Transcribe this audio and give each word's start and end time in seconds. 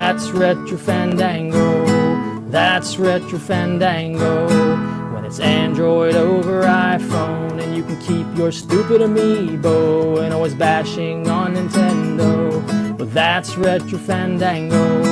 That's 0.00 0.30
Retro 0.30 0.76
Fandango. 0.78 1.84
That's 2.50 2.98
Retro 2.98 3.38
Fandango. 3.38 4.46
When 5.12 5.24
it's 5.24 5.40
Android 5.40 6.14
over 6.14 6.62
iPhone, 6.62 7.60
and 7.60 7.76
you 7.76 7.82
can 7.82 8.00
keep 8.00 8.26
your 8.38 8.52
stupid 8.52 9.00
amiibo 9.00 10.22
and 10.22 10.32
always 10.32 10.54
bashing 10.54 11.28
on 11.28 11.56
Nintendo. 11.56 12.96
But 12.96 13.12
that's 13.12 13.56
Retro 13.56 13.98
Fandango. 13.98 15.02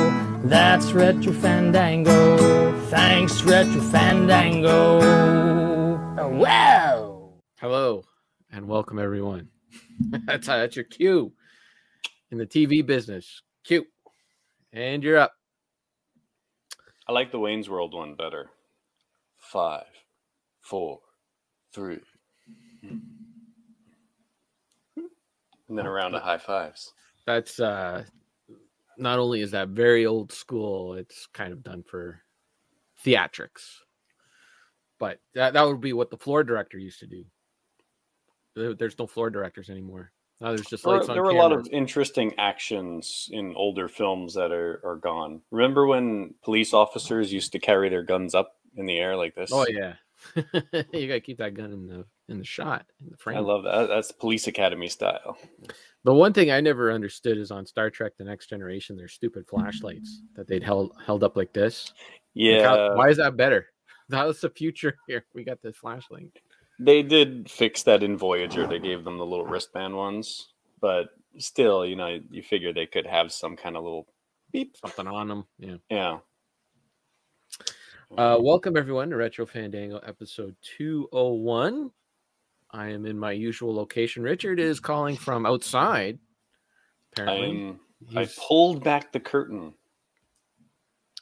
That's 0.44 0.92
Retro 0.92 1.32
Fandango. 1.32 2.80
Thanks, 2.86 3.42
Retro 3.42 3.80
Fandango. 3.80 5.00
Oh, 6.16 6.28
wow. 6.28 7.32
Hello 7.58 8.04
and 8.52 8.68
welcome 8.68 9.00
everyone. 9.00 9.48
that's 10.26 10.46
that's 10.46 10.76
your 10.76 10.84
cue 10.84 11.32
in 12.30 12.38
the 12.38 12.46
TV 12.46 12.86
business. 12.86 13.42
Cue. 13.64 13.84
And 14.72 15.02
you're 15.02 15.18
up. 15.18 15.32
I 17.08 17.12
like 17.12 17.30
the 17.30 17.38
Wayne's 17.38 17.70
World 17.70 17.94
one 17.94 18.14
better. 18.14 18.50
Five, 19.38 19.86
four, 20.60 21.00
three. 21.72 22.00
And 25.68 25.76
then 25.76 25.86
a 25.86 25.90
round 25.90 26.14
of 26.14 26.22
high 26.22 26.38
fives. 26.38 26.92
That's 27.26 27.58
uh 27.60 28.04
not 28.98 29.18
only 29.18 29.40
is 29.40 29.50
that 29.50 29.68
very 29.68 30.06
old 30.06 30.32
school, 30.32 30.94
it's 30.94 31.26
kind 31.32 31.52
of 31.52 31.62
done 31.62 31.82
for 31.82 32.22
theatrics. 33.04 33.78
But 34.98 35.20
that, 35.34 35.52
that 35.52 35.66
would 35.66 35.80
be 35.80 35.92
what 35.92 36.10
the 36.10 36.16
floor 36.16 36.42
director 36.42 36.78
used 36.78 37.00
to 37.00 37.06
do. 37.06 37.24
There's 38.74 38.98
no 38.98 39.06
floor 39.06 39.28
directors 39.28 39.68
anymore. 39.68 40.12
Now 40.40 40.48
there's 40.48 40.66
just 40.66 40.84
There, 40.84 40.96
lights 40.96 41.06
there 41.06 41.22
were 41.22 41.30
a 41.30 41.34
lot 41.34 41.52
of 41.52 41.66
interesting 41.72 42.34
actions 42.38 43.28
in 43.32 43.54
older 43.56 43.88
films 43.88 44.34
that 44.34 44.52
are, 44.52 44.80
are 44.84 44.96
gone. 44.96 45.40
Remember 45.50 45.86
when 45.86 46.34
police 46.44 46.74
officers 46.74 47.32
used 47.32 47.52
to 47.52 47.58
carry 47.58 47.88
their 47.88 48.02
guns 48.02 48.34
up 48.34 48.56
in 48.76 48.84
the 48.86 48.98
air 48.98 49.16
like 49.16 49.34
this? 49.34 49.50
Oh 49.52 49.66
yeah, 49.68 49.94
you 50.92 51.08
gotta 51.08 51.20
keep 51.20 51.38
that 51.38 51.54
gun 51.54 51.72
in 51.72 51.86
the 51.86 52.04
in 52.28 52.38
the 52.38 52.44
shot 52.44 52.84
in 53.00 53.08
the 53.10 53.16
frame. 53.16 53.38
I 53.38 53.40
love 53.40 53.64
that. 53.64 53.86
That's 53.88 54.12
Police 54.12 54.46
Academy 54.46 54.88
style. 54.88 55.38
The 56.04 56.12
one 56.12 56.32
thing 56.34 56.50
I 56.50 56.60
never 56.60 56.92
understood 56.92 57.38
is 57.38 57.50
on 57.50 57.64
Star 57.64 57.88
Trek: 57.88 58.12
The 58.18 58.24
Next 58.24 58.48
Generation, 58.48 58.96
their 58.96 59.08
stupid 59.08 59.46
flashlights 59.46 60.20
that 60.34 60.46
they'd 60.46 60.62
held 60.62 60.92
held 61.04 61.24
up 61.24 61.36
like 61.36 61.52
this. 61.54 61.92
Like, 61.96 62.02
Yeah, 62.34 62.68
how- 62.68 62.96
why 62.96 63.08
is 63.08 63.16
that 63.16 63.36
better? 63.38 63.66
How's 64.12 64.40
the 64.40 64.50
future 64.50 64.96
here? 65.08 65.24
We 65.34 65.44
got 65.44 65.62
this 65.62 65.76
flashlight. 65.78 66.30
They 66.78 67.02
did 67.02 67.50
fix 67.50 67.82
that 67.84 68.02
in 68.02 68.16
Voyager. 68.18 68.66
They 68.66 68.78
gave 68.78 69.04
them 69.04 69.18
the 69.18 69.26
little 69.26 69.46
wristband 69.46 69.96
ones, 69.96 70.48
but 70.80 71.08
still, 71.38 71.86
you 71.86 71.96
know, 71.96 72.20
you 72.30 72.42
figure 72.42 72.72
they 72.72 72.86
could 72.86 73.06
have 73.06 73.32
some 73.32 73.56
kind 73.56 73.76
of 73.76 73.82
little 73.84 74.06
beep. 74.52 74.76
Something 74.76 75.06
on 75.06 75.28
them. 75.28 75.46
Yeah. 75.58 75.76
Yeah. 75.90 76.18
Uh, 78.16 78.36
welcome 78.38 78.76
everyone 78.76 79.10
to 79.10 79.16
Retro 79.16 79.46
Fandango 79.46 79.98
episode 79.98 80.54
201. 80.76 81.90
I 82.70 82.88
am 82.88 83.06
in 83.06 83.18
my 83.18 83.32
usual 83.32 83.74
location. 83.74 84.22
Richard 84.22 84.60
is 84.60 84.78
calling 84.80 85.16
from 85.16 85.46
outside. 85.46 86.18
Apparently, 87.12 87.74
I 88.14 88.28
pulled 88.36 88.84
back 88.84 89.12
the 89.12 89.20
curtain. 89.20 89.72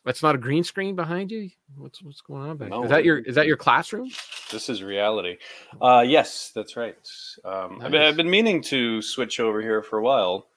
that's 0.05 0.23
not 0.23 0.35
a 0.35 0.39
green 0.39 0.65
screen 0.65 0.97
behind 0.97 1.31
you. 1.31 1.49
What's 1.77 2.03
what's 2.03 2.21
going 2.21 2.43
on 2.43 2.57
back? 2.57 2.71
No. 2.71 2.85
Is 2.85 2.91
that 2.91 3.05
your 3.05 3.19
is 3.19 3.37
that 3.37 3.47
your 3.47 3.57
classroom? 3.57 4.11
This 4.51 4.69
is 4.69 4.83
reality. 4.83 5.39
Uh, 5.81 6.05
yes, 6.07 6.53
that's 6.55 6.77
right. 6.77 6.97
Um, 7.45 7.81
I've, 7.83 7.91
been, 7.91 8.03
I've 8.03 8.17
been 8.17 8.31
meaning 8.31 8.63
to 8.63 9.01
switch 9.03 9.41
over 9.41 9.61
here 9.61 9.83
for 9.83 9.99
a 9.99 10.03
while. 10.03 10.49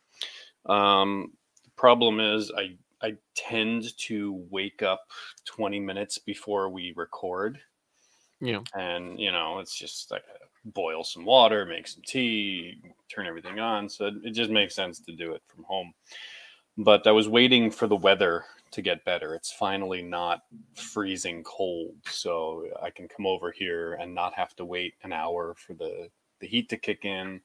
Um, 0.66 1.32
the 1.64 1.72
problem 1.76 2.20
is, 2.20 2.52
I 2.56 2.78
I 3.02 3.16
tend 3.36 3.96
to 3.98 4.44
wake 4.50 4.82
up 4.82 5.02
20 5.46 5.80
minutes 5.80 6.18
before 6.18 6.70
we 6.70 6.94
record. 6.96 7.60
Yeah. 8.40 8.60
and 8.76 9.20
you 9.20 9.32
know 9.32 9.58
it's 9.58 9.76
just 9.76 10.12
like 10.12 10.22
boil 10.64 11.04
some 11.04 11.26
water 11.26 11.66
make 11.66 11.88
some 11.88 12.04
tea 12.06 12.80
turn 13.10 13.26
everything 13.26 13.60
on 13.60 13.90
so 13.90 14.06
it, 14.06 14.14
it 14.26 14.32
just 14.32 14.52
makes 14.52 14.76
sense 14.76 15.00
to 15.00 15.16
do 15.16 15.32
it 15.32 15.42
from 15.48 15.64
home 15.64 15.92
but 16.78 17.08
i 17.08 17.12
was 17.12 17.28
waiting 17.28 17.72
for 17.72 17.88
the 17.88 17.96
weather 17.96 18.46
to 18.72 18.82
get 18.82 19.04
better 19.06 19.34
it's 19.34 19.52
finally 19.52 20.02
not 20.02 20.44
freezing 20.76 21.44
cold 21.44 21.96
so 22.06 22.66
i 22.82 22.90
can 22.90 23.08
come 23.08 23.26
over 23.26 23.52
here 23.52 23.94
and 23.96 24.14
not 24.14 24.34
have 24.34 24.56
to 24.56 24.66
wait 24.66 24.94
an 25.04 25.14
hour 25.14 25.54
for 25.56 25.74
the 25.74 26.10
the 26.40 26.48
heat 26.48 26.70
to 26.70 26.78
kick 26.78 27.06
in 27.06 27.42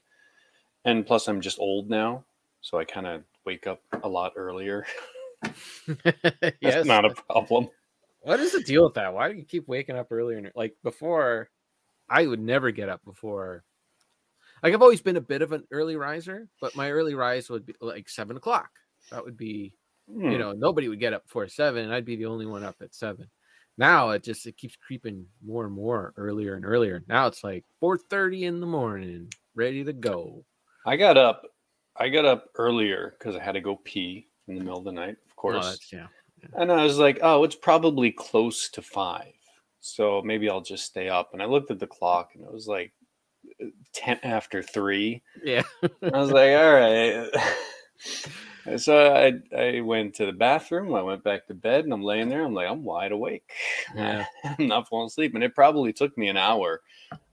and 0.84 1.06
plus 1.06 1.28
i'm 1.28 1.40
just 1.40 1.58
old 1.58 1.88
now 1.88 2.24
so 2.60 2.78
i 2.78 2.84
kind 2.84 3.06
of 3.06 3.22
wake 3.44 3.66
up 3.66 3.80
a 4.02 4.08
lot 4.08 4.32
earlier 4.36 4.86
yes. 5.88 6.54
that's 6.62 6.86
not 6.86 7.04
a 7.04 7.10
problem 7.10 7.68
What 8.22 8.38
is 8.38 8.52
the 8.52 8.62
deal 8.62 8.84
with 8.84 8.94
that? 8.94 9.12
Why 9.12 9.28
do 9.28 9.36
you 9.36 9.44
keep 9.44 9.66
waking 9.66 9.96
up 9.96 10.12
earlier? 10.12 10.52
Like 10.54 10.76
before, 10.84 11.50
I 12.08 12.26
would 12.26 12.40
never 12.40 12.70
get 12.70 12.88
up 12.88 13.04
before. 13.04 13.64
Like 14.62 14.72
I've 14.72 14.82
always 14.82 15.00
been 15.00 15.16
a 15.16 15.20
bit 15.20 15.42
of 15.42 15.50
an 15.50 15.64
early 15.72 15.96
riser, 15.96 16.48
but 16.60 16.76
my 16.76 16.90
early 16.92 17.14
rise 17.14 17.50
would 17.50 17.66
be 17.66 17.74
like 17.80 18.08
seven 18.08 18.36
o'clock. 18.36 18.70
That 19.10 19.24
would 19.24 19.36
be, 19.36 19.74
Hmm. 20.10 20.30
you 20.30 20.38
know, 20.38 20.52
nobody 20.52 20.88
would 20.88 21.00
get 21.00 21.12
up 21.12 21.24
before 21.24 21.48
seven. 21.48 21.90
I'd 21.90 22.04
be 22.04 22.16
the 22.16 22.26
only 22.26 22.46
one 22.46 22.64
up 22.64 22.76
at 22.82 22.94
seven. 22.94 23.28
Now 23.78 24.10
it 24.10 24.22
just 24.22 24.46
it 24.46 24.56
keeps 24.56 24.76
creeping 24.76 25.24
more 25.44 25.64
and 25.64 25.74
more 25.74 26.12
earlier 26.16 26.54
and 26.54 26.64
earlier. 26.64 27.02
Now 27.08 27.26
it's 27.26 27.42
like 27.42 27.64
four 27.80 27.96
thirty 27.96 28.44
in 28.44 28.60
the 28.60 28.66
morning, 28.66 29.32
ready 29.54 29.82
to 29.84 29.92
go. 29.92 30.44
I 30.86 30.96
got 30.96 31.16
up. 31.16 31.42
I 31.96 32.08
got 32.08 32.24
up 32.24 32.46
earlier 32.56 33.14
because 33.18 33.36
I 33.36 33.42
had 33.42 33.52
to 33.52 33.60
go 33.60 33.76
pee 33.84 34.28
in 34.48 34.56
the 34.56 34.64
middle 34.64 34.78
of 34.78 34.84
the 34.84 34.92
night, 34.92 35.10
of 35.12 35.16
Oh, 35.30 35.34
course. 35.36 35.64
that's- 35.64 35.92
yeah. 35.92 36.06
and 36.60 36.72
I 36.72 36.82
was 36.84 36.98
like, 36.98 37.20
"Oh, 37.22 37.44
it's 37.44 37.54
probably 37.54 38.10
close 38.10 38.68
to 38.70 38.82
five, 38.82 39.32
so 39.80 40.20
maybe 40.22 40.50
I'll 40.50 40.60
just 40.60 40.84
stay 40.84 41.08
up." 41.08 41.30
And 41.32 41.40
I 41.42 41.46
looked 41.46 41.70
at 41.70 41.78
the 41.78 41.86
clock, 41.86 42.30
and 42.34 42.44
it 42.44 42.52
was 42.52 42.66
like 42.66 42.92
uh, 43.62 43.66
ten 43.94 44.18
after 44.22 44.62
three. 44.62 45.22
Yeah. 45.42 45.62
I 45.82 46.18
was 46.18 46.30
like, 46.32 46.50
"All 46.50 46.74
right." 46.74 47.28
So 48.76 49.14
I 49.14 49.32
I 49.56 49.80
went 49.80 50.14
to 50.16 50.26
the 50.26 50.32
bathroom. 50.32 50.94
I 50.94 51.02
went 51.02 51.24
back 51.24 51.46
to 51.46 51.54
bed, 51.54 51.84
and 51.84 51.92
I'm 51.92 52.02
laying 52.02 52.28
there. 52.28 52.44
I'm 52.44 52.54
like, 52.54 52.68
I'm 52.68 52.84
wide 52.84 53.12
awake. 53.12 53.50
Yeah. 53.94 54.24
I'm 54.44 54.68
not 54.68 54.88
falling 54.88 55.08
asleep, 55.08 55.34
and 55.34 55.44
it 55.44 55.54
probably 55.54 55.92
took 55.92 56.16
me 56.16 56.28
an 56.28 56.36
hour 56.36 56.80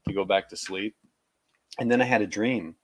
to 0.07 0.13
go 0.13 0.25
back 0.25 0.49
to 0.49 0.57
sleep. 0.57 0.95
And 1.79 1.89
then 1.89 2.01
I 2.01 2.05
had 2.05 2.21
a 2.21 2.27
dream. 2.27 2.75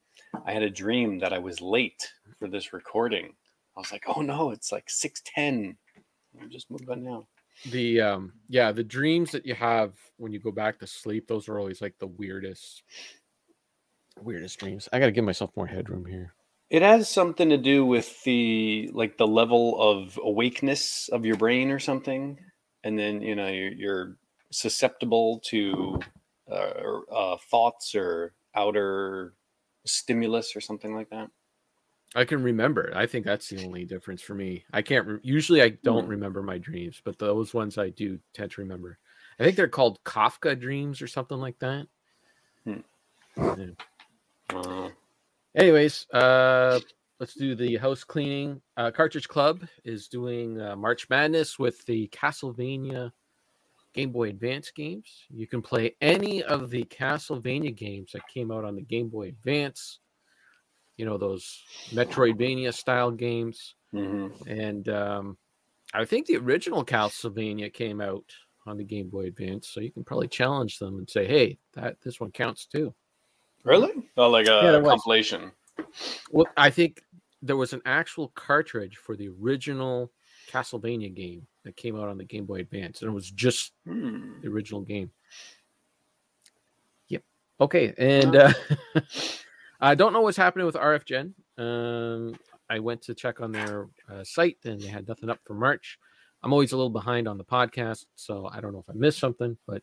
I 0.45 0.53
had 0.53 0.63
a 0.63 0.69
dream 0.69 1.19
that 1.19 1.33
I 1.33 1.39
was 1.39 1.59
late 1.61 2.11
for 2.39 2.47
this 2.47 2.71
recording. 2.73 3.33
I 3.75 3.79
was 3.79 3.91
like, 3.91 4.05
"Oh 4.07 4.21
no, 4.21 4.51
it's 4.51 4.71
like 4.71 4.89
six 4.89 5.21
ten. 5.25 5.77
I'm 6.39 6.49
just 6.49 6.69
moving 6.69 6.89
on 6.89 7.03
now." 7.03 7.27
the 7.71 8.01
um 8.01 8.33
yeah 8.49 8.71
the 8.71 8.83
dreams 8.83 9.31
that 9.31 9.45
you 9.45 9.55
have 9.55 9.93
when 10.17 10.31
you 10.31 10.39
go 10.39 10.51
back 10.51 10.77
to 10.77 10.85
sleep 10.85 11.27
those 11.27 11.47
are 11.47 11.57
always 11.57 11.81
like 11.81 11.97
the 11.99 12.07
weirdest 12.07 12.83
weirdest 14.21 14.59
dreams 14.59 14.89
i 14.91 14.99
gotta 14.99 15.11
give 15.11 15.23
myself 15.23 15.51
more 15.55 15.65
headroom 15.65 16.05
here 16.05 16.34
It 16.69 16.81
has 16.81 17.09
something 17.09 17.49
to 17.49 17.57
do 17.57 17.85
with 17.85 18.23
the 18.23 18.89
like 18.93 19.17
the 19.17 19.27
level 19.27 19.79
of 19.79 20.19
awakeness 20.21 21.09
of 21.09 21.25
your 21.25 21.37
brain 21.37 21.69
or 21.71 21.79
something, 21.79 22.39
and 22.83 22.97
then 22.97 23.21
you 23.21 23.35
know 23.35 23.47
you're, 23.47 23.71
you're 23.71 24.17
susceptible 24.51 25.39
to 25.45 25.99
uh, 26.51 26.99
uh, 27.11 27.37
thoughts 27.49 27.93
or 27.95 28.33
outer 28.55 29.33
stimulus 29.85 30.55
or 30.55 30.61
something 30.61 30.95
like 30.95 31.09
that. 31.09 31.29
i 32.15 32.23
can 32.25 32.41
remember 32.41 32.91
i 32.95 33.05
think 33.05 33.25
that's 33.25 33.49
the 33.49 33.63
only 33.65 33.85
difference 33.85 34.21
for 34.21 34.33
me 34.33 34.63
i 34.73 34.81
can't 34.81 35.23
usually 35.23 35.61
i 35.61 35.69
don't 35.83 36.05
Hmm. 36.05 36.09
remember 36.09 36.41
my 36.41 36.57
dreams 36.57 37.01
but 37.03 37.19
those 37.19 37.53
ones 37.53 37.77
i 37.77 37.89
do 37.89 38.17
tend 38.33 38.49
to 38.51 38.61
remember 38.61 38.97
i 39.39 39.43
think 39.43 39.55
they're 39.55 39.67
called 39.67 40.03
kafka 40.03 40.59
dreams 40.59 41.01
or 41.01 41.07
something 41.07 41.37
like 41.37 41.57
that 41.59 41.87
Hmm. 42.63 42.79
Yeah. 43.37 43.65
Uh, 44.49 44.89
anyways 45.55 46.05
uh 46.13 46.79
let's 47.19 47.33
do 47.33 47.55
the 47.55 47.77
house 47.77 48.03
cleaning. 48.03 48.61
Uh 48.77 48.91
cartridge 48.91 49.27
club 49.27 49.61
is 49.83 50.07
doing 50.07 50.59
uh, 50.59 50.75
march 50.75 51.09
madness 51.09 51.57
with 51.57 51.85
the 51.85 52.07
castlevania 52.09 53.11
game 53.93 54.11
boy 54.11 54.29
advance 54.29 54.71
games. 54.71 55.23
You 55.29 55.47
can 55.47 55.61
play 55.61 55.95
any 56.01 56.43
of 56.43 56.69
the 56.69 56.83
castlevania 56.83 57.73
games 57.75 58.11
that 58.13 58.27
came 58.27 58.51
out 58.51 58.65
on 58.65 58.75
the 58.75 58.81
game 58.81 59.07
boy 59.07 59.29
advance 59.29 59.99
you 60.97 61.05
know 61.05 61.17
those 61.17 61.61
metroidvania 61.93 62.73
style 62.73 63.11
games. 63.11 63.75
Mhm. 63.93 64.31
and 64.47 64.89
um 64.89 65.37
i 65.93 66.03
think 66.03 66.25
the 66.25 66.35
original 66.35 66.83
castlevania 66.83 67.71
came 67.71 68.01
out 68.01 68.25
on 68.65 68.75
the 68.77 68.83
game 68.83 69.09
boy 69.09 69.25
advance 69.27 69.69
so 69.69 69.79
you 69.79 69.91
can 69.91 70.03
probably 70.03 70.27
challenge 70.27 70.79
them 70.79 70.97
and 70.97 71.09
say 71.09 71.25
hey 71.25 71.57
that 71.73 72.01
this 72.01 72.19
one 72.19 72.31
counts 72.31 72.65
too 72.65 72.93
Really? 73.65 73.91
Oh, 74.15 74.29
like 74.29 74.47
a 74.47 74.61
Yeah, 74.63 74.81
compilation. 74.87 75.51
Well, 76.31 76.47
I 76.55 76.69
think 76.69 77.03
there 77.41 77.57
was 77.57 77.73
an 77.73 77.81
actual 77.85 78.29
cartridge 78.29 78.97
for 78.97 79.15
the 79.15 79.29
original 79.29 80.11
Castlevania 80.51 81.13
game 81.13 81.47
that 81.63 81.75
came 81.75 81.99
out 81.99 82.07
on 82.07 82.17
the 82.17 82.23
Game 82.23 82.45
Boy 82.45 82.59
Advance, 82.59 83.01
and 83.01 83.09
it 83.11 83.13
was 83.13 83.29
just 83.29 83.73
Hmm. 83.85 84.39
the 84.41 84.47
original 84.49 84.81
game. 84.81 85.11
Yep. 87.09 87.23
Okay, 87.61 87.93
and 87.97 88.35
uh, 88.35 88.53
I 89.81 89.95
don't 89.95 90.13
know 90.13 90.21
what's 90.21 90.37
happening 90.37 90.65
with 90.65 90.75
RF 90.75 91.05
Gen. 91.05 91.33
Um, 91.57 92.35
I 92.69 92.79
went 92.79 93.01
to 93.03 93.15
check 93.15 93.41
on 93.41 93.51
their 93.51 93.87
uh, 94.11 94.23
site 94.23 94.57
and 94.63 94.79
they 94.81 94.87
had 94.87 95.07
nothing 95.07 95.29
up 95.29 95.39
for 95.45 95.53
March. 95.53 95.99
I'm 96.43 96.51
always 96.53 96.71
a 96.71 96.77
little 96.77 96.89
behind 96.89 97.27
on 97.27 97.37
the 97.37 97.43
podcast, 97.43 98.05
so 98.15 98.47
I 98.51 98.59
don't 98.61 98.73
know 98.73 98.79
if 98.79 98.89
I 98.89 98.93
missed 98.93 99.19
something, 99.19 99.57
but 99.67 99.81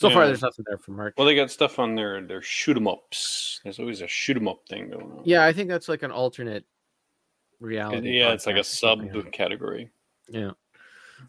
so 0.00 0.10
far 0.10 0.26
there's 0.26 0.42
nothing 0.42 0.64
there 0.68 0.78
for 0.78 0.92
Mark. 0.92 1.14
Well, 1.16 1.26
they 1.26 1.34
got 1.34 1.50
stuff 1.50 1.78
on 1.78 1.94
their 1.94 2.20
their 2.22 2.42
shoot 2.42 2.76
'em 2.76 2.88
ups. 2.88 3.60
There's 3.64 3.78
always 3.78 4.00
a 4.00 4.06
shoot 4.08 4.36
'em 4.36 4.48
up 4.48 4.66
thing 4.68 4.90
going 4.90 5.04
on. 5.04 5.22
yeah, 5.24 5.44
I 5.44 5.52
think 5.52 5.68
that's 5.68 5.88
like 5.88 6.02
an 6.02 6.10
alternate 6.10 6.64
reality. 7.60 8.18
yeah, 8.18 8.32
it's 8.32 8.46
like 8.46 8.56
a 8.56 8.64
sub 8.64 9.02
category. 9.32 9.90
Yeah. 10.28 10.52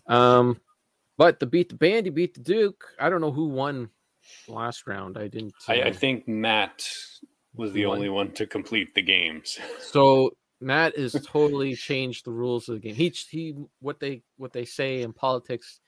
Um, 0.07 0.59
but 1.17 1.39
the 1.39 1.45
beat 1.45 1.69
the 1.69 1.75
bandy 1.75 2.09
beat 2.09 2.33
the 2.33 2.39
Duke. 2.39 2.83
I 2.99 3.09
don't 3.09 3.21
know 3.21 3.31
who 3.31 3.47
won 3.47 3.89
last 4.47 4.87
round. 4.87 5.17
I 5.17 5.27
didn't. 5.27 5.53
I, 5.67 5.81
I 5.81 5.89
uh, 5.89 5.93
think 5.93 6.27
Matt 6.27 6.87
was 7.53 7.73
the 7.73 7.85
Won. 7.85 7.97
only 7.97 8.09
one 8.09 8.31
to 8.33 8.47
complete 8.47 8.95
the 8.95 9.01
games. 9.01 9.59
So 9.81 10.31
Matt 10.61 10.97
has 10.97 11.13
totally 11.27 11.75
changed 11.75 12.23
the 12.23 12.31
rules 12.31 12.69
of 12.69 12.75
the 12.75 12.79
game. 12.79 12.95
He 12.95 13.09
he 13.29 13.55
what 13.79 13.99
they 13.99 14.23
what 14.37 14.53
they 14.53 14.63
say 14.63 15.01
in 15.01 15.11
politics. 15.11 15.81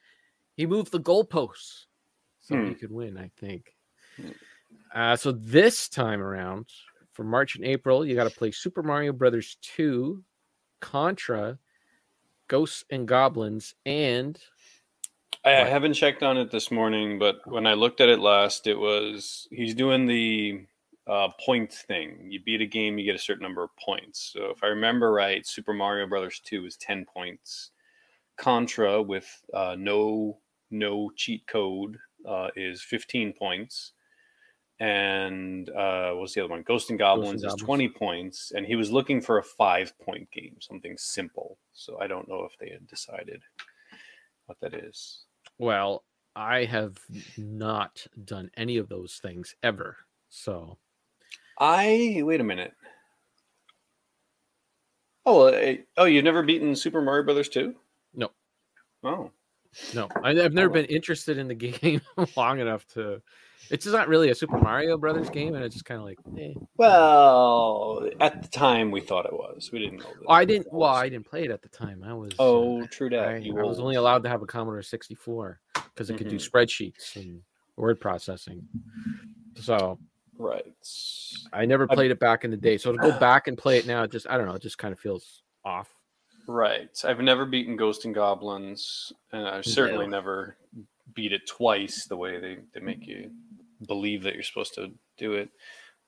He 0.58 0.66
moved 0.66 0.92
the 0.92 1.00
goalposts 1.00 1.86
so 2.44 2.56
Hmm. 2.56 2.68
he 2.68 2.76
could 2.76 2.92
win. 2.92 3.18
I 3.18 3.32
think. 3.40 3.76
Hmm. 4.18 4.30
Uh, 4.94 5.16
so 5.16 5.32
this 5.32 5.90
time 5.90 6.22
around 6.22 6.68
for 7.12 7.24
March 7.24 7.56
and 7.56 7.66
April, 7.66 8.06
you 8.06 8.16
got 8.16 8.30
to 8.30 8.38
play 8.38 8.52
Super 8.52 8.84
Mario 8.84 9.12
Brothers 9.14 9.58
two, 9.62 10.24
Contra, 10.82 11.58
Ghosts 12.48 12.84
and 12.92 13.08
Goblins, 13.08 13.74
and 13.86 14.40
I, 15.46 15.52
haven't 15.52 15.94
checked 15.96 16.24
on 16.24 16.38
it 16.38 16.52
this 16.52 16.72
morning, 16.72 17.20
but 17.20 17.46
when 17.46 17.68
I 17.68 17.74
looked 17.74 18.00
at 18.02 18.10
it 18.10 18.20
last, 18.20 18.66
it 18.68 18.78
was 18.78 19.48
he's 19.52 19.76
doing 19.76 20.06
the 20.06 20.66
uh, 21.06 21.30
points 21.44 21.82
thing. 21.82 22.28
You 22.30 22.40
beat 22.42 22.62
a 22.62 22.66
game, 22.66 22.98
you 22.98 23.04
get 23.06 23.16
a 23.16 23.20
certain 23.20 23.44
number 23.44 23.64
of 23.64 23.76
points. 23.76 24.32
So 24.34 24.52
if 24.52 24.64
I 24.64 24.68
remember 24.68 25.12
right, 25.12 25.46
Super 25.46 25.74
Mario 25.74 26.08
Brothers 26.08 26.40
Two 26.44 26.66
is 26.66 26.78
ten 26.78 27.06
points. 27.06 27.72
Contra 28.38 29.02
with 29.02 29.28
uh, 29.54 29.76
no 29.78 30.40
no 30.72 31.12
cheat 31.16 31.46
code 31.46 31.98
uh, 32.28 32.50
is 32.56 32.82
fifteen 32.82 33.34
points. 33.34 33.94
And 34.80 35.70
uh, 35.70 36.12
what's 36.14 36.34
the 36.34 36.42
other 36.42 36.50
one? 36.50 36.64
Ghost 36.64 36.90
and 36.90 37.00
Goblins 37.00 37.44
is 37.44 37.44
Goblins. 37.44 37.62
20 37.64 37.90
points. 37.90 38.52
And 38.54 38.66
he 38.66 38.76
was 38.76 38.92
looking 38.92 39.22
for 39.22 39.38
a 39.38 39.44
five 39.44 39.98
point 40.00 40.30
game, 40.32 40.58
something 40.60 40.98
simple. 40.98 41.58
So 41.74 42.00
I 42.02 42.08
don't 42.08 42.28
know 42.28 42.44
if 42.44 42.58
they 42.60 42.70
had 42.70 42.86
decided 42.88 43.44
what 44.48 44.60
that 44.62 44.74
is. 44.74 45.26
Well, 45.58 46.04
I 46.36 46.66
have 46.66 46.98
not 47.38 48.06
done 48.26 48.50
any 48.58 48.78
of 48.78 48.90
those 48.90 49.20
things 49.22 49.56
ever. 49.64 49.98
So 50.30 50.80
I 51.60 52.22
wait 52.24 52.42
a 52.42 52.44
minute. 52.44 52.74
Oh, 55.26 55.46
well, 55.46 55.54
eh, 55.54 55.78
oh, 55.96 56.06
you've 56.06 56.26
never 56.26 56.44
beaten 56.44 56.76
Super 56.76 57.02
Mario 57.02 57.24
Brothers 57.24 57.48
2? 57.50 57.74
No. 58.14 58.32
Oh, 59.04 59.32
no, 59.94 60.08
I, 60.24 60.30
I've 60.32 60.54
never 60.54 60.70
been 60.70 60.86
interested 60.86 61.38
in 61.38 61.48
the 61.48 61.56
game 61.56 62.02
long 62.36 62.60
enough 62.60 62.86
to. 62.94 63.22
It's 63.70 63.86
just 63.86 63.96
not 63.96 64.10
really 64.10 64.30
a 64.30 64.36
Super 64.36 64.58
Mario 64.58 64.98
Brothers 64.98 65.30
game, 65.30 65.56
and 65.56 65.64
it's 65.64 65.74
just 65.74 65.86
kind 65.86 65.98
of 65.98 66.06
like, 66.06 66.20
eh. 66.38 66.54
well, 66.78 68.08
at 68.20 68.42
the 68.44 68.50
time 68.50 68.92
we 68.92 69.00
thought 69.00 69.26
it 69.26 69.32
was. 69.32 69.70
We 69.72 69.80
didn't 69.80 70.00
know. 70.00 70.06
That 70.20 70.30
I 70.30 70.44
didn't. 70.44 70.68
Well. 70.72 70.90
I 70.92 71.08
didn't 71.08 71.26
play 71.26 71.46
it 71.46 71.50
at 71.52 71.62
the 71.62 71.70
time. 71.70 72.04
I 72.06 72.14
was. 72.14 72.32
uh, 72.34 72.36
Oh, 72.44 72.86
true 72.88 73.10
that. 73.12 73.28
I, 73.28 73.38
you 73.38 73.58
I 73.58 73.64
was 73.64 73.80
only 73.80 73.96
allowed 73.96 74.22
to 74.24 74.30
have 74.30 74.42
a 74.42 74.46
Commodore 74.46 74.82
64 74.82 75.62
because 75.94 76.10
it 76.10 76.18
could 76.18 76.28
do 76.28 76.36
Mhm. 76.36 76.50
spreadsheets 76.52 77.16
and 77.16 77.42
word 77.78 78.02
processing. 78.02 78.68
So 79.56 79.98
right. 80.38 80.66
I 81.54 81.66
never 81.66 81.88
I- 81.90 81.96
played 81.96 82.12
it 82.12 82.20
back 82.20 82.44
in 82.44 82.52
the 82.52 82.58
day. 82.58 82.78
So 82.78 82.92
to 82.92 82.98
go 82.98 83.12
back 83.20 83.48
and 83.48 83.58
play 83.58 83.78
it 83.78 83.88
now, 83.88 84.04
it 84.04 84.12
just 84.12 84.28
I 84.30 84.38
don't 84.38 84.46
know, 84.48 84.56
it 84.56 84.62
just 84.62 84.78
kind 84.78 84.92
of 84.92 85.00
feels 85.00 85.42
off. 85.64 85.90
Right. 86.48 86.90
I've 87.04 87.20
never 87.20 87.46
beaten 87.46 87.76
Ghost 87.78 88.06
and 88.06 88.14
Goblins, 88.14 89.14
and 89.32 89.48
I've 89.48 89.66
certainly 89.66 90.06
No. 90.06 90.12
never 90.12 90.58
beat 91.14 91.32
it 91.32 91.48
twice 91.48 92.06
the 92.06 92.18
way 92.18 92.40
they, 92.40 92.58
they 92.74 92.80
make 92.80 93.08
you 93.08 93.32
believe 93.88 94.24
that 94.24 94.34
you're 94.34 94.44
supposed 94.44 94.74
to 94.76 94.92
do 95.18 95.34
it. 95.34 95.50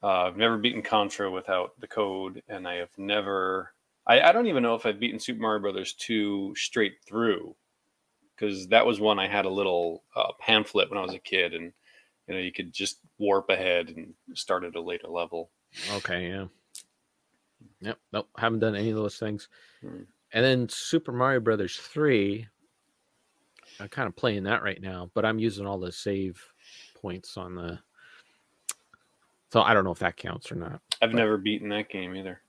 Uh, 0.03 0.23
I've 0.27 0.37
never 0.37 0.57
beaten 0.57 0.81
Contra 0.81 1.31
without 1.31 1.79
the 1.79 1.87
code, 1.87 2.43
and 2.47 2.67
I 2.67 2.75
have 2.75 2.97
never. 2.97 3.73
I, 4.07 4.21
I 4.21 4.31
don't 4.31 4.47
even 4.47 4.61
know 4.61 4.75
if 4.75 4.85
I've 4.85 4.99
beaten 4.99 5.19
Super 5.19 5.41
Mario 5.41 5.61
Brothers 5.61 5.93
2 5.93 6.53
straight 6.55 6.97
through, 7.07 7.55
because 8.35 8.67
that 8.67 8.85
was 8.85 8.99
one 8.99 9.19
I 9.19 9.27
had 9.27 9.45
a 9.45 9.49
little 9.49 10.03
uh, 10.15 10.31
pamphlet 10.39 10.89
when 10.89 10.99
I 10.99 11.03
was 11.03 11.13
a 11.13 11.19
kid, 11.19 11.53
and 11.53 11.71
you 12.27 12.33
know 12.33 12.39
you 12.39 12.51
could 12.51 12.73
just 12.73 12.99
warp 13.17 13.49
ahead 13.49 13.89
and 13.89 14.13
start 14.33 14.63
at 14.63 14.75
a 14.75 14.81
later 14.81 15.07
level. 15.07 15.49
Okay, 15.93 16.27
yeah. 16.27 16.45
Yep, 17.81 17.99
nope, 18.13 18.29
haven't 18.37 18.59
done 18.59 18.75
any 18.75 18.89
of 18.89 18.95
those 18.95 19.17
things. 19.17 19.47
Hmm. 19.81 20.03
And 20.35 20.43
then 20.43 20.67
Super 20.67 21.13
Mario 21.13 21.39
Brothers 21.39 21.77
3, 21.77 22.45
I'm 23.79 23.87
kind 23.87 24.05
of 24.07 24.17
playing 24.17 24.43
that 24.43 24.63
right 24.63 24.81
now, 24.81 25.09
but 25.13 25.23
I'm 25.25 25.39
using 25.39 25.65
all 25.65 25.79
the 25.79 25.93
save 25.93 26.43
points 27.01 27.37
on 27.37 27.55
the 27.55 27.79
So 29.53 29.61
I 29.61 29.73
don't 29.73 29.85
know 29.85 29.91
if 29.91 29.99
that 29.99 30.17
counts 30.17 30.51
or 30.51 30.55
not. 30.55 30.81
I've 31.01 31.11
But- 31.11 31.17
never 31.17 31.37
beaten 31.37 31.69
that 31.69 31.89
game 31.89 32.13
either. 32.17 32.41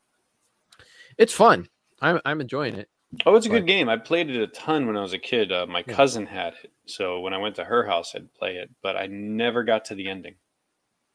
It's 1.17 1.33
fun. 1.33 1.69
I'm 2.03 2.21
I'm 2.25 2.41
enjoying 2.41 2.75
it. 2.75 2.91
Oh, 3.25 3.37
it's 3.37 3.47
a 3.47 3.49
But- 3.49 3.61
good 3.61 3.67
game. 3.69 3.89
I 3.89 3.97
played 3.97 4.29
it 4.31 4.43
a 4.43 4.49
ton 4.49 4.89
when 4.89 4.97
I 4.97 5.03
was 5.03 5.12
a 5.12 5.19
kid. 5.19 5.53
Uh, 5.53 5.67
my 5.67 5.85
Yeah. 5.87 5.94
cousin 5.94 6.27
had 6.27 6.55
it, 6.65 6.73
so 6.87 7.21
when 7.21 7.32
I 7.32 7.39
went 7.39 7.55
to 7.56 7.65
her 7.65 7.85
house, 7.87 8.17
I'd 8.17 8.35
play 8.35 8.56
it, 8.56 8.71
but 8.82 8.97
I 8.97 9.06
never 9.06 9.62
got 9.62 9.85
to 9.87 9.94
the 9.94 10.09
ending. 10.09 10.35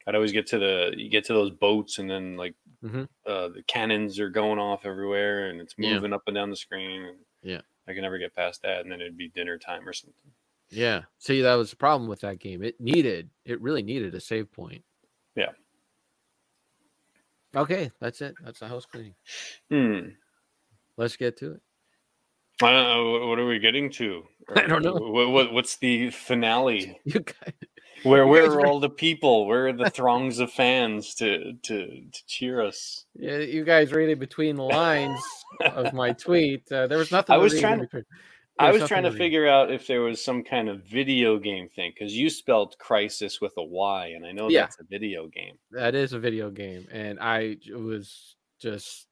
I'd 0.06 0.14
always 0.14 0.32
get 0.32 0.46
to 0.48 0.58
the 0.58 0.94
you 0.96 1.10
get 1.10 1.24
to 1.26 1.34
those 1.34 1.50
boats, 1.50 1.98
and 1.98 2.08
then 2.10 2.38
like 2.38 2.54
Mhm. 2.82 3.08
uh, 3.26 3.48
the 3.48 3.62
cannons 3.68 4.18
are 4.18 4.28
going 4.30 4.58
off 4.58 4.84
everywhere, 4.84 5.48
and 5.50 5.60
it's 5.60 5.74
Yeah. 5.78 5.94
moving 5.94 6.12
up 6.12 6.22
and 6.26 6.34
down 6.34 6.50
the 6.50 6.56
screen. 6.56 7.04
And 7.04 7.18
Yeah. 7.42 7.60
I 7.86 7.92
can 7.94 8.02
never 8.02 8.18
get 8.18 8.34
past 8.34 8.62
that, 8.62 8.80
and 8.80 8.90
then 8.90 9.00
it'd 9.00 9.16
be 9.16 9.28
dinner 9.28 9.58
time 9.58 9.88
or 9.88 9.92
something. 9.92 10.32
Yeah. 10.70 11.02
See, 11.18 11.42
that 11.42 11.54
was 11.54 11.70
the 11.70 11.76
problem 11.76 12.08
with 12.08 12.20
that 12.20 12.38
game. 12.38 12.62
It 12.62 12.80
needed 12.80 13.30
it 13.44 13.60
really 13.60 13.82
needed 13.82 14.14
a 14.14 14.20
save 14.20 14.50
point. 14.52 14.84
Yeah. 15.36 15.52
Okay, 17.54 17.90
that's 18.00 18.20
it. 18.22 18.34
That's 18.42 18.60
the 18.60 18.68
house 18.68 18.86
cleaning. 18.86 19.14
Hmm. 19.70 20.08
Let's 20.96 21.16
get 21.16 21.36
to 21.38 21.52
it. 21.52 21.62
I 22.62 22.70
don't 22.70 22.84
know. 22.84 23.26
What- 23.28 23.38
are 23.38 23.46
we 23.46 23.58
getting 23.58 23.90
to? 23.92 24.26
I 24.56 24.66
don't 24.66 24.82
know. 24.82 24.94
What, 24.94 25.30
what, 25.30 25.52
what's 25.52 25.76
the 25.76 26.10
finale? 26.10 26.98
You 27.04 27.20
guys, 27.20 27.52
Where 28.02 28.26
where 28.26 28.50
are 28.50 28.66
all 28.66 28.80
the 28.80 28.90
people? 28.90 29.46
Where 29.46 29.68
are 29.68 29.72
the 29.72 29.90
throngs 29.90 30.38
of 30.38 30.50
fans 30.52 31.14
to 31.16 31.52
to 31.54 31.86
to 31.86 32.26
cheer 32.26 32.60
us? 32.60 33.04
yeah, 33.14 33.38
you 33.38 33.64
guys 33.64 33.92
read 33.92 34.08
it 34.08 34.18
between 34.18 34.56
the 34.56 34.64
lines 34.64 35.20
of 35.64 35.92
my 35.92 36.12
tweet. 36.26 36.70
Uh, 36.72 36.86
there 36.86 36.98
was 36.98 37.10
nothing. 37.12 37.34
I 37.34 37.38
was 37.38 37.58
trying 37.58 37.86
to- 37.88 38.04
I 38.58 38.70
was 38.70 38.86
trying 38.86 39.04
to 39.04 39.10
figure 39.12 39.48
out 39.48 39.72
if 39.72 39.86
there 39.86 40.02
was 40.02 40.22
some 40.22 40.44
kind 40.44 40.68
of 40.68 40.84
video 40.84 41.38
game 41.38 41.68
thing 41.74 41.90
because 41.94 42.14
you 42.16 42.28
spelled 42.28 42.76
crisis 42.78 43.40
with 43.40 43.52
a 43.56 43.62
Y, 43.64 44.08
and 44.14 44.26
I 44.26 44.32
know 44.32 44.48
Yeah. 44.50 44.60
that's 44.62 44.78
a 44.78 44.84
video 44.84 45.26
game. 45.26 45.58
That 45.70 45.94
is 45.94 46.12
a 46.12 46.18
video 46.20 46.50
game, 46.50 46.86
and 46.92 47.18
I 47.18 47.56
was 47.74 48.36
just 48.60 49.06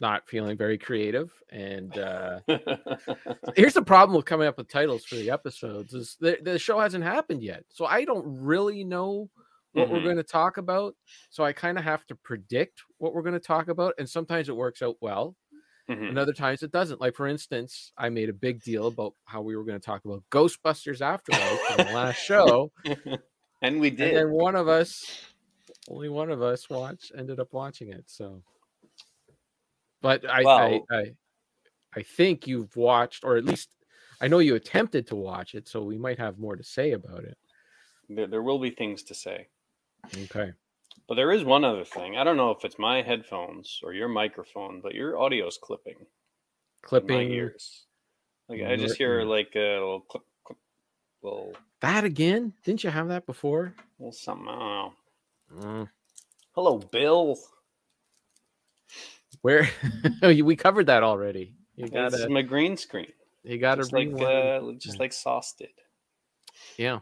not 0.00 0.26
feeling 0.28 0.56
very 0.56 0.78
creative. 0.78 1.32
And 1.50 1.96
uh, 1.96 2.40
here's 3.56 3.74
the 3.74 3.82
problem 3.82 4.16
with 4.16 4.24
coming 4.26 4.46
up 4.48 4.58
with 4.58 4.68
titles 4.68 5.04
for 5.04 5.16
the 5.16 5.30
episodes: 5.30 5.94
is 5.94 6.16
the, 6.20 6.38
the 6.42 6.58
show 6.58 6.78
hasn't 6.80 7.04
happened 7.04 7.42
yet, 7.42 7.64
so 7.68 7.86
I 7.86 8.04
don't 8.04 8.24
really 8.42 8.84
know 8.84 9.30
what 9.72 9.90
we're 9.90 9.98
Mhm. 9.98 10.04
going 10.04 10.16
to 10.16 10.22
talk 10.22 10.56
about. 10.56 10.94
So 11.30 11.42
I 11.44 11.52
kind 11.52 11.78
of 11.78 11.84
have 11.84 12.06
to 12.06 12.14
predict 12.14 12.80
what 12.98 13.12
we're 13.14 13.22
going 13.22 13.34
to 13.34 13.40
talk 13.40 13.68
about, 13.68 13.94
and 13.98 14.08
sometimes 14.08 14.48
it 14.48 14.56
works 14.56 14.82
out 14.82 14.96
well, 15.00 15.36
Mhm. 15.88 16.08
and 16.10 16.18
other 16.18 16.32
times 16.32 16.62
it 16.62 16.70
doesn't. 16.70 17.00
Like 17.00 17.14
for 17.16 17.26
instance, 17.26 17.92
I 17.96 18.08
made 18.08 18.28
a 18.28 18.32
big 18.34 18.62
deal 18.62 18.86
about 18.86 19.14
how 19.24 19.42
we 19.42 19.56
were 19.56 19.64
going 19.64 19.80
to 19.80 19.84
talk 19.84 20.04
about 20.04 20.22
Ghostbusters 20.30 21.00
Afterlife 21.00 21.70
in 21.70 21.86
the 21.86 21.92
last 21.92 22.18
show, 22.18 22.70
and 23.62 23.80
we 23.80 23.88
and 23.88 23.98
did. 23.98 24.16
then 24.16 24.30
one 24.30 24.54
of 24.54 24.68
us, 24.68 25.04
only 25.88 26.08
one 26.08 26.30
of 26.30 26.40
us, 26.40 26.70
watched 26.70 27.12
ended 27.16 27.40
up 27.40 27.52
watching 27.52 27.90
it. 27.90 28.04
So, 28.06 28.42
but 30.04 30.28
I, 30.28 30.42
Well- 30.44 30.84
I, 30.90 30.94
I, 30.96 31.12
I 31.96 32.02
think 32.02 32.46
you've 32.46 32.76
watched, 32.76 33.24
or 33.24 33.36
at 33.38 33.44
least 33.46 33.70
I 34.20 34.28
know 34.28 34.38
you 34.40 34.54
attempted 34.54 35.06
to 35.08 35.16
watch 35.16 35.54
it. 35.54 35.66
So 35.66 35.82
we 35.82 35.96
might 35.96 36.18
have 36.18 36.38
more 36.38 36.56
to 36.56 36.62
say 36.62 36.92
about 36.92 37.24
it. 37.24 37.38
There, 38.10 38.26
there 38.26 38.42
will 38.42 38.58
be 38.58 38.68
things 38.70 39.02
to 39.04 39.14
say, 39.14 39.48
Okay. 40.24 40.52
but 41.08 41.14
there 41.14 41.32
is 41.32 41.42
one 41.42 41.64
other 41.64 41.84
thing. 41.86 42.18
I 42.18 42.24
don't 42.24 42.36
know 42.36 42.50
if 42.50 42.62
it's 42.66 42.78
my 42.78 43.00
headphones 43.00 43.80
or 43.82 43.94
your 43.94 44.08
microphone, 44.08 44.80
but 44.82 44.94
your 44.94 45.18
audio's 45.18 45.56
clipping 45.60 46.04
Clipping 46.82 47.30
ears. 47.32 47.86
Like 48.50 48.60
I 48.62 48.76
just 48.76 48.96
hear 48.96 49.22
like 49.22 49.52
a 49.56 49.72
little 49.80 50.00
clip, 50.00 50.24
clip, 50.44 50.58
little, 51.22 51.54
that 51.80 52.04
again? 52.04 52.52
Didn't 52.62 52.84
you 52.84 52.90
have 52.90 53.08
that 53.08 53.24
before? 53.24 53.72
little 53.98 54.12
something. 54.12 54.48
I 54.48 54.52
don't 54.52 55.62
know. 55.62 55.66
Mm, 55.66 55.88
Hello, 56.54 56.78
Bill. 56.78 57.38
Where 59.44 59.68
we 60.22 60.56
covered 60.56 60.86
that 60.86 61.02
already. 61.02 61.52
You 61.76 61.90
got 61.90 62.12
to, 62.12 62.30
my 62.30 62.40
green 62.40 62.78
screen, 62.78 63.12
you 63.42 63.58
got 63.58 63.74
to 63.74 63.84
like 63.94 64.18
uh, 64.18 64.72
just 64.78 64.98
like 64.98 65.12
Sauce 65.12 65.52
did. 65.52 65.68
yeah. 66.78 67.00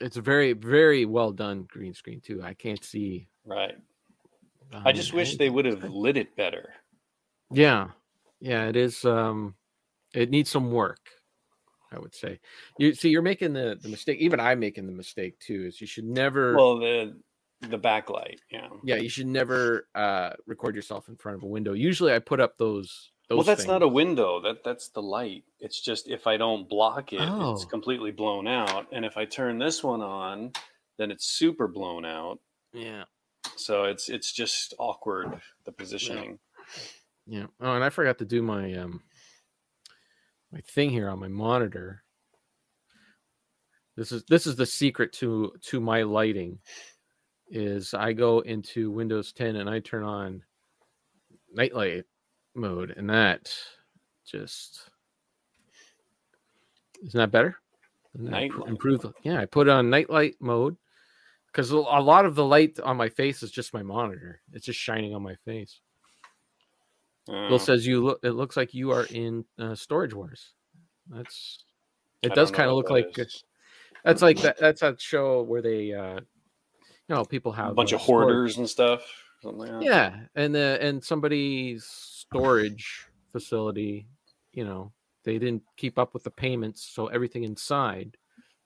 It's 0.00 0.16
a 0.16 0.22
very, 0.22 0.54
very 0.54 1.04
well 1.04 1.30
done 1.30 1.68
green 1.70 1.92
screen 1.92 2.22
too. 2.22 2.42
I 2.42 2.54
can't 2.54 2.82
see. 2.82 3.28
Right. 3.44 3.74
I 4.72 4.88
um, 4.88 4.96
just 4.96 5.12
wish 5.12 5.36
they 5.36 5.50
would 5.50 5.66
have 5.66 5.84
lit 5.84 6.16
it 6.16 6.34
better. 6.34 6.70
Yeah, 7.50 7.88
yeah, 8.40 8.68
it 8.68 8.76
is. 8.76 9.04
Um, 9.04 9.54
it 10.14 10.30
needs 10.30 10.50
some 10.50 10.72
work. 10.72 11.10
I 11.92 11.98
would 11.98 12.14
say. 12.14 12.40
You 12.78 12.94
see, 12.94 13.10
you're 13.10 13.20
making 13.20 13.52
the 13.52 13.78
the 13.78 13.90
mistake. 13.90 14.18
Even 14.20 14.40
I'm 14.40 14.60
making 14.60 14.86
the 14.86 14.92
mistake 14.92 15.38
too. 15.40 15.66
Is 15.66 15.78
you 15.78 15.86
should 15.86 16.06
never. 16.06 16.56
Well, 16.56 16.78
the 16.78 17.20
the 17.68 17.78
backlight, 17.78 18.38
yeah. 18.50 18.68
yeah, 18.84 18.96
you 18.96 19.08
should 19.08 19.26
never 19.26 19.86
uh, 19.94 20.30
record 20.46 20.74
yourself 20.74 21.08
in 21.08 21.16
front 21.16 21.36
of 21.38 21.42
a 21.44 21.46
window. 21.46 21.72
Usually, 21.72 22.12
I 22.12 22.18
put 22.18 22.40
up 22.40 22.58
those. 22.58 23.10
those 23.28 23.36
Well, 23.36 23.44
that's 23.44 23.66
not 23.66 23.82
a 23.82 23.88
window. 23.88 24.40
That 24.40 24.64
that's 24.64 24.88
the 24.88 25.02
light. 25.02 25.44
It's 25.60 25.80
just 25.80 26.08
if 26.08 26.26
I 26.26 26.36
don't 26.36 26.68
block 26.68 27.12
it, 27.12 27.20
it's 27.22 27.30
Oh. 27.30 27.66
completely 27.70 28.10
blown 28.10 28.46
out. 28.48 28.86
And 28.92 29.04
if 29.04 29.16
I 29.16 29.24
turn 29.24 29.58
this 29.58 29.82
one 29.84 30.02
on, 30.02 30.52
then 30.98 31.10
it's 31.10 31.26
super 31.26 31.68
blown 31.68 32.04
out. 32.04 32.40
Yeah, 32.72 33.04
So 33.56 33.84
it's 33.84 34.08
it's 34.08 34.32
just 34.32 34.74
awkward 34.78 35.40
the 35.64 35.72
positioning. 35.72 36.38
yeah. 37.26 37.46
Oh, 37.60 37.74
and 37.74 37.84
I 37.84 37.90
forgot 37.90 38.18
to 38.18 38.24
do 38.24 38.42
my 38.42 38.74
um 38.74 39.02
my 40.50 40.60
thing 40.62 40.90
here 40.90 41.08
on 41.08 41.18
my 41.20 41.28
monitor. 41.28 42.02
This 43.96 44.10
is 44.10 44.24
this 44.24 44.46
is 44.46 44.56
the 44.56 44.66
secret 44.66 45.12
to 45.14 45.52
to 45.64 45.80
my 45.80 46.02
lighting. 46.02 46.58
Is 47.54 47.92
I 47.92 48.14
go 48.14 48.40
into 48.40 48.90
Windows 48.90 49.32
10 49.32 49.56
and 49.56 49.68
I 49.68 49.80
turn 49.80 50.04
on 50.04 50.42
nightlight 51.52 52.06
mode, 52.54 52.94
and 52.96 53.10
that 53.10 53.54
just 54.24 54.88
isn't 57.04 57.18
that 57.18 57.30
better? 57.30 57.56
Nightlight 58.14 58.68
improve? 58.68 59.04
Yeah, 59.22 59.38
I 59.38 59.44
put 59.44 59.68
on 59.68 59.90
nightlight 59.90 60.36
mode 60.40 60.76
because 61.46 61.70
a 61.70 61.76
lot 61.76 62.24
of 62.24 62.34
the 62.34 62.44
light 62.44 62.80
on 62.80 62.96
my 62.96 63.10
face 63.10 63.42
is 63.42 63.50
just 63.50 63.74
my 63.74 63.82
monitor. 63.82 64.40
It's 64.52 64.66
just 64.66 64.78
shining 64.78 65.14
on 65.14 65.22
my 65.22 65.34
face. 65.44 65.80
Uh, 67.28 67.48
Bill 67.48 67.58
says 67.58 67.86
you 67.86 68.02
look. 68.02 68.20
It 68.22 68.32
looks 68.32 68.56
like 68.56 68.72
you 68.74 68.90
are 68.92 69.04
in 69.04 69.44
uh, 69.58 69.74
Storage 69.74 70.14
Wars. 70.14 70.52
That's. 71.08 71.64
It 72.22 72.32
I 72.32 72.34
does 72.34 72.50
kind 72.50 72.70
of 72.70 72.76
look 72.76 72.90
like. 72.90 73.18
is. 73.18 73.44
That's 74.04 74.22
like 74.22 74.40
that. 74.40 74.58
That's 74.58 74.80
that 74.80 75.00
show 75.00 75.42
where 75.42 75.62
they, 75.62 75.92
uh, 75.92 76.20
you 77.08 77.14
know, 77.14 77.24
people 77.24 77.52
have 77.52 77.70
a 77.70 77.74
bunch 77.74 77.92
uh, 77.92 77.96
of 77.96 78.02
storage- 78.02 78.24
hoarders 78.26 78.58
and 78.58 78.68
stuff. 78.68 79.02
Like. 79.44 79.82
Yeah, 79.82 80.20
and 80.36 80.54
the 80.54 80.78
and 80.80 81.02
somebody's 81.02 81.84
storage 81.84 83.06
facility, 83.32 84.06
you 84.52 84.64
know, 84.64 84.92
they 85.24 85.38
didn't 85.38 85.62
keep 85.76 85.98
up 85.98 86.14
with 86.14 86.22
the 86.22 86.30
payments, 86.30 86.82
so 86.84 87.08
everything 87.08 87.42
inside 87.44 88.16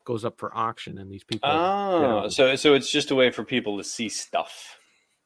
goes 0.05 0.25
up 0.25 0.39
for 0.39 0.55
auction, 0.57 0.99
and 0.99 1.11
these 1.11 1.25
people. 1.25 1.49
Oh, 1.51 2.23
Yeah. 2.25 2.29
so 2.29 2.57
so 2.57 2.75
it's 2.75 2.91
just 2.91 3.11
a 3.11 3.15
way 3.15 3.31
for 3.31 3.43
people 3.43 3.79
to 3.79 3.85
see 3.85 4.09
stuff. 4.11 4.79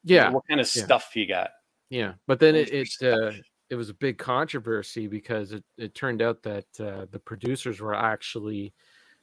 yeah, 0.04 0.30
What 0.30 0.44
kind 0.48 0.60
of 0.60 0.70
yeah. 0.74 0.84
stuff 0.84 1.14
you 1.16 1.26
got? 1.26 1.50
Yeah, 1.88 2.12
but 2.28 2.38
then 2.38 2.54
it 2.54 2.72
it, 2.72 2.88
uh, 3.02 3.32
it 3.70 3.74
was 3.74 3.88
a 3.90 3.94
big 3.94 4.18
controversy 4.18 5.08
because 5.08 5.50
it, 5.52 5.64
it 5.76 5.94
turned 5.96 6.22
out 6.22 6.42
that 6.44 6.66
uh, 6.78 7.06
the 7.10 7.18
producers 7.18 7.80
were 7.80 7.94
actually, 7.94 8.72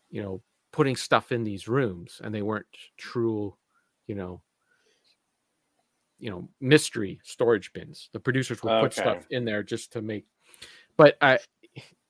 you 0.10 0.22
know, 0.22 0.42
putting 0.74 0.98
stuff 0.98 1.32
in 1.32 1.46
these 1.46 1.70
rooms, 1.70 2.20
and 2.24 2.36
they 2.36 2.42
weren't 2.42 2.68
true, 2.98 3.56
you 4.08 4.16
know, 4.16 4.42
you 6.20 6.30
know, 6.32 6.50
mystery 6.60 7.20
storage 7.24 7.72
bins. 7.74 8.10
The 8.14 8.20
producers 8.20 8.64
would 8.64 8.82
put 8.82 8.94
stuff 8.94 9.26
in 9.30 9.46
there 9.46 9.64
just 9.64 9.94
to 9.94 10.02
make. 10.02 10.26
But 10.98 11.18
I, 11.22 11.40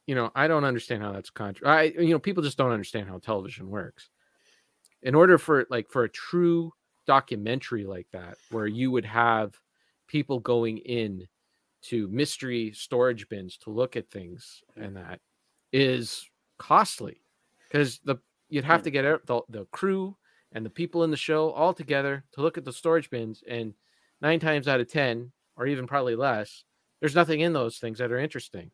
you 0.06 0.16
know, 0.16 0.32
I 0.34 0.48
don't 0.48 0.64
understand 0.64 1.04
how 1.04 1.12
that's 1.12 1.30
contra. 1.30 1.68
I 1.68 1.84
you 1.84 2.10
know, 2.10 2.20
people 2.20 2.44
just 2.44 2.58
don't 2.58 2.72
understand 2.72 3.10
how 3.10 3.18
television 3.18 3.70
works. 3.70 4.10
In 5.04 5.14
order 5.14 5.38
for 5.38 5.68
like 5.70 5.90
for 5.90 6.06
a 6.06 6.10
true 6.10 6.72
documentary 7.06 7.86
like 7.86 8.08
that, 8.14 8.38
where 8.52 8.68
you 8.68 8.92
would 8.92 9.06
have 9.06 9.60
people 10.08 10.40
going 10.40 10.78
in 10.80 11.28
to 11.84 12.08
mystery 12.08 12.72
storage 12.74 13.30
bins 13.30 13.58
to 13.58 13.70
look 13.70 13.96
at 13.96 14.10
things 14.10 14.64
and 14.76 14.98
that 14.98 15.20
is 15.72 16.28
costly 16.58 17.22
because 17.70 18.00
the 18.04 18.16
you'd 18.50 18.64
have 18.64 18.82
hmm. 18.82 18.86
to 18.86 18.92
get 18.92 19.06
out 19.06 19.26
the, 19.26 19.42
the 19.50 19.66
crew 19.66 20.16
and 20.54 20.66
the 20.66 20.70
people 20.70 21.04
in 21.04 21.12
the 21.12 21.18
show 21.18 21.52
all 21.52 21.74
together 21.74 22.24
to 22.32 22.42
look 22.42 22.58
at 22.58 22.66
the 22.66 22.74
storage 22.74 23.10
bins 23.10 23.44
and 23.48 23.74
nine 24.22 24.40
times 24.40 24.68
out 24.68 24.80
of 24.80 24.90
ten 24.92 25.32
or 25.56 25.68
even 25.68 25.88
probably 25.88 26.16
less 26.16 26.64
there's 27.00 27.16
nothing 27.16 27.42
in 27.42 27.54
those 27.54 27.78
things 27.78 28.00
that 28.00 28.12
are 28.12 28.18
interesting. 28.20 28.72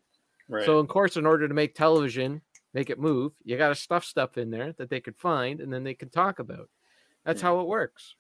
Right. 0.50 0.66
so 0.66 0.78
of 0.78 0.88
course 0.88 1.18
in 1.18 1.26
order 1.26 1.48
to 1.48 1.54
make 1.54 1.74
television 1.76 2.42
make 2.74 2.90
it 2.90 3.00
move 3.00 3.34
you 3.44 3.58
got 3.58 3.70
to 3.70 3.76
stuff 3.76 4.04
stuff 4.06 4.38
in 4.38 4.50
there 4.52 4.74
that 4.74 4.90
they 4.90 5.00
could 5.00 5.18
find 5.18 5.60
and 5.62 5.72
then 5.72 5.84
they 5.84 5.94
could 5.94 6.12
talk 6.12 6.40
about. 6.40 6.70
That's 7.26 7.42
Yeah. 7.42 7.48
how 7.50 7.60
it 7.62 7.68
works. 7.68 8.16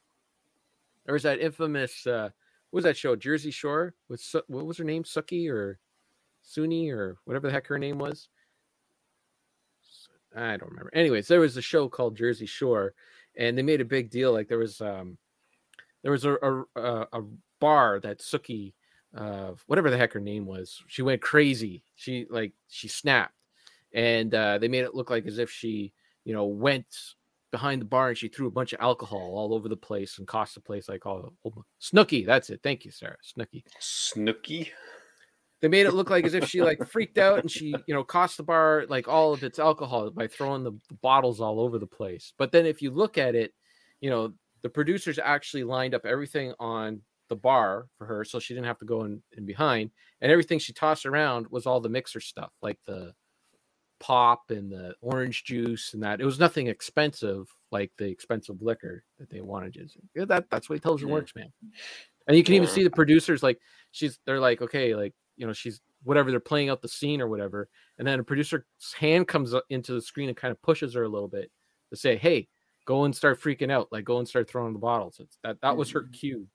There 1.05 1.13
was 1.13 1.23
that 1.23 1.39
infamous 1.39 2.07
uh 2.07 2.29
what 2.71 2.77
was 2.77 2.83
that 2.85 2.97
show 2.97 3.15
jersey 3.15 3.51
shore 3.51 3.93
with 4.09 4.19
Su- 4.19 4.41
what 4.47 4.65
was 4.65 4.77
her 4.77 4.83
name 4.83 5.03
suki 5.03 5.49
or 5.49 5.79
suni 6.43 6.91
or 6.91 7.17
whatever 7.25 7.47
the 7.47 7.53
heck 7.53 7.67
her 7.67 7.77
name 7.79 7.97
was? 7.99 8.29
I 10.35 10.57
don't 10.57 10.69
remember. 10.71 10.89
Anyways 10.93 11.27
there 11.27 11.39
was 11.39 11.57
a 11.57 11.61
show 11.61 11.87
called 11.87 12.17
jersey 12.17 12.45
shore 12.47 12.93
and 13.37 13.57
they 13.57 13.61
made 13.61 13.81
a 13.81 13.85
big 13.85 14.09
deal 14.09 14.31
like 14.31 14.47
there 14.47 14.57
was 14.57 14.81
um 14.81 15.17
there 16.01 16.11
was 16.11 16.25
a 16.25 16.35
a, 16.75 17.07
a, 17.13 17.21
bar 17.59 18.01
that 18.01 18.19
suki 18.19 18.73
uh 19.15 19.51
whatever 19.67 19.89
the 19.89 19.97
heck 19.97 20.11
her 20.11 20.19
name 20.19 20.45
was 20.45 20.83
she 20.87 21.01
went 21.01 21.21
crazy. 21.21 21.83
She 21.95 22.25
like 22.29 22.51
she 22.67 22.89
snapped 22.89 23.35
and 23.93 24.33
uh 24.35 24.57
they 24.57 24.67
made 24.67 24.83
it 24.83 24.95
look 24.95 25.09
like 25.09 25.25
as 25.25 25.37
if 25.37 25.49
she 25.49 25.93
you 26.25 26.33
know 26.33 26.45
went 26.45 26.85
behind 27.51 27.79
the 27.79 27.85
bar 27.85 28.09
and 28.09 28.17
she 28.17 28.27
threw 28.27 28.47
a 28.47 28.51
bunch 28.51 28.73
of 28.73 28.81
alcohol 28.81 29.33
all 29.35 29.53
over 29.53 29.69
the 29.69 29.77
place 29.77 30.17
and 30.17 30.27
cost 30.27 30.55
the 30.55 30.59
place 30.59 30.89
like 30.89 31.05
all 31.05 31.33
snooki 31.81 32.25
that's 32.25 32.49
it. 32.49 32.59
Thank 32.63 32.83
you 32.83 32.91
sarah 32.91 33.17
snooki. 33.23 33.63
Snooki. 33.79 34.71
They 35.63 35.69
made 35.69 35.85
it 35.85 35.93
look 35.93 36.09
like 36.09 36.25
as 36.25 36.33
if 36.33 36.49
she 36.49 36.61
like 36.61 36.85
freaked 36.89 37.17
out 37.17 37.39
and 37.39 37.49
she 37.49 37.73
you 37.87 37.93
know 37.95 38.03
cost 38.03 38.35
the 38.35 38.43
bar 38.43 38.83
like 38.89 39.07
all 39.07 39.31
of 39.31 39.43
its 39.43 39.59
alcohol 39.59 40.11
by 40.11 40.27
throwing 40.27 40.61
the 40.61 40.77
bottles 41.01 41.39
all 41.39 41.57
over 41.61 41.79
the 41.79 41.87
place. 41.87 42.33
But 42.37 42.51
then 42.51 42.65
if 42.65 42.81
you 42.81 42.91
look 42.91 43.17
at 43.17 43.33
it 43.33 43.53
you 44.01 44.09
know 44.09 44.33
the 44.61 44.69
producers 44.69 45.17
actually 45.23 45.63
lined 45.63 45.95
up 45.95 46.05
everything 46.05 46.53
on 46.59 46.99
the 47.29 47.35
bar 47.37 47.87
for 47.97 48.05
her 48.05 48.25
so 48.25 48.39
she 48.39 48.53
didn't 48.53 48.67
have 48.67 48.77
to 48.79 48.85
go 48.85 49.05
in, 49.05 49.23
in 49.37 49.45
behind. 49.45 49.89
And 50.19 50.29
everything 50.29 50.59
she 50.59 50.73
tossed 50.73 51.05
around 51.05 51.47
was 51.49 51.65
all 51.65 51.79
the 51.79 51.87
mixer 51.87 52.19
stuff 52.19 52.51
like 52.61 52.79
the 52.85 53.13
pop 54.01 54.43
and 54.49 54.69
the 54.69 54.95
orange 54.99 55.45
juice 55.45 55.93
and 55.93 56.03
that. 56.03 56.19
It 56.19 56.25
was 56.25 56.39
nothing 56.39 56.67
expensive 56.67 57.47
like 57.71 57.91
the 57.97 58.09
expensive 58.09 58.61
liquor 58.61 59.05
that 59.17 59.29
they 59.29 59.39
wanted. 59.39 59.75
To 59.75 59.87
yeah, 60.13 60.25
that 60.25 60.49
that's 60.49 60.69
what 60.69 60.81
television 60.81 61.07
Mm. 61.07 61.13
works 61.13 61.33
man. 61.37 61.53
And 62.27 62.35
you 62.35 62.43
can 62.43 62.55
even 62.55 62.67
see 62.67 62.83
the 62.83 62.89
producers 62.89 63.41
like 63.41 63.59
she's 63.91 64.19
they're 64.25 64.41
like 64.41 64.61
okay 64.61 64.93
like 64.93 65.13
you 65.37 65.45
know 65.47 65.53
she's 65.53 65.81
whatever 66.03 66.31
they're 66.31 66.39
playing 66.39 66.69
out 66.69 66.81
the 66.81 66.87
scene 66.87 67.21
or 67.21 67.27
whatever 67.27 67.69
and 67.97 68.07
then 68.07 68.19
a 68.19 68.23
producer's 68.23 68.63
hand 68.97 69.27
comes 69.27 69.53
into 69.69 69.93
the 69.93 70.01
screen 70.01 70.29
and 70.29 70.37
kind 70.37 70.51
of 70.51 70.61
pushes 70.61 70.93
her 70.93 71.03
a 71.03 71.09
little 71.09 71.27
bit 71.27 71.51
to 71.89 71.95
say 71.95 72.15
hey 72.15 72.47
go 72.85 73.05
and 73.05 73.15
start 73.15 73.41
freaking 73.41 73.71
out 73.71 73.87
like 73.91 74.03
go 74.03 74.19
and 74.19 74.27
start 74.27 74.49
throwing 74.49 74.73
the 74.73 74.79
bottles 74.79 75.19
it's 75.19 75.37
that 75.43 75.59
that 75.61 75.75
was 75.75 75.91
her 75.91 76.01
mm-hmm. 76.01 76.11
cue 76.11 76.47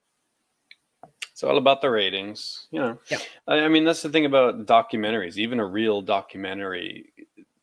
It's 1.31 1.43
all 1.43 1.57
about 1.57 1.81
the 1.81 1.89
ratings, 1.89 2.67
you 2.69 2.79
know. 2.79 2.99
Yeah. 3.09 3.19
I, 3.47 3.59
I 3.61 3.67
mean, 3.69 3.85
that's 3.85 4.01
the 4.01 4.09
thing 4.09 4.25
about 4.25 4.65
documentaries. 4.65 5.37
Even 5.37 5.61
a 5.61 5.65
real 5.65 6.01
documentary, 6.01 7.13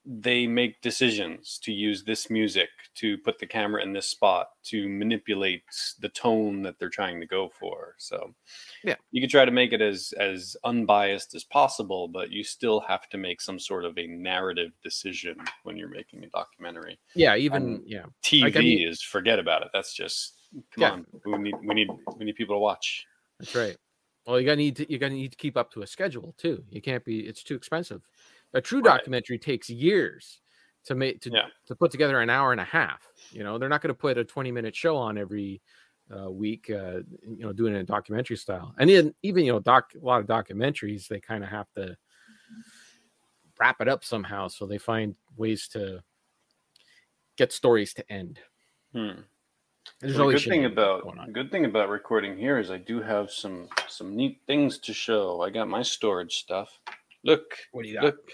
they 0.08 0.46
make 0.46 0.80
decisions 0.82 1.58
to 1.64 1.72
use 1.72 2.04
this 2.04 2.30
music 2.30 2.68
to 2.94 3.18
put 3.18 3.38
the 3.40 3.46
camera 3.46 3.82
in 3.82 3.92
this 3.92 4.06
spot 4.06 4.50
to 4.62 4.88
manipulate 4.88 5.64
the 6.00 6.08
tone 6.10 6.62
that 6.62 6.78
they're 6.78 6.88
trying 6.88 7.18
to 7.20 7.26
go 7.26 7.48
for. 7.58 7.94
So, 7.98 8.32
Yeah. 8.84 8.94
you 9.10 9.20
could 9.20 9.30
try 9.30 9.44
to 9.44 9.50
make 9.50 9.72
it 9.72 9.80
as 9.82 10.12
as 10.18 10.56
unbiased 10.64 11.34
as 11.34 11.42
possible, 11.44 12.06
but 12.08 12.30
you 12.30 12.44
still 12.44 12.78
have 12.80 13.08
to 13.08 13.18
make 13.18 13.40
some 13.40 13.58
sort 13.58 13.84
of 13.84 13.98
a 13.98 14.06
narrative 14.06 14.70
decision 14.82 15.36
when 15.64 15.76
you're 15.76 15.88
making 15.88 16.22
a 16.24 16.28
documentary. 16.28 16.98
yeah 17.14 17.34
even 17.36 17.62
Um, 17.76 17.82
yeah 17.84 18.04
TV 18.22 18.42
Like, 18.42 18.56
I 18.56 18.60
mean- 18.60 18.88
is 18.88 19.02
forget 19.02 19.38
about 19.40 19.62
it. 19.62 19.68
That's 19.72 19.92
just 19.94 20.34
come 20.70 20.82
Yeah. 20.82 20.90
on. 20.92 21.06
We 21.24 21.38
need 21.38 21.54
we 21.64 21.74
need 21.74 21.88
we 22.16 22.24
need 22.24 22.36
people 22.36 22.54
to 22.54 22.60
watch. 22.60 23.04
That's 23.40 23.54
right. 23.56 23.76
Well, 24.24 24.38
you 24.40 24.46
gotta 24.46 24.56
need 24.56 24.76
to 24.76 24.90
you 24.90 24.98
gotta 24.98 25.14
need 25.14 25.32
to 25.32 25.36
keep 25.36 25.56
up 25.56 25.72
to 25.72 25.82
a 25.82 25.86
schedule 25.86 26.32
too. 26.38 26.64
You 26.70 26.80
can't 26.80 27.04
be 27.04 27.26
it's 27.26 27.42
too 27.42 27.56
expensive. 27.56 28.02
A 28.56 28.60
true 28.60 28.80
Right. 28.80 28.96
documentary 28.96 29.38
takes 29.38 29.68
years 29.68 30.40
to 30.84 30.94
make 30.94 31.20
to 31.20 31.30
Yeah. 31.30 31.48
to 31.66 31.76
put 31.76 31.90
together 31.90 32.20
an 32.20 32.30
hour 32.30 32.52
and 32.52 32.60
a 32.60 32.64
half. 32.64 33.06
You 33.30 33.44
know, 33.44 33.58
they're 33.58 33.68
not 33.68 33.82
gonna 33.82 33.94
put 33.94 34.16
a 34.16 34.24
20 34.24 34.50
minute 34.50 34.74
show 34.74 34.96
on 34.96 35.18
every 35.18 35.60
uh, 36.16 36.30
week, 36.30 36.70
uh, 36.70 37.00
you 37.22 37.38
know, 37.44 37.52
doing 37.52 37.74
it 37.74 37.78
in 37.78 37.84
documentary 37.84 38.36
style. 38.36 38.74
And 38.78 38.88
then 38.88 39.14
even 39.22 39.44
you 39.44 39.52
know, 39.52 39.60
doc 39.60 39.92
a 39.94 39.98
lot 40.04 40.20
of 40.20 40.26
documentaries 40.26 41.06
they 41.08 41.20
kind 41.20 41.42
of 41.44 41.50
have 41.50 41.70
to 41.72 41.96
wrap 43.58 43.80
it 43.80 43.88
up 43.88 44.04
somehow, 44.04 44.48
so 44.48 44.66
they 44.66 44.78
find 44.78 45.16
ways 45.36 45.66
to 45.68 46.02
get 47.36 47.52
stories 47.52 47.92
to 47.94 48.10
end. 48.12 48.40
Hmm. 48.92 49.20
There's 50.00 50.16
Well, 50.16 50.28
the 50.28 50.34
good 50.34 50.44
thing 50.44 50.64
about 50.64 51.02
going 51.02 51.32
good 51.32 51.50
thing 51.50 51.64
about 51.64 51.88
recording 51.90 52.36
here 52.38 52.58
is 52.58 52.70
I 52.70 52.78
do 52.78 53.00
have 53.02 53.30
some 53.30 53.68
some 53.88 54.14
neat 54.16 54.40
things 54.46 54.78
to 54.78 54.94
show. 54.94 55.42
I 55.42 55.50
got 55.50 55.68
my 55.68 55.82
storage 55.82 56.36
stuff. 56.36 56.80
Look, 57.24 57.56
What 57.72 57.82
do 57.82 57.88
you 57.88 57.94
got? 57.94 58.04
look, 58.04 58.30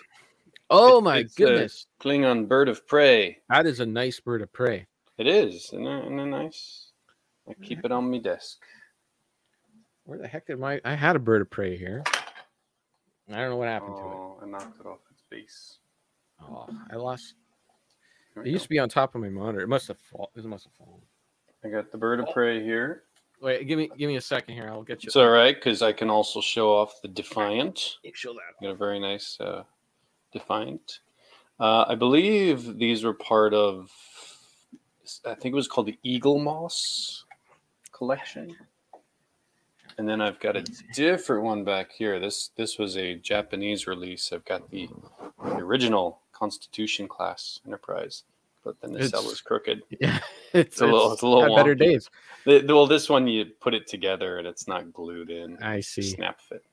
Oh 0.74 1.02
my 1.02 1.18
it's, 1.18 1.34
goodness, 1.34 1.86
Klingon 2.00 2.48
bird 2.48 2.68
of 2.68 2.86
prey. 2.86 3.38
that 3.50 3.66
is 3.66 3.80
a 3.80 3.86
nice 3.86 4.20
bird 4.20 4.40
of 4.40 4.50
prey. 4.52 4.86
It 5.18 5.26
is, 5.26 5.66
isn't 5.66 5.86
it, 5.86 6.04
isn't 6.06 6.18
it 6.18 6.26
nice? 6.26 6.92
I 7.46 7.52
keep 7.62 7.84
it 7.84 7.92
on 7.92 8.10
my 8.10 8.18
desk. 8.18 8.58
Where 10.04 10.18
the 10.18 10.26
heck 10.26 10.46
did 10.46 10.58
my? 10.58 10.80
I 10.84 10.94
had 10.94 11.14
a 11.14 11.18
bird 11.18 11.42
of 11.42 11.50
prey 11.50 11.76
here. 11.76 12.02
I 13.30 13.36
don't 13.36 13.50
know 13.50 13.56
what 13.56 13.68
happened 13.68 13.96
to 13.96 14.02
it. 14.02 14.06
Oh, 14.06 14.38
I 14.42 14.46
knocked 14.46 14.80
it 14.80 14.86
off 14.86 14.98
its 15.10 15.22
base. 15.28 15.78
Oh, 16.40 16.66
I 16.90 16.96
lost. 16.96 17.34
It 18.36 18.46
used 18.46 18.64
to 18.64 18.68
be 18.70 18.78
on 18.78 18.88
top 18.88 19.14
of 19.14 19.20
my 19.20 19.28
monitor. 19.28 19.60
It 19.60 19.68
must 19.68 19.88
have 19.88 19.98
fallen. 19.98 20.30
It 20.34 20.44
must 20.44 20.64
have 20.64 20.72
fallen. 20.72 21.02
I 21.64 21.68
got 21.68 21.92
the 21.92 21.98
bird 21.98 22.18
of 22.18 22.30
prey 22.32 22.62
here. 22.62 23.02
Wait, 23.42 23.66
give 23.68 23.78
me 23.78 23.90
give 23.98 24.08
me 24.08 24.16
a 24.16 24.20
second 24.20 24.54
here. 24.54 24.68
I'll 24.68 24.82
get 24.82 25.02
you. 25.02 25.08
It's 25.08 25.16
all 25.16 25.28
right 25.28 25.54
because 25.54 25.82
I 25.82 25.92
can 25.92 26.08
also 26.08 26.40
show 26.40 26.72
off 26.72 27.02
the 27.02 27.08
defiant. 27.08 27.98
Show 28.14 28.32
that. 28.32 28.62
Got 28.62 28.70
a 28.70 28.74
very 28.74 28.98
nice 28.98 29.36
uh, 29.38 29.64
defiant. 30.32 31.00
Uh, 31.60 31.84
I 31.88 31.94
believe 31.94 32.78
these 32.78 33.04
were 33.04 33.14
part 33.14 33.54
of. 33.54 33.90
I 35.26 35.34
think 35.34 35.52
it 35.52 35.56
was 35.56 35.68
called 35.68 35.86
the 35.86 35.98
Eaglemoss 36.04 37.24
collection. 37.92 38.54
And 39.98 40.08
then 40.08 40.20
I've 40.22 40.40
got 40.40 40.56
a 40.56 40.64
different 40.94 41.44
one 41.44 41.64
back 41.64 41.92
here. 41.92 42.18
This 42.18 42.50
this 42.56 42.78
was 42.78 42.96
a 42.96 43.16
Japanese 43.16 43.86
release. 43.86 44.32
I've 44.32 44.44
got 44.44 44.70
the, 44.70 44.88
the 45.44 45.56
original 45.58 46.20
Constitution 46.32 47.06
class 47.06 47.60
Enterprise, 47.66 48.24
but 48.64 48.80
then 48.80 48.92
the 48.92 49.00
It's- 49.04 49.12
was 49.24 49.40
crooked. 49.40 49.82
Yeah, 50.00 50.18
it's, 50.54 50.80
a 50.80 50.86
little- 50.86 51.12
it's 51.12 51.22
a 51.22 51.26
little 51.26 51.54
better 51.54 51.74
days. 51.74 52.08
The- 52.46 52.64
well, 52.66 52.86
this 52.86 53.08
one 53.08 53.26
you 53.28 53.44
put 53.60 53.74
it 53.74 53.86
together 53.86 54.38
and 54.38 54.46
it's 54.46 54.66
not 54.66 54.92
glued 54.92 55.30
in. 55.30 55.62
I 55.62 55.80
see. 55.80 56.02
Snap 56.02 56.40
fit. 56.40 56.64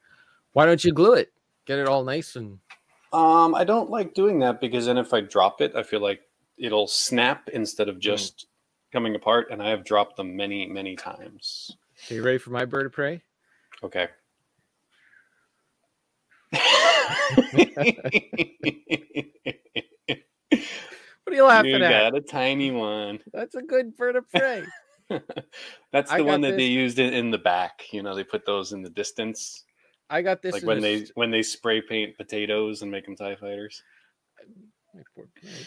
Why 0.53 0.65
don't 0.65 0.83
you 0.83 0.93
glue 0.93 1.13
it? 1.13 1.31
Get 1.65 1.77
it 1.77 1.87
all 1.87 2.03
nice 2.03 2.35
and 2.35 2.57
Um, 3.11 3.55
I 3.55 3.63
don't 3.63 3.89
like 3.89 4.13
doing 4.13 4.39
that 4.39 4.61
because 4.61 4.85
then 4.85 4.97
if 4.97 5.13
I 5.13 5.21
drop 5.21 5.61
it, 5.61 5.75
I 5.75 5.83
feel 5.83 6.01
like 6.01 6.21
it'll 6.57 6.87
snap 6.87 7.49
instead 7.49 7.89
of 7.89 7.99
just 7.99 8.47
coming 8.91 9.15
apart, 9.15 9.47
and 9.51 9.61
I 9.61 9.69
have 9.69 9.83
dropped 9.83 10.17
them 10.17 10.35
many, 10.35 10.67
many 10.67 10.95
times. 10.95 11.75
Are 12.09 12.13
you 12.13 12.23
ready 12.23 12.37
for 12.37 12.51
my 12.51 12.65
bird 12.65 12.85
of 12.85 12.91
prey? 12.91 13.21
Okay. 13.83 14.07
What 21.29 21.33
are 21.33 21.35
you 21.35 21.45
laughing 21.45 21.75
you 21.75 21.83
at? 21.83 22.11
got 22.11 22.17
a 22.17 22.21
tiny 22.21 22.71
one. 22.71 23.19
That's 23.31 23.53
a 23.53 23.61
good 23.61 23.95
bird 23.95 24.15
of 24.15 24.27
prey. 24.31 24.63
That's 25.91 26.11
the 26.11 26.23
one 26.23 26.41
that 26.41 26.57
they 26.57 26.65
used 26.65 26.97
in, 26.97 27.13
in 27.13 27.29
the 27.29 27.37
back. 27.37 27.83
You 27.91 28.01
know, 28.01 28.15
they 28.15 28.23
put 28.23 28.47
those 28.47 28.73
in 28.73 28.81
the 28.81 28.89
distance, 28.89 29.63
I 30.09 30.21
got 30.21 30.41
this 30.41 30.53
like 30.53 30.63
when 30.63 30.81
they 30.81 31.03
s- 31.03 31.11
when 31.15 31.31
they 31.31 31.41
spray 31.43 31.81
paint 31.81 32.17
potatoes 32.17 32.81
and 32.81 32.89
make 32.91 33.05
them 33.05 33.15
Tie 33.15 33.35
fighters. 33.35 33.83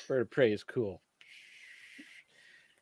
bird 0.09 0.23
of 0.23 0.31
prey 0.31 0.53
is 0.53 0.65
cool. 0.65 1.01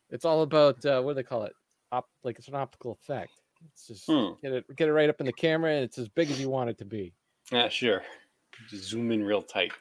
It's 0.09 0.25
all 0.25 0.41
about 0.41 0.83
uh, 0.85 1.01
what 1.01 1.11
do 1.11 1.15
they 1.15 1.23
call 1.23 1.43
it? 1.43 1.53
Op, 1.91 2.09
like 2.23 2.37
it's 2.39 2.47
an 2.47 2.55
optical 2.55 2.91
effect. 2.93 3.31
It's 3.73 3.87
just 3.87 4.05
Hmm. 4.07 4.31
get 4.41 4.51
it 4.53 4.75
get 4.75 4.87
it 4.89 4.93
right 4.93 5.09
up 5.09 5.19
in 5.19 5.25
the 5.25 5.33
camera, 5.33 5.71
and 5.73 5.83
it's 5.83 5.97
as 5.97 6.09
big 6.09 6.31
as 6.31 6.39
you 6.41 6.49
want 6.49 6.69
it 6.69 6.77
to 6.79 6.85
be. 6.85 7.13
Yeah, 7.51 7.69
sure. 7.69 8.01
Just 8.69 8.85
zoom 8.89 9.11
in 9.11 9.23
real 9.23 9.41
tight. 9.41 9.71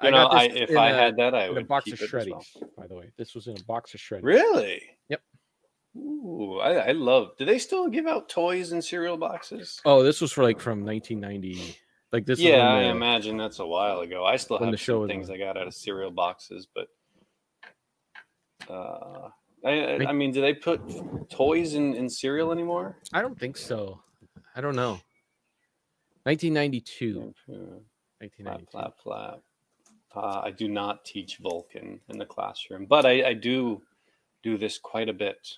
I 0.00 0.10
know, 0.10 0.28
got 0.28 0.34
I, 0.34 0.48
this 0.48 0.70
if 0.70 0.76
I 0.76 0.90
a- 0.90 0.94
had 0.94 1.16
that, 1.16 1.34
I 1.34 1.44
in 1.44 1.50
a 1.50 1.54
would 1.54 1.68
box 1.68 1.84
keep 1.84 1.94
of 1.94 2.00
it 2.00 2.04
as 2.04 2.10
shreddies. 2.10 2.30
well. 2.60 2.70
By 2.76 2.86
the 2.88 2.94
way, 2.94 3.12
this 3.16 3.34
was 3.34 3.46
in 3.46 3.56
a 3.58 3.62
box 3.64 3.94
of 3.94 4.00
shreddies. 4.00 4.22
Really? 4.24 4.82
Ooh, 5.96 6.58
I, 6.60 6.88
I 6.88 6.92
love. 6.92 7.36
Do 7.38 7.44
they 7.44 7.58
still 7.58 7.88
give 7.88 8.06
out 8.06 8.28
toys 8.28 8.72
in 8.72 8.82
cereal 8.82 9.16
boxes? 9.16 9.80
Oh, 9.84 10.02
this 10.02 10.20
was 10.20 10.32
for 10.32 10.42
like 10.42 10.60
from 10.60 10.84
1990. 10.84 11.76
Like 12.12 12.26
this. 12.26 12.38
yeah, 12.38 12.72
I 12.72 12.82
the- 12.82 12.88
imagine 12.90 13.36
that's 13.36 13.58
a 13.58 13.66
while 13.66 14.00
ago. 14.00 14.24
I 14.24 14.36
still 14.36 14.58
have 14.58 14.70
the 14.70 14.76
show 14.76 15.02
some 15.02 15.08
things 15.08 15.28
on. 15.28 15.36
I 15.36 15.38
got 15.38 15.56
out 15.56 15.66
of 15.66 15.74
cereal 15.74 16.10
boxes, 16.10 16.66
but 16.72 16.88
uh, 18.68 19.28
I, 19.64 20.06
I, 20.08 20.12
mean, 20.12 20.30
do 20.32 20.40
they 20.40 20.54
put 20.54 20.80
toys 21.30 21.74
in, 21.74 21.94
in 21.94 22.08
cereal 22.08 22.52
anymore? 22.52 22.96
I 23.12 23.22
don't 23.22 23.38
think 23.38 23.56
so. 23.56 24.00
I 24.54 24.60
don't 24.60 24.76
know. 24.76 25.00
1992. 26.24 27.34
Flap, 27.44 27.58
1992. 28.18 28.70
flap, 28.70 28.94
flap. 29.02 29.40
Uh, 30.14 30.42
I 30.44 30.50
do 30.50 30.68
not 30.68 31.04
teach 31.04 31.38
Vulcan 31.38 32.00
in 32.08 32.18
the 32.18 32.26
classroom, 32.26 32.86
but 32.86 33.04
I, 33.04 33.30
I 33.30 33.32
do 33.34 33.82
do 34.42 34.56
this 34.56 34.78
quite 34.78 35.08
a 35.08 35.12
bit. 35.12 35.56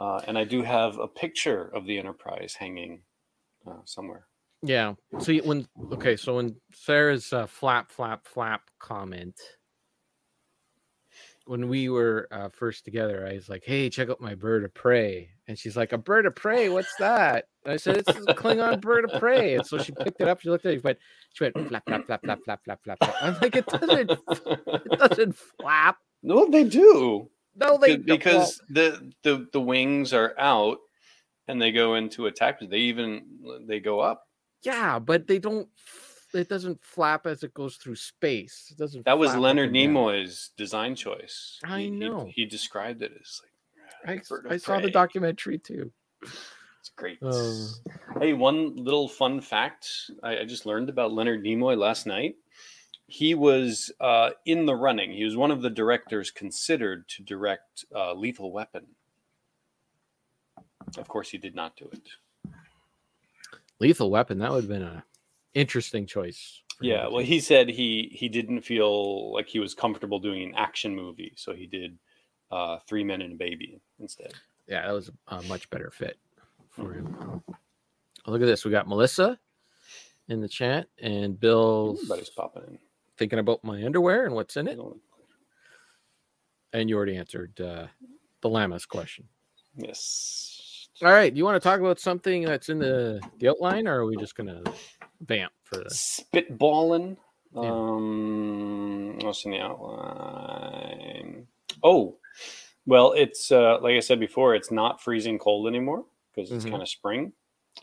Uh, 0.00 0.20
and 0.26 0.38
I 0.38 0.44
do 0.44 0.62
have 0.62 0.98
a 0.98 1.08
picture 1.08 1.70
of 1.74 1.84
the 1.86 1.98
Enterprise 1.98 2.54
hanging 2.58 3.02
uh, 3.66 3.80
somewhere. 3.84 4.26
Yeah. 4.62 4.94
So 5.20 5.32
you- 5.32 5.42
when 5.42 5.66
okay, 5.92 6.16
so 6.16 6.36
when 6.36 6.56
Sarah's 6.72 7.32
uh, 7.32 7.46
flap 7.46 7.90
flap 7.92 8.26
flap 8.26 8.62
comment, 8.78 9.34
when 11.46 11.68
we 11.68 11.88
were 11.88 12.28
uh, 12.30 12.48
first 12.50 12.84
together, 12.84 13.26
I 13.26 13.34
was 13.34 13.48
like, 13.48 13.64
"Hey, 13.64 13.88
check 13.88 14.10
out 14.10 14.20
my 14.20 14.34
bird 14.34 14.64
of 14.64 14.74
prey," 14.74 15.30
and 15.46 15.58
she's 15.58 15.76
like, 15.76 15.92
"A 15.92 15.98
bird 15.98 16.26
of 16.26 16.34
prey? 16.34 16.68
What's 16.68 16.94
that?" 16.96 17.46
And 17.64 17.72
I 17.72 17.76
said, 17.76 17.96
"It's 17.98 18.08
a 18.10 18.34
Klingon 18.34 18.80
bird 18.80 19.04
of 19.10 19.18
prey." 19.20 19.54
And 19.54 19.64
so 19.66 19.78
she 19.78 19.92
picked 19.92 20.20
it 20.20 20.28
up. 20.28 20.40
She 20.40 20.50
looked 20.50 20.66
at 20.66 20.72
it. 20.74 20.76
She 20.76 20.82
went, 20.82 20.98
"She 21.34 21.44
went 21.44 21.54
flap 21.68 21.84
flap 21.86 22.06
flap 22.06 22.22
flap 22.24 22.40
flap 22.44 22.60
flap 22.64 22.80
flap." 22.84 22.98
flap. 22.98 23.14
I'm 23.22 23.34
like, 23.40 23.56
"It 23.56 23.66
doesn't. 23.66 24.10
It 24.10 24.98
doesn't 24.98 25.36
flap." 25.36 25.96
no, 26.22 26.50
they 26.50 26.64
do. 26.64 27.30
No, 27.58 27.76
they 27.78 27.96
Be- 27.96 28.04
don't. 28.04 28.18
because 28.18 28.60
the, 28.70 29.12
the 29.22 29.46
the 29.52 29.60
wings 29.60 30.12
are 30.12 30.34
out 30.38 30.78
and 31.48 31.60
they 31.60 31.72
go 31.72 31.96
into 31.96 32.26
attack. 32.26 32.60
They 32.60 32.78
even 32.78 33.22
they 33.66 33.80
go 33.80 34.00
up. 34.00 34.24
Yeah, 34.62 34.98
but 34.98 35.26
they 35.26 35.38
don't. 35.38 35.68
It 36.34 36.48
doesn't 36.48 36.82
flap 36.84 37.26
as 37.26 37.42
it 37.42 37.54
goes 37.54 37.76
through 37.76 37.96
space. 37.96 38.68
It 38.70 38.76
doesn't. 38.78 39.04
That 39.06 39.18
was 39.18 39.34
Leonard 39.34 39.74
and 39.74 39.74
down. 39.74 39.94
Nimoy's 39.94 40.50
design 40.56 40.94
choice. 40.94 41.58
I 41.64 41.80
He- 41.80 41.84
he- 41.86 41.90
know. 41.90 42.28
He, 42.34 42.44
described 42.44 43.02
it 43.02 43.12
as 43.18 43.40
I, 44.06 44.12
like 44.12 44.28
bird 44.28 44.46
of 44.46 44.52
I 44.52 44.56
saw 44.58 44.78
the 44.78 44.90
documentary 44.90 45.58
too. 45.58 45.90
It's 46.22 46.90
great. 46.96 47.18
Oh. 47.22 47.68
Hey, 48.20 48.34
one 48.34 48.76
little 48.76 49.08
fun 49.08 49.40
fact 49.40 49.88
I, 50.22 50.38
I 50.40 50.44
just 50.44 50.66
learned 50.66 50.88
about 50.90 51.12
Leonard 51.12 51.42
Nimoy 51.44 51.76
last 51.76 52.06
night. 52.06 52.36
He 53.10 53.34
was 53.34 53.90
uh, 54.00 54.30
in 54.44 54.66
the 54.66 54.74
running. 54.74 55.12
He 55.12 55.24
was 55.24 55.34
one 55.34 55.50
of 55.50 55.62
the 55.62 55.70
directors 55.70 56.30
considered 56.30 57.08
to 57.08 57.22
direct 57.22 57.86
uh, 57.94 58.12
Lethal 58.12 58.52
Weapon. 58.52 58.86
Of 60.98 61.08
course, 61.08 61.30
he 61.30 61.38
did 61.38 61.54
not 61.54 61.74
do 61.74 61.88
it. 61.90 62.52
Lethal 63.80 64.10
Weapon. 64.10 64.38
That 64.38 64.50
would 64.50 64.64
have 64.64 64.68
been 64.68 64.82
an 64.82 65.02
interesting 65.54 66.06
choice. 66.06 66.62
Yeah, 66.80 67.08
well, 67.08 67.24
he 67.24 67.40
said 67.40 67.68
he 67.70 68.10
he 68.12 68.28
didn't 68.28 68.60
feel 68.60 69.32
like 69.32 69.48
he 69.48 69.58
was 69.58 69.74
comfortable 69.74 70.18
doing 70.20 70.42
an 70.42 70.54
action 70.54 70.94
movie, 70.94 71.32
so 71.34 71.54
he 71.54 71.66
did 71.66 71.98
uh, 72.50 72.78
Three 72.86 73.04
Men 73.04 73.22
and 73.22 73.32
a 73.32 73.36
Baby 73.36 73.80
instead. 73.98 74.34
yeah, 74.68 74.86
that 74.86 74.92
was 74.92 75.10
a 75.28 75.42
much 75.44 75.68
better 75.70 75.90
fit 75.90 76.18
for 76.68 76.92
him. 76.92 77.06
Mm-hmm. 77.06 77.52
Oh, 78.26 78.30
look 78.30 78.42
at 78.42 78.46
this. 78.46 78.64
We 78.64 78.70
got 78.70 78.86
Melissa 78.86 79.38
in 80.28 80.40
the 80.40 80.48
chat, 80.48 80.88
and 81.00 81.40
Bill 81.40 81.94
Everybody's 81.96 82.30
popping 82.30 82.62
in. 82.68 82.78
Thinking 83.18 83.38
about 83.38 83.62
my 83.64 83.84
underwear 83.84 84.24
and 84.24 84.34
what's 84.34 84.56
in 84.56 84.68
it. 84.68 84.78
And 86.72 86.88
you 86.88 86.96
already 86.96 87.16
answered 87.16 87.60
uh, 87.60 87.86
the 88.40 88.48
Llamas 88.48 88.86
question. 88.86 89.28
Yes. 89.76 90.88
All 91.02 91.12
right, 91.12 91.32
Do 91.32 91.38
you 91.38 91.44
want 91.44 91.54
to 91.62 91.68
talk 91.68 91.78
about 91.80 92.00
something 92.00 92.44
that's 92.44 92.68
in 92.70 92.78
the 92.80 93.20
the 93.38 93.48
outline, 93.48 93.86
or 93.86 94.00
are 94.00 94.06
we 94.06 94.16
just 94.16 94.34
gonna 94.34 94.62
vamp 95.20 95.52
for 95.62 95.76
the? 95.76 95.90
Spitballing. 95.90 97.16
Yeah. 97.54 97.60
Um, 97.70 99.18
what's 99.20 99.44
in 99.44 99.52
the 99.52 99.60
outline? 99.60 101.46
Oh, 101.84 102.16
well, 102.84 103.12
it's 103.12 103.52
uh, 103.52 103.78
like 103.80 103.94
I 103.94 104.00
said 104.00 104.18
before, 104.18 104.56
it's 104.56 104.72
not 104.72 105.00
freezing 105.00 105.38
cold 105.38 105.68
anymore 105.68 106.04
because 106.34 106.50
it's 106.50 106.64
Mhm. 106.64 106.70
kind 106.70 106.82
of 106.82 106.88
spring, 106.88 107.32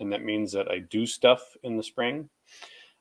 and 0.02 0.12
that 0.12 0.24
means 0.24 0.52
that 0.52 0.69
I 0.69 0.80
do 0.80 1.06
stuff 1.06 1.41
in 1.63 1.78
the 1.78 1.84
spring. 1.84 2.30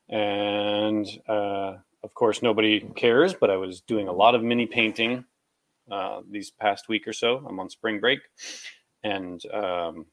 And 0.07 1.05
uh, 1.27 1.77
of 2.05 2.13
course, 2.13 2.43
nobody 2.43 2.79
cares, 2.95 3.33
but 3.33 3.49
I 3.49 3.57
was 3.57 3.81
doing 3.81 4.07
a 4.07 4.13
lot 4.13 4.35
of 4.35 4.43
mini 4.43 4.67
painting 4.67 5.25
uh, 5.91 6.21
these 6.29 6.51
past 6.51 6.87
week 6.87 7.07
or 7.07 7.13
so. 7.13 7.43
I'm 7.47 7.59
on 7.59 7.69
spring 7.69 7.99
break, 7.99 8.19
and 9.03 9.43
um, 9.51 10.05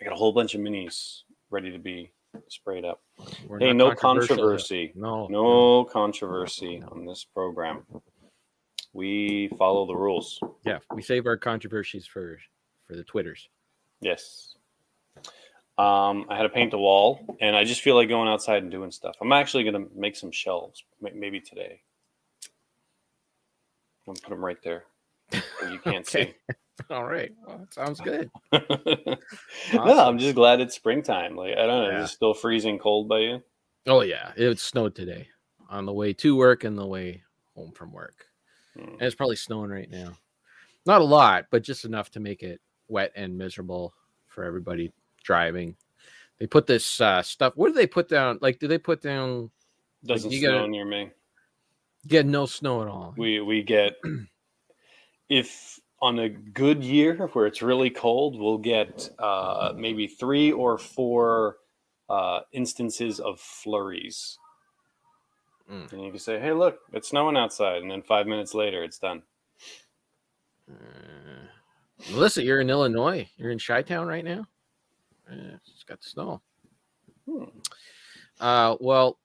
I 0.00 0.04
got 0.04 0.12
a 0.12 0.16
whole 0.16 0.32
bunch 0.32 0.56
of 0.56 0.60
minis 0.60 1.20
ready 1.48 1.70
to 1.70 1.78
be 1.78 2.10
sprayed 2.48 2.84
up. 2.84 3.00
We're 3.46 3.60
Hey, 3.60 3.72
no 3.72 3.94
controversy. 3.94 4.92
No, 4.96 5.28
No 5.28 5.84
controversy 5.84 6.82
on 6.90 7.06
this 7.06 7.24
program. 7.24 7.84
We 8.92 9.48
follow 9.56 9.86
the 9.86 9.96
rules. 9.96 10.40
Yeah, 10.66 10.78
we 10.92 11.02
save 11.02 11.26
our 11.26 11.36
controversies 11.36 12.06
for 12.06 12.38
for 12.88 12.96
the 12.96 13.04
twitters. 13.04 13.48
Yes. 14.00 14.53
Um, 15.76 16.26
I 16.28 16.36
had 16.36 16.44
to 16.44 16.48
paint 16.50 16.70
the 16.70 16.78
wall, 16.78 17.36
and 17.40 17.56
I 17.56 17.64
just 17.64 17.80
feel 17.80 17.96
like 17.96 18.08
going 18.08 18.28
outside 18.28 18.62
and 18.62 18.70
doing 18.70 18.92
stuff. 18.92 19.16
I'm 19.20 19.32
actually 19.32 19.64
going 19.64 19.74
to 19.74 19.90
make 19.96 20.14
some 20.14 20.30
shelves, 20.30 20.84
maybe 21.00 21.40
today. 21.40 21.80
I'm 24.06 24.14
put 24.14 24.28
them 24.28 24.44
right 24.44 24.62
there, 24.62 24.84
you 25.32 25.78
can't 25.78 26.06
Okay. 26.06 26.34
All 26.90 27.04
right, 27.04 27.32
well, 27.46 27.58
that 27.58 27.72
sounds 27.72 28.00
good. 28.00 28.30
see. 28.52 29.16
no, 29.74 30.06
I'm 30.06 30.18
just 30.18 30.34
glad 30.34 30.60
it's 30.60 30.74
springtime. 30.74 31.36
Like 31.36 31.52
I 31.56 31.66
don't 31.66 31.84
know, 31.84 31.90
Yeah. 31.90 32.02
is 32.04 32.10
it 32.10 32.14
still 32.14 32.34
freezing 32.34 32.78
cold 32.78 33.08
by 33.08 33.20
you? 33.20 33.42
Oh 33.86 34.02
yeah, 34.02 34.32
it 34.36 34.58
snowed 34.58 34.94
today 34.94 35.28
on 35.70 35.86
the 35.86 35.92
way 35.92 36.12
to 36.14 36.36
work 36.36 36.64
and 36.64 36.76
the 36.76 36.86
way 36.86 37.22
home 37.56 37.72
from 37.72 37.92
work. 37.92 38.26
Hmm. 38.76 38.88
And 38.94 39.02
it's 39.02 39.14
probably 39.14 39.36
snowing 39.36 39.70
right 39.70 39.88
now. 39.90 40.18
Not 40.84 41.00
a 41.00 41.04
lot, 41.04 41.46
but 41.50 41.62
just 41.62 41.84
enough 41.84 42.10
to 42.10 42.20
make 42.20 42.42
it 42.42 42.60
wet 42.88 43.12
and 43.16 43.38
miserable 43.38 43.94
for 44.26 44.44
everybody 44.44 44.92
driving. 45.24 45.74
they 46.38 46.46
put 46.46 46.66
this 46.66 47.00
uh, 47.00 47.22
stuff. 47.22 47.54
What 47.56 47.68
do 47.68 47.74
they 47.74 47.86
put 47.86 48.08
down? 48.08 48.38
Like, 48.40 48.60
do 48.60 48.68
they 48.68 48.78
put 48.78 49.02
down? 49.02 49.50
Doesn't 50.04 50.30
you 50.30 50.38
snow 50.38 50.58
gotta- 50.58 50.68
near 50.68 50.84
me. 50.84 51.10
Get 52.06 52.26
no 52.26 52.44
snow 52.44 52.82
at 52.82 52.88
all. 52.88 53.14
We 53.16 53.40
we 53.40 53.62
get 53.62 53.96
if 55.30 55.80
on 56.02 56.18
a 56.18 56.28
good 56.28 56.84
year 56.84 57.16
where 57.32 57.46
it's 57.46 57.62
really 57.62 57.88
cold, 57.88 58.38
we'll 58.38 58.58
get 58.58 59.08
uh, 59.18 59.72
maybe 59.74 60.06
three 60.06 60.52
or 60.52 60.76
four 60.76 61.56
uh, 62.10 62.40
instances 62.52 63.20
of 63.20 63.40
flurries. 63.40 64.38
Mm. 65.72 65.92
And 65.94 66.02
you 66.02 66.10
can 66.10 66.20
say, 66.20 66.38
"Hey, 66.38 66.52
look, 66.52 66.78
it's 66.92 67.08
snowing 67.08 67.38
outside," 67.38 67.80
and 67.80 67.90
then 67.90 68.02
five 68.02 68.26
minutes 68.26 68.52
later, 68.52 68.84
it's 68.84 68.98
done. 68.98 69.22
Uh, 70.70 71.46
Melissa, 72.12 72.42
you're 72.42 72.60
in 72.60 72.68
Illinois. 72.68 73.26
You're 73.38 73.50
in 73.50 73.58
Chi 73.58 73.80
Town 73.80 74.06
right 74.06 74.24
now. 74.24 74.46
It's 75.30 75.84
got 75.84 76.02
snow. 76.02 76.40
Hmm. 77.28 77.44
Uh, 78.40 78.76
well, 78.80 79.18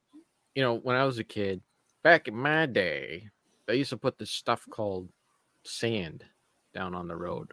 you 0.54 0.62
know, 0.62 0.76
when 0.76 0.96
I 0.96 1.04
was 1.04 1.18
a 1.18 1.24
kid, 1.24 1.60
back 2.02 2.28
in 2.28 2.34
my 2.34 2.66
day, 2.66 3.28
they 3.66 3.76
used 3.76 3.90
to 3.90 3.96
put 3.96 4.18
this 4.18 4.30
stuff 4.30 4.64
called 4.70 5.08
sand 5.64 6.24
down 6.74 6.94
on 6.94 7.08
the 7.08 7.16
road 7.16 7.52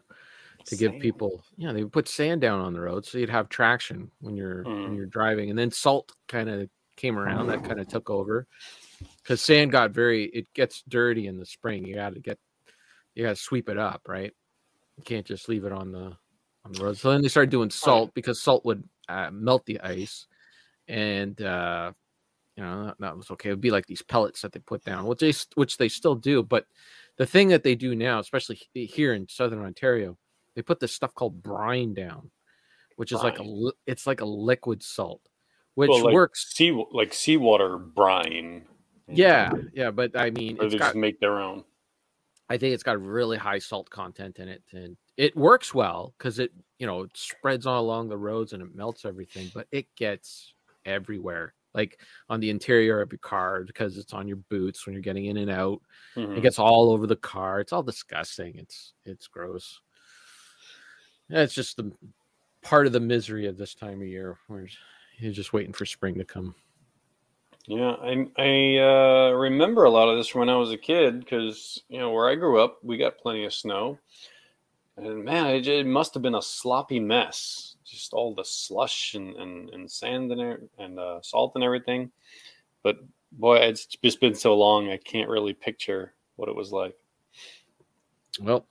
to 0.65 0.75
give 0.75 0.91
Sand. 0.91 1.01
people. 1.01 1.43
Yeah, 1.57 1.73
they 1.73 1.83
would 1.83 1.91
put 1.93 2.07
sand 2.07 2.41
down 2.41 2.60
on 2.60 2.73
the 2.73 2.81
road 2.81 3.05
so 3.05 3.17
you'd 3.17 3.29
have 3.29 3.49
traction 3.49 4.12
when 4.21 4.36
you're 4.36 4.63
when 4.63 4.73
Mm. 4.93 4.95
you're 4.95 5.05
driving. 5.05 5.49
And 5.49 5.57
then 5.60 5.71
salt 5.71 6.13
kind 6.27 6.49
of 6.49 6.69
came 6.95 7.17
around. 7.17 7.47
That 7.47 7.63
kind 7.63 7.79
of 7.79 7.88
took 7.88 8.10
over 8.10 8.47
because 9.23 9.41
sand 9.41 9.71
got 9.71 9.91
very. 9.91 10.25
It 10.25 10.51
gets 10.53 10.83
dirty 10.88 11.27
in 11.27 11.38
the 11.38 11.45
spring. 11.45 11.86
You 11.86 11.95
got 11.95 12.13
to 12.13 12.19
get. 12.19 12.39
You 13.15 13.23
got 13.23 13.36
to 13.36 13.41
sweep 13.41 13.67
it 13.69 13.77
up, 13.77 14.01
right? 14.07 14.31
You 14.97 15.03
can't 15.03 15.25
just 15.25 15.49
leave 15.49 15.65
it 15.65 15.71
on 15.71 15.91
the 15.91 16.15
on 16.67 16.73
the 16.73 16.84
road. 16.84 16.97
So 16.97 17.12
then 17.12 17.21
they 17.21 17.27
started 17.27 17.49
doing 17.49 17.69
salt 17.69 18.13
because 18.13 18.41
salt 18.41 18.65
would 18.65 18.84
uh, 19.10 19.30
melt 19.32 19.65
the 19.65 19.80
ice, 19.82 20.27
and 20.88 21.39
uh, 21.41 21.91
you 22.56 22.63
know 22.63 22.86
that, 22.86 22.95
that 22.99 23.17
was 23.17 23.32
okay. 23.32 23.49
It 23.49 23.53
would 23.53 23.62
be 23.62 23.71
like 23.71 23.86
these 23.86 24.01
pellets 24.01 24.41
that 24.41 24.51
they 24.51 24.60
put 24.60 24.84
down, 24.84 25.06
which 25.06 25.19
they 25.19 25.34
which 25.56 25.77
they 25.77 25.89
still 25.89 26.15
do. 26.15 26.43
But 26.43 26.65
the 27.17 27.25
thing 27.25 27.49
that 27.49 27.63
they 27.63 27.75
do 27.75 27.95
now, 27.95 28.19
especially 28.19 28.60
here 28.73 29.13
in 29.13 29.27
southern 29.27 29.63
Ontario, 29.63 30.17
they 30.56 30.62
put 30.62 30.80
this 30.80 30.93
stuff 30.93 31.13
called 31.13 31.41
brine 31.41 31.93
down, 31.93 32.32
which 32.95 33.12
is 33.12 33.21
like 33.23 33.39
a 33.39 33.71
it's 33.86 34.08
like 34.08 34.21
a 34.21 34.25
liquid 34.25 34.84
salt, 34.84 35.21
which 35.75 35.89
Well, 35.89 36.03
like 36.06 36.13
works. 36.13 36.53
sea 36.53 36.84
like 36.91 37.13
seawater 37.13 37.77
brine. 37.77 38.65
Yeah, 39.10 39.53
yeah, 39.73 39.91
but 39.91 40.19
I 40.19 40.32
mean, 40.32 40.58
or 40.60 40.67
they 40.67 40.77
got 40.77 40.88
just 40.88 40.95
make 40.95 41.19
their 41.19 41.39
own. 41.39 41.63
I 42.49 42.58
think 42.58 42.73
it's 42.73 42.84
got 42.84 43.01
really 43.01 43.38
high 43.38 43.60
salt 43.60 43.89
content 43.89 44.39
in 44.39 44.49
it, 44.49 44.63
and 44.73 44.97
it 45.17 45.36
works 45.36 45.73
well 45.73 46.13
because 46.17 46.39
it, 46.39 46.51
you 46.80 46.86
know, 46.88 47.01
it 47.01 47.12
spreads 47.15 47.65
all 47.65 47.82
along 47.82 48.08
the 48.10 48.17
roads 48.17 48.53
and 48.53 48.62
it 48.62 48.75
melts 48.75 49.03
everything, 49.03 49.51
but 49.53 49.67
it 49.71 49.88
gets 49.95 50.53
everywhere, 50.86 51.53
like 51.73 51.99
on 52.30 52.39
the 52.39 52.49
interior 52.49 53.01
of 53.01 53.12
your 53.12 53.19
car 53.19 53.63
because 53.63 53.97
it's 53.97 54.13
on 54.13 54.27
your 54.27 54.38
boots 54.38 54.86
when 54.86 54.93
you're 54.93 55.01
getting 55.01 55.25
in 55.25 55.38
and 55.38 55.49
out. 55.49 55.82
Mhm. 56.15 56.38
It 56.38 56.41
gets 56.41 56.60
all 56.60 56.91
over 56.91 57.08
the 57.08 57.15
car. 57.15 57.60
It's 57.60 57.73
all 57.73 57.84
disgusting. 57.84 58.56
It's 58.58 58.93
it's 59.06 59.27
gross. 59.27 59.82
It's 61.30 61.53
just 61.53 61.77
the 61.77 61.91
part 62.62 62.86
of 62.88 62.93
the 62.93 62.99
misery 62.99 63.47
of 63.47 63.58
this 63.58 63.73
time 63.75 64.01
of 64.01 64.08
year 64.08 64.38
where 64.47 64.67
you're 65.17 65.34
just 65.34 65.53
waiting 65.53 65.73
for 65.73 65.86
spring 65.86 66.15
to 66.15 66.25
come. 66.25 66.56
Yeah, 67.65 67.95
I 68.01 68.27
I 68.38 68.77
uh, 68.77 69.32
remember 69.32 69.84
a 69.84 69.89
lot 69.89 70.08
of 70.08 70.17
this 70.17 70.27
from 70.27 70.39
when 70.39 70.49
I 70.49 70.56
was 70.56 70.71
a 70.71 70.77
kid 70.77 71.19
because 71.19 71.84
you 71.89 71.99
know 71.99 72.12
where 72.12 72.30
I 72.30 72.36
grew 72.36 72.62
up, 72.62 72.80
we 72.82 72.97
got 72.97 73.17
plenty 73.17 73.43
of 73.43 73.53
snow, 73.53 73.99
and 74.97 75.23
man, 75.23 75.47
it, 75.55 75.67
it 75.67 75.86
must 75.86 76.13
have 76.13 76.23
been 76.23 76.36
a 76.36 76.41
sloppy 76.41 76.99
mess. 76.99 77.75
Just 77.86 78.13
all 78.13 78.33
the 78.36 78.43
slush 78.43 79.13
and 79.13 79.36
and, 79.36 79.69
and 79.69 79.89
sand 79.89 80.31
and 80.31 80.69
and 80.77 80.99
uh, 80.99 81.21
salt 81.21 81.53
and 81.55 81.63
everything. 81.63 82.12
But 82.83 82.97
boy, 83.31 83.57
it's 83.57 83.86
just 83.86 84.19
been 84.19 84.36
so 84.36 84.55
long, 84.55 84.89
I 84.89 84.97
can't 84.97 85.29
really 85.29 85.53
picture 85.53 86.13
what 86.36 86.49
it 86.49 86.55
was 86.55 86.71
like. 86.71 86.95
Well, 88.41 88.65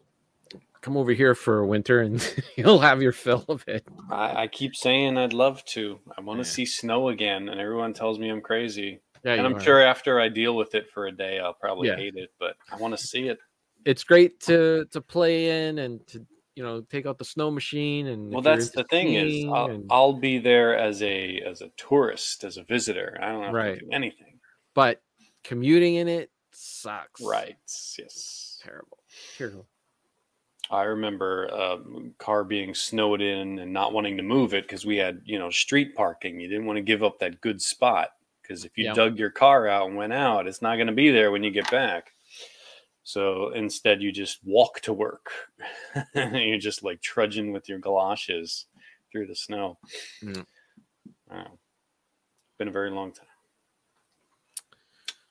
come 0.80 0.96
over 0.96 1.12
here 1.12 1.34
for 1.34 1.64
winter 1.64 2.00
and 2.00 2.22
you'll 2.56 2.78
have 2.78 3.02
your 3.02 3.12
fill 3.12 3.44
of 3.48 3.64
it. 3.66 3.84
I, 4.10 4.42
I 4.42 4.46
keep 4.46 4.76
saying 4.76 5.18
I'd 5.18 5.32
love 5.32 5.64
to. 5.66 5.98
I 6.16 6.20
want 6.20 6.38
Yeah. 6.38 6.44
to 6.44 6.50
see 6.50 6.64
snow 6.66 7.08
again, 7.08 7.48
and 7.48 7.60
everyone 7.60 7.92
tells 7.92 8.18
me 8.18 8.28
I'm 8.30 8.40
crazy. 8.40 9.00
Yeah, 9.24 9.34
and 9.34 9.46
I'm 9.46 9.56
are. 9.56 9.60
sure 9.60 9.82
after 9.82 10.20
I 10.20 10.28
deal 10.28 10.54
with 10.56 10.74
it 10.74 10.88
for 10.90 11.06
a 11.06 11.12
day, 11.12 11.40
I'll 11.40 11.54
probably 11.54 11.88
Yeah. 11.88 11.96
hate 11.96 12.14
it. 12.16 12.32
But 12.38 12.56
I 12.70 12.76
want 12.76 12.96
to 12.96 13.04
see 13.04 13.28
it. 13.28 13.38
It's 13.86 14.04
great 14.04 14.38
to 14.40 14.84
to 14.90 15.00
play 15.00 15.68
in 15.68 15.78
and 15.78 16.06
to 16.08 16.26
you 16.54 16.62
know 16.62 16.82
take 16.82 17.06
out 17.06 17.16
the 17.18 17.24
snow 17.24 17.50
machine 17.50 18.08
and 18.08 18.30
Well, 18.30 18.42
that's 18.42 18.70
the 18.70 18.84
thing 18.84 19.14
is, 19.14 19.44
I'll, 19.46 19.66
and- 19.70 19.86
I'll 19.90 20.12
be 20.12 20.38
there 20.38 20.76
as 20.76 21.02
a 21.02 21.40
as 21.40 21.62
a 21.62 21.70
tourist, 21.78 22.44
as 22.44 22.58
a 22.58 22.64
visitor. 22.64 23.18
I 23.22 23.32
don't 23.32 23.44
have 23.44 23.54
Right. 23.54 23.78
to 23.78 23.84
do 23.84 23.90
anything. 23.92 24.38
but 24.74 25.00
commuting 25.44 25.94
in 25.94 26.08
it 26.08 26.30
sucks. 26.52 27.22
Right? 27.22 27.56
Yes. 27.98 28.60
Terrible. 28.62 28.98
Terrible. 29.38 29.66
I 30.68 30.82
remember 30.82 31.44
a 31.46 31.78
car 32.18 32.42
being 32.42 32.74
snowed 32.74 33.20
in 33.22 33.60
and 33.60 33.72
not 33.72 33.92
wanting 33.92 34.16
to 34.16 34.22
move 34.24 34.52
it 34.52 34.64
because 34.64 34.84
we 34.84 34.96
had 34.96 35.20
you 35.24 35.38
know 35.38 35.50
street 35.50 35.94
parking. 35.94 36.40
You 36.40 36.48
didn't 36.48 36.66
want 36.66 36.76
to 36.78 36.82
give 36.82 37.04
up 37.04 37.18
that 37.20 37.40
good 37.40 37.62
spot 37.62 38.10
because 38.42 38.64
if 38.64 38.76
you 38.76 38.86
Yeah. 38.86 38.94
dug 38.94 39.18
your 39.18 39.30
car 39.30 39.68
out 39.68 39.86
and 39.88 39.96
went 39.96 40.12
out, 40.12 40.48
it's 40.48 40.62
not 40.62 40.74
going 40.76 40.88
to 40.88 40.92
be 40.92 41.10
there 41.10 41.30
when 41.30 41.44
you 41.44 41.50
get 41.52 41.70
back. 41.70 42.12
So 43.06 43.50
instead, 43.50 44.02
you 44.02 44.10
just 44.10 44.40
walk 44.42 44.80
to 44.80 44.92
work. 44.92 45.30
You're 46.16 46.58
just 46.58 46.82
like 46.82 47.00
trudging 47.00 47.52
with 47.52 47.68
your 47.68 47.78
galoshes 47.78 48.66
through 49.12 49.28
the 49.28 49.36
snow. 49.36 49.78
Mm. 50.24 50.44
Wow. 51.30 51.52
Been 52.58 52.66
a 52.66 52.72
very 52.72 52.90
long 52.90 53.12
time. 53.12 53.28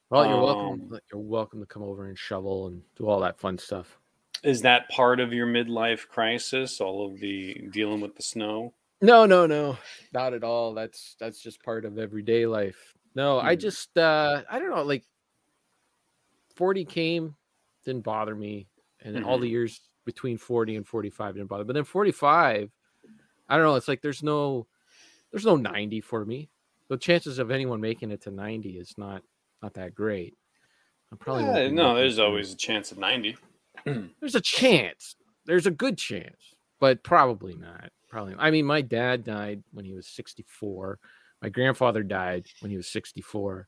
Well, 0.10 0.26
you're 0.26 0.40
welcome. 0.42 0.68
Um, 0.94 1.00
You're 1.12 1.20
welcome 1.22 1.60
to 1.60 1.66
come 1.66 1.84
over 1.84 2.08
and 2.08 2.18
shovel 2.18 2.68
and 2.68 2.82
do 2.98 3.10
all 3.10 3.20
that 3.20 3.42
fun 3.42 3.58
stuff. 3.58 4.00
Is 4.42 4.62
that 4.62 4.88
part 4.88 5.20
of 5.20 5.34
your 5.34 5.46
midlife 5.48 6.08
crisis? 6.08 6.80
All 6.80 7.06
of 7.06 7.20
the 7.20 7.56
dealing 7.74 8.00
with 8.00 8.16
the 8.16 8.24
snow? 8.24 8.74
No, 9.02 9.26
no, 9.26 9.46
no, 9.48 9.78
not 10.14 10.34
at 10.34 10.46
all. 10.46 10.74
That's 10.74 11.18
that's 11.20 11.42
just 11.42 11.62
part 11.62 11.84
of 11.84 12.00
everyday 12.00 12.46
life. 12.46 12.94
No, 13.16 13.38
I 13.38 13.56
Hmm. 13.56 13.60
just 13.60 13.98
uh 13.98 14.44
I 14.50 14.60
don't 14.60 14.74
know, 14.74 14.84
like 14.84 15.04
40 16.56 16.86
came, 16.86 17.36
didn't 17.86 18.04
bother 18.04 18.36
me, 18.36 18.68
and 19.02 19.16
then 19.16 19.24
all 19.24 19.38
the 19.38 19.46
mm-hmm. 19.46 19.52
years 19.52 19.82
between 20.06 20.38
40 20.38 20.76
and 20.76 20.88
45 20.88 21.36
didn't 21.36 21.50
bother. 21.50 21.64
But 21.64 21.74
then 21.74 21.84
45, 21.84 22.70
I 23.48 23.56
don't 23.56 23.66
know, 23.66 23.76
it's 23.76 23.88
like 23.88 24.02
there's 24.02 24.24
no 24.24 24.68
there's 25.32 25.46
no 25.46 25.56
90 25.56 26.02
for 26.02 26.26
me. 26.26 26.50
The 26.88 26.98
chances 26.98 27.40
of 27.40 27.52
anyone 27.52 27.82
making 27.82 28.12
it 28.12 28.22
to 28.22 28.32
90 28.32 28.70
is 28.72 28.94
not 28.98 29.24
not 29.62 29.74
that 29.76 29.96
great. 29.96 30.36
I'm 31.12 31.18
probably 31.18 31.44
Yeah, 31.46 31.70
no, 31.70 31.96
there's 31.96 32.20
always 32.20 32.54
a 32.54 32.58
chance 32.58 32.92
of 32.92 32.98
90. 32.98 33.38
there's 33.86 34.36
a 34.36 34.42
chance. 34.42 35.16
There's 35.46 35.68
a 35.68 35.72
good 35.72 35.98
chance, 35.98 36.56
but 36.80 37.04
probably 37.04 37.56
not. 37.56 37.92
Probably. 38.10 38.36
I 38.38 38.52
mean, 38.52 38.66
my 38.66 38.82
dad 38.82 39.24
died 39.24 39.64
when 39.72 39.86
he 39.86 39.94
was 39.94 40.08
64. 40.08 41.00
My 41.42 41.50
grandfather 41.50 42.02
died 42.02 42.48
when 42.62 42.72
he 42.72 42.78
was 42.78 42.88
64. 42.88 43.68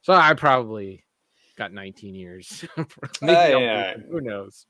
So 0.00 0.12
I 0.14 0.34
probably 0.34 1.04
got 1.56 1.72
19 1.72 2.14
years. 2.14 2.64
I'll 3.22 3.60
yeah. 3.60 3.94
Who 4.10 4.20
knows? 4.20 4.66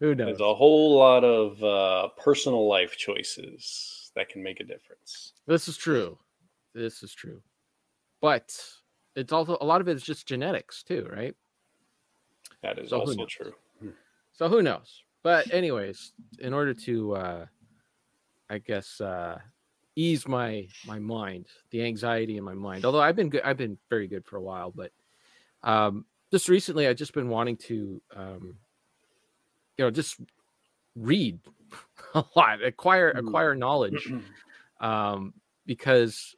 Who 0.00 0.14
knows? 0.14 0.26
There's 0.26 0.40
a 0.40 0.54
whole 0.54 0.98
lot 0.98 1.24
of 1.24 1.62
uh, 1.62 2.08
personal 2.18 2.66
life 2.68 2.96
choices 2.96 4.10
that 4.14 4.28
can 4.28 4.42
make 4.42 4.60
a 4.60 4.64
difference. 4.64 5.32
This 5.46 5.68
is 5.68 5.76
true. 5.76 6.18
This 6.74 7.02
is 7.02 7.14
true. 7.14 7.42
But 8.20 8.58
it's 9.14 9.32
also 9.32 9.56
a 9.60 9.64
lot 9.66 9.80
of 9.80 9.88
it 9.88 9.96
is 9.96 10.02
just 10.02 10.26
genetics 10.26 10.82
too, 10.82 11.08
right? 11.12 11.34
That 12.62 12.78
is 12.78 12.90
So 12.90 13.00
also 13.00 13.26
true. 13.26 13.52
So 14.32 14.48
who 14.48 14.62
knows? 14.62 15.02
But 15.22 15.52
anyways, 15.52 16.12
in 16.38 16.52
order 16.52 16.74
to 16.74 17.14
uh 17.14 17.46
I 18.50 18.58
guess 18.58 19.00
uh 19.00 19.38
ease 19.96 20.26
my 20.26 20.68
my 20.86 20.98
mind, 20.98 21.46
the 21.70 21.82
anxiety 21.84 22.36
in 22.36 22.44
my 22.44 22.54
mind. 22.54 22.84
Although 22.84 23.00
I've 23.02 23.16
been 23.16 23.30
good 23.30 23.42
I've 23.42 23.56
been 23.56 23.78
very 23.90 24.08
good 24.08 24.24
for 24.26 24.36
a 24.36 24.42
while, 24.42 24.70
but 24.70 24.90
um 25.64 26.04
just 26.30 26.48
recently 26.48 26.86
I've 26.86 26.96
just 26.96 27.14
been 27.14 27.28
wanting 27.28 27.56
to 27.56 28.00
um 28.14 28.56
you 29.78 29.84
know 29.84 29.90
just 29.90 30.20
read 30.94 31.40
a 32.14 32.24
lot, 32.36 32.62
acquire 32.62 33.12
Mm. 33.12 33.18
acquire 33.18 33.54
knowledge 33.56 34.12
um 34.80 35.34
because 35.66 36.36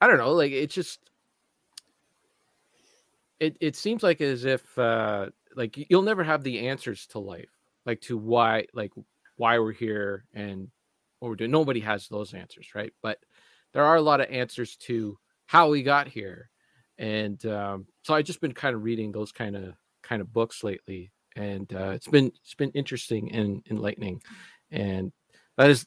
I 0.00 0.06
don't 0.08 0.18
know, 0.18 0.32
like 0.32 0.52
it's 0.52 0.74
just 0.74 1.00
it 3.40 3.56
it 3.60 3.76
seems 3.76 4.02
like 4.02 4.20
as 4.20 4.44
if 4.44 4.76
uh 4.78 5.26
like 5.54 5.76
you'll 5.90 6.02
never 6.02 6.24
have 6.24 6.42
the 6.42 6.68
answers 6.68 7.06
to 7.08 7.18
life, 7.18 7.50
like 7.86 8.00
to 8.02 8.16
why 8.16 8.66
like 8.74 8.92
why 9.36 9.58
we're 9.58 9.72
here 9.72 10.24
and 10.34 10.68
what 11.18 11.28
we're 11.28 11.36
doing. 11.36 11.50
Nobody 11.50 11.80
has 11.80 12.08
those 12.08 12.34
answers, 12.34 12.68
right? 12.74 12.92
But 13.02 13.18
there 13.72 13.84
are 13.84 13.96
a 13.96 14.02
lot 14.02 14.20
of 14.20 14.30
answers 14.30 14.76
to 14.78 15.18
how 15.46 15.68
we 15.70 15.82
got 15.82 16.08
here. 16.08 16.50
And 16.98 17.44
um, 17.46 17.86
so 18.02 18.14
I've 18.14 18.24
just 18.24 18.40
been 18.40 18.52
kind 18.52 18.74
of 18.74 18.82
reading 18.82 19.12
those 19.12 19.32
kind 19.32 19.56
of 19.56 19.74
kind 20.02 20.20
of 20.20 20.32
books 20.32 20.64
lately, 20.64 21.12
and 21.36 21.72
uh, 21.72 21.90
it's 21.90 22.08
been 22.08 22.32
it's 22.42 22.54
been 22.54 22.72
interesting 22.72 23.32
and 23.32 23.62
enlightening. 23.70 24.20
And 24.70 25.12
that 25.56 25.70
is 25.70 25.86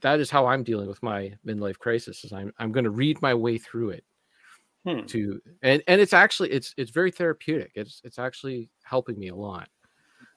that 0.00 0.20
is 0.20 0.30
how 0.30 0.46
I'm 0.46 0.62
dealing 0.62 0.88
with 0.88 1.02
my 1.02 1.34
midlife 1.46 1.78
crisis. 1.78 2.24
Is 2.24 2.32
I'm 2.32 2.52
I'm 2.58 2.72
going 2.72 2.84
to 2.84 2.90
read 2.90 3.20
my 3.22 3.34
way 3.34 3.58
through 3.58 3.90
it 3.90 4.04
Hmm. 4.86 5.06
to 5.06 5.40
and 5.62 5.82
and 5.88 5.98
it's 5.98 6.12
actually 6.12 6.50
it's 6.50 6.74
it's 6.76 6.90
very 6.90 7.10
therapeutic. 7.10 7.72
It's 7.74 8.00
it's 8.04 8.18
actually 8.18 8.68
helping 8.82 9.18
me 9.18 9.28
a 9.28 9.34
lot. 9.36 9.68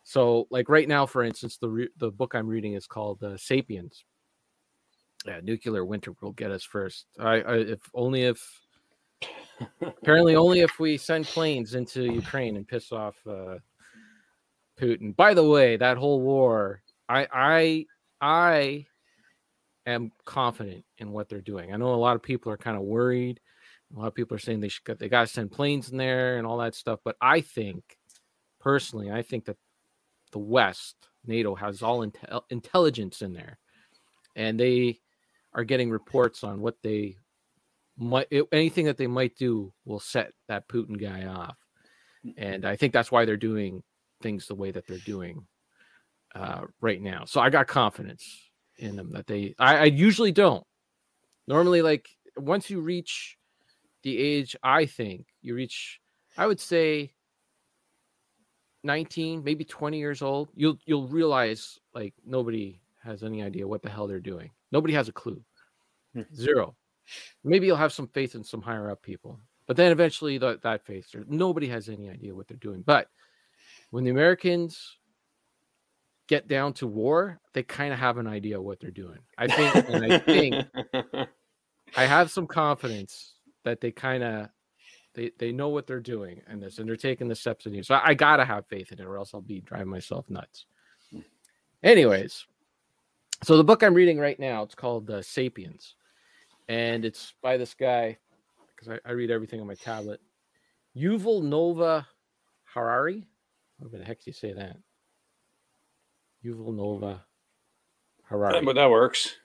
So 0.04 0.48
like 0.50 0.70
right 0.70 0.88
now, 0.88 1.06
for 1.06 1.24
instance, 1.24 1.58
the 1.58 1.70
re- 1.70 1.90
the 1.98 2.12
book 2.12 2.34
I'm 2.34 2.48
reading 2.48 2.74
is 2.74 2.88
called 2.88 3.22
uh, 3.24 3.36
*Sapiens*. 3.36 4.06
Yeah, 5.26 5.42
nuclear 5.44 5.84
winter 5.84 6.14
will 6.22 6.32
get 6.32 6.52
us 6.52 6.64
first. 6.64 7.08
I, 7.20 7.42
I 7.42 7.56
if 7.58 7.82
only 7.94 8.24
if 8.24 8.62
apparently 9.82 10.36
only 10.36 10.62
if 10.62 10.80
we 10.80 10.98
send 10.98 11.26
planes 11.26 11.76
into 11.76 12.04
Ukraine 12.04 12.56
and 12.58 12.68
piss 12.68 12.92
off 12.92 13.16
uh, 13.28 13.58
Putin. 14.80 15.16
By 15.16 15.34
the 15.34 15.48
way, 15.48 15.78
that 15.78 15.98
whole 15.98 16.22
war, 16.22 16.82
I 17.10 17.28
I 17.34 17.86
I 18.22 18.86
am 19.86 20.12
confident 20.26 20.86
in 20.98 21.12
what 21.12 21.30
they're 21.30 21.42
doing. 21.42 21.74
I 21.74 21.78
know 21.78 21.94
a 21.94 21.96
lot 21.96 22.16
of 22.16 22.22
people 22.24 22.52
are 22.52 22.58
kind 22.58 22.78
of 22.78 22.84
worried. 22.84 23.40
A 23.96 24.00
lot 24.00 24.08
of 24.08 24.16
people 24.16 24.36
are 24.36 24.40
saying 24.40 24.60
they 24.60 24.68
should 24.68 25.00
they 25.00 25.10
got 25.10 25.28
to 25.28 25.34
send 25.34 25.52
planes 25.52 25.90
in 25.90 25.98
there 25.98 26.38
and 26.38 26.46
all 26.46 26.58
that 26.58 26.76
stuff. 26.76 27.00
But 27.04 27.16
I 27.22 27.42
think, 27.42 27.98
personally, 28.60 29.12
I 29.12 29.22
think 29.22 29.46
that 29.46 29.58
the 30.32 30.40
West, 30.40 30.96
NATO, 31.26 31.56
has 31.56 31.82
all 31.82 32.06
intel- 32.06 32.44
intelligence 32.50 33.22
in 33.22 33.34
there, 33.34 33.60
and 34.36 34.60
they 34.60 35.00
are 35.54 35.64
getting 35.64 35.90
reports 35.90 36.44
on 36.44 36.60
what 36.60 36.76
they 36.84 37.16
might 37.98 38.28
anything 38.52 38.86
that 38.86 38.98
they 38.98 39.08
might 39.08 39.36
do 39.36 39.74
will 39.86 40.00
set 40.00 40.32
that 40.48 40.68
Putin 40.68 41.00
guy 41.00 41.26
off. 41.26 41.58
And 42.38 42.66
I 42.66 42.76
think 42.76 42.94
that's 42.94 43.12
why 43.12 43.26
they're 43.26 43.38
doing 43.38 43.84
things 44.22 44.48
the 44.48 44.56
way 44.56 44.72
that 44.72 44.86
they're 44.88 44.98
doing 45.00 45.46
uh, 46.36 46.66
right 46.82 47.02
now. 47.02 47.26
So 47.26 47.42
I 47.42 47.50
got 47.50 47.68
confidence 47.68 48.50
in 48.78 48.96
them 48.96 49.12
that 49.12 49.28
they. 49.28 49.56
I, 49.60 49.78
I 49.78 49.84
usually 49.86 50.32
don't. 50.32 50.66
Normally, 51.48 51.82
like 51.82 52.10
once 52.36 52.70
you 52.70 52.82
reach 52.82 53.38
the 54.04 54.18
age, 54.18 54.56
I 54.62 54.86
think 54.86 55.26
you 55.42 55.56
reach, 55.56 56.00
I 56.38 56.46
would 56.46 56.60
say, 56.60 57.14
nineteen, 58.84 59.44
maybe 59.44 59.64
twenty 59.64 59.98
years 59.98 60.22
old. 60.22 60.50
You'll 60.54 60.78
you'll 60.86 61.08
realize 61.08 61.80
like 61.94 62.14
nobody 62.26 62.82
has 63.04 63.24
any 63.24 63.42
idea 63.42 63.68
what 63.68 63.82
the 63.82 63.90
hell 63.90 64.08
they're 64.08 64.20
doing. 64.20 64.52
Nobody 64.72 64.94
has 64.94 65.08
a 65.08 65.14
clue. 65.14 65.42
Hmm. 66.14 66.24
Zero. 66.36 66.76
Maybe 67.44 67.68
you'll 67.68 67.78
have 67.78 67.94
some 67.94 68.08
faith 68.08 68.36
in 68.36 68.44
some 68.44 68.62
higher 68.62 68.92
up 68.92 69.02
people, 69.02 69.40
but 69.66 69.78
then 69.78 69.92
eventually 69.92 70.38
the, 70.38 70.60
that 70.64 70.86
faith, 70.86 71.08
nobody 71.28 71.68
has 71.68 71.90
any 71.90 72.10
idea 72.10 72.36
what 72.36 72.48
they're 72.48 72.58
doing. 72.58 72.82
But 72.82 73.08
when 73.92 74.04
the 74.04 74.12
Americans 74.12 74.98
get 76.28 76.48
down 76.48 76.74
to 76.74 76.88
war, 76.88 77.40
they 77.54 77.64
kind 77.64 77.94
of 77.94 78.00
have 78.00 78.18
an 78.18 78.28
idea 78.28 78.62
what 78.62 78.80
they're 78.80 78.92
doing. 78.92 79.20
I 79.38 79.48
think, 79.48 79.90
and 79.90 80.14
I 80.14 80.18
think 80.20 80.66
I 81.96 82.06
have 82.06 82.32
some 82.32 82.48
confidence 82.48 83.34
that 83.64 83.82
they 83.82 83.92
kind 83.92 84.24
of 84.24 84.50
they 85.14 85.32
they 85.40 85.52
know 85.52 85.70
what 85.70 85.88
they're 85.88 86.00
doing 86.00 86.42
in 86.50 86.60
this, 86.60 86.78
and 86.78 86.88
they're 86.88 86.96
taking 86.96 87.28
the 87.28 87.36
steps 87.36 87.66
in 87.66 87.74
here. 87.74 87.84
So 87.84 87.96
I, 87.96 88.10
I 88.10 88.14
gotta 88.14 88.46
have 88.46 88.68
faith 88.68 88.92
in 88.92 89.00
it, 89.00 89.06
or 89.06 89.18
else 89.18 89.34
I'll 89.34 89.42
be 89.42 89.62
driving 89.62 89.90
myself 89.90 90.30
nuts. 90.30 90.66
Anyways, 91.84 92.46
so 93.44 93.58
the 93.58 93.64
book 93.64 93.84
I'm 93.84 93.94
reading 93.94 94.20
right 94.20 94.40
now 94.40 94.64
it's 94.64 94.76
called 94.76 95.10
uh, 95.10 95.22
*Sapiens*, 95.22 95.96
and 96.68 97.06
it's 97.06 97.34
by 97.42 97.58
this 97.58 97.74
guy 97.74 98.18
because 98.76 99.00
I, 99.06 99.10
I 99.10 99.14
read 99.14 99.32
everything 99.32 99.62
on 99.62 99.68
my 99.68 99.76
tablet. 99.76 100.22
Yuval 100.96 101.44
Noah 101.44 102.08
Harari. 102.66 103.26
How 103.82 103.88
the 103.88 104.04
heck 104.04 104.20
do 104.20 104.24
you 104.28 104.34
say 104.34 104.54
that? 104.54 104.78
Yuval 106.44 106.76
Noah 106.76 107.24
Harari. 108.24 108.64
but 108.66 108.76
that 108.76 108.90
works. 108.90 109.36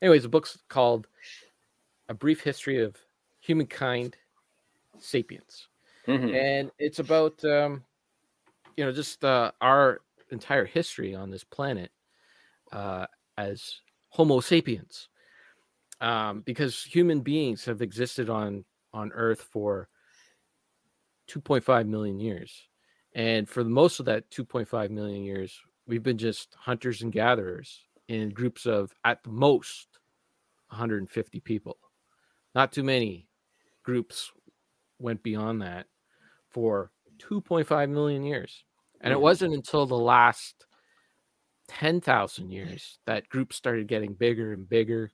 Anyways, 0.00 0.22
the 0.22 0.28
book's 0.28 0.58
called 0.68 1.08
A 2.08 2.14
Brief 2.14 2.40
History 2.42 2.82
of 2.82 2.96
Humankind 3.40 4.16
Sapiens. 4.98 5.68
Mhm. 6.06 6.34
And 6.34 6.70
it's 6.78 6.98
about, 7.00 7.42
um, 7.44 7.84
you 8.76 8.84
know, 8.84 8.92
just 8.92 9.24
uh, 9.24 9.50
our 9.60 10.00
entire 10.30 10.64
history 10.64 11.14
on 11.14 11.30
this 11.30 11.44
planet 11.44 11.90
uh, 12.72 13.06
as 13.36 13.80
Homo 14.10 14.40
sapiens. 14.40 15.08
Um, 16.00 16.42
because 16.42 16.82
human 16.84 17.20
beings 17.22 17.64
have 17.64 17.82
existed 17.82 18.30
on, 18.30 18.64
on 18.92 19.12
Earth 19.12 19.42
for 19.42 19.88
2.5 21.26 21.86
million 21.86 22.20
years. 22.20 22.68
And 23.14 23.48
for 23.48 23.64
the 23.64 23.70
most 23.70 24.00
of 24.00 24.06
that 24.06 24.30
2.5 24.30 24.90
million 24.90 25.24
years, 25.24 25.60
we've 25.86 26.02
been 26.02 26.18
just 26.18 26.54
hunters 26.54 27.02
and 27.02 27.12
gatherers 27.12 27.84
in 28.08 28.30
groups 28.30 28.66
of, 28.66 28.92
at 29.04 29.22
the 29.24 29.30
most, 29.30 29.98
150 30.68 31.40
people. 31.40 31.78
Not 32.54 32.72
too 32.72 32.84
many 32.84 33.28
groups 33.84 34.32
went 34.98 35.22
beyond 35.22 35.62
that 35.62 35.86
for 36.50 36.92
2.5 37.18 37.90
million 37.90 38.24
years. 38.24 38.64
And 39.02 39.12
it 39.12 39.16
Mhm. 39.16 39.22
wasn't 39.22 39.54
until 39.54 39.86
the 39.86 39.98
last 39.98 40.66
10,000 41.68 42.50
years 42.50 42.98
that 43.06 43.28
groups 43.28 43.56
started 43.56 43.88
getting 43.88 44.14
bigger 44.14 44.52
and 44.52 44.68
bigger. 44.68 45.12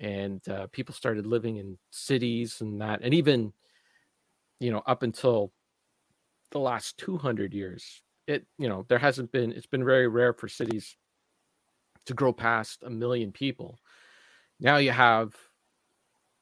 And 0.00 0.46
uh, 0.48 0.66
people 0.68 0.94
started 0.94 1.26
living 1.26 1.56
in 1.56 1.78
cities 1.90 2.60
and 2.60 2.80
that. 2.80 3.00
And 3.02 3.14
even, 3.14 3.52
you 4.60 4.70
know, 4.70 4.82
up 4.86 5.02
until 5.02 5.52
the 6.50 6.60
last 6.60 6.98
200 6.98 7.54
years, 7.54 8.02
it, 8.26 8.46
you 8.58 8.68
know, 8.68 8.84
there 8.88 8.98
hasn't 8.98 9.32
been, 9.32 9.52
it's 9.52 9.66
been 9.66 9.84
very 9.84 10.08
rare 10.08 10.32
for 10.32 10.48
cities 10.48 10.96
to 12.06 12.14
grow 12.14 12.32
past 12.32 12.82
a 12.82 12.90
million 12.90 13.32
people. 13.32 13.78
Now 14.60 14.76
you 14.78 14.92
have, 14.92 15.34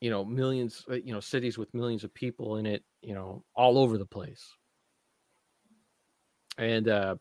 you 0.00 0.10
know, 0.10 0.24
millions, 0.24 0.84
uh, 0.90 0.94
you 0.94 1.12
know, 1.12 1.20
cities 1.20 1.58
with 1.58 1.74
millions 1.74 2.04
of 2.04 2.12
people 2.12 2.56
in 2.56 2.66
it, 2.66 2.84
you 3.02 3.14
know, 3.14 3.44
all 3.54 3.78
over 3.78 3.98
the 3.98 4.06
place. 4.06 4.44
And 6.58 6.88
uh 6.88 7.16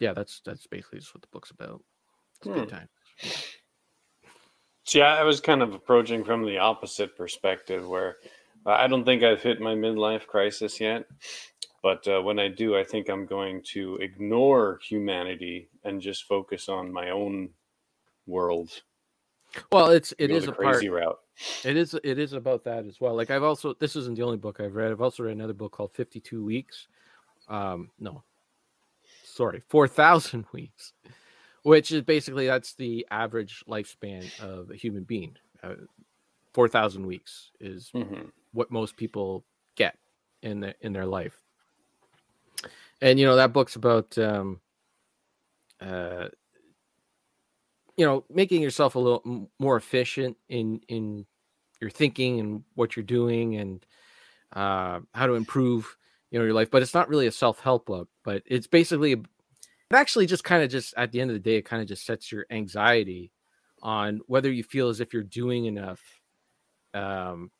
yeah, 0.00 0.12
that's 0.12 0.40
that's 0.44 0.66
basically 0.66 0.98
just 0.98 1.14
what 1.14 1.22
the 1.22 1.28
book's 1.32 1.50
about. 1.50 1.82
It's 2.40 2.48
a 2.48 2.50
good 2.50 2.68
Hmm. 3.22 3.43
See, 4.84 5.00
I 5.00 5.22
was 5.22 5.40
kind 5.40 5.62
of 5.62 5.72
approaching 5.72 6.24
from 6.24 6.44
the 6.44 6.58
opposite 6.58 7.16
perspective 7.16 7.88
where 7.88 8.16
uh, 8.66 8.72
I 8.72 8.86
don't 8.86 9.04
think 9.04 9.22
I've 9.22 9.42
hit 9.42 9.60
my 9.60 9.74
midlife 9.74 10.26
crisis 10.26 10.80
yet. 10.80 11.06
But 11.82 12.06
uh, 12.08 12.22
when 12.22 12.38
I 12.38 12.48
do, 12.48 12.76
I 12.76 12.82
think 12.82 13.10
I'm 13.10 13.26
going 13.26 13.62
to 13.72 13.96
ignore 13.96 14.80
humanity 14.82 15.68
and 15.84 16.00
just 16.00 16.24
focus 16.24 16.70
on 16.70 16.90
my 16.90 17.10
own 17.10 17.50
world. 18.26 18.82
Well, 19.70 19.90
it's 19.90 20.14
it 20.18 20.30
is 20.30 20.48
a 20.48 20.52
part 20.52 20.76
crazy 20.76 20.88
route. 20.88 21.18
it 21.62 21.76
is 21.76 21.94
it 22.02 22.18
is 22.18 22.32
about 22.32 22.64
that 22.64 22.86
as 22.86 23.00
well. 23.00 23.14
Like 23.14 23.30
I've 23.30 23.42
also 23.42 23.74
this 23.74 23.96
isn't 23.96 24.16
the 24.16 24.22
only 24.22 24.38
book 24.38 24.60
I've 24.60 24.74
read. 24.74 24.90
I've 24.90 25.02
also 25.02 25.24
read 25.24 25.32
another 25.36 25.52
book 25.52 25.72
called 25.72 25.92
52 25.92 26.42
Weeks. 26.42 26.88
Um 27.48 27.90
no. 28.00 28.24
Sorry, 29.24 29.62
4000 29.68 30.46
weeks. 30.52 30.94
Which 31.64 31.90
is 31.90 32.02
basically 32.02 32.46
that's 32.46 32.74
the 32.74 33.06
average 33.10 33.64
lifespan 33.68 34.30
of 34.38 34.70
a 34.70 34.76
human 34.76 35.02
being. 35.04 35.36
Uh, 35.62 35.74
4000 36.52 37.04
weeks 37.06 37.50
is 37.58 37.90
Mhm. 37.94 38.30
what 38.52 38.70
most 38.70 38.96
people 38.96 39.44
get 39.74 39.98
in 40.42 40.60
the, 40.60 40.74
in 40.82 40.92
their 40.92 41.06
life. 41.06 41.40
And 43.00 43.18
you 43.18 43.26
know 43.26 43.36
that 43.36 43.52
book's 43.52 43.76
about 43.76 44.16
um 44.18 44.60
uh 45.80 46.28
you 47.96 48.04
know 48.06 48.24
making 48.30 48.62
yourself 48.62 48.94
a 48.94 48.98
little 48.98 49.22
m- 49.26 49.48
more 49.58 49.76
efficient 49.76 50.36
in 50.48 50.80
in 50.88 51.26
your 51.80 51.90
thinking 51.90 52.40
and 52.40 52.64
what 52.74 52.96
you're 52.96 53.04
doing 53.04 53.56
and 53.56 53.86
uh 54.52 55.00
how 55.12 55.26
to 55.26 55.34
improve 55.34 55.96
you 56.30 56.38
know 56.38 56.44
your 56.44 56.54
life 56.54 56.70
but 56.70 56.82
it's 56.82 56.94
not 56.94 57.08
really 57.08 57.26
a 57.26 57.32
self-help 57.32 57.86
book 57.86 58.08
but 58.22 58.42
it's 58.46 58.66
basically 58.66 59.20
it 59.90 59.94
actually 59.96 60.26
just 60.26 60.44
kind 60.44 60.62
of 60.62 60.70
just 60.70 60.94
at 60.96 61.12
the 61.12 61.20
end 61.20 61.30
of 61.30 61.34
the 61.34 61.40
day 61.40 61.56
it 61.56 61.62
kind 61.64 61.82
of 61.82 61.88
just 61.88 62.04
sets 62.04 62.32
your 62.32 62.46
anxiety 62.50 63.30
on 63.82 64.20
whether 64.26 64.50
you 64.50 64.62
feel 64.62 64.88
as 64.88 65.00
if 65.00 65.12
you're 65.12 65.22
doing 65.22 65.66
enough 65.66 66.00
um 66.94 67.50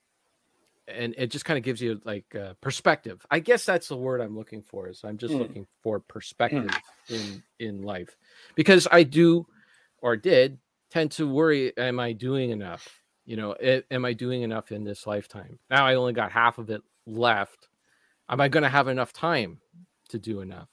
and 0.86 1.14
it 1.16 1.28
just 1.30 1.44
kind 1.44 1.56
of 1.56 1.64
gives 1.64 1.80
you 1.80 1.98
like 2.04 2.26
uh, 2.34 2.52
perspective. 2.60 3.24
I 3.30 3.38
guess 3.38 3.64
that's 3.64 3.88
the 3.88 3.96
word 3.96 4.20
I'm 4.20 4.36
looking 4.36 4.62
for. 4.62 4.86
Is 4.88 5.02
I'm 5.02 5.16
just 5.16 5.32
Mm. 5.32 5.38
looking 5.40 5.66
for 5.82 5.98
perspective 5.98 6.76
in 7.08 7.42
in 7.58 7.82
life 7.82 8.14
because 8.54 8.86
I 8.92 9.02
do 9.02 9.46
or 10.02 10.14
did 10.16 10.58
tend 10.90 11.10
to 11.12 11.26
worry: 11.26 11.74
Am 11.78 11.98
I 11.98 12.12
doing 12.12 12.50
enough? 12.50 12.86
You 13.24 13.36
know, 13.36 13.56
a- 13.62 13.82
am 13.90 14.04
I 14.04 14.12
doing 14.12 14.42
enough 14.42 14.72
in 14.72 14.84
this 14.84 15.06
lifetime? 15.06 15.58
Now 15.70 15.86
I 15.86 15.94
only 15.94 16.12
got 16.12 16.30
half 16.30 16.58
of 16.58 16.68
it 16.68 16.82
left. 17.06 17.68
Am 18.28 18.40
I 18.42 18.48
going 18.48 18.62
to 18.64 18.68
have 18.68 18.88
enough 18.88 19.14
time 19.14 19.60
to 20.10 20.18
do 20.18 20.42
enough? 20.42 20.68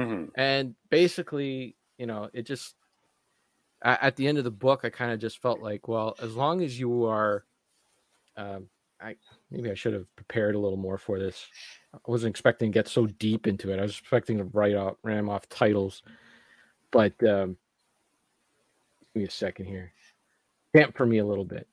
Mhm. 0.00 0.32
and 0.36 0.76
basically 0.90 1.76
you 1.98 2.06
know 2.06 2.30
it 2.34 2.44
just 2.46 2.76
at 4.02 4.16
the 4.16 4.28
end 4.28 4.38
of 4.38 4.44
the 4.44 4.50
book 4.52 4.82
i 4.84 4.90
kind 4.90 5.12
of 5.12 5.20
just 5.20 5.40
felt 5.42 5.60
like 5.60 5.88
well 5.88 6.16
as 6.22 6.36
long 6.36 6.62
as 6.62 6.78
you 6.78 7.04
are 7.06 7.44
um 8.36 8.68
i 9.00 9.16
maybe 9.50 9.70
i 9.70 9.74
should 9.74 9.94
have 9.94 10.06
prepared 10.16 10.54
a 10.56 10.58
little 10.60 10.78
more 10.78 10.98
for 10.98 11.18
this 11.18 11.46
i 11.94 11.98
wasn't 12.06 12.30
expecting 12.30 12.72
to 12.72 12.76
get 12.78 12.88
so 12.88 13.06
deep 13.06 13.46
into 13.46 13.72
it 13.72 13.78
i 13.78 13.82
was 13.82 13.98
expecting 13.98 14.38
to 14.38 14.44
write 14.44 14.76
off 14.76 14.96
ram 15.04 15.28
off 15.30 15.48
titles 15.48 16.02
but 16.92 17.12
um 17.24 17.56
give 19.14 19.22
me 19.22 19.24
a 19.24 19.30
second 19.30 19.66
here 19.66 19.92
Camp 20.76 20.96
for 20.96 21.06
me 21.06 21.18
a 21.18 21.24
little 21.26 21.44
bit. 21.44 21.66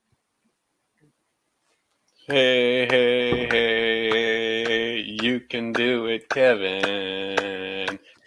Hey, 2.28 2.88
hey, 2.90 3.48
hey, 3.48 4.98
you 5.22 5.40
can 5.42 5.74
do 5.74 6.08
it, 6.08 6.30
Kevin. 6.30 7.38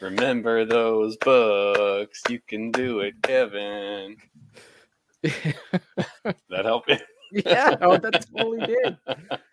Remember 0.01 0.65
those 0.65 1.17
books. 1.19 2.23
You 2.29 2.41
can 2.47 2.71
do 2.71 3.01
it, 3.01 3.15
Kevin. 3.23 4.17
that 5.23 6.65
help 6.65 6.89
you? 6.89 6.97
yeah, 7.33 7.77
oh, 7.83 7.99
that 7.99 8.27
totally 8.35 8.67
did. 8.67 8.97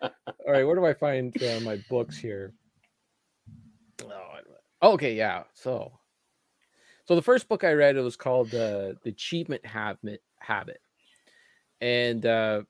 All 0.02 0.52
right, 0.52 0.64
where 0.64 0.76
do 0.76 0.86
I 0.86 0.94
find 0.94 1.34
uh, 1.42 1.60
my 1.60 1.82
books 1.88 2.16
here? 2.16 2.54
Oh, 4.80 4.92
okay, 4.94 5.14
yeah. 5.14 5.42
So, 5.54 5.92
so 7.04 7.14
the 7.14 7.22
first 7.22 7.48
book 7.48 7.64
I 7.64 7.72
read 7.72 7.96
it 7.96 8.00
was 8.00 8.16
called 8.16 8.54
uh, 8.54 8.94
"The 9.02 9.10
Achievement 9.10 9.66
Habit." 9.66 10.22
Habit, 10.38 10.80
and 11.80 12.24
uh, 12.24 12.62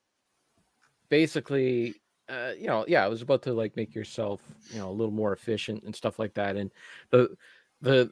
basically, 1.10 1.94
uh, 2.28 2.52
you 2.58 2.66
know, 2.66 2.84
yeah, 2.88 3.04
it 3.06 3.10
was 3.10 3.22
about 3.22 3.42
to 3.42 3.52
like 3.52 3.76
make 3.76 3.94
yourself, 3.94 4.40
you 4.70 4.78
know, 4.78 4.88
a 4.88 4.92
little 4.92 5.12
more 5.12 5.32
efficient 5.32 5.84
and 5.84 5.94
stuff 5.94 6.18
like 6.18 6.34
that. 6.34 6.56
And 6.56 6.70
the 7.10 7.36
the 7.80 8.10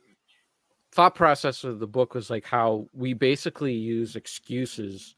thought 0.93 1.15
process 1.15 1.65
of 1.65 1.79
the 1.79 1.87
book 1.87 2.15
was 2.15 2.31
like 2.31 2.47
how 2.47 2.89
we 2.93 3.13
basically 3.13 3.75
use 3.75 4.17
excuses 4.17 5.15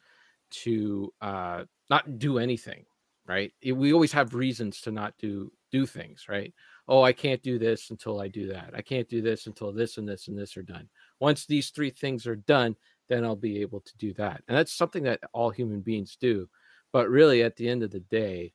to 0.51 1.13
uh, 1.21 1.65
not 1.91 2.19
do 2.19 2.39
anything, 2.39 2.85
right? 3.27 3.53
It, 3.63 3.73
we 3.73 3.93
always 3.93 4.13
have 4.13 4.35
reasons 4.35 4.81
to 4.83 4.91
not 4.91 5.15
do 5.19 5.53
do 5.71 5.87
things, 5.87 6.27
right? 6.29 6.53
Oh, 6.89 7.03
I 7.03 7.13
can't 7.13 7.43
do 7.43 7.59
this 7.59 7.91
until 7.91 8.21
I 8.21 8.29
do 8.29 8.49
that. 8.49 8.71
I 8.75 8.81
can't 8.81 9.09
do 9.09 9.21
this 9.21 9.47
until 9.47 9.73
this 9.73 9.99
and 9.99 10.09
this 10.09 10.29
and 10.29 10.39
this 10.39 10.57
are 10.57 10.63
done. 10.63 10.89
Once 11.21 11.45
these 11.45 11.69
three 11.69 11.91
things 11.91 12.27
are 12.27 12.37
done, 12.37 12.75
then 13.09 13.25
I'll 13.25 13.37
be 13.37 13.61
able 13.61 13.81
to 13.81 13.97
do 13.99 14.15
that. 14.15 14.43
And 14.49 14.57
that's 14.57 14.73
something 14.73 15.03
that 15.05 15.21
all 15.33 15.51
human 15.51 15.81
beings 15.81 16.17
do. 16.19 16.49
But 16.93 17.11
really, 17.11 17.43
at 17.43 17.57
the 17.57 17.69
end 17.69 17.83
of 17.83 17.91
the 17.91 18.01
day, 18.01 18.55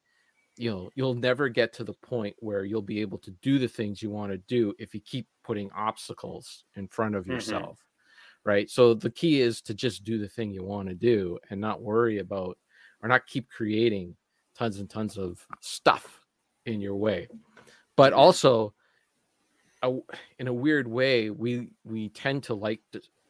you 0.58 0.72
know, 0.72 0.90
you'll 0.96 1.14
never 1.14 1.50
get 1.50 1.74
to 1.74 1.84
the 1.84 1.94
point 1.94 2.36
where 2.40 2.64
you'll 2.64 2.82
be 2.82 3.02
able 3.02 3.20
to 3.20 3.32
do 3.42 3.60
the 3.60 3.68
things 3.68 4.02
you 4.02 4.10
want 4.10 4.32
to 4.32 4.38
do 4.38 4.74
if 4.80 4.94
you 4.94 5.02
keep 5.02 5.28
putting 5.44 5.72
obstacles 5.72 6.64
in 6.76 6.88
front 6.88 7.16
of 7.16 7.24
mm-hmm. 7.24 7.34
yourself. 7.34 7.78
Mm-hmm. 7.78 8.50
Right. 8.50 8.70
So 8.70 8.94
the 8.94 9.10
key 9.10 9.40
is 9.40 9.62
to 9.62 9.74
just 9.74 10.04
do 10.04 10.18
the 10.18 10.28
thing 10.28 10.52
you 10.52 10.64
want 10.64 10.90
to 10.90 10.96
do 10.96 11.40
and 11.50 11.62
not 11.62 11.82
worry 11.82 12.20
about 12.20 12.58
or 13.02 13.08
not 13.08 13.26
keep 13.26 13.50
creating 13.50 14.18
tons 14.54 14.80
and 14.80 14.90
tons 14.90 15.18
of 15.18 15.46
stuff 15.62 16.20
in 16.66 16.82
your 16.82 16.96
way. 16.96 17.30
But 17.96 18.12
also, 18.12 18.74
in 20.40 20.48
a 20.48 20.54
weird 20.54 20.88
way, 20.88 21.30
we 21.30 21.70
we 21.86 22.10
tend 22.10 22.44
to 22.44 22.54
like 22.54 22.82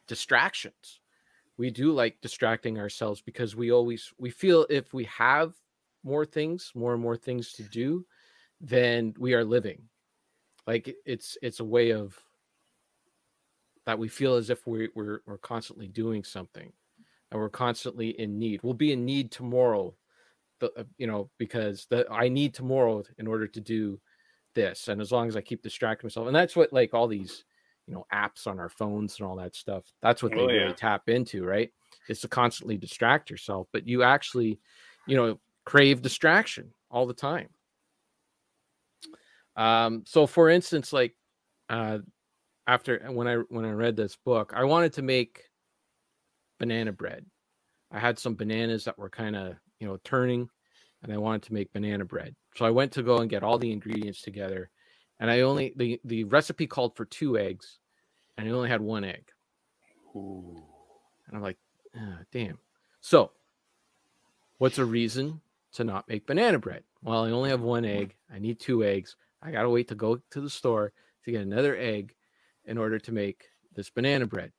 distractions 0.08 1.00
we 1.58 1.70
do 1.70 1.92
like 1.92 2.20
distracting 2.22 2.80
ourselves 2.80 3.22
because 3.22 3.56
we 3.56 3.72
always 3.72 4.12
we 4.18 4.30
feel 4.30 4.66
if 4.70 4.94
we 4.94 5.04
have 5.06 5.54
more 6.04 6.26
things 6.26 6.72
more 6.76 6.94
and 6.94 7.02
more 7.02 7.18
things 7.18 7.54
to 7.54 7.64
do 7.64 8.06
then 8.60 9.14
we 9.18 9.34
are 9.34 9.44
living 9.44 9.82
like 10.68 10.96
it's 11.06 11.38
it's 11.42 11.60
a 11.60 11.66
way 11.66 11.92
of 11.92 12.18
that 13.86 14.00
we 14.00 14.08
feel 14.08 14.36
as 14.36 14.50
if 14.50 14.66
we, 14.66 14.90
we're 14.96 15.22
we're 15.26 15.38
constantly 15.38 15.88
doing 15.88 16.24
something 16.24 16.72
and 17.32 17.40
we're 17.40 17.50
constantly 17.50 18.10
in 18.20 18.40
need. 18.40 18.62
We'll 18.64 18.74
be 18.74 18.94
in 18.94 19.06
need 19.06 19.32
tomorrow 19.32 19.96
the, 20.60 20.72
uh, 20.78 20.84
you 20.98 21.08
know 21.08 21.30
because 21.38 21.88
the 21.90 22.06
i 22.10 22.30
need 22.30 22.54
tomorrow 22.54 23.04
in 23.18 23.28
order 23.28 23.48
to 23.48 23.60
do 23.60 24.00
this. 24.56 24.88
And 24.88 25.02
as 25.02 25.12
long 25.12 25.28
as 25.28 25.36
i 25.36 25.42
keep 25.42 25.62
distracting 25.62 26.08
myself 26.08 26.28
and 26.28 26.36
that's 26.36 26.56
what 26.56 26.72
like 26.72 26.94
all 26.94 27.08
these 27.08 27.44
you 27.88 27.94
know 27.94 28.06
apps 28.14 28.48
on 28.48 28.60
our 28.60 28.70
phones 28.70 29.20
and 29.20 29.28
all 29.28 29.36
that 29.36 29.56
stuff 29.56 29.84
that's 30.02 30.24
what 30.24 30.32
they 30.32 30.40
oh, 30.40 30.48
yeah. 30.50 30.62
really 30.62 30.74
tap 30.74 31.10
into 31.10 31.44
right? 31.44 31.72
Is 32.08 32.22
to 32.22 32.28
constantly 32.28 32.78
distract 32.78 33.30
yourself 33.30 33.68
but 33.74 33.88
you 33.88 34.04
actually 34.04 34.60
you 35.08 35.18
know 35.18 35.40
crave 35.66 36.02
distraction 36.02 36.72
all 36.90 37.06
the 37.06 37.14
time 37.14 37.50
um 39.56 40.04
so 40.06 40.26
for 40.26 40.50
instance 40.50 40.92
like 40.92 41.16
uh 41.70 42.00
after 42.68 43.00
when 43.12 43.28
i 43.28 43.36
when 43.50 43.66
i 43.66 43.72
read 43.72 43.96
this 43.96 44.16
book 44.16 44.54
i 44.56 44.64
wanted 44.64 44.94
to 44.94 45.02
make 45.02 45.44
banana 46.60 46.92
bread 46.92 47.26
i 47.92 48.00
had 48.00 48.18
some 48.18 48.36
bananas 48.36 48.86
that 48.86 48.98
were 48.98 49.10
kind 49.10 49.36
of 49.36 49.56
you 49.80 49.88
know 49.88 49.98
turning 50.04 50.50
and 51.04 51.14
i 51.14 51.18
wanted 51.18 51.44
to 51.44 51.54
make 51.54 51.72
banana 51.74 52.06
bread 52.06 52.36
so 52.56 52.66
i 52.66 52.72
went 52.72 52.92
to 52.92 53.04
go 53.04 53.18
and 53.18 53.30
get 53.30 53.44
all 53.44 53.58
the 53.58 53.72
ingredients 53.72 54.22
together 54.22 54.70
and 55.20 55.32
I 55.32 55.42
only 55.42 55.74
the 55.76 56.02
the 56.04 56.26
recipe 56.26 56.68
called 56.68 56.98
for 56.98 57.06
two 57.06 57.38
eggs, 57.38 57.80
and 58.38 58.48
I 58.48 58.52
only 58.52 58.70
had 58.70 58.82
one 58.82 59.04
egg. 59.04 59.32
Ooh. 60.16 60.62
And 61.28 61.38
I'm 61.38 61.42
like, 61.42 61.58
oh, 61.96 62.18
damn. 62.32 62.60
So, 63.00 63.32
what's 64.58 64.80
a 64.80 64.86
reason 64.86 65.40
to 65.74 65.86
not 65.86 66.10
make 66.10 66.28
banana 66.28 66.60
bread? 66.60 66.84
Well, 67.02 67.24
I 67.24 67.32
only 67.32 67.52
have 67.52 67.62
one 67.62 67.86
egg. 67.86 68.16
I 68.34 68.40
need 68.40 68.60
two 68.60 68.84
eggs. 68.84 69.16
I 69.44 69.52
gotta 69.52 69.70
wait 69.70 69.90
to 69.90 69.96
go 69.96 70.20
to 70.32 70.42
the 70.42 70.50
store 70.50 70.94
to 71.26 71.32
get 71.32 71.42
another 71.42 71.76
egg 71.76 72.16
in 72.66 72.78
order 72.78 73.00
to 73.00 73.12
make 73.12 73.46
this 73.76 73.90
banana 73.90 74.26
bread. 74.26 74.52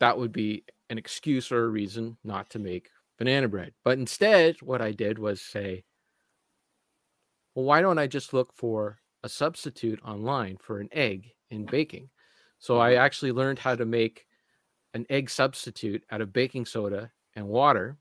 That 0.00 0.18
would 0.18 0.32
be 0.32 0.64
an 0.90 0.98
excuse 0.98 1.50
or 1.50 1.64
a 1.64 1.68
reason 1.68 2.16
not 2.24 2.50
to 2.50 2.58
make 2.58 2.90
banana 3.18 3.48
bread. 3.48 3.72
But 3.84 3.98
instead, 3.98 4.62
what 4.62 4.80
I 4.80 4.92
did 4.92 5.18
was 5.18 5.40
say, 5.40 5.84
well, 7.54 7.64
why 7.64 7.80
don't 7.80 7.98
I 7.98 8.06
just 8.06 8.32
look 8.32 8.52
for 8.54 8.98
a 9.22 9.28
substitute 9.28 10.00
online 10.04 10.56
for 10.56 10.80
an 10.80 10.88
egg 10.92 11.32
in 11.50 11.64
baking. 11.64 12.08
So 12.58 12.80
I 12.80 12.92
mm-hmm. 12.92 13.00
actually 13.00 13.32
learned 13.32 13.58
how 13.58 13.74
to 13.74 13.84
make 13.84 14.26
an 14.94 15.06
egg 15.08 15.30
substitute 15.30 16.04
out 16.10 16.20
of 16.20 16.32
baking 16.32 16.66
soda 16.66 17.10
and 17.34 17.48
water. 17.48 17.96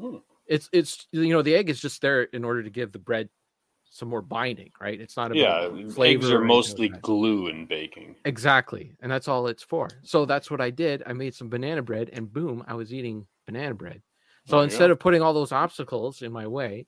Hmm. 0.00 0.16
It's 0.46 0.68
it's 0.72 1.06
you 1.12 1.32
know 1.32 1.42
the 1.42 1.54
egg 1.54 1.70
is 1.70 1.80
just 1.80 2.02
there 2.02 2.24
in 2.24 2.44
order 2.44 2.62
to 2.62 2.70
give 2.70 2.92
the 2.92 2.98
bread 2.98 3.28
some 3.92 4.08
more 4.08 4.22
binding, 4.22 4.70
right? 4.80 4.98
It's 4.98 5.18
not 5.18 5.32
about 5.32 5.36
yeah. 5.36 6.04
Eggs 6.04 6.30
are 6.30 6.40
mostly 6.40 6.88
glue 6.88 7.48
in 7.48 7.66
baking. 7.66 8.16
Exactly, 8.24 8.94
and 9.02 9.12
that's 9.12 9.28
all 9.28 9.46
it's 9.48 9.62
for. 9.62 9.90
So 10.02 10.24
that's 10.24 10.50
what 10.50 10.62
I 10.62 10.70
did. 10.70 11.02
I 11.06 11.12
made 11.12 11.34
some 11.34 11.50
banana 11.50 11.82
bread, 11.82 12.08
and 12.14 12.32
boom, 12.32 12.64
I 12.66 12.74
was 12.74 12.92
eating 12.94 13.26
banana 13.46 13.74
bread. 13.74 14.02
So 14.46 14.60
instead 14.60 14.90
of 14.90 14.98
putting 14.98 15.22
all 15.22 15.34
those 15.34 15.52
obstacles 15.52 16.22
in 16.22 16.32
my 16.32 16.46
way 16.48 16.86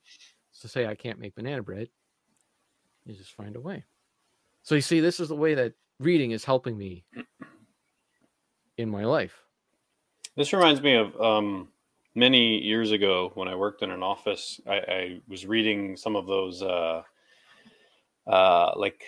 to 0.61 0.67
say 0.67 0.87
I 0.87 0.95
can't 0.95 1.19
make 1.19 1.35
banana 1.35 1.61
bread, 1.61 1.87
you 3.05 3.13
just 3.13 3.33
find 3.33 3.55
a 3.55 3.61
way. 3.61 3.85
So 4.63 4.75
you 4.75 4.81
see, 4.81 4.99
this 4.99 5.19
is 5.19 5.29
the 5.29 5.35
way 5.35 5.53
that 5.53 5.73
reading 5.99 6.31
is 6.31 6.43
helping 6.43 6.77
me 6.77 7.05
in 8.77 8.89
my 8.89 9.05
life. 9.05 9.35
This 10.35 10.51
reminds 10.51 10.81
me 10.81 10.95
of 10.95 11.21
um, 11.21 11.69
many 12.15 12.57
years 12.63 12.91
ago 12.91 13.31
when 13.35 13.47
I 13.47 13.55
worked 13.55 13.83
in 13.83 13.91
an 13.91 14.01
office. 14.01 14.59
I, 14.67 14.75
I 14.75 15.21
was 15.27 15.45
reading 15.45 15.97
some 15.97 16.15
of 16.15 16.25
those 16.25 16.63
uh, 16.63 17.03
uh, 18.25 18.71
like 18.75 19.03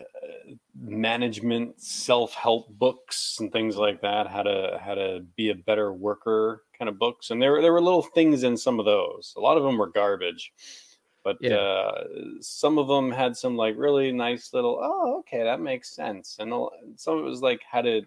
uh, 0.00 0.54
management 0.80 1.80
self-help 1.80 2.70
books 2.78 3.38
and 3.40 3.52
things 3.52 3.76
like 3.76 4.00
that. 4.02 4.28
How 4.28 4.42
to 4.44 4.80
how 4.82 4.94
to 4.94 5.24
be 5.36 5.50
a 5.50 5.54
better 5.54 5.92
worker 5.92 6.62
kind 6.78 6.88
of 6.88 6.98
books. 6.98 7.30
And 7.30 7.42
there 7.42 7.60
there 7.60 7.72
were 7.72 7.82
little 7.82 8.02
things 8.02 8.44
in 8.44 8.56
some 8.56 8.78
of 8.78 8.86
those. 8.86 9.34
A 9.36 9.40
lot 9.40 9.56
of 9.56 9.62
them 9.64 9.76
were 9.76 9.90
garbage 9.90 10.52
but 11.24 11.38
yeah. 11.40 11.54
uh, 11.54 12.04
some 12.40 12.78
of 12.78 12.86
them 12.86 13.10
had 13.10 13.36
some 13.36 13.56
like 13.56 13.74
really 13.76 14.12
nice 14.12 14.52
little 14.52 14.78
oh 14.80 15.18
okay 15.18 15.42
that 15.42 15.58
makes 15.58 15.90
sense 15.90 16.36
and 16.38 16.52
some 16.96 17.18
of 17.18 17.24
it 17.24 17.28
was 17.28 17.42
like 17.42 17.62
how 17.68 17.80
to 17.80 18.02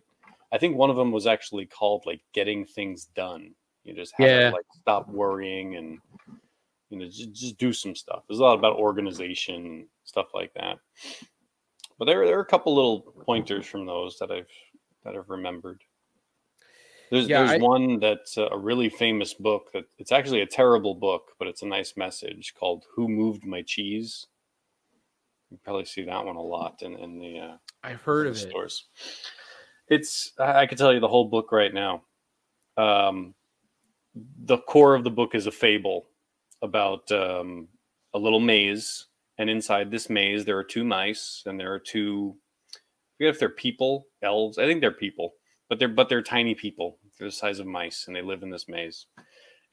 i 0.54 0.58
think 0.58 0.78
one 0.78 0.90
of 0.90 0.96
them 0.96 1.12
was 1.12 1.28
actually 1.28 1.66
called 1.66 2.04
like 2.06 2.22
getting 2.32 2.64
things 2.64 3.06
done 3.16 3.54
you 3.88 3.94
just 3.94 4.14
have 4.18 4.28
yeah. 4.28 4.50
to 4.50 4.56
like 4.56 4.66
stop 4.80 5.08
worrying 5.10 5.76
and 5.76 6.00
you 6.90 6.98
know 7.00 7.06
just, 7.06 7.34
just 7.34 7.58
do 7.58 7.74
some 7.74 7.96
stuff 7.96 8.24
there's 8.28 8.40
a 8.40 8.44
lot 8.44 8.58
about 8.58 8.78
organization 8.78 9.88
stuff 10.04 10.28
like 10.34 10.54
that 10.54 10.78
but 11.98 12.06
there, 12.06 12.26
there 12.26 12.38
are 12.38 12.42
a 12.42 12.46
couple 12.46 12.76
little 12.76 13.02
pointers 13.26 13.66
from 13.66 13.86
those 13.86 14.18
that 14.20 14.32
i've 14.32 14.50
that 15.04 15.16
i've 15.16 15.30
remembered 15.30 15.82
there's 17.10 17.28
yeah, 17.28 17.40
there's 17.40 17.62
I, 17.62 17.66
one 17.66 18.00
that's 18.00 18.38
a 18.38 18.58
really 18.58 18.90
famous 18.90 19.34
book 19.34 19.72
that 19.74 19.86
it's 19.98 20.12
actually 20.12 20.42
a 20.42 20.46
terrible 20.46 20.94
book, 20.94 21.32
but 21.40 21.48
it's 21.48 21.62
a 21.62 21.68
nice 21.68 21.96
message 21.96 22.54
called 22.60 22.84
"Who 22.94 23.08
Moved 23.08 23.46
My 23.46 23.62
Cheese." 23.62 24.28
You 25.50 25.58
probably 25.64 25.86
see 25.86 26.04
that 26.04 26.26
one 26.26 26.36
a 26.36 26.42
lot 26.42 26.82
in 26.82 26.96
in 26.96 27.18
the. 27.20 27.40
Uh, 27.40 27.58
I've 27.82 28.02
heard 28.02 28.28
of 28.28 28.38
stores. 28.38 28.88
It. 29.88 29.96
It's 29.96 30.34
I 30.38 30.66
can 30.66 30.78
tell 30.78 30.94
you 30.94 31.00
the 31.00 31.08
whole 31.08 31.30
book 31.30 31.52
right 31.54 31.74
now. 31.74 32.04
Um, 32.76 33.34
the 34.46 34.58
core 34.60 34.96
of 34.96 35.04
the 35.04 35.12
book 35.12 35.36
is 35.36 35.48
a 35.48 35.52
fable 35.52 36.08
about 36.62 37.12
um, 37.12 37.68
a 38.14 38.20
little 38.20 38.40
maze, 38.40 39.08
and 39.38 39.50
inside 39.50 39.92
this 39.92 40.10
maze 40.10 40.46
there 40.46 40.58
are 40.58 40.64
two 40.64 40.84
mice, 40.84 41.44
and 41.46 41.60
there 41.60 41.74
are 41.74 41.80
two. 41.80 42.36
I 42.74 42.80
forget 43.18 43.34
if 43.34 43.40
they're 43.40 43.50
people, 43.50 44.08
elves. 44.22 44.58
I 44.58 44.66
think 44.66 44.82
they're 44.82 44.92
people 44.92 45.34
but 45.70 45.80
they're 45.80 45.88
but 45.88 46.10
they're 46.10 46.22
tiny 46.22 46.56
people. 46.56 46.98
They're 47.18 47.28
the 47.28 47.32
size 47.32 47.60
of 47.60 47.68
mice, 47.68 48.06
and 48.08 48.16
they 48.16 48.22
live 48.22 48.44
in 48.44 48.50
this 48.50 48.68
maze. 48.68 49.08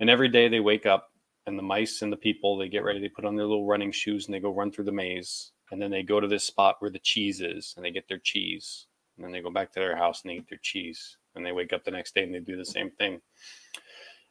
And 0.01 0.11
every 0.11 0.29
day 0.29 0.49
they 0.49 0.61
wake 0.61 0.87
up, 0.87 1.11
and 1.47 1.59
the 1.59 1.63
mice 1.63 2.03
and 2.03 2.13
the 2.13 2.17
people 2.17 2.57
they 2.57 2.69
get 2.69 2.85
ready. 2.85 3.01
They 3.01 3.09
put 3.09 3.25
on 3.25 3.37
their 3.37 3.47
little 3.47 3.67
running 3.67 3.93
shoes 3.93 4.27
and 4.27 4.35
they 4.35 4.41
go 4.41 4.53
run 4.53 4.73
through 4.73 4.87
the 4.87 4.93
maze. 4.93 5.53
And 5.71 5.81
then 5.81 5.91
they 5.91 6.03
go 6.03 6.21
to 6.21 6.29
this 6.29 6.45
spot 6.45 6.77
where 6.79 6.91
the 6.91 6.99
cheese 6.99 7.41
is, 7.41 7.75
and 7.77 7.85
they 7.85 7.91
get 7.91 8.09
their 8.09 8.19
cheese. 8.19 8.87
And 9.17 9.25
then 9.25 9.33
they 9.33 9.41
go 9.41 9.51
back 9.51 9.73
to 9.73 9.81
their 9.81 9.97
house 9.97 10.23
and 10.23 10.31
they 10.31 10.37
eat 10.37 10.49
their 10.49 10.59
cheese. 10.63 11.17
And 11.35 11.45
they 11.45 11.53
wake 11.53 11.73
up 11.73 11.85
the 11.85 11.91
next 11.91 12.15
day 12.15 12.23
and 12.23 12.35
they 12.35 12.41
do 12.41 12.57
the 12.57 12.65
same 12.65 12.91
thing. 12.93 13.21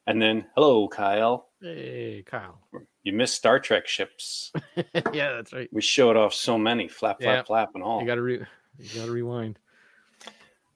And 0.06 0.22
then, 0.22 0.46
hello, 0.56 0.88
Kyle. 0.88 1.50
Hey, 1.62 2.24
Kyle. 2.26 2.60
You 3.04 3.14
missed 3.14 3.36
Star 3.36 3.60
Trek 3.60 3.88
ships. 3.88 4.52
yeah, 5.14 5.32
that's 5.34 5.54
right. 5.54 5.70
We 5.72 5.82
showed 5.82 6.18
off 6.18 6.34
so 6.34 6.58
many, 6.58 6.88
flap, 6.88 7.22
flap, 7.22 7.38
Yeah. 7.38 7.44
flap, 7.44 7.70
and 7.76 7.84
all. 7.84 8.02
You 8.02 8.08
gotta 8.08 8.22
re- 8.22 8.46
you 8.80 8.90
gotta 9.00 9.12
rewind. 9.12 9.60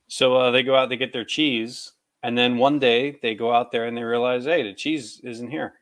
So 0.07 0.35
uh, 0.35 0.51
they 0.51 0.63
go 0.63 0.75
out, 0.75 0.87
they 0.89 0.95
get 0.97 1.11
their 1.11 1.25
cheese, 1.25 1.91
and 2.23 2.37
then 2.37 2.57
one 2.57 2.79
day 2.79 3.17
they 3.21 3.35
go 3.35 3.53
out 3.53 3.71
there 3.71 3.85
and 3.85 3.97
they 3.97 4.03
realize, 4.03 4.45
hey, 4.45 4.63
the 4.63 4.73
cheese 4.73 5.19
isn't 5.23 5.49
here. 5.51 5.73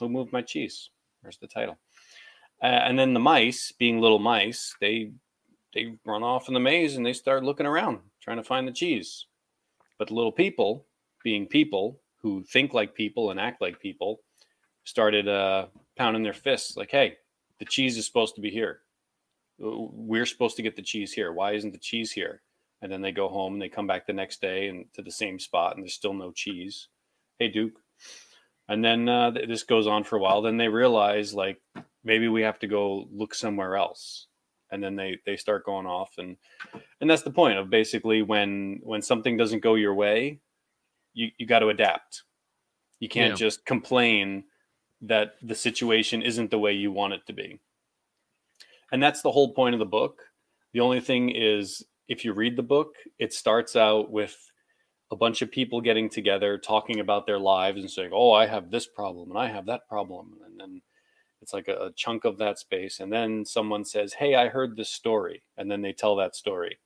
Who 0.00 0.08
moved 0.08 0.32
my 0.32 0.42
cheese? 0.42 0.90
Where's 1.20 1.38
the 1.38 1.46
title? 1.46 1.78
Uh, 2.62 2.66
and 2.66 2.98
then 2.98 3.14
the 3.14 3.20
mice, 3.20 3.72
being 3.78 4.00
little 4.00 4.18
mice, 4.18 4.74
they 4.80 5.12
they 5.74 5.94
run 6.04 6.22
off 6.24 6.48
in 6.48 6.54
the 6.54 6.60
maze 6.60 6.96
and 6.96 7.04
they 7.04 7.12
start 7.12 7.44
looking 7.44 7.66
around 7.66 8.00
trying 8.22 8.38
to 8.38 8.42
find 8.44 8.66
the 8.66 8.72
cheese. 8.72 9.26
But 9.98 10.08
the 10.08 10.14
little 10.14 10.32
people, 10.32 10.86
being 11.22 11.46
people 11.46 12.00
who 12.26 12.42
think 12.42 12.74
like 12.74 12.94
people 12.94 13.30
and 13.30 13.38
act 13.38 13.60
like 13.60 13.80
people, 13.80 14.20
started 14.84 15.28
uh, 15.28 15.66
pounding 15.96 16.22
their 16.22 16.32
fists 16.32 16.76
like, 16.76 16.90
"Hey, 16.90 17.16
the 17.58 17.64
cheese 17.64 17.96
is 17.96 18.06
supposed 18.06 18.34
to 18.34 18.40
be 18.40 18.50
here. 18.50 18.80
We're 19.58 20.26
supposed 20.26 20.56
to 20.56 20.62
get 20.62 20.76
the 20.76 20.82
cheese 20.82 21.12
here. 21.12 21.32
Why 21.32 21.52
isn't 21.52 21.72
the 21.72 21.78
cheese 21.78 22.12
here?" 22.12 22.42
and 22.82 22.92
then 22.92 23.00
they 23.00 23.12
go 23.12 23.28
home 23.28 23.54
and 23.54 23.62
they 23.62 23.68
come 23.68 23.86
back 23.86 24.06
the 24.06 24.12
next 24.12 24.40
day 24.40 24.68
and 24.68 24.86
to 24.94 25.02
the 25.02 25.10
same 25.10 25.38
spot 25.38 25.74
and 25.74 25.82
there's 25.82 25.94
still 25.94 26.14
no 26.14 26.30
cheese 26.32 26.88
hey 27.38 27.48
duke 27.48 27.80
and 28.68 28.84
then 28.84 29.08
uh, 29.08 29.30
this 29.30 29.62
goes 29.62 29.86
on 29.86 30.04
for 30.04 30.16
a 30.16 30.20
while 30.20 30.42
then 30.42 30.56
they 30.56 30.68
realize 30.68 31.34
like 31.34 31.60
maybe 32.04 32.28
we 32.28 32.42
have 32.42 32.58
to 32.58 32.66
go 32.66 33.08
look 33.12 33.34
somewhere 33.34 33.76
else 33.76 34.26
and 34.70 34.82
then 34.82 34.96
they 34.96 35.18
they 35.24 35.36
start 35.36 35.64
going 35.64 35.86
off 35.86 36.14
and 36.18 36.36
and 37.00 37.08
that's 37.08 37.22
the 37.22 37.30
point 37.30 37.58
of 37.58 37.70
basically 37.70 38.22
when 38.22 38.80
when 38.82 39.02
something 39.02 39.36
doesn't 39.36 39.60
go 39.60 39.74
your 39.74 39.94
way 39.94 40.38
you 41.16 41.30
you 41.38 41.46
got 41.46 41.60
to 41.60 41.70
adapt 41.70 42.24
you 43.00 43.08
can't 43.10 43.32
Yeah. 43.32 43.36
just 43.36 43.66
complain 43.66 44.44
that 45.02 45.34
the 45.42 45.56
situation 45.56 46.22
isn't 46.22 46.52
the 46.52 46.58
way 46.60 46.72
you 46.72 46.92
want 46.92 47.14
it 47.14 47.22
to 47.26 47.34
be 47.34 47.60
and 48.92 49.02
that's 49.02 49.22
the 49.22 49.32
whole 49.32 49.54
point 49.54 49.74
of 49.74 49.80
the 49.80 49.86
book 49.86 50.22
the 50.74 50.80
only 50.80 51.00
thing 51.00 51.30
is 51.30 51.84
if 52.08 52.24
you 52.24 52.34
read 52.34 52.56
the 52.56 52.62
book, 52.62 52.94
it 53.18 53.32
starts 53.32 53.76
out 53.76 54.10
with 54.12 54.36
a 55.10 55.16
bunch 55.16 55.42
of 55.42 55.50
people 55.50 55.80
getting 55.80 56.08
together, 56.10 56.58
talking 56.58 57.00
about 57.00 57.26
their 57.26 57.38
lives 57.38 57.80
and 57.80 57.90
saying, 57.90 58.10
Oh, 58.12 58.32
I 58.32 58.46
have 58.46 58.70
this 58.70 58.86
problem 58.86 59.30
and 59.30 59.38
I 59.38 59.48
have 59.48 59.66
that 59.66 59.88
problem. 59.88 60.38
And 60.44 60.60
then 60.60 60.82
it's 61.42 61.54
like 61.54 61.68
a, 61.68 61.86
a 61.86 61.92
chunk 61.96 62.26
of 62.26 62.38
that 62.38 62.58
space. 62.58 63.00
And 63.00 63.12
then 63.12 63.44
someone 63.46 63.84
says, 63.86 64.14
Hey, 64.14 64.34
I 64.34 64.48
heard 64.48 64.76
this 64.76 64.90
story. 64.90 65.44
And 65.56 65.70
then 65.70 65.82
they 65.82 65.94
tell 65.94 66.16
that 66.16 66.36
story. 66.36 66.78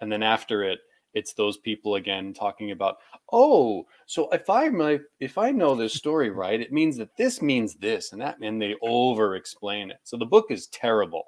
And 0.00 0.12
then 0.12 0.22
after 0.22 0.64
it, 0.64 0.80
it's 1.14 1.34
those 1.34 1.58
people 1.58 1.96
again 1.96 2.32
talking 2.32 2.70
about, 2.70 2.96
oh, 3.32 3.86
so 4.06 4.28
if 4.30 4.48
I 4.48 4.68
my 4.68 5.00
if 5.20 5.38
I 5.38 5.50
know 5.50 5.74
this 5.74 5.94
story 5.94 6.30
right, 6.30 6.60
it 6.60 6.72
means 6.72 6.96
that 6.98 7.16
this 7.16 7.42
means 7.42 7.74
this 7.74 8.12
and 8.12 8.20
that, 8.20 8.38
and 8.40 8.60
they 8.60 8.76
over 8.82 9.36
explain 9.36 9.90
it. 9.90 9.98
So 10.04 10.16
the 10.16 10.26
book 10.26 10.46
is 10.50 10.66
terrible. 10.68 11.24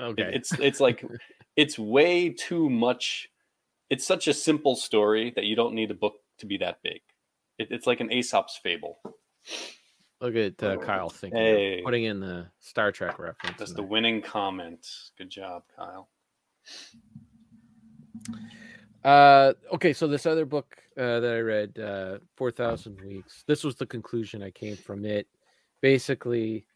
Okay. 0.00 0.30
It's 0.32 0.52
it's 0.58 0.80
like 0.80 1.04
it's 1.56 1.78
way 1.78 2.30
too 2.30 2.68
much. 2.68 3.28
It's 3.90 4.06
such 4.06 4.28
a 4.28 4.34
simple 4.34 4.76
story 4.76 5.32
that 5.34 5.44
you 5.44 5.56
don't 5.56 5.74
need 5.74 5.90
a 5.90 5.94
book 5.94 6.16
to 6.38 6.46
be 6.46 6.58
that 6.58 6.82
big. 6.82 7.00
It, 7.58 7.68
it's 7.70 7.86
like 7.86 8.00
an 8.00 8.12
Aesop's 8.12 8.56
fable. 8.56 8.98
Look 10.20 10.34
at 10.34 10.62
uh, 10.62 10.76
Kyle 10.78 11.08
thinking, 11.10 11.38
Hey. 11.38 11.82
putting 11.84 12.04
in 12.04 12.20
the 12.20 12.48
Star 12.60 12.90
Trek 12.92 13.18
reference. 13.18 13.56
That's 13.58 13.70
the 13.70 13.82
there. 13.82 13.86
winning 13.86 14.20
comment. 14.20 14.86
Good 15.16 15.30
job, 15.30 15.62
Kyle. 15.76 16.08
Uh, 19.04 19.52
okay, 19.72 19.92
so 19.92 20.06
this 20.06 20.26
other 20.26 20.44
book 20.44 20.76
uh, 20.96 21.20
that 21.20 21.34
I 21.34 21.40
read, 21.40 21.78
uh, 21.78 22.18
Four 22.36 22.50
Thousand 22.50 23.00
Weeks. 23.00 23.44
This 23.46 23.64
was 23.64 23.76
the 23.76 23.86
conclusion 23.86 24.42
I 24.42 24.50
came 24.50 24.76
from 24.76 25.04
it. 25.04 25.26
Basically, 25.80 26.66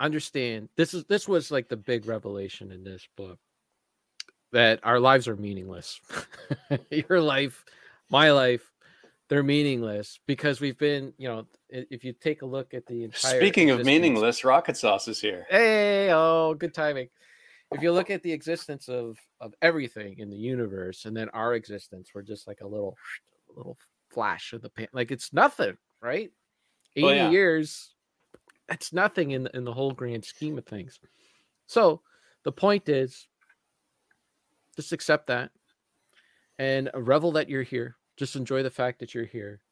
understand 0.00 0.68
this 0.76 0.94
is 0.94 1.04
this 1.06 1.26
was 1.26 1.50
like 1.50 1.68
the 1.68 1.76
big 1.76 2.06
revelation 2.06 2.70
in 2.70 2.84
this 2.84 3.08
book 3.16 3.38
that 4.52 4.80
our 4.82 5.00
lives 5.00 5.28
are 5.28 5.36
meaningless. 5.36 6.00
Your 6.90 7.20
life, 7.20 7.64
my 8.10 8.30
life, 8.30 8.70
they're 9.28 9.42
meaningless 9.42 10.20
because 10.26 10.60
we've 10.60 10.78
been, 10.78 11.12
you 11.18 11.28
know, 11.28 11.46
if 11.68 12.04
you 12.04 12.12
take 12.14 12.42
a 12.42 12.46
look 12.46 12.72
at 12.72 12.86
the 12.86 13.04
entire. 13.04 13.38
Speaking 13.38 13.70
of 13.70 13.84
meaningless, 13.84 14.44
Rocket 14.44 14.76
Sauce 14.76 15.08
is 15.08 15.20
here. 15.20 15.46
Hey, 15.50 16.10
oh, 16.12 16.54
good 16.54 16.72
timing. 16.72 17.08
If 17.72 17.82
you 17.82 17.92
look 17.92 18.10
at 18.10 18.22
the 18.22 18.32
existence 18.32 18.88
of 18.88 19.18
of 19.40 19.54
everything 19.60 20.18
in 20.18 20.30
the 20.30 20.36
universe, 20.36 21.04
and 21.04 21.16
then 21.16 21.28
our 21.30 21.54
existence, 21.54 22.10
we're 22.14 22.22
just 22.22 22.46
like 22.46 22.60
a 22.62 22.66
little, 22.66 22.96
little 23.54 23.76
flash 24.10 24.52
of 24.52 24.62
the 24.62 24.70
pan. 24.70 24.88
Like 24.92 25.10
it's 25.10 25.32
nothing, 25.32 25.76
right? 26.00 26.32
Eighty 26.96 27.08
Oh, 27.08 27.12
yeah. 27.12 27.30
years, 27.32 27.94
that's 28.68 28.92
nothing 28.92 29.32
in 29.32 29.44
the, 29.44 29.56
in 29.56 29.64
the 29.64 29.74
whole 29.74 29.92
grand 29.92 30.24
scheme 30.24 30.58
of 30.58 30.66
things. 30.66 31.00
So 31.66 32.02
the 32.44 32.52
point 32.52 32.88
is, 32.88 33.28
just 34.76 34.92
accept 34.92 35.26
that, 35.26 35.50
and 36.58 36.90
revel 36.94 37.32
that 37.32 37.48
you're 37.48 37.62
here. 37.62 37.96
Just 38.16 38.36
enjoy 38.36 38.62
the 38.62 38.70
fact 38.70 38.98
that 39.00 39.14
you're 39.14 39.24
here. 39.24 39.62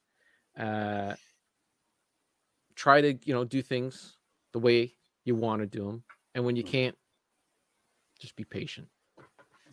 Uh, 0.59 1.16
try 2.74 3.01
to 3.01 3.14
you 3.24 3.34
know 3.34 3.44
do 3.44 3.62
things 3.62 4.16
the 4.53 4.59
way 4.59 4.94
you 5.24 5.34
want 5.34 5.61
to 5.61 5.66
do 5.66 5.84
them 5.86 6.05
and 6.34 6.44
when 6.44 6.57
you 6.57 6.62
Mhm. 6.62 6.70
can't 6.70 6.99
just 8.19 8.37
be 8.37 8.45
patient 8.45 8.89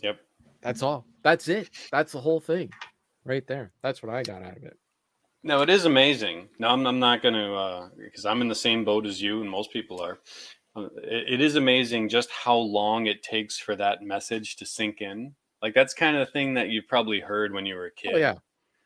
Yep. 0.01 0.19
that's 0.61 0.81
all 0.83 1.05
that's 1.21 1.47
it 1.47 1.69
that's 1.91 2.11
the 2.11 2.19
whole 2.19 2.39
thing 2.39 2.69
right 3.25 3.45
there 3.47 3.71
that's 3.81 4.03
what 4.03 4.13
i 4.13 4.23
got 4.23 4.43
out 4.43 4.57
of 4.57 4.63
it 4.63 4.77
No, 5.45 5.61
it 5.61 5.69
is 5.69 5.83
amazing. 5.85 6.47
No, 6.57 6.69
I'm, 6.69 6.87
I'm 6.87 6.99
not 6.99 7.21
going 7.21 7.33
to, 7.35 7.91
because 7.97 8.25
I'm 8.25 8.39
in 8.41 8.47
the 8.47 8.55
same 8.55 8.85
boat 8.85 9.05
as 9.05 9.21
you, 9.21 9.41
and 9.41 9.49
most 9.49 9.73
people 9.73 9.99
are. 10.01 10.19
Uh, 10.73 10.87
It, 11.03 11.33
it 11.33 11.41
is 11.41 11.57
amazing 11.57 12.07
just 12.07 12.29
how 12.31 12.55
long 12.55 13.07
it 13.07 13.23
takes 13.23 13.57
for 13.59 13.75
that 13.75 14.01
message 14.01 14.55
to 14.57 14.65
sink 14.65 15.01
in. 15.01 15.35
Like 15.61 15.73
that's 15.73 15.93
kind 15.93 16.15
of 16.15 16.25
the 16.25 16.31
thing 16.31 16.53
that 16.53 16.69
you 16.69 16.81
probably 16.81 17.19
heard 17.19 17.53
when 17.53 17.65
you 17.65 17.75
were 17.75 17.87
a 17.87 17.91
kid. 17.91 18.13
oh 18.15 18.17
yeah 18.17 18.35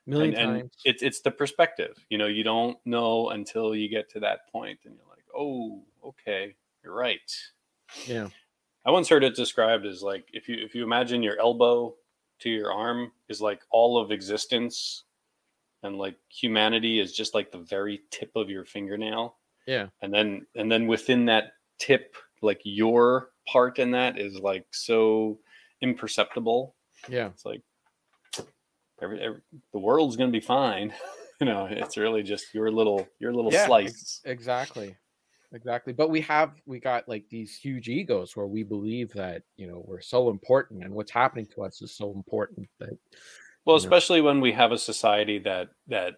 million 0.07 0.33
and, 0.35 0.49
and 0.51 0.59
times 0.61 0.73
it's 0.83 1.03
it's 1.03 1.21
the 1.21 1.29
perspective. 1.31 1.95
You 2.09 2.17
know, 2.17 2.27
you 2.27 2.43
don't 2.43 2.77
know 2.85 3.29
until 3.29 3.75
you 3.75 3.87
get 3.87 4.09
to 4.13 4.19
that 4.21 4.39
point, 4.51 4.79
and 4.85 4.95
you're 4.95 5.09
like, 5.15 5.25
oh, 5.37 5.83
okay, 6.03 6.55
you're 6.83 6.95
right. 6.95 7.31
yeah 8.07 8.29
I 8.87 8.91
once 8.91 9.09
heard 9.09 9.23
it 9.25 9.35
described 9.35 9.85
as 9.85 10.01
like 10.01 10.29
if 10.31 10.47
you 10.47 10.55
if 10.63 10.73
you 10.73 10.83
imagine 10.83 11.21
your 11.21 11.37
elbow 11.39 11.93
to 12.39 12.49
your 12.49 12.71
arm 12.71 13.11
is 13.27 13.41
like 13.41 13.61
all 13.69 13.99
of 13.99 14.11
existence, 14.11 15.03
and 15.83 15.97
like 15.97 16.15
humanity 16.29 17.01
is 17.01 17.13
just 17.13 17.35
like 17.35 17.51
the 17.51 17.57
very 17.59 18.01
tip 18.11 18.31
of 18.35 18.49
your 18.49 18.63
fingernail, 18.63 19.37
yeah 19.65 19.87
and 20.01 20.13
then 20.13 20.47
and 20.55 20.71
then 20.71 20.87
within 20.87 21.25
that 21.25 21.51
tip, 21.79 22.15
like 22.41 22.61
your 22.63 23.31
part 23.45 23.77
in 23.77 23.91
that 23.91 24.17
is 24.17 24.39
like 24.39 24.65
so 24.71 25.37
imperceptible. 25.81 26.73
yeah 27.09 27.27
It's 27.27 27.45
like 27.45 27.61
every, 29.01 29.19
every 29.19 29.41
the 29.73 29.79
world's 29.79 30.15
gonna 30.15 30.31
be 30.31 30.39
fine. 30.39 30.93
you 31.41 31.45
know, 31.45 31.67
it's 31.69 31.97
really 31.97 32.23
just 32.23 32.53
your 32.53 32.71
little 32.71 33.05
your 33.19 33.33
little 33.33 33.51
Yeah, 33.51 33.65
slice. 33.65 34.21
exactly 34.23 34.95
exactly 35.53 35.93
but 35.93 36.09
we 36.09 36.19
have 36.19 36.51
we 36.65 36.79
got 36.79 37.07
like 37.07 37.23
these 37.29 37.55
huge 37.55 37.87
egos 37.87 38.35
where 38.35 38.47
we 38.47 38.63
believe 38.63 39.11
that 39.13 39.43
you 39.55 39.65
know 39.65 39.81
we're 39.87 40.01
so 40.01 40.29
important 40.29 40.83
and 40.83 40.93
what's 40.93 41.11
happening 41.11 41.45
to 41.45 41.63
us 41.63 41.81
is 41.81 41.95
so 41.95 42.11
important 42.11 42.67
that 42.79 42.89
Well, 43.65 43.77
you 43.77 43.81
know. 43.81 43.85
especially 43.87 44.21
when 44.21 44.41
we 44.41 44.51
have 44.51 44.71
a 44.73 44.77
society 44.77 45.39
that 45.39 45.69
that 45.87 46.15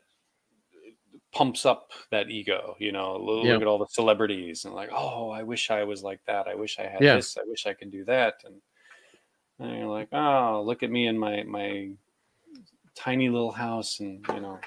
pumps 1.32 1.66
up 1.66 1.92
that 2.12 2.30
ego. 2.30 2.76
You 2.80 2.92
know, 2.92 3.18
look 3.18 3.46
Yeah. 3.46 3.56
at 3.58 3.68
all 3.68 3.78
the 3.78 3.88
celebrities 3.90 4.66
and 4.66 4.74
like, 4.74 4.90
oh, 4.92 5.30
I 5.30 5.44
wish 5.44 5.70
I 5.70 5.84
was 5.84 6.02
like 6.04 6.22
that. 6.26 6.48
I 6.48 6.56
wish 6.56 6.80
I 6.80 6.88
had 6.88 7.04
Yeah. 7.04 7.16
this. 7.18 7.38
I 7.38 7.44
wish 7.46 7.68
I 7.68 7.74
can 7.74 7.90
do 7.90 8.04
that. 8.06 8.42
And, 8.46 8.62
and 9.60 9.78
you're 9.78 9.88
like, 9.88 10.10
oh, 10.12 10.64
look 10.66 10.84
at 10.84 10.90
me 10.90 11.08
in 11.08 11.18
my 11.18 11.44
my 11.44 11.92
tiny 12.96 13.30
little 13.30 13.52
house, 13.52 14.00
and 14.00 14.26
you 14.34 14.40
know, 14.42 14.60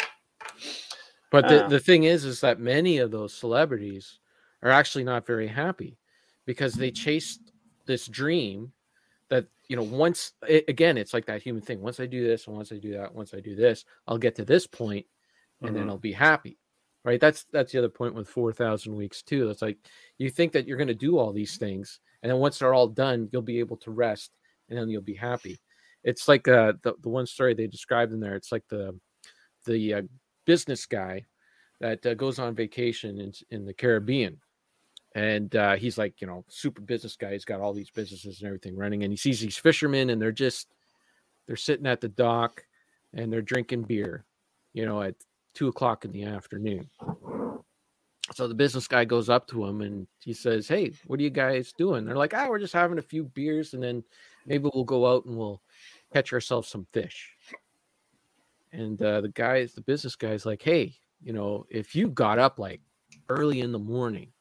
But 1.31 1.49
the, 1.49 1.65
Ah. 1.65 1.69
the 1.69 1.81
thing 1.81 2.05
is, 2.05 2.25
is 2.25 2.41
that 2.43 2.61
many 2.61 2.99
of 2.99 3.11
those 3.11 3.35
celebrities 3.35 4.21
are 4.63 4.71
actually 4.71 5.05
not 5.05 5.27
very 5.27 5.49
happy 5.49 5.99
because 6.47 6.75
they 6.75 6.91
chased 6.91 7.53
this 7.87 8.07
dream 8.07 8.73
that, 9.29 9.47
you 9.69 9.77
know, 9.77 9.83
once 9.83 10.33
a- 10.49 10.65
again, 10.69 10.99
it's 10.99 11.15
like 11.15 11.27
that 11.27 11.43
human 11.43 11.63
thing. 11.63 11.81
Once 11.81 12.01
I 12.01 12.07
do 12.07 12.27
this, 12.27 12.47
and 12.47 12.57
once 12.57 12.73
I 12.73 12.79
do 12.79 12.93
that, 12.95 13.15
once 13.15 13.35
I 13.35 13.41
do 13.41 13.55
this, 13.57 13.85
I'll 14.07 14.19
get 14.19 14.35
to 14.37 14.45
this 14.45 14.67
point 14.67 15.07
and 15.63 15.75
then 15.77 15.87
Mhm. 15.87 15.91
I'll 15.91 15.99
be 15.99 16.13
happy. 16.13 16.59
Right. 17.05 17.21
That's 17.21 17.45
that's 17.53 17.73
the 17.73 17.79
other 17.79 17.89
point 17.89 18.15
with 18.15 18.29
4,000 18.29 18.95
weeks 18.95 19.23
too. 19.23 19.51
It's 19.51 19.63
like 19.63 19.79
you 20.19 20.31
think 20.31 20.53
that 20.53 20.67
you're 20.69 20.77
going 20.77 20.89
to 20.89 20.95
do 20.95 21.19
all 21.19 21.33
these 21.33 21.57
things. 21.57 22.01
And 22.23 22.31
then 22.31 22.39
once 22.39 22.59
they're 22.61 22.75
all 22.75 22.87
done, 22.89 23.29
you'll 23.33 23.43
be 23.43 23.59
able 23.59 23.77
to 23.79 23.91
rest 23.91 24.31
and 24.69 24.79
then 24.79 24.89
you'll 24.89 25.03
be 25.03 25.15
happy. 25.15 25.61
It's 26.05 26.29
like 26.29 26.47
uh, 26.49 26.75
the, 26.83 26.95
the 27.03 27.09
one 27.09 27.27
story 27.27 27.55
they 27.55 27.67
described 27.67 28.13
in 28.13 28.21
there. 28.21 28.37
It's 28.37 28.53
like 28.53 28.65
the, 28.69 28.99
the 29.67 29.95
uh, 29.95 30.03
business 30.47 30.87
guy 30.87 31.25
that 31.81 32.05
uh, 32.07 32.15
goes 32.15 32.39
on 32.39 32.55
vacation 32.55 33.21
in, 33.21 33.33
in 33.51 33.65
the 33.67 33.75
Caribbean. 33.75 34.41
And 35.15 35.55
uh, 35.55 35.77
he's 35.77 35.99
like, 35.99 36.21
you 36.21 36.27
know, 36.27 36.45
super 36.49 36.81
business 36.81 37.17
guy. 37.17 37.33
He's 37.33 37.45
got 37.45 37.61
all 37.61 37.75
these 37.75 37.91
businesses 37.91 38.41
and 38.41 38.47
everything 38.47 38.77
running. 38.77 39.03
And 39.03 39.13
he 39.13 39.17
sees 39.17 39.41
these 39.41 39.59
fishermen 39.59 40.11
and 40.11 40.21
they're 40.21 40.33
just, 40.33 40.69
they're 41.47 41.57
sitting 41.57 41.87
at 41.87 42.01
the 42.01 42.09
dock 42.09 42.65
and 43.13 43.31
they're 43.31 43.43
drinking 43.43 43.83
beer, 43.83 44.25
you 44.73 44.87
know, 44.87 45.03
at 45.03 45.15
two 45.55 45.69
o'clock 45.69 46.05
in 46.05 46.13
the 46.13 46.25
afternoon. 46.25 46.89
So 48.35 48.49
the 48.49 48.55
business 48.55 48.89
guy 48.89 49.05
goes 49.05 49.29
up 49.29 49.47
to 49.49 49.67
him 49.67 49.83
and 49.83 50.07
he 50.21 50.33
says, 50.33 50.67
Hey, 50.67 50.93
what 51.07 51.21
are 51.21 51.23
you 51.23 51.31
guys 51.31 51.75
doing? 51.77 52.05
They're 52.05 52.17
like, 52.17 52.33
Ah, 52.33 52.47
we're 52.49 52.59
just 52.59 52.73
having 52.73 52.99
a 52.99 53.03
few 53.03 53.25
beers 53.25 53.75
and 53.75 53.83
then 53.83 54.03
maybe 54.47 54.71
we'll 54.73 54.85
go 54.85 55.07
out 55.07 55.27
and 55.27 55.37
we'll 55.37 55.61
catch 56.13 56.33
ourselves 56.33 56.69
some 56.69 56.87
fish. 56.93 57.35
And 58.73 59.01
uh, 59.03 59.21
the 59.21 59.29
guys, 59.29 59.75
the 59.75 59.83
business 59.83 60.17
guy's 60.17 60.47
like, 60.47 60.63
Hey, 60.63 60.95
you 61.21 61.35
know, 61.35 61.67
if 61.69 61.95
you 61.95 62.09
got 62.09 62.39
up 62.39 62.59
like 62.59 62.81
early 63.29 63.61
in 63.61 63.73
the 63.73 63.79
morning 63.79 64.33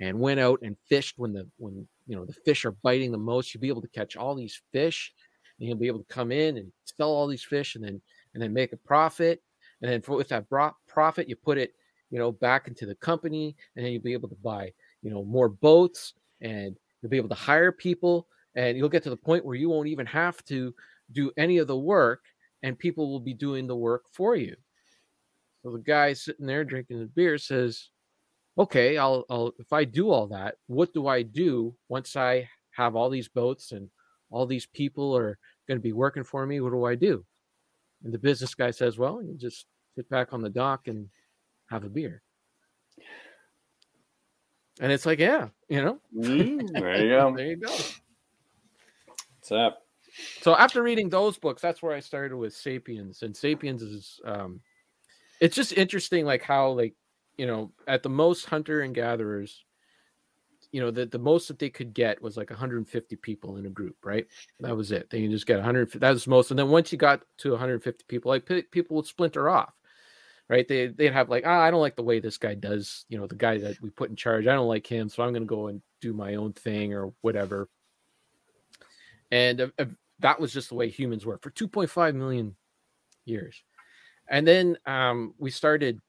and 0.00 0.18
went 0.18 0.40
out 0.40 0.58
and 0.62 0.76
fished 0.88 1.18
when 1.18 1.32
the 1.32 1.46
when 1.58 1.86
you 2.06 2.16
know 2.16 2.24
the 2.24 2.32
fish 2.32 2.64
are 2.64 2.72
biting 2.82 3.12
the 3.12 3.18
most, 3.18 3.54
you'll 3.54 3.60
be 3.60 3.68
able 3.68 3.82
to 3.82 3.88
catch 3.88 4.16
all 4.16 4.34
these 4.34 4.60
fish 4.72 5.12
and 5.58 5.68
you'll 5.68 5.76
be 5.76 5.86
able 5.86 5.98
to 5.98 6.14
come 6.14 6.32
in 6.32 6.56
and 6.56 6.72
sell 6.84 7.10
all 7.10 7.26
these 7.26 7.44
fish 7.44 7.74
and 7.74 7.84
then 7.84 8.00
and 8.34 8.42
then 8.42 8.52
make 8.52 8.72
a 8.72 8.76
profit. 8.76 9.42
And 9.82 9.90
then 9.90 10.02
for, 10.02 10.16
with 10.16 10.28
that 10.28 10.46
profit, 10.86 11.28
you 11.28 11.36
put 11.36 11.58
it, 11.58 11.74
you 12.10 12.18
know, 12.18 12.32
back 12.32 12.68
into 12.68 12.86
the 12.86 12.94
company, 12.96 13.56
and 13.76 13.84
then 13.84 13.92
you'll 13.92 14.02
be 14.02 14.12
able 14.12 14.28
to 14.28 14.36
buy, 14.42 14.72
you 15.02 15.10
know, 15.10 15.24
more 15.24 15.48
boats, 15.48 16.14
and 16.42 16.76
you'll 17.00 17.10
be 17.10 17.16
able 17.16 17.30
to 17.30 17.34
hire 17.34 17.72
people, 17.72 18.28
and 18.56 18.76
you'll 18.76 18.90
get 18.90 19.02
to 19.04 19.10
the 19.10 19.16
point 19.16 19.44
where 19.44 19.56
you 19.56 19.70
won't 19.70 19.88
even 19.88 20.06
have 20.06 20.44
to 20.44 20.74
do 21.12 21.32
any 21.38 21.58
of 21.58 21.66
the 21.66 21.78
work, 21.78 22.24
and 22.62 22.78
people 22.78 23.10
will 23.10 23.20
be 23.20 23.32
doing 23.32 23.66
the 23.66 23.76
work 23.76 24.04
for 24.12 24.36
you. 24.36 24.54
So 25.62 25.72
the 25.72 25.78
guy 25.78 26.12
sitting 26.12 26.46
there 26.46 26.64
drinking 26.64 27.00
his 27.00 27.08
beer 27.08 27.38
says, 27.38 27.88
"Okay, 28.58 28.98
I'll, 28.98 29.24
I'll 29.30 29.52
if 29.58 29.72
I 29.72 29.84
do 29.84 30.10
all 30.10 30.26
that, 30.28 30.56
what 30.66 30.92
do 30.92 31.06
I 31.06 31.22
do 31.22 31.74
once 31.88 32.16
I 32.16 32.48
have 32.72 32.96
all 32.96 33.10
these 33.10 33.28
boats 33.28 33.72
and 33.72 33.88
all 34.30 34.46
these 34.46 34.66
people 34.66 35.16
are 35.16 35.38
going 35.66 35.78
to 35.78 35.82
be 35.82 35.92
working 35.92 36.24
for 36.24 36.46
me? 36.46 36.60
What 36.60 36.72
do 36.72 36.84
I 36.84 36.94
do?" 36.94 37.24
And 38.04 38.12
the 38.12 38.18
business 38.18 38.54
guy 38.54 38.70
says, 38.70 38.98
Well, 38.98 39.22
you 39.22 39.34
just 39.36 39.66
sit 39.94 40.08
back 40.08 40.32
on 40.32 40.42
the 40.42 40.50
dock 40.50 40.88
and 40.88 41.08
have 41.68 41.84
a 41.84 41.88
beer. 41.88 42.22
And 44.80 44.90
it's 44.90 45.04
like, 45.04 45.18
yeah, 45.18 45.48
you 45.68 45.82
know, 45.82 46.00
Mm, 46.16 46.72
there 46.72 47.02
you 47.02 47.10
go. 47.16 47.36
there 47.36 47.46
you 47.46 47.56
go. 47.56 47.68
What's 47.68 49.52
up? 49.52 49.82
So 50.40 50.56
after 50.56 50.82
reading 50.82 51.08
those 51.08 51.38
books, 51.38 51.60
that's 51.60 51.82
where 51.82 51.94
I 51.94 52.00
started 52.00 52.36
with 52.36 52.54
Sapiens. 52.54 53.22
And 53.22 53.36
Sapiens 53.36 53.82
is 53.82 54.20
um 54.24 54.60
it's 55.40 55.56
just 55.56 55.72
interesting 55.72 56.24
like 56.24 56.42
how 56.42 56.70
like, 56.70 56.94
you 57.40 57.46
know, 57.46 57.72
at 57.88 58.02
the 58.02 58.08
most 58.10 58.44
hunter 58.44 58.82
and 58.82 58.94
gatherers, 58.94 59.64
you 60.72 60.80
know, 60.82 60.90
that 60.90 61.10
the 61.10 61.18
most 61.18 61.48
that 61.48 61.58
they 61.58 61.70
could 61.70 61.94
get 61.94 62.20
was 62.20 62.36
like 62.36 62.50
150 62.50 63.16
people 63.16 63.56
in 63.56 63.64
a 63.64 63.70
group, 63.70 63.96
right? 64.04 64.26
That 64.60 64.76
was 64.76 64.92
it. 64.92 65.08
They 65.08 65.26
just 65.26 65.46
get 65.46 65.56
100. 65.56 65.92
That 65.92 66.10
was 66.10 66.26
most. 66.26 66.50
And 66.50 66.58
then 66.58 66.68
once 66.68 66.92
you 66.92 66.98
got 66.98 67.22
to 67.38 67.52
150 67.52 68.04
people, 68.08 68.28
like 68.28 68.44
pe- 68.44 68.60
people 68.64 68.96
would 68.96 69.06
splinter 69.06 69.48
off, 69.48 69.72
right? 70.50 70.68
They 70.68 70.88
they'd 70.88 71.14
have 71.14 71.30
like, 71.30 71.44
ah, 71.46 71.60
I 71.60 71.70
don't 71.70 71.80
like 71.80 71.96
the 71.96 72.02
way 72.02 72.20
this 72.20 72.36
guy 72.36 72.52
does. 72.52 73.06
You 73.08 73.16
know, 73.16 73.26
the 73.26 73.36
guy 73.36 73.56
that 73.56 73.80
we 73.80 73.88
put 73.88 74.10
in 74.10 74.16
charge, 74.16 74.46
I 74.46 74.52
don't 74.52 74.68
like 74.68 74.86
him, 74.86 75.08
so 75.08 75.22
I'm 75.22 75.32
going 75.32 75.44
to 75.44 75.46
go 75.46 75.68
and 75.68 75.80
do 76.02 76.12
my 76.12 76.34
own 76.34 76.52
thing 76.52 76.92
or 76.92 77.14
whatever. 77.22 77.70
And 79.30 79.62
uh, 79.62 79.68
uh, 79.78 79.86
that 80.18 80.38
was 80.38 80.52
just 80.52 80.68
the 80.68 80.74
way 80.74 80.90
humans 80.90 81.24
were 81.24 81.38
for 81.38 81.50
2.5 81.52 82.14
million 82.16 82.54
years. 83.24 83.62
And 84.28 84.46
then 84.46 84.76
um, 84.84 85.32
we 85.38 85.50
started 85.50 86.02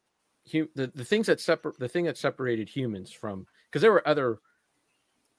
the 0.76 0.92
the 0.96 1.06
things 1.06 1.28
that 1.28 1.40
separate 1.40 1.80
the 1.80 1.88
thing 1.90 2.06
that 2.06 2.18
separated 2.18 2.70
humans 2.70 3.12
from 3.12 3.48
because 3.70 3.82
there 3.82 3.92
were 3.92 4.08
other 4.08 4.40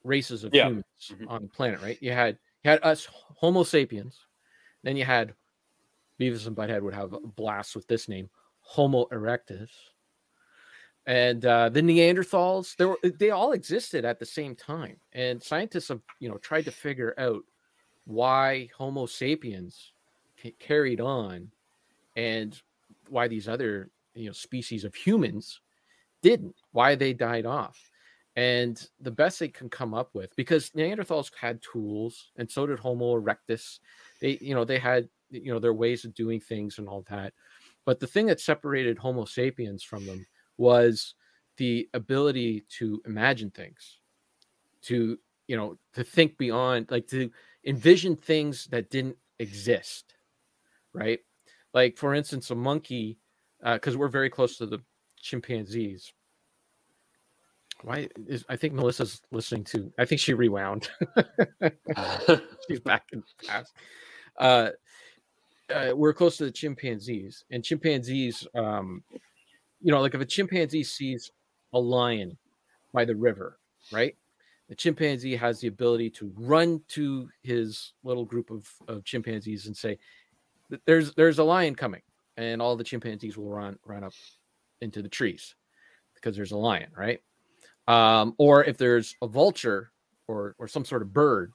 races 0.04 0.44
of 0.44 0.52
Yeah. 0.52 0.64
humans 0.64 0.84
Mhm. 1.08 1.28
on 1.28 1.42
the 1.42 1.48
planet, 1.48 1.80
right? 1.80 1.98
You 2.02 2.12
had 2.12 2.38
you 2.64 2.70
had 2.70 2.80
us 2.82 3.06
Homo 3.06 3.62
sapiens, 3.62 4.26
then 4.82 4.96
you 4.96 5.04
had 5.04 5.34
Beavis 6.20 6.46
and 6.46 6.56
Butthead 6.56 6.82
would 6.82 6.94
have 6.94 7.12
a 7.12 7.20
blast 7.20 7.76
with 7.76 7.86
this 7.88 8.08
name, 8.08 8.30
Homo 8.60 9.06
erectus, 9.06 9.70
and 11.06 11.44
uh, 11.44 11.68
the 11.68 11.80
Neanderthals. 11.80 12.76
They 12.76 12.84
were 12.84 12.98
they 13.02 13.30
all 13.30 13.52
existed 13.52 14.04
at 14.04 14.18
the 14.18 14.26
same 14.26 14.54
time, 14.54 15.00
and 15.12 15.42
scientists 15.42 15.88
have 15.88 16.00
you 16.20 16.28
know 16.28 16.38
tried 16.38 16.64
to 16.66 16.72
figure 16.72 17.14
out 17.18 17.42
why 18.04 18.70
Homo 18.76 19.06
sapiens 19.06 19.92
ca- 20.40 20.56
carried 20.60 21.00
on, 21.00 21.52
and 22.16 22.60
why 23.08 23.28
these 23.28 23.48
other 23.48 23.90
you 24.14 24.26
know 24.26 24.32
species 24.32 24.84
of 24.84 24.94
humans 24.94 25.60
didn't, 26.22 26.54
why 26.72 26.94
they 26.94 27.12
died 27.12 27.46
off. 27.46 27.78
And 28.34 28.82
the 29.00 29.10
best 29.10 29.38
they 29.40 29.48
can 29.48 29.68
come 29.68 29.92
up 29.92 30.10
with 30.14 30.34
because 30.36 30.70
neanderthals 30.70 31.30
had 31.38 31.60
tools 31.60 32.30
and 32.36 32.50
so 32.50 32.66
did 32.66 32.78
homo 32.78 33.20
erectus. 33.20 33.78
They 34.20 34.38
you 34.40 34.54
know 34.54 34.64
they 34.64 34.78
had 34.78 35.08
you 35.30 35.52
know 35.52 35.58
their 35.58 35.74
ways 35.74 36.04
of 36.04 36.14
doing 36.14 36.40
things 36.40 36.78
and 36.78 36.88
all 36.88 37.04
that. 37.10 37.34
But 37.84 38.00
the 38.00 38.06
thing 38.06 38.26
that 38.26 38.40
separated 38.40 38.96
homo 38.96 39.26
sapiens 39.26 39.82
from 39.82 40.06
them 40.06 40.24
was 40.56 41.14
the 41.58 41.88
ability 41.92 42.64
to 42.78 43.02
imagine 43.04 43.50
things 43.50 43.98
to 44.82 45.18
you 45.46 45.56
know 45.56 45.76
to 45.92 46.02
think 46.02 46.38
beyond 46.38 46.90
like 46.90 47.06
to 47.08 47.30
envision 47.66 48.16
things 48.16 48.66
that 48.66 48.88
didn't 48.90 49.16
exist 49.38 50.14
right? 50.92 51.20
Like 51.74 51.96
for 51.96 52.14
instance 52.14 52.50
a 52.50 52.54
monkey 52.54 53.18
because 53.62 53.96
we're 53.96 54.08
very 54.08 54.30
close 54.30 54.56
to 54.58 54.66
the 54.66 54.80
chimpanzees 55.20 56.12
why 57.82 58.08
is 58.26 58.44
I 58.48 58.56
think 58.56 58.74
Melissa's 58.74 59.20
listening 59.30 59.64
to 59.64 59.92
I 59.98 60.04
think 60.04 60.20
she 60.20 60.34
rewound. 60.34 60.88
She's 62.68 62.80
back 62.80 63.04
in 63.12 63.20
the 63.20 63.46
past. 63.46 63.72
Uh, 64.38 64.70
uh, 65.72 65.92
we're 65.94 66.12
close 66.12 66.36
to 66.36 66.44
the 66.44 66.50
chimpanzees, 66.50 67.44
and 67.50 67.64
chimpanzees, 67.64 68.46
um, 68.54 69.02
you 69.80 69.92
know, 69.92 70.00
like 70.00 70.14
if 70.14 70.20
a 70.20 70.26
chimpanzee 70.26 70.84
sees 70.84 71.30
a 71.72 71.78
lion 71.78 72.36
by 72.92 73.04
the 73.04 73.16
river, 73.16 73.58
right? 73.90 74.14
The 74.68 74.74
chimpanzee 74.74 75.36
has 75.36 75.60
the 75.60 75.68
ability 75.68 76.10
to 76.10 76.32
run 76.36 76.82
to 76.88 77.28
his 77.42 77.92
little 78.04 78.24
group 78.24 78.50
of, 78.50 78.68
of 78.88 79.04
chimpanzees 79.04 79.66
and 79.66 79.76
say, 79.76 79.98
"There's 80.86 81.14
there's 81.14 81.38
a 81.38 81.44
lion 81.44 81.74
coming," 81.74 82.02
and 82.36 82.62
all 82.62 82.76
the 82.76 82.84
chimpanzees 82.84 83.36
will 83.36 83.50
run 83.50 83.78
run 83.84 84.04
up 84.04 84.14
into 84.80 85.02
the 85.02 85.08
trees 85.08 85.54
because 86.14 86.36
there's 86.36 86.52
a 86.52 86.56
lion, 86.58 86.90
right? 86.96 87.20
um, 87.88 88.34
or 88.38 88.64
if 88.64 88.78
there's 88.78 89.16
a 89.22 89.28
vulture 89.28 89.92
or 90.28 90.54
or 90.58 90.68
some 90.68 90.84
sort 90.84 91.02
of 91.02 91.12
bird, 91.12 91.52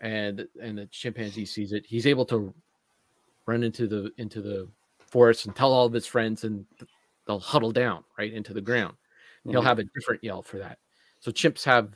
and 0.00 0.48
and 0.62 0.78
the 0.78 0.86
chimpanzee 0.88 1.46
sees 1.46 1.72
it, 1.72 1.86
he's 1.86 2.06
able 2.06 2.26
to 2.26 2.54
run 3.46 3.62
into 3.62 3.86
the 3.86 4.12
into 4.18 4.40
the 4.42 4.68
forest 5.00 5.46
and 5.46 5.54
tell 5.56 5.72
all 5.72 5.86
of 5.86 5.92
his 5.92 6.06
friends, 6.06 6.44
and 6.44 6.66
they'll 7.26 7.40
huddle 7.40 7.72
down 7.72 8.04
right 8.18 8.32
into 8.32 8.52
the 8.54 8.60
ground. 8.60 8.96
He'll 9.50 9.62
Mhm. 9.62 9.64
have 9.64 9.78
a 9.78 9.84
different 9.84 10.24
yell 10.24 10.42
for 10.42 10.58
that. 10.58 10.78
So 11.20 11.30
chimps 11.32 11.64
have. 11.64 11.94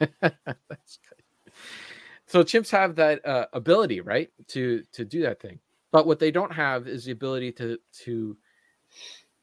So 2.26 2.42
chimps 2.44 2.70
have 2.70 2.96
that 2.96 3.24
uh, 3.26 3.46
ability, 3.52 4.00
right, 4.00 4.30
to 4.48 4.84
to 4.92 5.04
do 5.04 5.22
that 5.22 5.40
thing. 5.40 5.60
But 5.90 6.06
what 6.06 6.18
they 6.18 6.30
don't 6.30 6.52
have 6.52 6.86
is 6.86 7.04
the 7.04 7.12
ability 7.12 7.52
to 7.52 7.78
to 8.04 8.36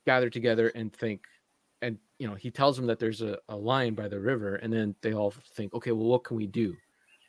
gather 0.06 0.30
together 0.30 0.70
and 0.70 0.94
think 0.94 1.22
and 1.82 1.98
you 2.20 2.28
know 2.28 2.36
he 2.36 2.52
tells 2.52 2.78
them 2.78 2.86
that 2.88 3.00
there's 3.00 3.22
a, 3.22 3.38
a 3.50 3.56
lion 3.56 3.96
by 3.96 4.08
the 4.08 4.20
river 4.20 4.56
and 4.56 4.72
then 4.72 4.96
they 5.02 5.14
all 5.14 5.34
think 5.56 5.74
okay 5.74 5.92
well 5.92 6.08
what 6.08 6.24
can 6.24 6.38
we 6.38 6.48
do 6.48 6.76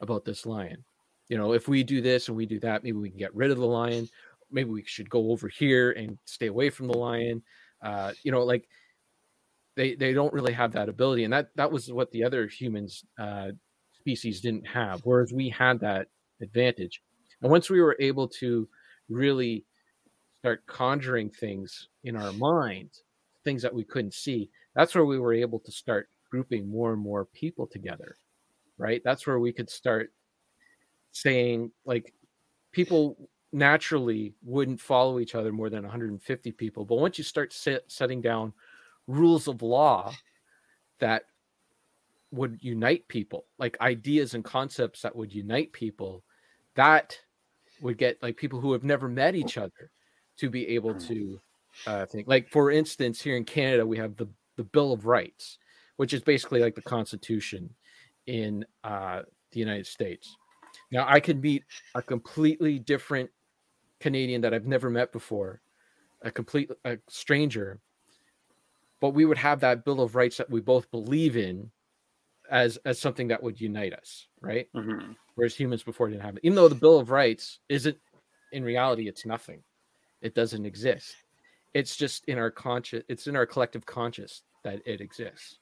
about 0.00 0.24
this 0.24 0.44
lion? 0.46 0.84
You 1.28 1.38
know 1.38 1.52
if 1.52 1.68
we 1.68 1.82
do 1.82 2.00
this 2.00 2.28
and 2.28 2.36
we 2.36 2.46
do 2.46 2.60
that 2.60 2.84
maybe 2.84 2.98
we 2.98 3.10
can 3.10 3.18
get 3.18 3.34
rid 3.34 3.50
of 3.50 3.58
the 3.58 3.66
lion. 3.66 4.08
Maybe 4.50 4.70
we 4.70 4.84
should 4.84 5.10
go 5.10 5.32
over 5.32 5.48
here 5.48 5.92
and 5.92 6.18
stay 6.24 6.46
away 6.46 6.70
from 6.70 6.86
the 6.86 6.98
lion. 6.98 7.42
Uh 7.82 8.12
you 8.22 8.32
know 8.32 8.44
like 8.44 8.68
they 9.74 9.94
they 9.94 10.12
don't 10.12 10.32
really 10.32 10.52
have 10.52 10.72
that 10.72 10.88
ability 10.88 11.24
and 11.24 11.32
that 11.32 11.50
that 11.56 11.70
was 11.70 11.92
what 11.92 12.10
the 12.10 12.24
other 12.24 12.46
humans 12.46 13.04
uh 13.18 13.48
species 13.92 14.40
didn't 14.40 14.66
have 14.66 15.00
whereas 15.04 15.32
we 15.32 15.48
had 15.48 15.80
that 15.80 16.08
advantage. 16.40 17.02
And 17.42 17.50
once 17.50 17.68
we 17.68 17.80
were 17.80 17.96
able 17.98 18.28
to 18.28 18.68
really 19.08 19.64
start 20.40 20.66
conjuring 20.66 21.30
things 21.30 21.88
in 22.04 22.16
our 22.16 22.32
minds 22.32 23.02
things 23.44 23.62
that 23.62 23.72
we 23.72 23.84
couldn't 23.84 24.12
see. 24.12 24.50
That's 24.74 24.92
where 24.92 25.04
we 25.04 25.20
were 25.20 25.32
able 25.32 25.60
to 25.60 25.70
start 25.70 26.08
grouping 26.30 26.68
more 26.68 26.92
and 26.92 27.00
more 27.00 27.26
people 27.26 27.66
together 27.66 28.16
right? 28.78 29.02
That's 29.04 29.26
where 29.26 29.38
we 29.38 29.52
could 29.52 29.70
start 29.70 30.12
saying 31.12 31.70
like 31.84 32.12
people 32.72 33.28
naturally 33.52 34.34
wouldn't 34.42 34.80
follow 34.80 35.18
each 35.18 35.34
other 35.34 35.52
more 35.52 35.70
than 35.70 35.82
150 35.82 36.52
people 36.52 36.84
but 36.84 36.96
once 36.96 37.16
you 37.16 37.24
start 37.24 37.52
set, 37.52 37.82
setting 37.86 38.20
down 38.20 38.52
rules 39.06 39.48
of 39.48 39.62
law 39.62 40.12
that 40.98 41.22
would 42.32 42.58
unite 42.60 43.06
people 43.08 43.46
like 43.58 43.80
ideas 43.80 44.34
and 44.34 44.44
concepts 44.44 45.00
that 45.00 45.14
would 45.14 45.32
unite 45.32 45.72
people 45.72 46.22
that 46.74 47.16
would 47.80 47.98
get 47.98 48.22
like 48.22 48.36
people 48.36 48.60
who 48.60 48.72
have 48.72 48.84
never 48.84 49.08
met 49.08 49.34
each 49.34 49.58
other 49.58 49.90
to 50.36 50.50
be 50.50 50.68
able 50.68 50.94
to 50.94 51.40
uh, 51.86 52.06
think 52.06 52.26
like 52.26 52.48
for 52.50 52.70
instance 52.70 53.20
here 53.20 53.36
in 53.36 53.44
canada 53.44 53.86
we 53.86 53.98
have 53.98 54.16
the 54.16 54.26
the 54.56 54.64
bill 54.64 54.92
of 54.92 55.06
rights 55.06 55.58
which 55.96 56.12
is 56.12 56.22
basically 56.22 56.60
like 56.60 56.74
the 56.74 56.82
constitution 56.82 57.68
in 58.26 58.64
uh, 58.84 59.22
the 59.52 59.60
united 59.60 59.86
states. 59.86 60.36
Now 60.90 61.06
i 61.08 61.20
could 61.20 61.42
meet 61.42 61.64
a 61.94 62.02
completely 62.02 62.78
different 62.78 63.30
canadian 64.00 64.40
that 64.42 64.52
i've 64.52 64.66
never 64.66 64.90
met 64.90 65.12
before 65.12 65.60
a 66.22 66.30
complete 66.30 66.70
a 66.84 66.98
stranger, 67.08 67.78
but 69.00 69.10
we 69.10 69.24
would 69.24 69.38
have 69.38 69.60
that 69.60 69.84
Bill 69.84 70.00
of 70.00 70.14
Rights 70.14 70.36
that 70.38 70.50
we 70.50 70.60
both 70.60 70.90
believe 70.90 71.36
in 71.36 71.70
as 72.50 72.76
as 72.84 72.98
something 72.98 73.28
that 73.28 73.42
would 73.42 73.60
unite 73.60 73.92
us, 73.92 74.26
right? 74.46 74.68
hmm 74.74 75.12
Whereas 75.34 75.54
humans 75.54 75.82
before 75.82 76.08
didn't 76.08 76.22
have 76.22 76.36
it. 76.36 76.40
Even 76.44 76.56
though 76.56 76.68
the 76.68 76.74
Bill 76.74 76.98
of 76.98 77.10
Rights 77.10 77.58
isn't 77.68 77.98
in 78.52 78.64
reality, 78.64 79.06
it's 79.06 79.26
nothing. 79.26 79.62
It 80.22 80.34
doesn't 80.34 80.64
exist. 80.64 81.14
It's 81.74 81.94
just 81.94 82.24
in 82.26 82.38
our 82.38 82.50
conscious, 82.50 83.02
it's 83.08 83.26
in 83.26 83.36
our 83.36 83.44
collective 83.44 83.84
conscious 83.84 84.42
that 84.64 84.80
it 84.86 85.02
exists. 85.02 85.58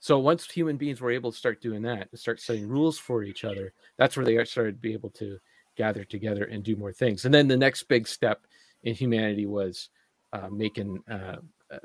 So 0.00 0.18
once 0.20 0.48
human 0.48 0.76
beings 0.76 1.00
were 1.00 1.10
able 1.10 1.32
to 1.32 1.36
start 1.36 1.60
doing 1.60 1.82
that 1.82 2.08
and 2.10 2.20
start 2.20 2.40
setting 2.40 2.68
rules 2.68 2.98
for 2.98 3.24
each 3.24 3.44
other, 3.44 3.72
that's 3.96 4.16
where 4.16 4.24
they 4.24 4.42
started 4.44 4.76
to 4.76 4.80
be 4.80 4.92
able 4.92 5.10
to 5.10 5.38
gather 5.76 6.04
together 6.04 6.44
and 6.44 6.62
do 6.62 6.76
more 6.76 6.92
things. 6.92 7.24
And 7.24 7.34
then 7.34 7.48
the 7.48 7.56
next 7.56 7.84
big 7.84 8.06
step 8.06 8.46
in 8.84 8.94
humanity 8.94 9.46
was 9.46 9.88
uh, 10.32 10.48
making 10.50 11.02
uh, 11.10 11.36
uh, 11.72 11.78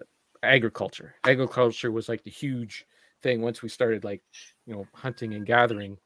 agriculture. 0.44 1.16
Agriculture 1.24 1.92
was 1.92 2.08
like 2.08 2.24
the 2.24 2.30
huge 2.30 2.86
thing 3.24 3.42
once 3.42 3.64
we 3.64 3.70
started 3.70 4.04
like 4.04 4.22
you 4.68 4.74
know 4.74 4.86
hunting 4.94 5.34
and 5.34 5.46
gathering, 5.46 5.98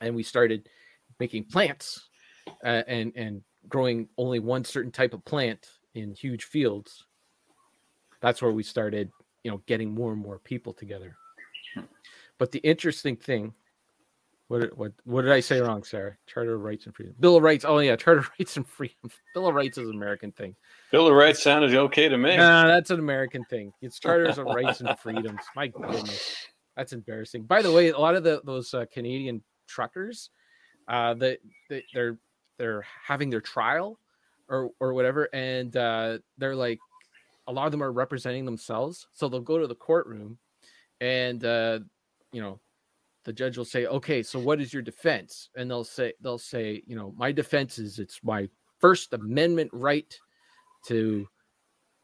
and 0.00 0.14
we 0.14 0.22
started 0.22 0.68
making 1.20 1.44
plants 1.44 2.08
uh, 2.64 2.82
and 2.88 3.12
and 3.14 3.42
growing 3.68 4.08
only 4.18 4.40
one 4.40 4.64
certain 4.64 4.90
type 4.90 5.14
of 5.14 5.24
plant 5.24 5.68
in 5.94 6.14
huge 6.14 6.44
fields. 6.44 7.04
That's 8.20 8.40
where 8.40 8.52
we 8.52 8.62
started, 8.62 9.10
you 9.44 9.50
know, 9.50 9.62
getting 9.66 9.92
more 9.92 10.12
and 10.12 10.20
more 10.20 10.38
people 10.38 10.72
together. 10.72 11.16
But 12.38 12.50
the 12.50 12.60
interesting 12.60 13.16
thing, 13.16 13.54
what 14.52 14.76
what 14.76 14.92
what 15.04 15.22
did 15.22 15.32
I 15.32 15.40
say 15.40 15.60
wrong, 15.60 15.82
Sarah? 15.82 16.14
Charter 16.26 16.56
of 16.56 16.60
Rights 16.60 16.84
and 16.84 16.94
Freedom. 16.94 17.14
Bill 17.18 17.36
of 17.36 17.42
Rights. 17.42 17.64
Oh 17.66 17.78
yeah, 17.78 17.96
Charter 17.96 18.20
of 18.20 18.30
Rights 18.38 18.58
and 18.58 18.66
Freedom. 18.66 19.10
Bill 19.32 19.46
of 19.46 19.54
Rights 19.54 19.78
is 19.78 19.88
an 19.88 19.94
American 19.94 20.30
thing. 20.32 20.54
Bill 20.90 21.06
of 21.06 21.14
Rights 21.14 21.42
sounded 21.42 21.74
okay 21.74 22.10
to 22.10 22.18
me. 22.18 22.36
Nah, 22.36 22.66
that's 22.66 22.90
an 22.90 22.98
American 22.98 23.44
thing. 23.46 23.72
It's 23.80 23.98
Charters 23.98 24.36
of 24.36 24.44
Rights 24.44 24.80
and 24.80 24.90
Freedoms. 24.98 25.40
My 25.56 25.68
goodness, 25.68 26.48
that's 26.76 26.92
embarrassing. 26.92 27.44
By 27.44 27.62
the 27.62 27.72
way, 27.72 27.88
a 27.88 27.98
lot 27.98 28.14
of 28.14 28.24
the 28.24 28.42
those 28.44 28.74
uh, 28.74 28.84
Canadian 28.92 29.42
truckers, 29.66 30.28
uh, 30.86 31.14
that 31.14 31.38
they, 31.70 31.82
they're 31.94 32.18
they're 32.58 32.84
having 33.06 33.30
their 33.30 33.40
trial 33.40 33.98
or 34.50 34.68
or 34.80 34.92
whatever, 34.92 35.30
and 35.32 35.74
uh, 35.78 36.18
they're 36.36 36.56
like, 36.56 36.78
a 37.46 37.52
lot 37.52 37.64
of 37.64 37.72
them 37.72 37.82
are 37.82 37.92
representing 37.92 38.44
themselves, 38.44 39.06
so 39.14 39.30
they'll 39.30 39.40
go 39.40 39.56
to 39.56 39.66
the 39.66 39.74
courtroom, 39.74 40.36
and 41.00 41.42
uh, 41.42 41.78
you 42.32 42.42
know, 42.42 42.60
the 43.24 43.32
judge 43.32 43.58
will 43.58 43.64
say, 43.64 43.86
okay, 43.86 44.22
so 44.22 44.38
what 44.40 44.60
is 44.60 44.72
your 44.72 44.82
defense? 44.82 45.50
And 45.56 45.70
they'll 45.70 45.84
say 45.84 46.14
they'll 46.20 46.38
say, 46.38 46.82
you 46.86 46.96
know, 46.96 47.12
my 47.16 47.32
defense 47.32 47.78
is 47.78 47.98
it's 47.98 48.20
my 48.24 48.48
First 48.80 49.12
Amendment 49.12 49.70
right 49.72 50.20
to, 50.86 51.28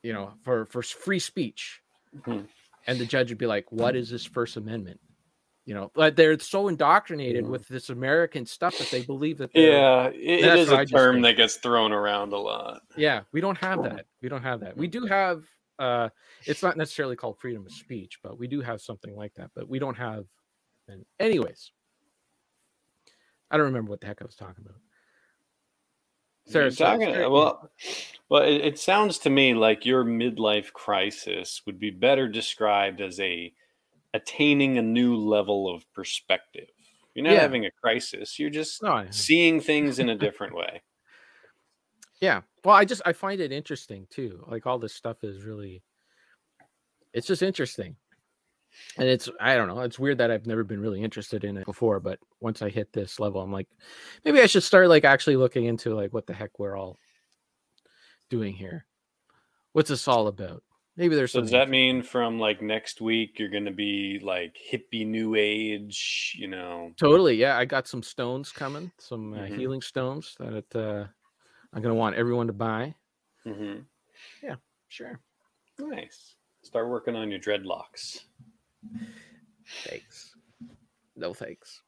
you 0.02 0.12
know, 0.14 0.34
for 0.42 0.66
for 0.66 0.82
free 0.82 1.20
speech. 1.20 1.82
Mhm. 2.12 2.48
And 2.86 3.00
the 3.00 3.06
judge 3.06 3.30
would 3.30 3.38
be 3.38 3.46
like, 3.46 3.70
"What 3.70 3.96
is 3.96 4.10
this 4.10 4.24
First 4.24 4.56
Amendment?" 4.56 5.00
You 5.66 5.74
know, 5.74 5.92
but 5.94 6.16
they're 6.16 6.38
so 6.40 6.68
indoctrinated 6.68 7.46
Mhm. 7.46 7.50
with 7.50 7.68
this 7.68 7.90
American 7.90 8.46
stuff 8.46 8.78
that 8.78 8.90
they 8.90 9.02
believe 9.02 9.38
that 9.38 9.52
Yeah, 9.54 10.08
it, 10.08 10.14
it 10.46 10.54
is 10.54 10.72
a 10.72 10.78
term 10.78 11.22
that 11.22 11.36
gets 11.36 11.56
thrown 11.56 11.92
around 11.92 12.32
a 12.32 12.38
lot. 12.38 12.82
yeah 12.94 13.22
we 13.32 13.40
don't 13.40 13.58
have 13.58 13.82
that 13.82 14.06
we 14.22 14.28
don't 14.28 14.42
have 14.42 14.60
that 14.60 14.76
we 14.76 14.86
do 14.86 15.04
have 15.06 15.44
uh 15.78 16.08
it's 16.46 16.62
not 16.62 16.76
necessarily 16.76 17.16
called 17.16 17.38
freedom 17.38 17.64
of 17.66 17.72
speech 17.72 18.18
but 18.22 18.38
we 18.38 18.46
do 18.48 18.60
have 18.60 18.80
something 18.80 19.14
like 19.14 19.34
that 19.34 19.50
but 19.54 19.68
we 19.68 19.78
don't 19.78 19.96
have 19.96 20.26
and 20.88 21.04
anyways 21.20 21.70
i 23.50 23.56
don't 23.56 23.66
remember 23.66 23.90
what 23.90 24.00
the 24.00 24.06
heck 24.06 24.20
i 24.22 24.24
was 24.24 24.34
talking 24.36 24.64
about 24.64 24.76
Sarah, 26.46 26.70
talking- 26.70 27.08
Sarah- 27.12 27.28
well, 27.30 27.70
well, 28.30 28.42
it, 28.42 28.62
it 28.64 28.78
sounds 28.78 29.18
to 29.18 29.28
me 29.30 29.52
like 29.52 29.84
your 29.84 30.02
midlife 30.02 30.72
crisis 30.72 31.60
would 31.66 31.78
be 31.78 31.90
better 31.90 32.26
described 32.26 33.02
as 33.02 33.20
a 33.20 33.52
attaining 34.14 34.78
a 34.78 34.82
new 34.82 35.14
level 35.14 35.68
of 35.68 35.84
perspective. 35.92 36.68
You're 37.14 37.24
not 37.26 37.34
Yeah. 37.34 37.40
having 37.40 37.66
a 37.66 37.70
crisis. 37.70 38.38
You're 38.38 38.48
just 38.48 38.82
no, 38.82 39.04
seeing 39.10 39.60
things 39.60 39.98
in 39.98 40.08
a 40.08 40.14
different 40.26 40.54
way. 40.54 40.82
yeah 42.22 42.40
well 42.64 42.74
i 42.74 42.84
just 42.86 43.02
i 43.04 43.12
find 43.12 43.40
it 43.42 43.52
interesting 43.52 44.06
too 44.10 44.42
like 44.48 44.66
all 44.66 44.78
this 44.78 44.94
stuff 44.94 45.22
is 45.24 45.42
really 45.44 45.82
it's 47.12 47.26
just 47.26 47.42
interesting 47.42 47.94
and 48.96 49.08
it's 49.08 49.28
i 49.40 49.54
don't 49.54 49.68
know 49.68 49.80
it's 49.80 49.98
weird 49.98 50.18
that 50.18 50.30
i've 50.30 50.46
never 50.46 50.64
been 50.64 50.80
really 50.80 51.02
interested 51.02 51.44
in 51.44 51.56
it 51.56 51.64
before 51.64 52.00
but 52.00 52.18
once 52.40 52.62
i 52.62 52.68
hit 52.68 52.92
this 52.92 53.20
level 53.20 53.40
i'm 53.40 53.52
like 53.52 53.68
maybe 54.24 54.40
i 54.40 54.46
should 54.46 54.62
start 54.62 54.88
like 54.88 55.04
actually 55.04 55.36
looking 55.36 55.64
into 55.64 55.94
like 55.94 56.12
what 56.12 56.26
the 56.26 56.34
heck 56.34 56.58
we're 56.58 56.76
all 56.76 56.96
doing 58.30 58.54
here 58.54 58.84
what's 59.72 59.88
this 59.88 60.08
all 60.08 60.26
about 60.26 60.62
maybe 60.96 61.14
there's 61.14 61.32
So 61.32 61.40
does 61.40 61.50
that 61.50 61.70
mean 61.70 62.02
from 62.02 62.38
like 62.38 62.60
next 62.62 63.00
week 63.00 63.38
you're 63.38 63.48
going 63.48 63.64
to 63.64 63.70
be 63.70 64.18
like 64.22 64.56
hippie 64.72 65.06
new 65.06 65.34
age? 65.34 66.34
You 66.38 66.48
know, 66.48 66.92
totally 66.96 67.36
yeah 67.36 67.56
i 67.56 67.64
got 67.64 67.86
some 67.86 68.02
stones 68.02 68.52
coming 68.52 68.90
some 68.98 69.32
uh, 69.34 69.38
Mhm. 69.42 69.56
healing 69.56 69.82
stones 69.82 70.34
that 70.38 70.52
it, 70.52 70.76
uh, 70.76 71.04
i'm 71.72 71.82
gonna 71.82 71.94
want 71.94 72.16
everyone 72.16 72.46
to 72.46 72.52
buy 72.52 72.94
hmm 73.44 73.80
sure 74.88 75.20
nice. 75.78 76.34
Start 76.62 76.88
working 76.88 77.14
on 77.14 77.30
your 77.30 77.38
dreadlocks. 77.40 78.24
Thanks. 79.84 80.34
No 81.16 81.34
thanks. 81.34 81.82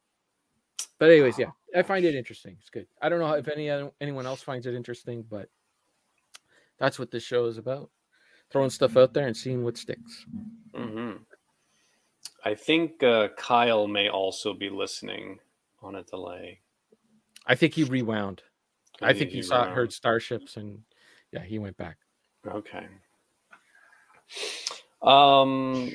But 0.99 1.09
anyways, 1.09 1.39
yeah, 1.39 1.51
I 1.75 1.81
find 1.81 2.05
it 2.05 2.13
interesting. 2.15 2.55
It's 2.59 2.69
good. 2.69 2.85
I 3.01 3.09
don't 3.09 3.19
know 3.19 3.33
if 3.33 3.47
any 3.47 3.69
anyone 3.99 4.25
else 4.27 4.41
finds 4.41 4.67
it 4.67 4.75
interesting, 4.75 5.23
but 5.29 5.49
that's 6.77 6.99
what 6.99 7.11
this 7.11 7.23
show 7.23 7.45
is 7.45 7.57
about. 7.57 7.89
Throwing 8.51 8.69
stuff 8.69 8.97
out 8.97 9.13
there 9.13 9.25
and 9.27 9.35
seeing 9.35 9.63
what 9.63 9.77
sticks. 9.77 10.25
hmm 10.75 11.13
I 12.43 12.55
think 12.55 13.01
uh, 13.03 13.29
Kyle 13.37 13.87
may 13.87 14.09
also 14.09 14.53
be 14.53 14.69
listening 14.69 15.39
on 15.81 15.95
a 15.95 16.03
delay. 16.03 16.59
I 17.45 17.55
think 17.55 17.73
he 17.75 17.83
rewound. 17.83 18.41
I 19.01 19.13
think 19.13 19.29
he 19.29 19.37
He's 19.37 19.47
saw 19.47 19.63
around. 19.63 19.75
heard 19.75 19.93
starships 19.93 20.57
and 20.57 20.79
yeah, 21.31 21.43
he 21.43 21.57
went 21.59 21.77
back. 21.77 21.97
Okay. 22.47 22.85
Um, 25.01 25.91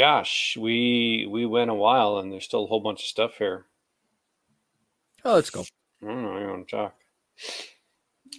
gosh, 0.00 0.56
we 0.58 1.28
we 1.30 1.44
went 1.44 1.70
a 1.70 1.74
while, 1.74 2.18
and 2.18 2.32
there's 2.32 2.44
still 2.44 2.64
a 2.64 2.66
whole 2.66 2.80
bunch 2.80 3.00
of 3.02 3.06
stuff 3.06 3.36
here. 3.36 3.66
Oh, 5.26 5.34
let's 5.34 5.50
go. 5.50 5.64
I 6.02 6.06
don't 6.06 6.22
know. 6.22 6.38
You 6.40 6.48
want 6.48 6.68
to 6.68 6.76
talk? 6.76 6.94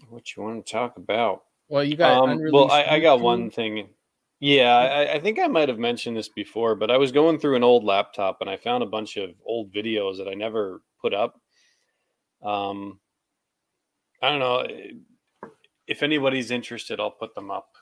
What 0.09 0.35
you 0.35 0.41
want 0.41 0.65
to 0.65 0.71
talk 0.71 0.97
about? 0.97 1.43
Well, 1.69 1.83
you 1.83 1.95
got 1.95 2.29
Um, 2.29 2.41
well, 2.51 2.71
I, 2.71 2.95
I 2.95 2.99
got 2.99 3.21
one 3.21 3.51
thing. 3.51 3.89
Yeah, 4.39 4.75
I, 4.75 5.13
I 5.13 5.19
think 5.19 5.37
I 5.37 5.45
might 5.45 5.69
have 5.69 5.77
mentioned 5.77 6.17
this 6.17 6.29
before, 6.29 6.73
but 6.73 6.89
I 6.89 6.97
was 6.97 7.11
going 7.11 7.37
through 7.37 7.55
an 7.55 7.63
old 7.63 7.83
laptop 7.83 8.37
and 8.41 8.49
I 8.49 8.57
found 8.57 8.81
a 8.81 8.87
bunch 8.87 9.15
of 9.17 9.29
old 9.45 9.71
videos 9.71 10.17
that 10.17 10.27
I 10.27 10.33
never 10.33 10.81
put 10.99 11.13
up. 11.13 11.39
Um, 12.41 12.99
I 14.19 14.29
don't 14.29 14.39
know 14.39 14.65
if 15.85 16.01
anybody's 16.01 16.49
interested. 16.49 16.99
I'll 16.99 17.11
put 17.11 17.35
them 17.35 17.51
up. 17.51 17.75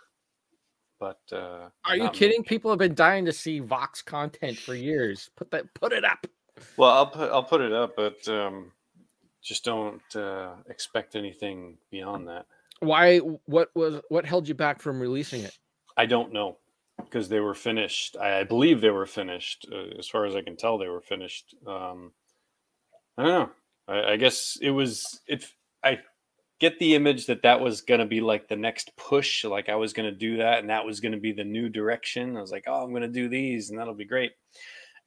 But 1.00 1.20
uh, 1.32 1.70
Are 1.86 1.96
you 1.96 2.10
kidding? 2.10 2.44
People 2.44 2.70
have 2.72 2.80
been 2.80 2.94
dying 2.94 3.26
to 3.26 3.32
see 3.32 3.60
Vox 3.60 4.02
content 4.02 4.58
for 4.58 4.76
years. 4.76 5.30
Put 5.36 5.50
that 5.52 5.74
put 5.74 5.94
it 5.94 6.04
up. 6.04 6.28
Well, 6.76 6.90
I'll 6.90 7.08
put 7.08 7.32
I'll 7.32 7.44
put 7.44 7.62
it 7.62 7.72
up, 7.72 7.96
but 7.96 8.28
um, 8.28 8.72
just 9.42 9.64
don't 9.64 10.02
uh, 10.16 10.56
expect 10.68 11.16
anything 11.16 11.78
beyond 11.90 12.28
that. 12.28 12.46
Why 12.82 13.20
what 13.20 13.70
was 13.76 14.02
what 14.10 14.26
held 14.26 14.48
you 14.48 14.56
back 14.56 14.82
from 14.82 15.00
releasing 15.00 15.42
it? 15.42 15.58
I 15.96 16.06
don't 16.06 16.34
know 16.34 16.58
because 17.04 17.30
they 17.30 17.40
were 17.40 17.56
finished. 17.56 18.18
I, 18.20 18.40
I 18.40 18.44
believe 18.44 18.82
they 18.82 18.90
were 18.90 19.06
finished. 19.06 19.66
Uh, 19.72 19.98
as 19.98 20.08
far 20.08 20.26
as 20.26 20.36
I 20.36 20.42
can 20.42 20.58
tell, 20.58 20.78
they 20.78 20.88
were 20.88 21.02
finished. 21.02 21.56
Um, 21.66 22.12
I 23.18 23.24
don't 23.24 23.32
know. 23.32 23.50
I, 23.88 24.14
I 24.14 24.18
guess 24.18 24.58
it 24.62 24.72
was. 24.72 25.22
It. 25.28 25.46
I 25.84 26.00
get 26.60 26.78
the 26.80 26.96
image 26.96 27.26
that 27.28 27.42
that 27.44 27.60
was 27.62 27.82
going 27.82 28.00
to 28.00 28.06
be 28.06 28.22
like 28.22 28.48
the 28.48 28.56
next 28.56 28.96
push. 28.98 29.44
Like 29.46 29.70
I 29.70 29.76
was 29.76 29.94
going 29.94 30.10
to 30.10 30.16
do 30.16 30.38
that, 30.38 30.60
and 30.60 30.70
that 30.70 30.86
was 30.86 31.00
going 31.00 31.14
to 31.14 31.18
be 31.20 31.32
the 31.32 31.44
new 31.44 31.70
direction. 31.70 32.38
I 32.38 32.42
was 32.42 32.52
like, 32.52 32.66
oh, 32.68 32.84
I'm 32.84 32.92
going 32.92 33.02
to 33.04 33.08
do 33.08 33.30
these, 33.30 33.70
and 33.70 33.80
that'll 33.80 33.94
be 33.94 34.06
great. 34.06 34.34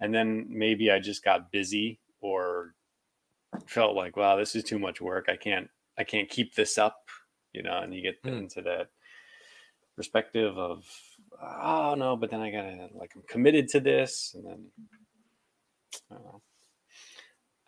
And 0.00 0.14
then 0.14 0.46
maybe 0.48 0.90
I 0.90 0.98
just 0.98 1.22
got 1.24 1.53
busy 1.53 2.00
or 2.20 2.74
felt 3.66 3.94
like, 3.94 4.16
wow, 4.16 4.36
this 4.36 4.55
is 4.57 4.64
too 4.64 4.78
much 4.78 5.00
work. 5.00 5.26
I 5.28 5.36
can't. 5.36 5.68
I 5.98 6.05
can't 6.05 6.28
keep 6.28 6.55
this 6.55 6.78
up. 6.78 6.96
You 7.53 7.62
know, 7.62 7.78
and 7.78 7.94
you 7.94 8.03
get 8.03 8.16
Hmm. 8.24 8.38
into 8.44 8.62
that 8.62 8.88
perspective 9.94 10.57
of 10.57 10.86
oh 11.42 11.94
no 11.94 12.16
but 12.16 12.30
then 12.30 12.40
i 12.40 12.50
gotta 12.50 12.88
like 12.94 13.12
i'm 13.14 13.22
committed 13.28 13.68
to 13.68 13.78
this 13.78 14.34
and 14.34 14.46
then 14.46 14.64
i 16.11 16.14
don't 16.14 16.24
know 16.24 16.40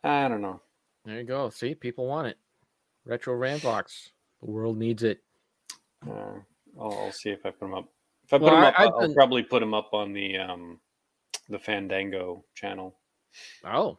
i 0.05 0.29
don't 0.29 0.41
know 0.41 0.59
There 1.05 1.19
you 1.19 1.25
go. 1.25 1.51
See, 1.51 1.75
people 1.75 2.07
want 2.07 2.29
it. 2.29 2.39
Retro 3.05 3.35
Rambox. 3.39 4.11
The 4.43 4.51
world 4.51 4.79
needs 4.79 5.03
it. 5.03 5.21
uh, 6.09 6.11
I'll, 6.81 6.93
I'll 6.93 7.13
see 7.13 7.31
if 7.31 7.45
i 7.47 7.51
put 7.51 7.61
them 7.61 7.75
up 7.75 7.89
if 8.25 8.33
i 8.33 8.39
put 8.39 8.45
Well, 8.45 8.55
them 8.57 8.65
up 8.65 8.75
I've 8.79 8.89
i'll 8.89 9.01
been- 9.01 9.15
probably 9.15 9.43
put 9.43 9.61
them 9.61 9.75
up 9.75 9.91
on 9.93 10.13
the 10.13 10.37
um 10.39 10.81
the 11.49 11.59
fandango 11.59 12.45
channel 12.55 12.97
Oh, 13.65 13.99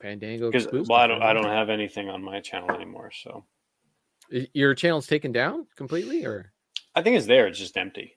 Fandango 0.00 0.50
because 0.50 0.66
well 0.88 0.98
i 0.98 1.06
don't 1.06 1.22
i 1.22 1.32
don't 1.32 1.44
have 1.44 1.68
anything 1.68 2.08
on 2.08 2.22
my 2.22 2.40
channel 2.40 2.70
anymore 2.72 3.10
so 3.12 3.44
Your 4.52 4.74
channel's 4.74 5.06
taken 5.06 5.32
down 5.32 5.66
completely, 5.76 6.24
or 6.26 6.52
I 6.94 7.02
think 7.02 7.16
it's 7.16 7.26
there. 7.26 7.46
It's 7.46 7.58
just 7.58 7.76
empty. 7.76 8.16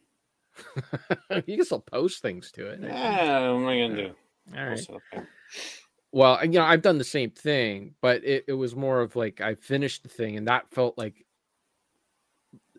you 1.46 1.56
can 1.58 1.64
still 1.66 1.80
post 1.80 2.22
things 2.22 2.52
to 2.54 2.68
it. 2.68 2.80
Yeah, 2.82 3.52
what 3.52 3.62
am 3.62 3.68
I 3.68 3.80
gonna 3.80 3.96
do? 3.96 4.16
All 4.58 4.66
right. 4.66 4.88
Post 6.12 6.38
it 6.38 6.40
up 6.40 6.40
there. 6.40 6.40
Well, 6.40 6.46
you 6.46 6.52
know, 6.60 6.64
I've 6.64 6.82
done 6.82 6.98
the 6.98 7.04
same 7.04 7.32
thing, 7.32 7.96
but 8.02 8.24
it, 8.26 8.46
it 8.48 8.54
was 8.54 8.76
more 8.76 9.02
of 9.02 9.16
like 9.16 9.42
I 9.42 9.56
finished 9.56 10.04
the 10.04 10.10
thing, 10.10 10.38
and 10.38 10.48
that 10.48 10.72
felt 10.72 10.98
like, 10.98 11.26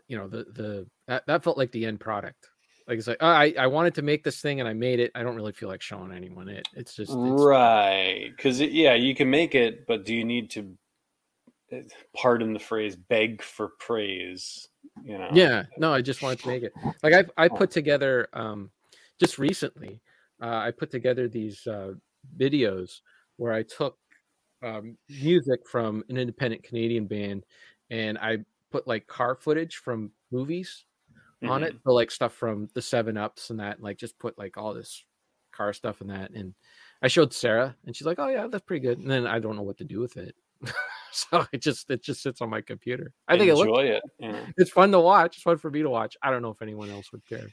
you 0.09 0.19
know, 0.19 0.29
the 0.29 0.45
the 0.45 0.87
that, 1.09 1.27
that 1.27 1.45
felt 1.45 1.59
like 1.59 1.73
the 1.73 1.87
end 1.87 2.01
product. 2.01 2.49
Like 2.89 2.99
it's 2.99 3.07
like 3.07 3.19
oh, 3.21 3.27
I 3.29 3.55
I 3.59 3.69
wanted 3.69 3.95
to 3.97 4.03
make 4.03 4.25
this 4.25 4.41
thing, 4.41 4.61
and 4.61 4.69
I 4.69 4.75
made 4.75 5.01
it. 5.01 5.13
I 5.15 5.23
don't 5.23 5.37
really 5.37 5.53
feel 5.53 5.69
like 5.69 5.83
showing 5.83 6.13
anyone 6.13 6.49
it. 6.49 6.69
It's 6.75 6.95
just 6.95 7.13
it's, 7.13 7.21
Right, 7.21 8.31
because 8.37 8.61
yeah, 8.61 8.95
you 8.95 9.15
can 9.15 9.31
make 9.31 9.55
it, 9.55 9.87
but 9.87 10.05
do 10.05 10.15
you 10.15 10.25
need 10.25 10.51
to? 10.51 10.77
uh, 11.73 11.79
Pardon 12.17 12.53
the 12.53 12.59
phrase, 12.59 12.97
beg 12.97 13.43
for 13.43 13.71
praise. 13.79 14.69
You 15.05 15.19
know. 15.19 15.31
yeah. 15.33 15.65
No, 15.79 15.93
I 15.95 16.03
just 16.03 16.23
wanted 16.23 16.41
to 16.41 16.49
make 16.49 16.65
it. 16.65 16.73
Like 17.03 17.15
I 17.15 17.45
I 17.45 17.49
put 17.49 17.71
together 17.71 18.29
um 18.35 18.71
just 19.21 19.39
recently, 19.39 20.01
uh, 20.43 20.57
I 20.57 20.73
put 20.73 20.91
together 20.91 21.29
these 21.29 21.67
uh, 21.67 21.95
videos 22.37 23.01
where 23.43 23.53
I 23.53 23.65
took 23.65 23.99
um, 24.63 24.97
music 25.09 25.69
from 25.69 26.05
an 26.09 26.17
independent 26.17 26.63
Canadian 26.63 27.07
band, 27.07 27.45
and 27.91 28.17
I 28.19 28.39
put 28.71 28.87
like 28.87 29.07
car 29.09 29.35
footage 29.35 29.77
from 29.79 30.13
movies 30.31 30.85
on 31.43 31.63
Mhm. 31.63 31.67
it. 31.67 31.77
So 31.85 31.93
like 31.93 32.11
stuff 32.13 32.35
from 32.35 32.69
the 32.75 32.83
Seven 32.83 33.17
Ups 33.17 33.51
and 33.51 33.59
that, 33.61 33.77
and 33.77 33.83
like 33.85 33.99
just 33.99 34.17
put 34.21 34.39
like 34.39 34.57
all 34.57 34.73
this 34.73 35.05
car 35.51 35.73
stuff 35.73 36.01
in 36.01 36.07
that. 36.09 36.31
And 36.31 36.55
I 37.03 37.09
showed 37.09 37.33
Sarah, 37.35 37.77
and 37.85 37.97
she's 37.97 38.07
like, 38.07 38.21
"Oh 38.21 38.29
yeah, 38.29 38.47
that's 38.47 38.65
pretty 38.65 38.81
good." 38.87 38.99
And 38.99 39.11
then 39.11 39.27
I 39.27 39.41
don't 39.41 39.57
know 39.57 39.63
what 39.63 39.79
to 39.79 39.85
do 39.85 39.99
with 39.99 40.17
it, 40.17 40.37
so 41.13 41.45
it 41.53 41.61
just 41.61 41.91
it 41.91 42.03
just 42.05 42.23
sits 42.23 42.41
on 42.41 42.49
my 42.49 42.61
computer. 42.61 43.13
I 43.27 43.37
think 43.37 43.51
it 43.51 43.57
looks 43.57 43.83
it. 43.83 44.03
Yeah. 44.21 44.47
it's 44.57 44.71
fun 44.71 44.93
to 44.93 45.01
watch. 45.01 45.35
It's 45.37 45.43
fun 45.43 45.59
for 45.59 45.71
me 45.71 45.83
to 45.83 45.91
watch. 45.91 46.17
I 46.23 46.31
don't 46.31 46.43
know 46.43 46.51
if 46.51 46.63
anyone 46.63 46.91
else 46.91 47.11
would 47.11 47.27
care. 47.27 47.49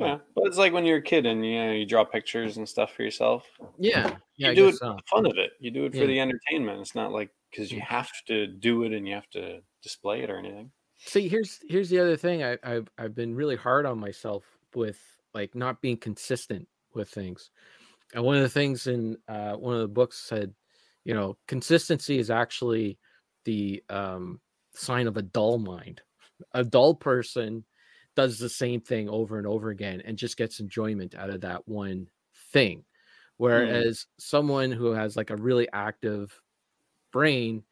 Yeah, 0.00 0.18
but 0.34 0.46
it's 0.46 0.56
like 0.56 0.72
when 0.72 0.84
you're 0.84 0.98
a 0.98 1.02
kid 1.02 1.26
and 1.26 1.44
you 1.44 1.54
know 1.54 1.72
you 1.72 1.86
draw 1.86 2.04
pictures 2.04 2.56
and 2.56 2.68
stuff 2.68 2.92
for 2.94 3.02
yourself. 3.02 3.46
Yeah, 3.78 4.16
yeah, 4.36 4.48
you 4.48 4.52
I 4.52 4.54
do 4.54 4.68
it 4.68 4.76
so. 4.76 4.92
for 4.92 4.96
the 4.96 5.02
fun 5.10 5.26
of 5.26 5.38
it. 5.38 5.52
You 5.60 5.70
do 5.70 5.84
it 5.84 5.92
for 5.92 5.98
Yeah. 5.98 6.06
the 6.06 6.20
entertainment. 6.20 6.80
It's 6.80 6.94
not 6.94 7.12
like 7.12 7.30
because 7.50 7.70
you 7.72 7.80
have 7.80 8.10
to 8.26 8.46
do 8.46 8.84
it 8.84 8.92
and 8.92 9.06
you 9.06 9.14
have 9.14 9.28
to 9.30 9.60
display 9.82 10.22
it 10.22 10.30
or 10.30 10.38
anything. 10.38 10.70
See, 10.98 11.28
here's 11.28 11.58
here's 11.68 11.90
the 11.90 11.98
other 11.98 12.16
thing. 12.16 12.42
I, 12.42 12.58
I've 12.62 12.88
I've 12.98 13.14
been 13.14 13.34
really 13.34 13.56
hard 13.56 13.86
on 13.86 13.98
myself 13.98 14.44
with 14.74 15.00
like 15.34 15.54
not 15.54 15.80
being 15.80 15.96
consistent 15.96 16.68
with 16.94 17.08
things. 17.08 17.50
And 18.14 18.24
one 18.24 18.36
of 18.36 18.42
the 18.42 18.48
things 18.48 18.86
in 18.86 19.16
uh, 19.28 19.54
one 19.54 19.74
of 19.74 19.80
the 19.80 19.88
books 19.88 20.18
said, 20.18 20.52
you 21.04 21.14
know, 21.14 21.36
consistency 21.46 22.18
is 22.18 22.30
actually 22.30 22.98
the 23.44 23.82
um, 23.88 24.40
sign 24.74 25.06
of 25.06 25.16
a 25.16 25.22
dull 25.22 25.58
mind. 25.58 26.02
A 26.52 26.64
dull 26.64 26.94
person 26.94 27.64
does 28.16 28.38
the 28.38 28.48
same 28.48 28.80
thing 28.80 29.08
over 29.08 29.38
and 29.38 29.46
over 29.46 29.70
again 29.70 30.02
and 30.04 30.18
just 30.18 30.36
gets 30.36 30.60
enjoyment 30.60 31.14
out 31.14 31.30
of 31.30 31.40
that 31.42 31.66
one 31.68 32.06
thing. 32.52 32.78
Hmm. 32.78 32.84
Whereas 33.44 34.06
someone 34.18 34.70
who 34.72 34.92
has 34.92 35.16
like 35.16 35.30
a 35.30 35.36
really 35.36 35.68
active 35.72 36.40
brain 37.12 37.62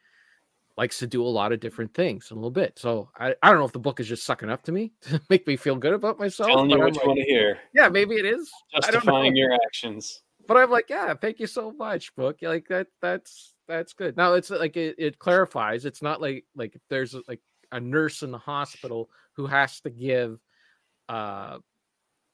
likes 0.79 1.01
to 1.01 1.07
do 1.09 1.23
a 1.23 1.27
lot 1.27 1.53
of 1.53 1.59
different 1.59 1.93
things 1.93 2.31
a 2.31 2.35
little 2.35 2.53
bit. 2.53 2.79
So 2.79 3.11
I, 3.19 3.35
I 3.43 3.51
don't 3.51 3.59
know 3.59 3.65
if 3.65 3.73
the 3.73 3.81
book 3.81 3.99
is 3.99 4.07
just 4.07 4.25
sucking 4.25 4.49
up 4.49 4.63
to 4.63 4.73
me 4.73 4.93
to 5.03 5.21
make 5.29 5.47
me 5.47 5.57
feel 5.57 5.77
good 5.77 5.93
about 5.93 6.19
myself. 6.19 6.49
Telling 6.49 6.71
you 6.71 6.79
what 6.79 6.89
I'm 6.89 6.95
you 6.95 7.01
want 7.05 7.19
to 7.19 7.25
hear, 7.25 7.59
yeah, 7.75 7.89
maybe 7.89 8.15
it 8.15 8.25
is. 8.25 8.51
I 8.75 8.81
don't 8.81 8.95
know. 8.95 8.99
justifying 8.99 9.37
your 9.37 9.53
actions. 9.53 10.23
But 10.47 10.57
I'm 10.57 10.71
like, 10.71 10.89
yeah, 10.89 11.13
thank 11.13 11.41
you 11.41 11.47
so 11.47 11.73
much, 11.73 12.15
book. 12.17 12.39
Like 12.41 12.69
that, 12.69 12.87
that's 13.03 13.55
that's 13.67 13.93
good. 13.93 14.17
Now 14.17 14.33
it's 14.33 14.49
like 14.49 14.79
it, 14.79 14.95
it 14.97 15.19
clarifies. 15.19 15.85
It's 15.85 16.01
not 16.01 16.23
like 16.23 16.47
like 16.57 16.81
there's 16.89 17.15
like 17.27 17.41
a 17.71 17.81
nurse 17.81 18.23
in 18.23 18.31
the 18.31 18.39
hospital 18.39 19.11
who 19.39 19.47
has 19.47 19.81
to 19.81 19.89
give 19.89 20.39
uh 21.09 21.57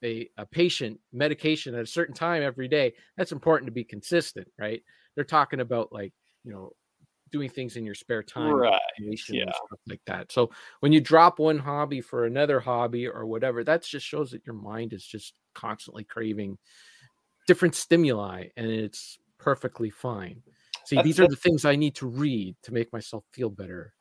a, 0.03 0.29
a 0.37 0.45
patient 0.47 0.99
medication 1.13 1.75
at 1.75 1.83
a 1.83 1.87
certain 1.87 2.15
time 2.15 2.43
every 2.43 2.67
day. 2.69 2.93
That's 3.17 3.33
important 3.33 3.67
to 3.69 3.73
be 3.73 3.85
consistent, 3.85 4.49
right? 4.59 4.83
They're 5.15 5.25
talking 5.25 5.61
about 5.61 5.93
like, 5.93 6.13
you 6.45 6.53
know, 6.53 6.73
doing 7.33 7.49
things 7.49 7.77
in 7.77 7.85
your 7.87 7.95
spare 7.95 8.23
time 8.23 8.53
Right. 8.53 8.81
yeah. 8.99 9.45
stuff 9.51 9.81
like 9.89 10.03
that. 10.07 10.31
So 10.31 10.51
when 10.81 10.93
you 10.93 11.01
drop 11.01 11.39
one 11.39 11.59
hobby 11.59 12.01
for 12.03 12.27
another 12.27 12.61
hobby 12.61 13.07
or 13.07 13.25
whatever, 13.27 13.65
that 13.65 13.83
just 13.83 14.05
shows 14.05 14.31
that 14.33 14.45
your 14.45 14.57
mind 14.57 14.93
is 14.93 15.05
just 15.07 15.35
constantly 15.55 16.05
craving 16.05 16.59
different 17.47 17.75
stimuli 17.75 18.49
and 18.57 18.67
it's 18.67 19.19
perfectly 19.39 19.91
fine. 19.91 20.43
See, 20.85 20.97
That's- 20.97 21.05
these 21.07 21.21
are 21.21 21.29
the 21.29 21.37
things 21.37 21.65
I 21.65 21.77
need 21.77 21.95
to 21.97 22.07
read 22.07 22.57
to 22.65 22.75
make 22.75 22.93
myself 22.93 23.25
feel 23.33 23.49
better. 23.49 23.94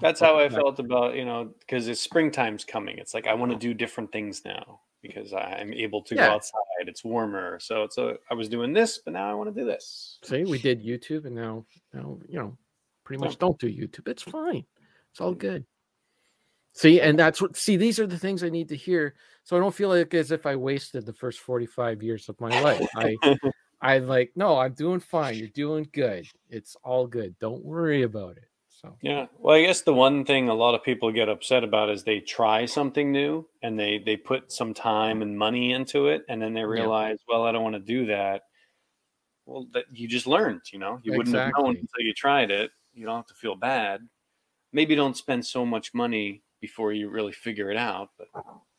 That's 0.00 0.20
how 0.20 0.38
I 0.38 0.48
felt 0.48 0.78
about 0.78 1.14
you 1.16 1.24
know 1.24 1.52
because 1.60 1.88
it's 1.88 2.00
springtime's 2.00 2.64
coming. 2.64 2.98
It's 2.98 3.14
like 3.14 3.26
I 3.26 3.34
want 3.34 3.52
to 3.52 3.58
do 3.58 3.74
different 3.74 4.12
things 4.12 4.42
now 4.44 4.80
because 5.02 5.32
I'm 5.32 5.72
able 5.72 6.02
to 6.02 6.14
Yeah. 6.14 6.28
go 6.28 6.34
outside. 6.34 6.60
It's 6.86 7.04
warmer, 7.04 7.58
so 7.60 7.84
it's 7.84 7.98
a. 7.98 8.16
I 8.30 8.34
was 8.34 8.48
doing 8.48 8.72
this, 8.72 8.98
but 8.98 9.12
now 9.12 9.30
I 9.30 9.34
want 9.34 9.54
to 9.54 9.60
do 9.60 9.66
this. 9.66 10.18
See, 10.24 10.44
we 10.44 10.58
did 10.58 10.84
YouTube 10.84 11.24
and 11.24 11.34
now, 11.34 11.64
now, 11.92 12.18
you 12.28 12.38
know, 12.38 12.58
pretty 13.04 13.22
much 13.22 13.38
don't 13.38 13.58
do 13.58 13.68
YouTube. 13.68 14.08
It's 14.08 14.22
fine. 14.22 14.64
It's 15.10 15.20
all 15.20 15.30
mm-hmm. 15.30 15.38
good. 15.38 15.66
See, 16.72 17.00
and 17.00 17.18
that's 17.18 17.42
what 17.42 17.56
see, 17.56 17.76
these 17.76 17.98
are 17.98 18.06
the 18.06 18.18
things 18.18 18.44
I 18.44 18.48
need 18.48 18.68
to 18.68 18.76
hear. 18.76 19.14
So 19.44 19.56
I 19.56 19.60
don't 19.60 19.74
feel 19.74 19.88
like 19.88 20.14
as 20.14 20.30
if 20.30 20.46
I 20.46 20.56
wasted 20.56 21.04
the 21.04 21.12
first 21.12 21.40
45 21.40 22.02
years 22.02 22.28
of 22.28 22.40
my 22.40 22.60
life. 22.60 22.86
I 22.96 23.16
I 23.82 23.98
like, 23.98 24.32
no, 24.36 24.58
I'm 24.58 24.74
doing 24.74 25.00
fine. 25.00 25.36
You're 25.36 25.48
doing 25.48 25.88
good. 25.92 26.26
It's 26.48 26.76
all 26.84 27.06
good. 27.06 27.38
Don't 27.38 27.64
worry 27.64 28.02
about 28.02 28.36
it. 28.36 28.49
So 28.80 28.96
Yeah. 29.02 29.26
Well, 29.38 29.56
I 29.56 29.62
guess 29.62 29.82
the 29.82 29.92
one 29.92 30.24
thing 30.24 30.48
a 30.48 30.54
lot 30.54 30.74
of 30.74 30.82
people 30.82 31.12
get 31.12 31.28
upset 31.28 31.64
about 31.64 31.90
is 31.90 32.02
they 32.02 32.20
try 32.20 32.64
something 32.64 33.12
new 33.12 33.46
and 33.62 33.78
they 33.78 33.98
they 33.98 34.16
put 34.16 34.52
some 34.52 34.72
time 34.72 35.22
and 35.22 35.36
money 35.36 35.72
into 35.72 36.08
it, 36.08 36.24
and 36.28 36.40
then 36.40 36.54
they 36.54 36.64
realize, 36.64 37.18
well, 37.28 37.44
I 37.44 37.52
don't 37.52 37.62
want 37.62 37.74
to 37.74 37.80
do 37.80 38.06
that. 38.06 38.42
Well, 39.44 39.66
that 39.72 39.84
you 39.92 40.08
just 40.08 40.26
learned. 40.26 40.62
You 40.72 40.78
know, 40.78 41.00
you 41.02 41.12
wouldn't 41.16 41.36
have 41.36 41.52
known 41.56 41.76
until 41.76 42.00
you 42.00 42.14
tried 42.14 42.50
it. 42.50 42.70
You 42.94 43.06
don't 43.06 43.16
have 43.16 43.26
to 43.26 43.34
feel 43.34 43.56
bad. 43.56 44.00
Maybe 44.72 44.94
don't 44.94 45.16
spend 45.16 45.44
so 45.44 45.66
much 45.66 45.92
money 45.92 46.42
before 46.60 46.92
you 46.92 47.10
really 47.10 47.32
figure 47.32 47.70
it 47.70 47.76
out. 47.76 48.10
But 48.16 48.28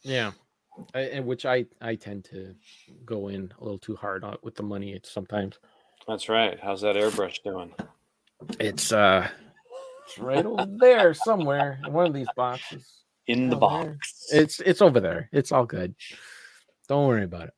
yeah. 0.01 0.31
I, 0.95 1.01
and 1.01 1.25
which 1.25 1.45
I 1.45 1.65
I 1.81 1.95
tend 1.95 2.25
to 2.25 2.55
go 3.05 3.27
in 3.27 3.51
a 3.59 3.63
little 3.63 3.77
too 3.77 3.95
hard 3.95 4.23
on 4.23 4.37
with 4.41 4.55
the 4.55 4.63
money 4.63 4.93
it's 4.93 5.11
sometimes. 5.11 5.59
that's 6.07 6.29
right. 6.29 6.57
How's 6.59 6.81
that 6.81 6.95
airbrush 6.95 7.43
doing? 7.43 7.73
It's 8.59 8.91
uh 8.91 9.27
it's 10.11 10.19
right 10.19 10.45
over 10.45 10.65
there 10.79 11.13
somewhere 11.13 11.79
in 11.85 11.93
one 11.93 12.05
of 12.05 12.13
these 12.13 12.27
boxes. 12.35 12.87
In 13.27 13.49
the 13.49 13.55
Oh, 13.57 13.59
there. 13.83 13.89
box. 13.91 14.25
It's 14.33 14.59
it's 14.59 14.81
over 14.81 14.99
there. 14.99 15.29
It's 15.31 15.51
all 15.51 15.65
good. 15.65 15.95
Don't 16.87 17.07
worry 17.07 17.23
about 17.23 17.49
it. 17.49 17.53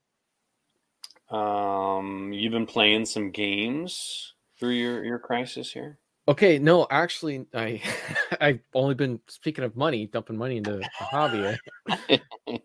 Um, 1.35 2.31
you've 2.33 2.51
been 2.51 2.65
playing 2.67 3.05
some 3.05 3.31
games 3.31 4.33
through 4.59 4.71
your 4.73 5.03
your 5.03 5.19
crisis 5.19 5.71
here. 5.71 5.97
Okay, 6.27 6.59
no, 6.59 6.85
actually, 6.89 7.45
I 7.53 7.81
I've 8.41 8.59
only 8.73 8.95
been 8.95 9.19
speaking 9.27 9.63
of 9.63 9.75
money, 9.75 10.05
dumping 10.07 10.37
money 10.37 10.57
into 10.57 10.77
the 10.77 10.89
hobby. 10.99 11.57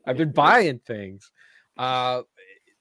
I've 0.07 0.16
been 0.16 0.32
buying 0.34 0.80
things. 0.80 1.30
Uh, 1.76 2.22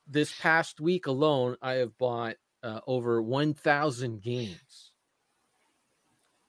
this 0.08 0.34
past 0.40 0.80
week 0.82 1.08
alone, 1.08 1.58
I 1.62 1.74
have 1.74 1.98
bought 1.98 2.36
uh, 2.64 2.82
over 2.88 3.22
one 3.22 3.54
thousand 3.54 4.22
games. 4.22 4.87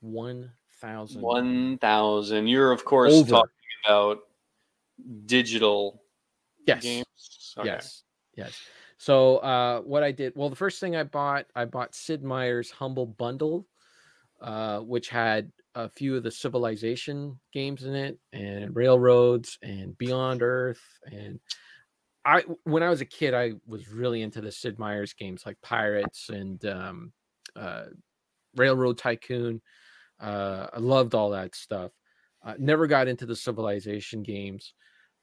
One 0.01 0.53
thousand. 0.81 1.23
One 1.23 1.79
thousand. 1.79 2.47
You're 2.47 2.73
of 2.73 2.85
course 2.85 3.13
Over. 3.13 3.29
talking 3.29 3.51
about 3.85 4.21
digital 5.27 6.03
Yes. 6.67 6.83
games. 6.83 7.55
Okay. 7.59 7.69
Yes. 7.69 8.03
Yes. 8.37 8.61
So 8.99 9.39
uh 9.39 9.81
what 9.81 10.03
I 10.03 10.13
did, 10.13 10.33
well, 10.37 10.51
the 10.51 10.57
first 10.57 10.81
thing 10.81 10.97
I 10.97 11.05
bought, 11.05 11.47
I 11.55 11.65
bought 11.65 11.95
Sid 11.95 12.23
Meier's 12.23 12.71
Humble 12.71 13.07
Bundle, 13.07 13.67
uh, 14.41 14.81
which 14.81 15.09
had 15.09 15.51
a 15.75 15.89
few 15.89 16.17
of 16.17 16.23
the 16.25 16.31
civilization 16.31 17.39
games 17.53 17.85
in 17.85 17.95
it, 17.95 18.19
and 18.33 18.75
railroads 18.75 19.59
and 19.63 19.97
Beyond 19.99 20.43
Earth. 20.43 20.83
And 21.05 21.41
I 22.25 22.43
when 22.65 22.83
I 22.83 22.91
was 22.91 23.01
a 23.01 23.07
kid, 23.07 23.35
I 23.35 23.53
was 23.67 23.89
really 23.89 24.23
into 24.23 24.41
the 24.41 24.53
Sid 24.53 24.79
Meier's 24.79 25.13
games 25.13 25.45
like 25.47 25.61
Pirates 25.63 26.29
and 26.29 26.65
um 26.67 27.13
uh 27.57 27.87
Railroad 28.57 28.99
Tycoon. 28.99 29.63
Uh 30.21 30.69
I 30.73 30.79
loved 30.79 31.15
all 31.15 31.31
that 31.31 31.55
stuff. 31.55 31.93
Uh, 32.45 32.55
never 32.59 32.87
got 32.87 33.09
into 33.09 33.27
the 33.27 33.37
civilization 33.37 34.23
games. 34.23 34.75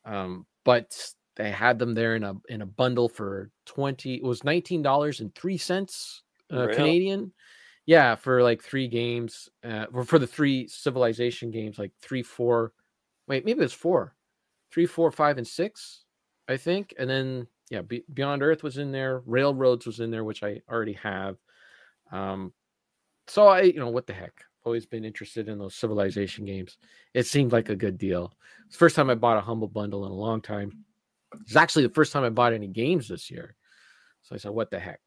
Um, 0.05 0.45
but 0.63 1.13
they 1.35 1.51
had 1.51 1.79
them 1.79 1.93
there 1.93 2.15
in 2.15 2.23
a 2.23 2.35
in 2.49 2.61
a 2.61 2.65
bundle 2.65 3.09
for 3.09 3.51
20 3.65 4.15
it 4.15 4.23
was 4.23 4.41
$19.03 4.41 6.21
uh, 6.51 6.67
Canadian. 6.73 7.33
Yeah, 7.85 8.15
for 8.15 8.41
like 8.41 8.63
three 8.63 8.87
games, 8.87 9.47
uh, 9.63 9.85
or 9.93 10.03
for 10.03 10.17
the 10.17 10.25
three 10.25 10.67
civilization 10.67 11.51
games, 11.51 11.77
like 11.77 11.91
three, 12.01 12.23
four, 12.23 12.73
wait, 13.27 13.45
maybe 13.45 13.61
it's 13.63 13.73
four, 13.73 14.15
three, 14.71 14.87
four, 14.87 15.11
five, 15.11 15.37
and 15.37 15.47
six, 15.47 16.03
I 16.47 16.57
think. 16.57 16.95
And 16.97 17.07
then, 17.07 17.47
yeah, 17.69 17.81
Be- 17.81 18.05
Beyond 18.11 18.41
Earth 18.41 18.63
was 18.63 18.77
in 18.79 18.91
there, 18.91 19.21
Railroads 19.27 19.85
was 19.85 19.99
in 19.99 20.09
there, 20.09 20.23
which 20.23 20.41
I 20.41 20.61
already 20.67 20.93
have. 20.93 21.37
Um, 22.11 22.53
so 23.27 23.47
I, 23.47 23.61
you 23.61 23.79
know, 23.79 23.89
what 23.89 24.07
the 24.07 24.13
heck? 24.13 24.43
Always 24.65 24.85
been 24.85 25.05
interested 25.05 25.47
in 25.47 25.59
those 25.59 25.75
civilization 25.75 26.45
games. 26.45 26.77
It 27.13 27.25
seemed 27.27 27.51
like 27.51 27.69
a 27.69 27.75
good 27.75 27.97
deal. 27.97 28.33
It's 28.65 28.75
the 28.75 28.79
first 28.79 28.95
time 28.95 29.09
I 29.09 29.15
bought 29.15 29.37
a 29.37 29.41
humble 29.41 29.67
bundle 29.67 30.05
in 30.05 30.11
a 30.11 30.15
long 30.15 30.41
time. 30.41 30.85
It's 31.41 31.55
actually 31.55 31.87
the 31.87 31.93
first 31.93 32.11
time 32.11 32.23
I 32.23 32.29
bought 32.29 32.53
any 32.53 32.67
games 32.67 33.07
this 33.07 33.29
year. 33.29 33.55
So 34.23 34.35
I 34.35 34.37
said, 34.37 34.51
"What 34.51 34.71
the 34.71 34.79
heck?" 34.79 35.01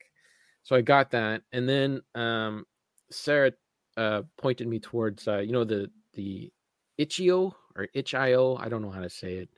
So 0.63 0.77
I 0.77 0.83
got 0.83 1.11
that, 1.11 1.43
and 1.53 1.69
then 1.69 2.03
um, 2.15 2.67
Sarah 3.11 3.53
uh, 3.97 4.23
pointed 4.37 4.69
me 4.69 4.79
towards 4.79 5.27
uh, 5.27 5.39
you 5.39 5.53
know 5.53 5.65
the 5.65 5.91
the 6.15 6.53
itch.io 6.99 7.55
or 7.75 7.89
itch.io. 7.95 8.57
I 8.57 8.69
don't 8.69 8.83
know 8.83 8.91
how 8.91 9.01
to 9.01 9.11
say 9.11 9.37
it, 9.37 9.49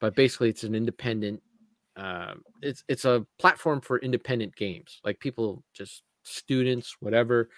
but 0.00 0.14
basically 0.14 0.48
it's 0.48 0.64
an 0.64 0.74
independent. 0.74 1.42
Uh, 1.96 2.34
it's 2.62 2.84
it's 2.88 3.04
a 3.04 3.26
platform 3.38 3.80
for 3.80 3.98
independent 3.98 4.54
games, 4.54 5.00
like 5.04 5.18
people 5.18 5.64
just 5.72 6.02
students, 6.22 6.96
whatever. 7.00 7.48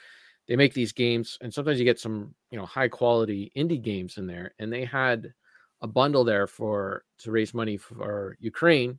They 0.49 0.57
make 0.57 0.75
these 0.75 0.93
games, 0.93 1.39
and 1.41 1.53
sometimes 1.53 1.79
you 1.79 1.85
get 1.85 2.01
some 2.01 2.35
you 2.51 2.59
know 2.59 2.67
high 2.67 2.89
quality 2.89 3.53
indie 3.57 3.83
games 3.83 4.19
in 4.19 4.27
there. 4.27 4.55
And 4.59 4.73
they 4.73 4.85
had 4.85 5.33
a 5.81 5.87
bundle 5.87 6.25
there 6.25 6.47
for 6.47 7.05
to 7.19 7.31
raise 7.33 7.55
money 7.55 7.77
for 7.77 8.37
Ukraine, 8.41 8.99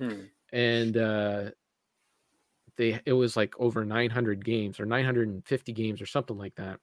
Hmm. 0.00 0.30
and 0.52 0.96
uh, 0.96 1.50
they 2.76 3.00
it 3.04 3.12
was 3.12 3.36
like 3.36 3.58
over 3.60 3.84
900 3.84 4.44
games 4.44 4.80
or 4.80 4.86
950 4.86 5.72
games 5.72 6.00
or 6.00 6.06
something 6.06 6.38
like 6.38 6.54
that 6.54 6.80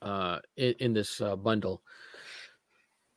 uh 0.00 0.38
in, 0.56 0.74
in 0.78 0.92
this 0.92 1.20
uh, 1.20 1.36
bundle 1.36 1.82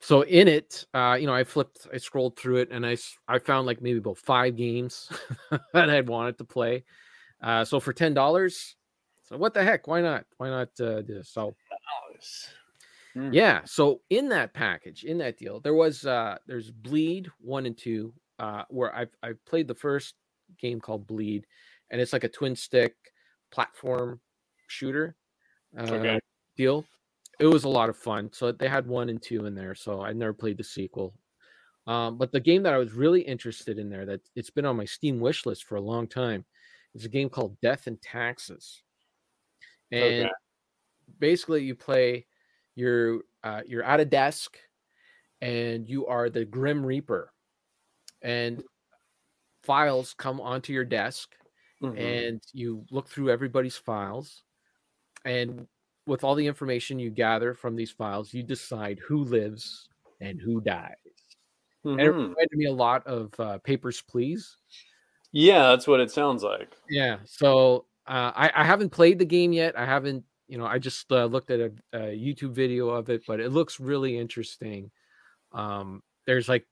so 0.01 0.21
in 0.23 0.47
it 0.47 0.85
uh 0.93 1.17
you 1.19 1.25
know 1.25 1.33
i 1.33 1.43
flipped 1.43 1.87
i 1.93 1.97
scrolled 1.97 2.37
through 2.37 2.57
it 2.57 2.69
and 2.71 2.85
i 2.85 2.95
i 3.27 3.39
found 3.39 3.65
like 3.65 3.81
maybe 3.81 3.97
about 3.97 4.17
five 4.17 4.55
games 4.55 5.09
that 5.73 5.89
i'd 5.89 6.07
wanted 6.07 6.37
to 6.37 6.43
play 6.43 6.83
uh 7.43 7.65
so 7.65 7.79
for 7.79 7.93
ten 7.93 8.13
dollars 8.13 8.75
so 9.25 9.37
what 9.37 9.53
the 9.53 9.63
heck 9.63 9.87
why 9.87 10.01
not 10.01 10.25
why 10.37 10.49
not 10.49 10.69
uh 10.79 11.01
do 11.01 11.15
this 11.15 11.29
so 11.29 11.55
Hmm. 13.13 13.33
yeah. 13.33 13.61
So 13.65 14.01
in 14.09 14.27
that 14.29 14.53
package, 14.53 15.05
in 15.05 15.17
that 15.19 15.37
deal, 15.37 15.61
there 15.61 15.73
was 15.73 16.05
uh 16.05 16.37
there's 16.47 16.69
Bleed 16.69 17.27
one 17.39 17.65
and 17.65 17.77
two, 17.77 18.13
uh, 18.39 18.63
where 18.69 18.93
I've 18.93 19.15
I 19.23 19.33
played 19.45 19.67
the 19.69 19.75
first 19.75 20.15
game 20.59 20.81
called 20.81 21.07
Bleed, 21.07 21.47
and 21.89 22.01
it's 22.01 22.11
like 22.13 22.25
a 22.25 22.29
twin 22.29 22.55
stick 22.55 22.93
platform 23.51 24.19
shooter 24.67 25.15
uh, 25.77 25.83
Okay. 25.83 26.19
deal. 26.57 26.85
It 27.39 27.47
was 27.47 27.63
a 27.63 27.69
lot 27.69 27.89
of 27.89 27.97
fun. 27.97 28.31
So 28.33 28.51
they 28.51 28.67
had 28.67 28.87
one 28.87 29.09
and 29.09 29.21
two 29.21 29.45
in 29.45 29.55
there. 29.55 29.75
So 29.75 30.01
I 30.01 30.13
never 30.13 30.33
played 30.33 30.57
the 30.57 30.63
sequel. 30.63 31.13
Um, 31.87 32.17
but 32.17 32.31
the 32.31 32.39
game 32.39 32.63
that 32.63 32.73
I 32.73 32.77
was 32.77 32.93
really 32.93 33.21
interested 33.21 33.77
in 33.77 33.89
there, 33.89 34.05
that 34.05 34.21
it's 34.35 34.49
been 34.49 34.65
on 34.65 34.77
my 34.77 34.85
Steam 34.85 35.19
wish 35.19 35.45
list 35.45 35.65
for 35.65 35.75
a 35.75 35.81
long 35.81 36.07
time, 36.07 36.45
is 36.95 37.05
a 37.05 37.09
game 37.09 37.29
called 37.29 37.59
Death 37.61 37.87
and 37.87 38.01
Taxes. 38.01 38.83
And 39.91 40.29
Okay. 40.29 40.29
basically 41.19 41.63
you 41.63 41.75
play 41.75 42.27
you're 42.75 43.21
uh, 43.43 43.61
you're 43.67 43.83
at 43.83 43.99
a 44.01 44.05
desk 44.05 44.57
and 45.41 45.89
you 45.89 46.07
are 46.07 46.29
the 46.29 46.45
grim 46.45 46.85
reaper 46.85 47.33
and 48.21 48.63
files 49.63 50.13
come 50.13 50.39
onto 50.41 50.73
your 50.73 50.85
desk 50.85 51.35
Mhm. 51.81 52.25
and 52.33 52.41
you 52.53 52.85
look 52.91 53.07
through 53.09 53.29
everybody's 53.31 53.77
files 53.77 54.43
and 55.25 55.67
with 56.07 56.23
all 56.23 56.35
the 56.35 56.47
information 56.47 56.99
you 56.99 57.09
gather 57.11 57.53
from 57.53 57.75
these 57.75 57.91
files 57.91 58.33
you 58.33 58.43
decide 58.43 58.99
who 58.99 59.23
lives 59.25 59.89
and 60.21 60.41
who 60.41 60.61
dies 60.61 60.95
and 61.97 62.07
it 62.07 62.15
Mhm. 62.15 62.35
reminded 62.35 62.57
me 62.57 62.65
a 62.65 62.73
lot 62.73 63.05
of 63.07 63.37
uh, 63.39 63.57
papers 63.59 64.01
please 64.01 64.57
Yeah, 65.31 65.67
that's 65.69 65.87
what 65.87 65.99
it 65.99 66.09
sounds 66.11 66.43
like. 66.43 66.75
Yeah. 66.89 67.19
So 67.25 67.87
uh, 68.07 68.31
I, 68.35 68.51
I 68.55 68.63
haven't 68.63 68.91
played 68.91 69.19
the 69.19 69.25
game 69.25 69.51
yet. 69.51 69.77
I 69.77 69.85
haven't, 69.85 70.23
you 70.47 70.57
know, 70.57 70.65
I 70.65 70.77
just 70.77 71.11
uh, 71.11 71.25
looked 71.25 71.49
at 71.49 71.59
a, 71.59 71.71
a 71.93 71.99
YouTube 71.99 72.51
video 72.51 72.89
of 72.89 73.09
it, 73.09 73.23
but 73.27 73.39
it 73.39 73.51
looks 73.51 73.79
really 73.79 74.17
interesting. 74.17 74.91
Um, 75.51 76.03
there's 76.25 76.47
like, 76.47 76.65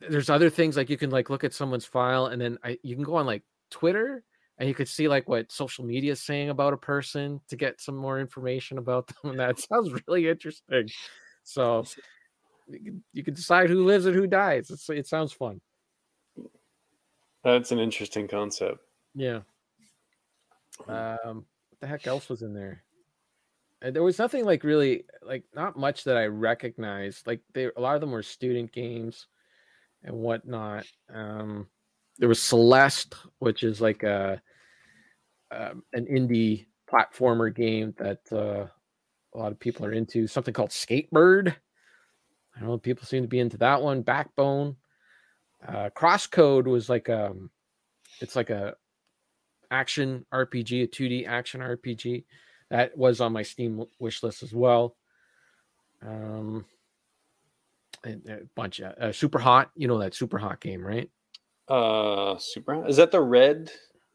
there's 0.00 0.30
other 0.30 0.50
things 0.50 0.76
like 0.76 0.90
you 0.90 0.98
can 0.98 1.10
like 1.10 1.30
look 1.30 1.44
at 1.44 1.54
someone's 1.54 1.86
file 1.86 2.26
and 2.26 2.40
then 2.40 2.58
I, 2.62 2.78
you 2.82 2.94
can 2.94 3.04
go 3.04 3.16
on 3.16 3.26
like 3.26 3.42
Twitter 3.70 4.22
and 4.58 4.68
you 4.68 4.74
could 4.74 4.88
see 4.88 5.08
like 5.08 5.28
what 5.28 5.50
social 5.50 5.84
media 5.84 6.12
is 6.12 6.22
saying 6.22 6.50
about 6.50 6.72
a 6.72 6.76
person 6.76 7.40
to 7.48 7.56
get 7.56 7.80
some 7.80 7.96
more 7.96 8.20
information 8.20 8.78
about 8.78 9.08
them. 9.08 9.30
And 9.30 9.40
that 9.40 9.58
sounds 9.68 9.90
really 10.06 10.28
interesting. 10.28 10.88
So 11.42 11.84
you 12.68 12.78
can, 12.78 13.04
you 13.12 13.24
can 13.24 13.34
decide 13.34 13.70
who 13.70 13.84
lives 13.84 14.06
and 14.06 14.14
who 14.14 14.26
dies. 14.26 14.70
It's, 14.70 14.88
it 14.90 15.06
sounds 15.06 15.32
fun. 15.32 15.60
That's 17.42 17.72
an 17.72 17.78
interesting 17.78 18.28
concept. 18.28 18.78
Yeah. 19.14 19.40
Um, 20.88 21.44
what 21.70 21.80
the 21.80 21.86
heck 21.86 22.06
else 22.06 22.28
was 22.28 22.42
in 22.42 22.54
there? 22.54 22.82
Uh, 23.82 23.90
There 23.90 24.02
was 24.02 24.18
nothing 24.18 24.44
like 24.44 24.64
really 24.64 25.04
like 25.22 25.44
not 25.54 25.76
much 25.76 26.04
that 26.04 26.16
I 26.16 26.26
recognized. 26.26 27.26
Like 27.26 27.40
they 27.52 27.66
a 27.76 27.80
lot 27.80 27.94
of 27.94 28.00
them 28.00 28.10
were 28.10 28.22
student 28.22 28.72
games 28.72 29.26
and 30.04 30.16
whatnot. 30.16 30.84
Um, 31.12 31.68
there 32.18 32.28
was 32.28 32.40
Celeste, 32.40 33.14
which 33.38 33.62
is 33.62 33.80
like 33.80 34.02
a 34.02 34.40
um, 35.50 35.82
an 35.92 36.06
indie 36.06 36.66
platformer 36.90 37.54
game 37.54 37.94
that 37.98 38.20
uh, 38.32 38.66
a 39.34 39.38
lot 39.38 39.52
of 39.52 39.58
people 39.58 39.84
are 39.86 39.92
into. 39.92 40.26
Something 40.26 40.54
called 40.54 40.70
Skatebird. 40.70 41.54
I 42.54 42.60
don't 42.60 42.68
know. 42.68 42.78
People 42.78 43.06
seem 43.06 43.22
to 43.22 43.28
be 43.28 43.40
into 43.40 43.56
that 43.58 43.82
one. 43.82 44.02
Backbone. 44.02 44.76
Uh, 45.66 45.90
Crosscode 45.96 46.64
was 46.64 46.88
like 46.88 47.08
um, 47.08 47.50
it's 48.20 48.36
like 48.36 48.50
a 48.50 48.74
action 49.72 50.24
RPG, 50.32 50.84
a 50.84 50.86
2D 50.86 51.26
action 51.26 51.60
RPG. 51.60 52.24
That 52.70 52.96
was 52.96 53.20
on 53.20 53.32
my 53.32 53.42
Steam 53.42 53.84
wish 53.98 54.22
list 54.22 54.42
as 54.42 54.52
well. 54.54 54.96
Um, 56.06 56.64
a 58.04 58.40
bunch 58.54 58.80
of 58.80 58.92
uh, 58.98 59.12
Super 59.12 59.38
Hot, 59.38 59.70
you 59.74 59.88
know 59.88 59.98
that 59.98 60.14
Super 60.14 60.38
Hot 60.38 60.60
game, 60.60 60.84
right? 60.84 61.10
Uh, 61.68 62.36
super. 62.38 62.86
Is 62.86 62.96
that 62.96 63.10
the 63.12 63.20
red, 63.20 63.70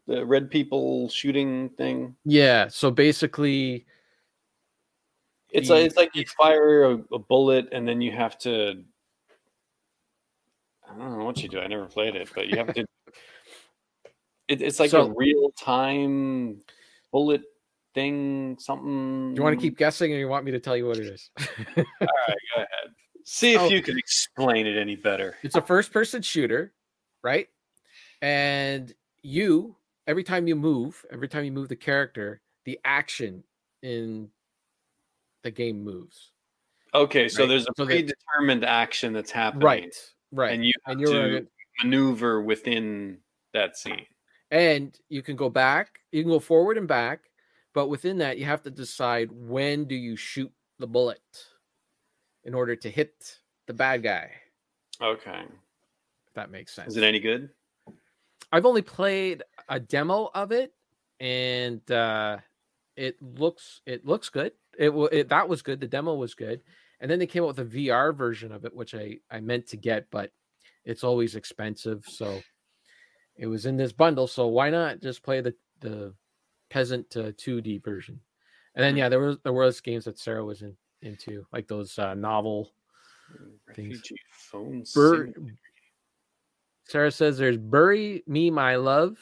the 0.05 0.26
red 0.26 0.51
people 0.51 1.10
shooting 1.10 1.70
thing? 1.78 2.16
Yeah. 2.26 2.68
So 2.68 2.91
basically, 2.91 3.86
It's 5.51 5.70
like 5.70 5.86
it's 5.86 5.95
like 5.97 6.16
you 6.16 6.26
fire 6.38 6.84
a, 6.84 6.97
a 7.14 7.20
bullet 7.20 7.70
and 7.72 7.88
then 7.88 8.01
you 8.01 8.12
have 8.12 8.38
to. 8.39 8.84
I 10.89 10.97
don't 10.97 11.18
know 11.18 11.26
what 11.26 11.41
you 11.41 11.49
do. 11.49 11.60
I 11.60 11.68
never 11.68 11.86
played 11.86 12.16
it, 12.16 12.30
but 12.34 12.47
you 12.47 12.58
have 12.58 12.74
to. 12.74 12.86
It, 14.48 14.62
it's 14.62 14.80
like 14.80 14.93
a 14.93 15.10
real 15.12 15.52
time 15.52 16.62
bullet 17.12 17.41
thing. 17.93 18.58
Something. 18.60 19.34
do 19.34 19.39
you 19.39 19.43
want 19.43 19.60
to 19.60 19.62
keep 19.62 19.78
guessing, 19.78 20.14
or 20.14 20.18
you 20.18 20.28
want 20.28 20.45
me 20.45 20.52
to 20.52 20.60
tell 20.60 20.78
you 20.78 20.88
what 20.88 20.98
it 20.98 21.08
is? 21.08 21.30
All 21.39 21.45
right, 21.78 22.38
go 22.56 22.58
ahead. 22.58 22.68
See 23.26 23.54
if 23.56 23.62
Oh. 23.62 23.68
you 23.70 23.82
can 23.82 23.98
explain 23.98 24.66
it 24.68 24.78
any 24.78 24.95
better. 24.95 25.36
it's 25.43 25.56
a 25.58 25.62
first-person 25.62 26.22
shooter, 26.22 26.74
right? 27.24 27.50
And 28.22 28.93
you, 29.22 29.76
every 30.08 30.24
time 30.24 30.48
you 30.48 30.56
move, 30.56 31.06
every 31.12 31.28
time 31.28 31.43
you 31.43 31.52
move 31.52 31.68
the 31.68 31.76
character, 31.76 32.39
the 32.64 32.80
action 32.86 33.43
in 33.84 34.30
the 35.43 35.52
game 35.52 35.84
moves. 35.84 36.32
Okay, 36.95 37.28
so 37.28 37.41
Right, 37.43 37.50
there's 37.50 37.64
a 37.64 37.74
so 37.76 37.84
that- 37.84 37.88
predetermined 37.88 38.64
action 38.64 39.12
that's 39.12 39.32
happening, 39.32 39.66
Right. 39.66 39.95
Right. 40.32 40.54
And 40.54 40.66
you 40.66 40.72
have 40.86 40.93
and 40.93 41.02
you're 41.02 41.39
to 41.41 41.48
maneuver 41.84 42.41
within 42.41 43.18
that 43.54 43.78
scene. 43.78 44.06
And 44.52 44.98
you 45.10 45.22
can 45.22 45.36
go 45.36 45.50
back 45.50 46.00
you 46.12 46.24
can 46.24 46.32
go 46.32 46.39
forward 46.39 46.78
and 46.78 46.88
back 46.88 47.30
but 47.74 47.88
within 47.88 48.18
that 48.18 48.38
you 48.38 48.45
have 48.45 48.62
to 48.62 48.72
decide 48.72 49.30
when 49.32 49.86
do 49.86 49.95
you 49.95 50.16
shoot 50.16 50.52
the 50.80 50.88
bullet 50.88 51.22
in 52.43 52.54
order 52.54 52.76
to 52.76 52.89
hit 52.89 53.39
the 53.68 53.74
bad 53.74 54.02
guy. 54.02 54.32
Okay, 55.02 55.43
if 56.28 56.34
that 56.34 56.50
makes 56.50 56.74
sense 56.74 56.91
is 56.91 56.98
it 56.98 57.04
any 57.04 57.20
good? 57.20 57.50
i've 58.54 58.66
only 58.66 58.82
played 58.82 59.43
a 59.68 59.78
demo 59.78 60.30
of 60.34 60.54
it 60.54 60.72
and 61.20 61.91
uh 61.91 62.38
it 62.95 63.22
looks 63.22 63.82
it 63.86 64.06
looks 64.06 64.30
good. 64.30 64.54
It, 64.78 64.89
it 65.12 65.30
that 65.30 65.48
was 65.48 65.62
good. 65.62 65.80
The 65.80 65.88
demo 65.88 66.16
was 66.16 66.34
good. 66.34 66.62
And 67.00 67.10
then 67.10 67.20
they 67.20 67.28
came 67.28 67.43
out 67.43 67.56
with 67.56 67.60
a 67.60 67.66
vr 67.66 68.16
version 68.16 68.52
of 68.52 68.66
it 68.66 68.76
which 68.76 68.95
i 68.95 69.18
i 69.30 69.39
meant 69.39 69.68
to 69.68 69.78
get 69.78 70.08
but 70.10 70.32
it's 70.84 71.04
always 71.04 71.36
expensive 71.36 72.04
so 72.08 72.41
it 73.38 73.47
was 73.47 73.65
in 73.65 73.77
this 73.77 73.91
bundle 73.91 74.27
so 74.27 74.47
why 74.47 74.69
not 74.69 75.01
just 75.01 75.23
play 75.23 75.41
the 75.41 75.53
the 75.81 76.13
peasant 76.69 77.05
uh, 77.15 77.31
2d 77.33 77.83
version 77.83 78.19
and 78.75 78.83
then 78.83 78.97
yeah 78.97 79.09
there 79.09 79.19
was 79.19 79.38
there 79.43 79.53
was 79.53 79.79
games 79.81 80.05
that 80.05 80.19
sarah 80.19 80.43
was 80.43 80.61
in 80.61 80.75
into 81.01 81.45
like 81.53 81.67
those 81.67 81.97
uh 81.99 82.13
novel 82.13 82.71
Things. 83.75 84.01
Phone. 84.31 84.85
Bur- 84.95 85.33
sarah 86.85 87.11
says 87.11 87.38
there's 87.38 87.57
bury 87.57 88.23
me 88.25 88.49
my 88.49 88.77
love 88.77 89.17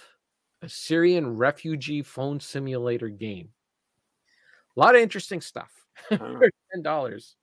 a 0.61 0.69
syrian 0.69 1.35
refugee 1.35 2.03
phone 2.03 2.39
simulator 2.39 3.09
game 3.09 3.49
a 4.75 4.79
lot 4.79 4.95
of 4.95 5.01
interesting 5.01 5.41
stuff 5.41 5.71
for 6.09 6.49
ten 6.71 6.81
dollars. 6.81 7.35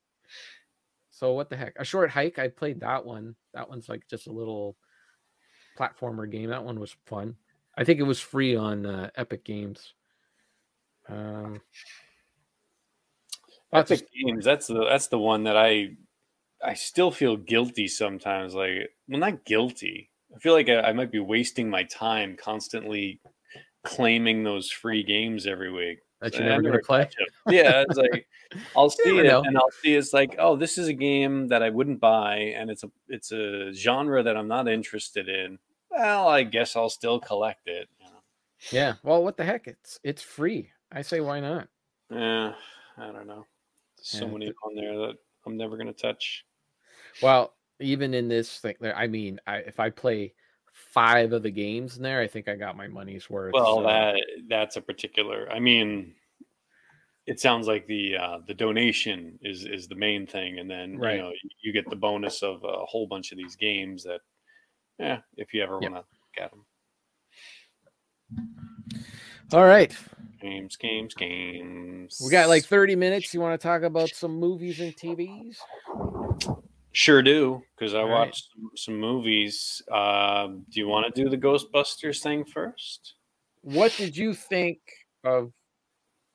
So 1.11 1.33
what 1.33 1.51
the 1.51 1.57
heck? 1.57 1.75
A 1.79 1.85
short 1.85 2.11
hike. 2.11 2.39
I 2.39 2.49
played 2.49 2.81
that 2.81 3.05
one. 3.05 3.35
That 3.55 3.69
one's 3.69 3.89
like 3.89 4.03
just 4.09 4.27
a 4.27 4.33
little 4.33 4.77
platformer 5.79 6.31
game. 6.31 6.51
That 6.51 6.65
one 6.65 6.81
was 6.81 6.97
fun. 7.07 7.37
I 7.77 7.85
think 7.85 8.01
it 8.01 8.05
was 8.05 8.21
free 8.21 8.55
on 8.57 8.85
uh, 8.87 9.11
Epic 9.17 9.45
Games. 9.45 9.95
Um, 11.09 11.61
Epic 13.73 14.07
Games. 14.25 14.45
That's 14.45 14.67
the 14.67 14.85
that's 14.85 15.09
the 15.09 15.19
one 15.19 15.45
that 15.45 15.57
I 15.57 15.97
I 16.65 16.75
still 16.75 17.11
feel 17.11 17.37
guilty 17.37 17.89
sometimes. 17.89 18.55
Like, 18.55 18.91
well, 19.09 19.21
not 19.21 19.45
guilty. 19.45 20.11
I 20.35 20.39
feel 20.39 20.53
like 20.53 20.69
I, 20.69 20.81
I 20.81 20.93
might 20.93 21.13
be 21.13 21.19
wasting 21.19 21.69
my 21.69 21.85
time 21.85 22.37
constantly 22.37 23.21
claiming 23.85 24.45
those 24.45 24.71
free 24.71 25.03
games 25.03 25.47
every 25.47 25.73
week. 25.73 25.99
That 26.23 26.35
you're 26.35 26.45
never 26.45 26.63
going 26.63 26.75
to 26.75 26.79
play. 26.81 27.09
Yeah, 27.49 27.85
it's 27.87 27.99
like 27.99 28.27
I'll 28.77 28.91
see 28.91 29.13
never 29.13 29.21
it 29.25 29.29
know. 29.29 29.43
and 29.45 29.57
I'll 29.59 29.71
see 29.83 29.95
it's 29.95 30.13
like, 30.13 30.37
oh, 30.39 30.57
this 30.57 30.79
is 30.79 30.89
a 30.89 30.93
game 30.93 31.49
that 31.49 31.63
I 31.63 31.71
wouldn't 31.71 32.01
buy, 32.01 32.37
and 32.57 32.71
it's 32.71 32.85
a 32.85 32.91
it's 33.09 33.33
a 33.33 33.73
genre 33.73 34.23
that 34.23 34.37
I'm 34.37 34.49
not 34.49 34.69
interested 34.69 35.29
in. 35.29 35.59
Well, 35.91 36.29
I 36.29 36.43
guess 36.45 36.77
I'll 36.77 36.89
still 36.89 37.21
collect 37.21 37.67
it. 37.69 37.89
you 38.01 38.07
know. 38.07 38.21
Yeah. 38.71 38.95
Well, 39.03 39.23
what 39.23 39.37
the 39.37 39.45
heck? 39.45 39.67
It's 39.67 39.99
it's 40.05 40.23
free. 40.23 40.71
I 40.91 41.03
say 41.03 41.21
why 41.21 41.41
not? 41.41 41.69
Yeah, 42.11 42.55
I 42.99 43.07
don't 43.13 43.27
know. 43.27 43.47
There's 43.97 44.09
so 44.09 44.27
Yeah, 44.27 44.33
many 44.33 44.53
on 44.65 44.75
there 44.75 44.97
that 45.07 45.15
I'm 45.47 45.57
never 45.57 45.77
gonna 45.77 45.93
touch. 45.93 46.45
Well, 47.23 47.55
even 47.81 48.15
in 48.15 48.29
this 48.29 48.59
thing, 48.59 48.77
I 48.95 49.07
mean, 49.07 49.41
I, 49.47 49.57
if 49.59 49.81
I 49.81 49.91
play 49.91 50.35
five 50.93 51.33
of 51.33 51.43
the 51.43 51.51
games 51.51 51.97
in 51.97 52.03
there, 52.03 52.21
I 52.21 52.27
think 52.27 52.49
I 52.49 52.55
got 52.55 52.77
my 52.77 52.87
money's 52.89 53.29
worth. 53.31 53.55
Well, 53.55 53.77
so- 53.79 53.83
that 53.85 54.17
that's 54.49 54.77
a 54.77 54.81
particular. 54.81 55.51
I 55.51 55.59
mean, 55.59 56.15
it 57.27 57.41
sounds 57.41 57.67
like 57.67 57.87
the 57.87 58.17
uh, 58.17 58.39
the 58.47 58.55
donation 58.55 59.39
is 59.43 59.65
is 59.65 59.89
the 59.89 59.95
main 59.95 60.27
thing, 60.27 60.59
and 60.59 60.71
then 60.71 60.99
Right. 60.99 61.17
you 61.17 61.23
know 61.23 61.33
you 61.63 61.73
get 61.73 61.89
the 61.89 61.97
bonus 61.97 62.43
of 62.43 62.63
a 62.65 62.85
whole 62.85 63.07
bunch 63.07 63.33
of 63.33 63.39
these 63.39 63.57
games 63.57 64.05
that, 64.05 64.21
yeah, 64.99 65.21
if 65.37 65.55
you 65.55 65.63
ever 65.63 65.79
Yep. 65.81 65.91
want 65.93 66.05
to 66.05 66.41
get 66.41 66.51
them, 66.51 66.65
All 69.53 69.65
right. 69.65 69.97
games, 70.41 70.77
games, 70.77 71.15
games. 71.15 72.21
We 72.25 72.31
got 72.31 72.49
like 72.49 72.65
30 72.65 72.97
minutes. 72.97 73.33
You 73.33 73.41
want 73.41 73.59
to 73.61 73.65
talk 73.67 73.83
about 73.83 74.09
some 74.11 74.35
movies 74.35 74.81
and 74.81 74.93
TVs? 74.97 75.57
Sure 76.93 77.23
do 77.23 77.63
because 77.77 77.95
I 77.95 78.01
All 78.01 78.09
watched 78.09 78.49
some, 78.55 78.71
some 78.77 79.01
movies. 79.01 79.83
Um, 79.91 80.65
do 80.71 80.81
you 80.81 80.89
want 80.89 81.13
to 81.13 81.23
do 81.23 81.29
the 81.29 81.39
Ghostbusters 81.39 82.23
thing 82.23 82.45
first? 82.45 83.15
What 83.63 83.95
did 83.97 84.17
you 84.17 84.35
think 84.35 84.79
of 85.25 85.53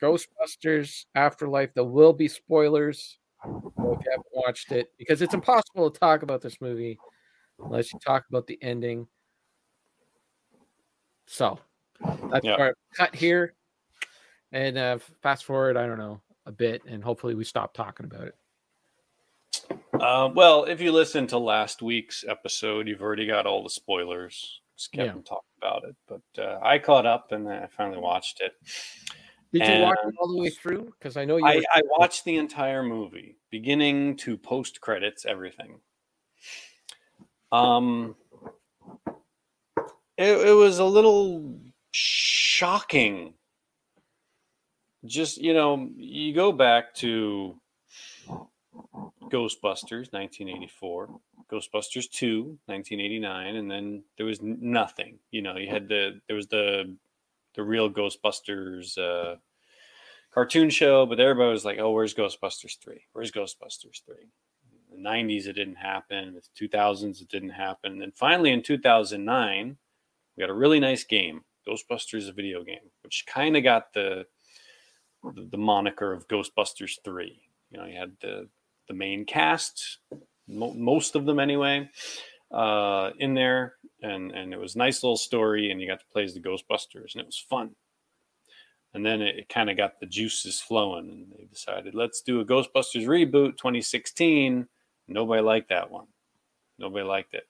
Ghostbusters 0.01 1.05
Afterlife? 1.15 1.73
There 1.73 1.83
will 1.83 2.13
be 2.13 2.27
spoilers 2.27 3.19
so 3.43 3.93
if 3.93 4.05
you 4.05 4.11
haven't 4.11 4.25
watched 4.33 4.71
it 4.71 4.91
because 4.97 5.21
it's 5.21 5.33
impossible 5.33 5.89
to 5.91 5.99
talk 5.99 6.23
about 6.23 6.41
this 6.41 6.59
movie 6.59 6.97
unless 7.59 7.93
you 7.93 7.99
talk 7.99 8.25
about 8.29 8.47
the 8.47 8.57
ending. 8.61 9.07
So 11.25 11.59
that's 12.31 12.45
Yeah. 12.45 12.55
our 12.55 12.75
cut 12.95 13.15
here. 13.15 13.53
And 14.51 14.77
uh, 14.77 14.99
fast 15.21 15.45
forward, 15.45 15.77
I 15.77 15.85
don't 15.85 15.97
know, 15.97 16.21
a 16.45 16.51
bit, 16.51 16.83
and 16.85 17.03
hopefully 17.03 17.35
we 17.35 17.43
stop 17.43 17.73
talking 17.73 18.05
about 18.05 18.27
it. 18.27 18.35
Uh, 19.93 20.29
well, 20.33 20.65
if 20.65 20.79
you 20.79 20.91
listen 20.91 21.27
to 21.27 21.37
last 21.37 21.81
week's 21.81 22.23
episode, 22.27 22.87
you've 22.87 23.01
already 23.01 23.25
got 23.25 23.45
all 23.45 23.63
the 23.63 23.69
spoilers. 23.69 24.61
Just 24.77 24.91
kept 24.91 25.15
Yeah. 25.15 25.21
talking 25.23 25.49
about 25.57 25.83
it, 25.85 25.95
but 26.07 26.43
uh, 26.43 26.59
I 26.61 26.77
caught 26.77 27.05
up 27.07 27.31
and 27.31 27.49
I 27.49 27.67
finally 27.75 27.97
watched 27.97 28.41
it. 28.41 28.53
Did 29.51 29.67
you 29.67 29.81
watch 29.81 29.97
it 30.03 30.13
all 30.19 30.27
the 30.27 30.39
way 30.39 30.49
through? 30.49 30.93
Because 30.99 31.17
I 31.17 31.25
know 31.25 31.37
you. 31.37 31.45
I, 31.47 31.63
I 31.73 31.81
watched 31.97 32.25
the 32.25 32.37
entire 32.37 32.83
movie, 32.83 33.37
beginning 33.49 34.17
to 34.17 34.37
post 34.37 34.81
credits, 34.81 35.25
everything. 35.25 35.79
Um, 37.51 38.15
it, 40.17 40.47
it 40.47 40.53
was 40.53 40.79
a 40.79 40.85
little 40.85 41.59
shocking. 41.91 43.33
Just 45.05 45.37
you 45.37 45.53
know, 45.53 45.89
you 45.95 46.33
go 46.33 46.51
back 46.51 46.93
to 46.95 47.59
Ghostbusters, 49.23 50.11
1984, 50.13 51.09
Ghostbusters 51.51 52.09
2, 52.09 52.43
1989, 52.65 53.55
and 53.55 53.69
then 53.69 54.03
there 54.17 54.25
was 54.25 54.41
nothing. 54.41 55.19
You 55.31 55.41
know, 55.41 55.57
you 55.57 55.69
had 55.69 55.87
the 55.87 56.19
there 56.27 56.35
was 56.35 56.47
the 56.47 56.95
the 57.55 57.63
real 57.63 57.89
Ghostbusters. 57.89 58.97
Uh, 58.97 59.37
cartoon 60.37 60.69
show, 60.69 61.03
but 61.05 61.19
everybody 61.19 61.49
was 61.49 61.65
like, 61.65 61.79
"Oh, 61.79 61.89
where's 61.89 62.13
Ghostbusters 62.13 62.77
three? 62.77 63.01
Where's 63.13 63.31
Ghostbusters 63.31 64.03
3? 64.05 64.15
In 64.91 65.01
the 65.03 65.09
'90s, 65.09 65.47
it 65.47 65.53
didn't 65.53 65.77
happen. 65.77 66.35
The 66.35 66.67
2000s, 66.67 67.21
it 67.21 67.27
didn't 67.29 67.49
happen. 67.49 67.93
And 67.93 68.01
then 68.01 68.11
finally, 68.11 68.51
in 68.51 68.61
2009, 68.61 69.77
we 70.35 70.41
got 70.41 70.51
a 70.51 70.53
really 70.53 70.79
nice 70.79 71.03
game, 71.03 71.43
Ghostbusters, 71.67 72.29
a 72.29 72.33
video 72.33 72.63
game, 72.63 72.91
which 73.01 73.25
kind 73.27 73.57
of 73.57 73.63
got 73.63 73.93
the, 73.93 74.27
the 75.23 75.57
moniker 75.57 76.13
of 76.13 76.27
Ghostbusters 76.27 76.99
three. 77.03 77.41
You 77.71 77.79
know, 77.79 77.85
you 77.85 77.97
had 77.97 78.15
the 78.21 78.47
the 78.87 78.93
main 78.93 79.25
cast, 79.25 79.99
mo- 80.47 80.73
most 80.73 81.15
of 81.15 81.25
them 81.25 81.39
anyway, 81.39 81.89
uh, 82.51 83.11
in 83.19 83.33
there, 83.33 83.75
and 84.01 84.31
and 84.31 84.53
it 84.53 84.59
was 84.59 84.75
a 84.75 84.79
nice 84.79 85.03
little 85.03 85.17
story, 85.17 85.71
and 85.71 85.81
you 85.81 85.87
got 85.87 85.99
to 85.99 86.05
play 86.11 86.23
as 86.23 86.33
the 86.33 86.39
Ghostbusters, 86.39 87.13
and 87.13 87.21
it 87.21 87.25
was 87.25 87.43
fun. 87.49 87.75
And 88.93 89.05
then 89.05 89.21
it, 89.21 89.37
it 89.37 89.49
kind 89.49 89.69
of 89.69 89.77
got 89.77 89.99
the 89.99 90.05
juices 90.05 90.59
flowing 90.59 91.09
and 91.09 91.31
they 91.31 91.45
decided 91.45 91.93
let's 91.93 92.21
do 92.21 92.39
a 92.39 92.45
ghostbusters 92.45 93.05
reboot 93.05 93.57
2016 93.57 94.67
nobody 95.07 95.41
liked 95.41 95.69
that 95.69 95.91
one. 95.91 96.07
Nobody 96.79 97.05
liked 97.05 97.33
it. 97.33 97.47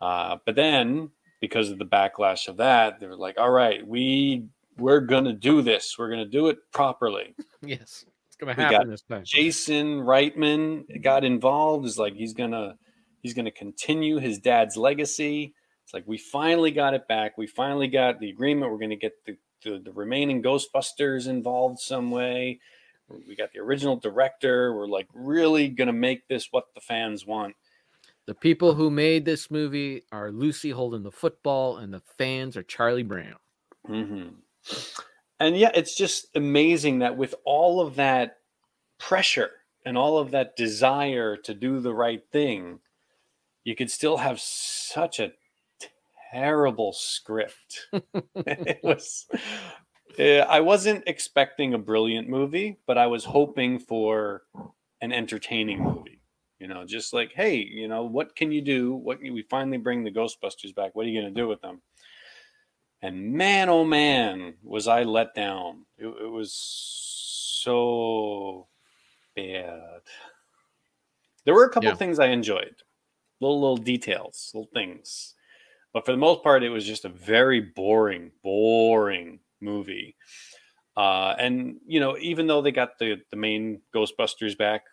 Uh, 0.00 0.38
but 0.44 0.56
then 0.56 1.10
because 1.40 1.70
of 1.70 1.78
the 1.78 1.84
backlash 1.84 2.48
of 2.48 2.56
that 2.56 2.98
they 2.98 3.06
were 3.06 3.16
like 3.16 3.38
all 3.38 3.50
right 3.50 3.86
we 3.86 4.48
we're 4.78 5.00
gonna 5.00 5.32
do 5.32 5.60
this. 5.62 5.96
We're 5.98 6.10
gonna 6.10 6.24
do 6.24 6.48
it 6.48 6.58
properly. 6.72 7.34
Yes, 7.60 8.04
it's 8.40 8.46
gonna 8.46 8.54
We 8.56 8.66
got 8.66 8.80
happen 8.80 8.88
this 8.88 9.02
time. 9.02 9.24
jason 9.24 10.00
reitman 10.00 10.84
got 11.02 11.24
involved. 11.24 11.86
Is 11.86 11.98
like 11.98 12.14
he's 12.14 12.34
gonna 12.34 12.76
he's 13.22 13.34
gonna 13.34 13.50
continue 13.50 14.18
his 14.18 14.38
dad's 14.38 14.76
legacy. 14.76 15.54
It's 15.84 15.94
like 15.94 16.04
we 16.06 16.18
finally 16.18 16.70
got 16.70 16.94
it 16.94 17.08
back. 17.08 17.38
We 17.38 17.46
finally 17.46 17.88
got 17.88 18.20
the 18.20 18.30
agreement. 18.30 18.70
We're 18.70 18.78
gonna 18.78 18.96
get 18.96 19.24
the 19.26 19.36
the, 19.62 19.78
the 19.78 19.92
remaining 19.92 20.42
ghostbusters 20.42 21.26
involved 21.28 21.80
some 21.80 22.10
way. 22.10 22.60
We 23.08 23.34
got 23.36 23.52
the 23.52 23.60
original 23.60 23.96
director. 23.96 24.74
We're 24.74 24.86
like 24.86 25.08
really 25.14 25.68
gonna 25.68 25.92
make 25.92 26.28
this 26.28 26.48
what 26.50 26.66
the 26.74 26.80
fans 26.80 27.26
want. 27.26 27.56
The 28.26 28.34
people 28.34 28.74
who 28.74 28.90
made 28.90 29.24
this 29.24 29.50
movie 29.50 30.04
are 30.12 30.30
Lucy 30.30 30.70
holding 30.70 31.02
the 31.02 31.10
football, 31.10 31.78
and 31.78 31.92
the 31.92 32.02
fans 32.16 32.56
are 32.56 32.62
Charlie 32.62 33.02
Brown. 33.02 33.38
hmm 33.86 34.28
And 35.40 35.56
yeah, 35.56 35.70
it's 35.74 35.94
just 35.94 36.28
amazing 36.34 36.98
that 37.00 37.16
with 37.16 37.34
all 37.44 37.80
of 37.80 37.96
that 37.96 38.38
pressure 38.98 39.50
and 39.84 39.96
all 39.96 40.18
of 40.18 40.32
that 40.32 40.56
desire 40.56 41.36
to 41.36 41.54
do 41.54 41.80
the 41.80 41.94
right 41.94 42.22
thing, 42.32 42.80
you 43.64 43.76
could 43.76 43.90
still 43.90 44.16
have 44.16 44.40
such 44.40 45.20
a 45.20 45.32
terrible 46.32 46.92
script. 46.92 47.86
it 48.34 48.80
was. 48.82 49.26
eh, 50.18 50.40
I 50.40 50.60
wasn't 50.60 51.04
expecting 51.06 51.74
a 51.74 51.78
brilliant 51.78 52.28
movie, 52.28 52.78
but 52.86 52.98
I 52.98 53.06
was 53.06 53.24
hoping 53.24 53.78
for 53.78 54.42
an 55.00 55.12
entertaining 55.12 55.82
movie. 55.82 56.20
You 56.58 56.66
know, 56.66 56.84
just 56.84 57.12
like, 57.12 57.32
hey, 57.32 57.56
you 57.56 57.86
know, 57.86 58.02
what 58.02 58.34
can 58.34 58.50
you 58.50 58.60
do? 58.60 58.94
What 58.94 59.20
we 59.20 59.42
finally 59.48 59.78
bring 59.78 60.02
the 60.02 60.10
Ghostbusters 60.10 60.74
back? 60.74 60.96
What 60.96 61.06
are 61.06 61.08
you 61.08 61.20
going 61.20 61.32
to 61.32 61.40
do 61.40 61.46
with 61.46 61.60
them? 61.62 61.80
And 63.00 63.32
man, 63.32 63.68
oh 63.68 63.84
man, 63.84 64.58
was 64.62 64.88
I 64.88 65.04
let 65.04 65.34
down. 65.34 65.86
It, 65.96 66.06
it 66.06 66.30
was 66.30 66.52
so 66.52 68.68
bad. 69.36 70.02
There 71.44 71.54
were 71.54 71.64
a 71.64 71.70
couple 71.70 71.90
Yeah. 71.90 71.94
things 71.94 72.18
I 72.18 72.28
enjoyed, 72.28 72.82
little 73.40 73.60
little 73.60 73.78
details, 73.78 74.52
little 74.54 74.70
things, 74.72 75.34
but 75.92 76.06
for 76.06 76.12
the 76.12 76.18
most 76.18 76.42
part, 76.42 76.62
it 76.64 76.70
was 76.70 76.86
just 76.86 77.04
a 77.04 77.08
very 77.10 77.60
boring, 77.60 78.32
boring 78.42 79.40
movie. 79.60 80.16
Uh, 80.96 81.36
and 81.38 81.80
you 81.86 82.00
know, 82.00 82.18
even 82.18 82.46
though 82.48 82.62
they 82.62 82.72
got 82.72 82.98
the 82.98 83.22
the 83.30 83.36
main 83.36 83.82
Ghostbusters 83.94 84.58
back 84.58 84.86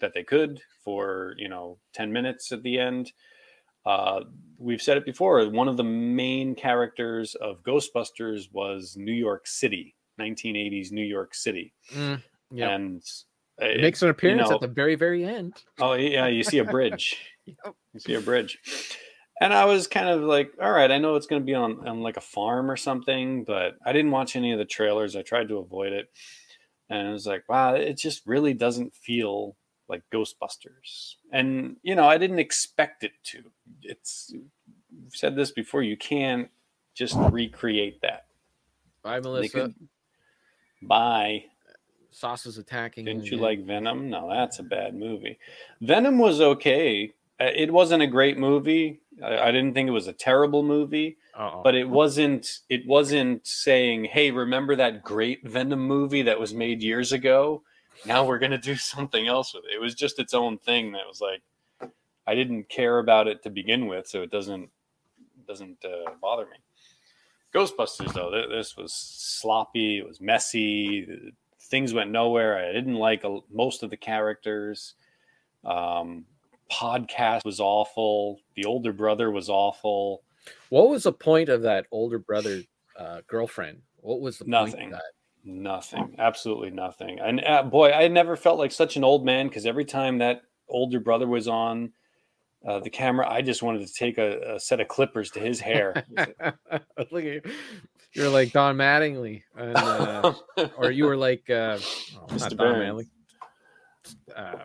that 0.00 0.14
they 0.14 0.24
could 0.24 0.62
for 0.84 1.34
you 1.38 1.48
know 1.48 1.78
ten 1.92 2.12
minutes 2.12 2.52
at 2.52 2.62
the 2.62 2.78
end, 2.78 3.12
uh, 3.86 4.20
we've 4.58 4.82
said 4.82 4.96
it 4.96 5.04
before. 5.04 5.44
One 5.50 5.68
of 5.68 5.76
the 5.76 5.84
main 5.84 6.54
characters 6.54 7.34
of 7.36 7.62
Ghostbusters 7.62 8.52
was 8.52 8.96
New 8.96 9.12
York 9.12 9.46
City, 9.46 9.94
1980s 10.20 10.90
New 10.92 11.04
York 11.04 11.34
City, 11.34 11.72
Mm, 11.92 12.22
yeah, 12.50 12.70
and 12.70 13.02
it 13.58 13.70
it- 13.78 13.80
makes 13.80 14.02
an 14.02 14.08
appearance 14.10 14.48
know- 14.48 14.54
at 14.56 14.60
the 14.60 14.68
very, 14.68 14.94
very 14.94 15.24
end. 15.24 15.54
Oh 15.80 15.94
yeah, 15.94 16.26
you 16.28 16.42
see 16.44 16.58
a 16.58 16.64
bridge. 16.64 17.16
Yep. 17.46 17.74
You 17.92 18.00
see 18.00 18.14
a 18.14 18.20
bridge. 18.22 18.58
And 19.38 19.52
I 19.52 19.66
was 19.66 19.86
kind 19.86 20.08
of 20.08 20.22
like, 20.22 20.52
all 20.62 20.72
right, 20.72 20.90
I 20.90 20.96
know 20.96 21.16
it's 21.16 21.26
going 21.26 21.42
to 21.42 21.44
be 21.44 21.52
on, 21.52 21.86
on 21.86 22.00
like 22.00 22.16
a 22.16 22.22
farm 22.22 22.70
or 22.70 22.76
something, 22.78 23.44
but 23.44 23.74
I 23.84 23.92
didn't 23.92 24.12
watch 24.12 24.34
any 24.34 24.52
of 24.52 24.58
the 24.58 24.64
trailers. 24.64 25.14
I 25.14 25.20
tried 25.20 25.48
to 25.48 25.58
avoid 25.58 25.92
it. 25.92 26.06
And 26.88 27.08
I 27.08 27.12
was 27.12 27.26
like, 27.26 27.46
wow, 27.46 27.74
it 27.74 27.98
just 27.98 28.22
really 28.26 28.54
doesn't 28.54 28.94
feel 28.94 29.56
like 29.88 30.02
Ghostbusters. 30.12 31.14
And, 31.32 31.76
you 31.82 31.94
know, 31.94 32.08
I 32.08 32.18
didn't 32.18 32.38
expect 32.38 33.04
it 33.04 33.12
to. 33.24 33.42
It's, 33.82 34.32
we've 34.32 35.14
said 35.14 35.36
this 35.36 35.50
before, 35.50 35.82
you 35.82 35.96
can't 35.96 36.48
just 36.94 37.16
recreate 37.30 38.00
that. 38.02 38.26
Bye, 39.02 39.20
Melissa. 39.20 39.50
could, 39.60 39.74
Bye. 40.82 41.44
Sauce 42.10 42.46
is 42.46 42.58
attacking. 42.58 43.04
Didn't 43.04 43.26
you 43.26 43.38
like 43.38 43.64
Venom? 43.64 44.08
No, 44.08 44.30
that's 44.30 44.60
a 44.60 44.62
bad 44.62 44.94
movie. 44.94 45.38
Venom 45.80 46.18
was 46.18 46.40
okay. 46.40 47.12
Uh, 47.40 47.46
It 47.54 47.72
wasn't 47.72 48.02
a 48.02 48.06
great 48.06 48.38
movie. 48.38 49.00
I, 49.22 49.38
I 49.38 49.52
didn't 49.52 49.74
think 49.74 49.88
it 49.88 49.92
was 49.92 50.06
a 50.06 50.12
terrible 50.12 50.62
movie, 50.62 51.18
Uh-oh. 51.36 51.62
but 51.64 51.74
it 51.74 51.88
wasn't. 51.88 52.60
It 52.68 52.86
wasn't 52.86 53.44
saying, 53.46 54.04
"Hey, 54.04 54.30
remember 54.30 54.76
that 54.76 55.02
great 55.02 55.44
Venom 55.44 55.80
movie 55.86 56.22
that 56.22 56.38
was 56.38 56.54
made 56.54 56.82
years 56.82 57.12
ago? 57.12 57.62
Now 58.04 58.24
we're 58.24 58.38
gonna 58.38 58.58
do 58.58 58.74
something 58.94 59.26
else 59.26 59.54
with 59.54 59.64
it." 59.64 59.74
It 59.74 59.80
was 59.80 59.94
just 59.94 60.18
its 60.18 60.34
own 60.34 60.58
thing 60.58 60.92
that 60.92 61.06
was 61.06 61.20
like, 61.20 61.42
I 62.26 62.34
didn't 62.34 62.68
care 62.68 62.98
about 62.98 63.28
it 63.28 63.42
to 63.42 63.50
begin 63.50 63.86
with, 63.86 64.06
so 64.06 64.22
it 64.22 64.30
doesn't 64.30 64.70
doesn't 65.46 65.84
uh, 65.84 66.10
bother 66.20 66.46
me. 66.46 66.56
Ghostbusters, 67.54 68.12
though, 68.12 68.30
th- 68.30 68.48
this 68.48 68.76
was 68.76 68.92
sloppy. 68.92 69.98
It 69.98 70.06
was 70.06 70.20
messy. 70.20 71.32
Things 71.60 71.94
went 71.94 72.10
nowhere. 72.10 72.58
I 72.58 72.72
didn't 72.72 72.96
like 72.96 73.24
a, 73.24 73.38
most 73.52 73.82
of 73.82 73.90
the 73.90 73.96
characters. 73.96 74.94
Um, 75.64 76.24
podcast 76.70 77.44
was 77.44 77.60
awful. 77.60 78.40
The 78.56 78.64
older 78.64 78.92
brother 78.92 79.30
was 79.30 79.48
awful. 79.48 80.22
what 80.70 80.88
was 80.88 81.04
the 81.04 81.12
point 81.12 81.48
of 81.48 81.62
that 81.62 81.86
older 81.92 82.18
brother 82.18 82.62
uh, 82.98 83.20
girlfriend? 83.28 83.82
What 84.00 84.20
was 84.20 84.38
the 84.38 84.44
point 84.46 84.74
of 84.74 84.90
that? 84.90 85.02
Nothing. 85.44 86.14
Absolutely 86.18 86.70
nothing. 86.70 87.20
And 87.20 87.44
uh, 87.44 87.62
boy, 87.62 87.90
I 87.90 88.08
never 88.08 88.36
felt 88.36 88.58
like 88.58 88.72
such 88.72 88.96
an 88.96 89.04
old 89.04 89.24
man 89.24 89.48
because 89.48 89.66
every 89.66 89.84
time 89.84 90.18
that 90.18 90.42
older 90.68 91.00
brother 91.00 91.26
was 91.26 91.48
on 91.48 91.92
uh, 92.66 92.80
the 92.80 92.88
camera, 92.88 93.30
I 93.30 93.42
just 93.42 93.62
wanted 93.62 93.86
to 93.86 93.92
take 93.92 94.16
a, 94.16 94.54
a 94.54 94.60
set 94.60 94.80
of 94.80 94.88
clippers 94.88 95.30
to 95.32 95.40
his 95.40 95.60
hair. 95.60 96.04
Look 96.16 97.24
at 97.24 97.24
you. 97.24 97.42
You're 98.14 98.30
like 98.30 98.52
Don 98.52 98.76
Mattingly, 98.76 99.42
and, 99.56 99.76
uh, 99.76 100.34
or 100.76 100.92
you 100.92 101.04
were 101.04 101.16
like 101.16 101.50
uh, 101.50 101.78
oh, 101.78 102.26
Mr. 102.28 102.56
Don 102.56 102.76
Mattingly, 102.76 103.08
uh, 104.34 104.58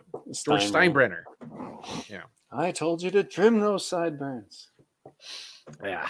George 0.44 0.70
Steinbrenner. 0.70 1.22
Yeah, 2.08 2.22
I 2.52 2.70
told 2.70 3.02
you 3.02 3.10
to 3.10 3.24
trim 3.24 3.58
those 3.58 3.84
sideburns. 3.84 4.68
Yeah, 5.84 6.08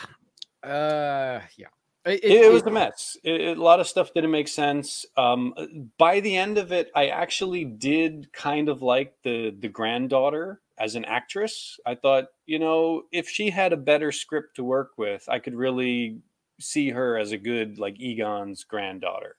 uh, 0.62 1.40
yeah. 1.56 1.68
It, 2.06 2.24
It, 2.24 2.52
was 2.52 2.62
a 2.62 2.70
mess. 2.70 3.16
It, 3.22 3.40
it- 3.40 3.58
a 3.58 3.62
lot 3.62 3.80
of 3.80 3.86
stuff 3.86 4.14
didn't 4.14 4.30
make 4.30 4.48
sense. 4.48 5.04
Um, 5.16 5.54
by 5.98 6.20
the 6.20 6.36
end 6.36 6.56
of 6.58 6.72
it, 6.72 6.90
I 6.94 7.08
actually 7.08 7.64
did 7.64 8.32
kind 8.32 8.68
of 8.68 8.80
like 8.82 9.14
the 9.22 9.50
the 9.58 9.68
granddaughter 9.68 10.60
as 10.78 10.94
an 10.94 11.04
actress. 11.04 11.78
I 11.84 11.94
thought, 11.94 12.26
you 12.46 12.58
know, 12.58 13.02
if 13.12 13.28
she 13.28 13.50
had 13.50 13.72
a 13.72 13.76
better 13.76 14.12
script 14.12 14.56
to 14.56 14.64
work 14.64 14.92
with, 14.96 15.28
I 15.28 15.38
could 15.38 15.54
really 15.54 16.20
see 16.58 16.90
her 16.90 17.18
as 17.18 17.32
a 17.32 17.38
good 17.38 17.78
like 17.78 18.00
Egon's 18.00 18.64
granddaughter. 18.64 19.36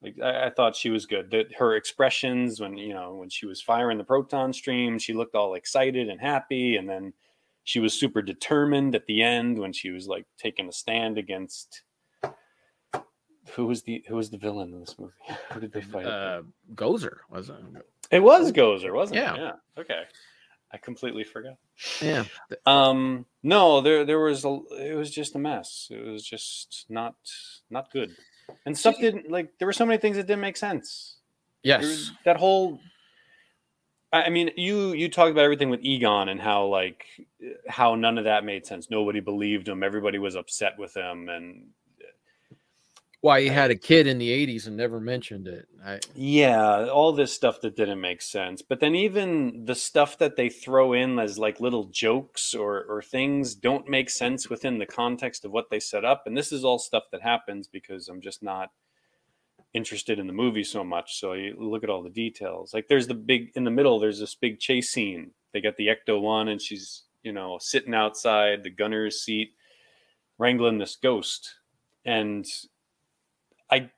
Like 0.00 0.16
I, 0.22 0.46
I 0.46 0.50
thought 0.50 0.74
she 0.76 0.88
was 0.90 1.04
good. 1.06 1.30
That 1.32 1.54
her 1.58 1.76
expressions 1.76 2.60
when 2.60 2.78
you 2.78 2.94
know 2.94 3.14
when 3.16 3.28
she 3.28 3.44
was 3.44 3.60
firing 3.60 3.98
the 3.98 4.04
proton 4.04 4.54
stream, 4.54 4.98
she 4.98 5.12
looked 5.12 5.34
all 5.34 5.52
excited 5.54 6.08
and 6.08 6.20
happy, 6.20 6.76
and 6.76 6.88
then 6.88 7.12
she 7.68 7.80
was 7.80 7.92
super 7.92 8.22
determined 8.22 8.94
at 8.94 9.04
the 9.04 9.22
end 9.22 9.58
when 9.58 9.74
she 9.74 9.90
was 9.90 10.06
like 10.08 10.24
taking 10.38 10.70
a 10.70 10.72
stand 10.72 11.18
against 11.18 11.82
who 13.50 13.66
was 13.66 13.82
the 13.82 14.02
who 14.08 14.16
was 14.16 14.30
the 14.30 14.38
villain 14.38 14.72
in 14.72 14.80
this 14.80 14.98
movie? 14.98 15.12
Who 15.52 15.60
did 15.60 15.72
they 15.72 15.82
fight? 15.82 16.06
uh, 16.06 16.42
Gozer 16.74 17.16
was 17.30 17.50
it? 17.50 17.56
it 18.10 18.20
was 18.20 18.52
Gozer, 18.52 18.94
wasn't 18.94 19.20
yeah. 19.20 19.34
it? 19.34 19.38
Yeah. 19.40 19.52
Okay. 19.82 20.02
I 20.72 20.78
completely 20.78 21.24
forgot. 21.24 21.56
Yeah, 22.00 22.24
Um, 22.64 23.26
no, 23.42 23.82
there 23.82 24.04
there 24.06 24.18
was 24.20 24.46
a 24.46 24.58
it 24.78 24.94
was 24.96 25.10
just 25.10 25.34
a 25.34 25.38
mess. 25.38 25.88
It 25.90 26.06
was 26.06 26.24
just 26.24 26.86
not 26.88 27.16
not 27.68 27.90
good. 27.92 28.14
And 28.64 28.76
stuff 28.76 28.96
didn't 28.98 29.30
like 29.30 29.58
there 29.58 29.66
were 29.68 29.74
so 29.74 29.84
many 29.84 29.98
things 29.98 30.16
that 30.16 30.26
didn't 30.26 30.40
make 30.42 30.56
sense. 30.56 31.16
There 31.64 31.80
yes, 31.80 31.82
was- 31.82 32.12
that 32.24 32.36
whole 32.38 32.80
I 34.12 34.24
I 34.24 34.28
mean, 34.30 34.50
you 34.56 34.92
you 34.92 35.08
talked 35.08 35.30
about 35.30 35.44
everything 35.44 35.70
with 35.70 35.84
Egon 35.84 36.28
and 36.28 36.40
how 36.40 36.66
like 36.66 37.04
how 37.68 37.94
none 37.94 38.18
of 38.18 38.24
that 38.24 38.44
made 38.44 38.66
sense. 38.66 38.90
Nobody 38.90 39.20
believed 39.20 39.68
him. 39.68 39.82
Everybody 39.82 40.18
was 40.18 40.34
upset 40.34 40.78
with 40.78 40.96
him, 40.96 41.28
and 41.28 41.68
why 43.20 43.40
he 43.40 43.48
had 43.48 43.70
a 43.70 43.76
kid 43.76 44.06
in 44.06 44.18
the 44.18 44.30
'80s 44.30 44.66
and 44.66 44.76
never 44.76 45.00
mentioned 45.00 45.48
it. 45.48 45.66
I, 45.84 46.00
yeah, 46.14 46.86
all 46.88 47.12
this 47.12 47.32
stuff 47.32 47.60
that 47.62 47.76
didn't 47.76 48.00
make 48.00 48.22
sense. 48.22 48.62
But 48.62 48.80
then 48.80 48.94
even 48.94 49.64
the 49.64 49.74
stuff 49.74 50.18
that 50.18 50.36
they 50.36 50.48
throw 50.48 50.92
in 50.92 51.18
as 51.18 51.38
like 51.38 51.60
little 51.60 51.84
jokes 51.84 52.54
or 52.54 52.84
or 52.84 53.02
things 53.02 53.54
don't 53.54 53.88
make 53.88 54.10
sense 54.10 54.48
within 54.48 54.78
the 54.78 54.86
context 54.86 55.44
of 55.44 55.50
what 55.50 55.70
they 55.70 55.80
set 55.80 56.04
up. 56.04 56.24
And 56.26 56.36
this 56.36 56.52
is 56.52 56.64
all 56.64 56.78
stuff 56.78 57.04
that 57.12 57.22
happens 57.22 57.68
because 57.68 58.08
I'm 58.08 58.20
just 58.20 58.42
not 58.42 58.70
interested 59.74 60.18
in 60.18 60.26
the 60.26 60.32
movie 60.32 60.64
so 60.64 60.82
much. 60.82 61.18
So 61.18 61.34
you 61.34 61.54
look 61.58 61.84
at 61.84 61.90
all 61.90 62.02
the 62.02 62.10
details. 62.10 62.72
Like 62.72 62.88
there's 62.88 63.06
the 63.06 63.14
big 63.14 63.50
in 63.54 63.64
the 63.64 63.70
middle. 63.70 63.98
There's 63.98 64.20
this 64.20 64.34
big 64.34 64.58
chase 64.58 64.90
scene. 64.90 65.32
They 65.52 65.60
got 65.60 65.76
the 65.76 65.88
Ecto 65.88 66.20
one, 66.20 66.48
and 66.48 66.60
she's 66.60 67.04
you 67.22 67.32
know 67.32 67.58
sitting 67.60 67.94
outside 67.94 68.62
the 68.62 68.70
gunner's 68.70 69.20
seat, 69.20 69.54
wrangling 70.38 70.78
this 70.78 70.96
ghost. 70.96 71.54
And 72.04 72.46
I, 73.70 73.90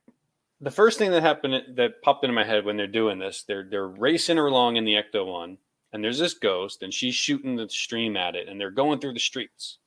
the 0.61 0.71
first 0.71 0.99
thing 0.99 1.11
that 1.12 1.23
happened 1.23 1.77
that 1.77 2.03
popped 2.03 2.25
into 2.25 2.35
my 2.35 2.45
head 2.45 2.64
when 2.64 2.77
they're 2.77 2.87
doing 2.87 3.18
this, 3.18 3.45
they're 3.47 3.66
they're 3.68 3.89
racing 3.89 4.37
her 4.37 4.47
along 4.47 4.77
in 4.77 4.85
the 4.85 4.95
Ecto 4.95 5.27
one, 5.27 5.59
and 5.93 6.03
there's 6.03 6.18
this 6.18 6.35
ghost, 6.35 6.83
and 6.83 6.93
she's 6.93 7.14
shooting 7.14 7.57
the 7.57 7.68
stream 7.68 8.16
at 8.16 8.35
it, 8.35 8.49
and 8.49 8.61
they're 8.61 8.71
going 8.71 8.99
through 8.99 9.14
the 9.14 9.21
streets. 9.21 9.79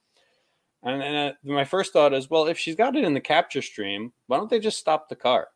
And, 0.85 1.01
and 1.01 1.31
uh, 1.31 1.33
my 1.43 1.63
first 1.63 1.93
thought 1.93 2.13
is, 2.13 2.29
well, 2.29 2.47
if 2.47 2.57
she's 2.57 2.75
got 2.75 2.97
it 2.97 3.05
in 3.05 3.13
the 3.13 3.21
capture 3.21 3.61
stream, 3.61 4.11
why 4.27 4.35
don't 4.35 4.49
they 4.49 4.59
just 4.59 4.77
stop 4.77 5.07
the 5.07 5.15
car? 5.15 5.47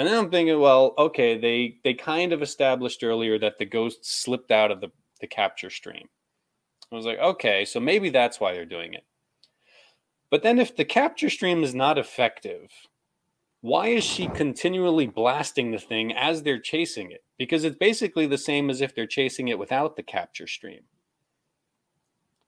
And 0.00 0.08
then 0.08 0.16
I'm 0.16 0.30
thinking, 0.30 0.58
well, 0.58 0.94
okay, 0.96 1.36
they 1.38 1.76
they 1.84 1.92
kind 1.92 2.32
of 2.32 2.40
established 2.40 3.04
earlier 3.04 3.38
that 3.38 3.58
the 3.58 3.66
ghost 3.66 3.98
slipped 4.02 4.50
out 4.50 4.70
of 4.70 4.80
the, 4.80 4.88
the 5.20 5.26
capture 5.26 5.68
stream. 5.68 6.08
I 6.90 6.96
was 6.96 7.04
like, 7.04 7.18
okay, 7.18 7.66
so 7.66 7.80
maybe 7.80 8.08
that's 8.08 8.40
why 8.40 8.54
they're 8.54 8.64
doing 8.64 8.94
it. 8.94 9.04
But 10.30 10.42
then 10.42 10.58
if 10.58 10.74
the 10.74 10.86
capture 10.86 11.28
stream 11.28 11.62
is 11.62 11.74
not 11.74 11.98
effective, 11.98 12.70
why 13.60 13.88
is 13.88 14.02
she 14.02 14.28
continually 14.28 15.06
blasting 15.06 15.70
the 15.70 15.78
thing 15.78 16.14
as 16.14 16.44
they're 16.44 16.58
chasing 16.58 17.10
it? 17.10 17.22
Because 17.36 17.64
it's 17.64 17.76
basically 17.76 18.26
the 18.26 18.38
same 18.38 18.70
as 18.70 18.80
if 18.80 18.94
they're 18.94 19.06
chasing 19.06 19.48
it 19.48 19.58
without 19.58 19.96
the 19.96 20.02
capture 20.02 20.46
stream. 20.46 20.84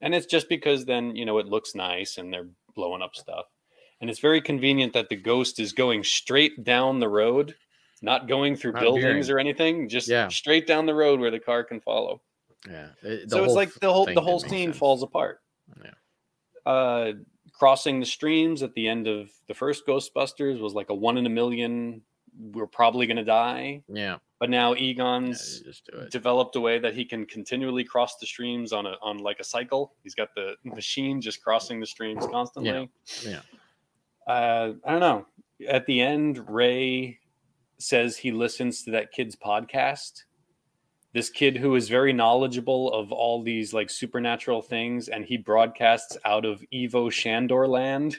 And 0.01 0.15
it's 0.15 0.25
just 0.25 0.49
because 0.49 0.85
then, 0.85 1.15
you 1.15 1.23
know, 1.23 1.37
it 1.37 1.45
looks 1.45 1.75
nice 1.75 2.17
and 2.17 2.33
they're 2.33 2.49
blowing 2.73 3.03
up 3.03 3.15
stuff. 3.15 3.45
And 4.03 4.09
it's 4.09 4.19
very 4.19 4.41
convenient 4.41 4.91
that 4.93 5.07
the 5.07 5.15
ghost 5.15 5.61
is 5.61 5.71
going 5.71 6.03
straight 6.03 6.65
down 6.65 6.99
the 6.99 7.07
road, 7.07 7.55
not 8.01 8.27
going 8.27 8.57
through 8.57 8.73
Not 8.73 8.81
buildings 8.81 9.27
veering. 9.27 9.31
or 9.31 9.39
anything, 9.39 9.87
just 9.87 10.09
Yeah. 10.09 10.27
straight 10.27 10.67
down 10.67 10.85
the 10.85 10.93
road 10.93 11.21
where 11.21 11.31
the 11.31 11.39
car 11.39 11.63
can 11.63 11.79
follow. 11.79 12.21
yeah. 12.69 12.89
it- 13.01 13.31
so 13.31 13.45
it's 13.45 13.53
like 13.53 13.73
the 13.75 13.93
whole 13.93 14.05
the 14.05 14.19
whole 14.19 14.41
scene 14.41 14.67
sense. 14.71 14.77
falls 14.77 15.03
apart. 15.03 15.39
Yeah. 15.81 15.91
Uh, 16.69 17.13
crossing 17.53 18.01
the 18.01 18.05
streams 18.05 18.61
at 18.61 18.73
the 18.73 18.89
end 18.89 19.07
of 19.07 19.29
the 19.47 19.53
first 19.53 19.85
Ghostbusters 19.87 20.59
was 20.59 20.73
like 20.73 20.89
a 20.89 20.93
one 20.93 21.17
in 21.17 21.25
a 21.25 21.29
million. 21.29 22.01
We're 22.37 22.67
probably 22.67 23.05
going 23.07 23.17
to 23.17 23.23
die, 23.23 23.83
Yeah, 23.87 24.17
but 24.39 24.49
now 24.49 24.73
Egon's 24.75 25.59
you 25.59 25.65
just 25.71 25.85
do 25.85 25.97
it. 25.99 26.11
developed 26.11 26.57
a 26.57 26.59
way 26.59 26.77
that 26.79 26.93
he 26.93 27.05
can 27.05 27.25
continually 27.25 27.85
cross 27.85 28.17
the 28.17 28.25
streams 28.25 28.73
on 28.73 28.85
a 28.85 28.97
on 29.01 29.19
like 29.19 29.39
a 29.39 29.43
cycle. 29.45 29.93
He's 30.03 30.15
got 30.15 30.35
the 30.35 30.55
machine 30.65 31.21
just 31.21 31.41
crossing 31.41 31.79
the 31.79 31.85
streams 31.85 32.25
constantly. 32.27 32.89
yeah. 33.25 33.41
Uh, 34.27 34.73
I 34.85 34.91
don't 34.91 34.99
know. 34.99 35.25
At 35.67 35.85
the 35.85 36.01
end, 36.01 36.49
Ray 36.49 37.19
says 37.77 38.17
he 38.17 38.31
listens 38.31 38.83
to 38.83 38.91
that 38.91 39.11
kid's 39.11 39.35
podcast. 39.35 40.23
This 41.13 41.29
kid 41.29 41.57
who 41.57 41.75
is 41.75 41.89
very 41.89 42.11
knowledgeable 42.11 42.91
of 42.91 43.11
all 43.11 43.43
these 43.43 43.73
like 43.73 43.89
supernatural 43.89 44.61
things, 44.61 45.09
and 45.09 45.25
he 45.25 45.37
broadcasts 45.37 46.17
out 46.25 46.45
of 46.45 46.63
Ivo 46.73 47.09
Shandor 47.09 47.67
land. 47.67 48.17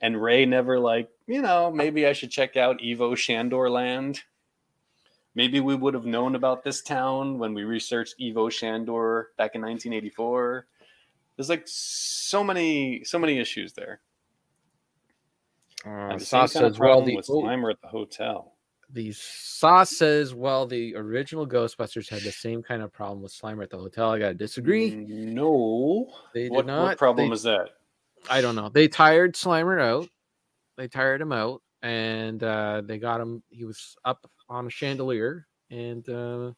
And 0.00 0.20
Ray 0.20 0.44
never 0.44 0.78
like, 0.80 1.08
you 1.26 1.40
know, 1.40 1.70
maybe 1.70 2.06
I 2.06 2.12
should 2.12 2.30
check 2.30 2.56
out 2.56 2.80
Ivo 2.84 3.14
Shandor 3.14 3.70
land. 3.70 4.20
Maybe 5.34 5.60
we 5.60 5.74
would 5.74 5.94
have 5.94 6.04
known 6.04 6.34
about 6.34 6.62
this 6.62 6.82
town 6.82 7.38
when 7.38 7.54
we 7.54 7.62
researched 7.62 8.16
Ivo 8.20 8.50
Shandor 8.50 9.30
back 9.38 9.54
in 9.54 9.62
1984. 9.62 10.66
There's 11.36 11.48
like 11.48 11.62
so 11.66 12.44
many, 12.44 13.04
so 13.04 13.18
many 13.18 13.38
issues 13.38 13.72
there. 13.72 14.00
Uh, 15.84 16.16
the 16.16 16.24
Sauce 16.24 16.52
same 16.52 16.62
kind 16.62 16.66
of 16.70 16.74
says, 16.74 16.80
well, 16.80 17.02
the, 17.02 17.16
Slimer 17.18 17.70
at 17.70 17.80
the 17.80 17.88
hotel. 17.88 18.54
the 18.92 19.12
Sauce 19.12 19.90
says, 19.96 20.34
well, 20.34 20.66
the 20.66 20.94
original 20.96 21.46
Ghostbusters 21.46 22.08
had 22.08 22.22
the 22.22 22.30
same 22.32 22.62
kind 22.62 22.82
of 22.82 22.92
problem 22.92 23.22
with 23.22 23.32
Slimer 23.32 23.62
at 23.64 23.70
the 23.70 23.78
hotel. 23.78 24.10
I 24.10 24.18
got 24.18 24.28
to 24.28 24.34
disagree. 24.34 24.92
Mm, 24.92 25.08
No. 25.32 26.12
They 26.34 26.44
did 26.44 26.52
What, 26.52 26.66
not. 26.66 26.82
what 26.84 26.98
problem 26.98 27.28
they, 27.28 27.34
is 27.34 27.42
that? 27.42 27.70
I 28.30 28.40
don't 28.40 28.54
know. 28.54 28.68
They 28.68 28.86
tired 28.88 29.34
Slimer 29.34 29.80
out. 29.82 30.08
They 30.76 30.88
tired 30.88 31.20
him 31.20 31.32
out, 31.32 31.60
and 31.82 32.42
uh, 32.42 32.82
they 32.84 32.98
got 32.98 33.20
him. 33.20 33.42
He 33.50 33.64
was 33.64 33.96
up 34.04 34.24
on 34.48 34.66
a 34.66 34.70
chandelier, 34.70 35.46
and 35.70 36.08
uh, 36.08 36.52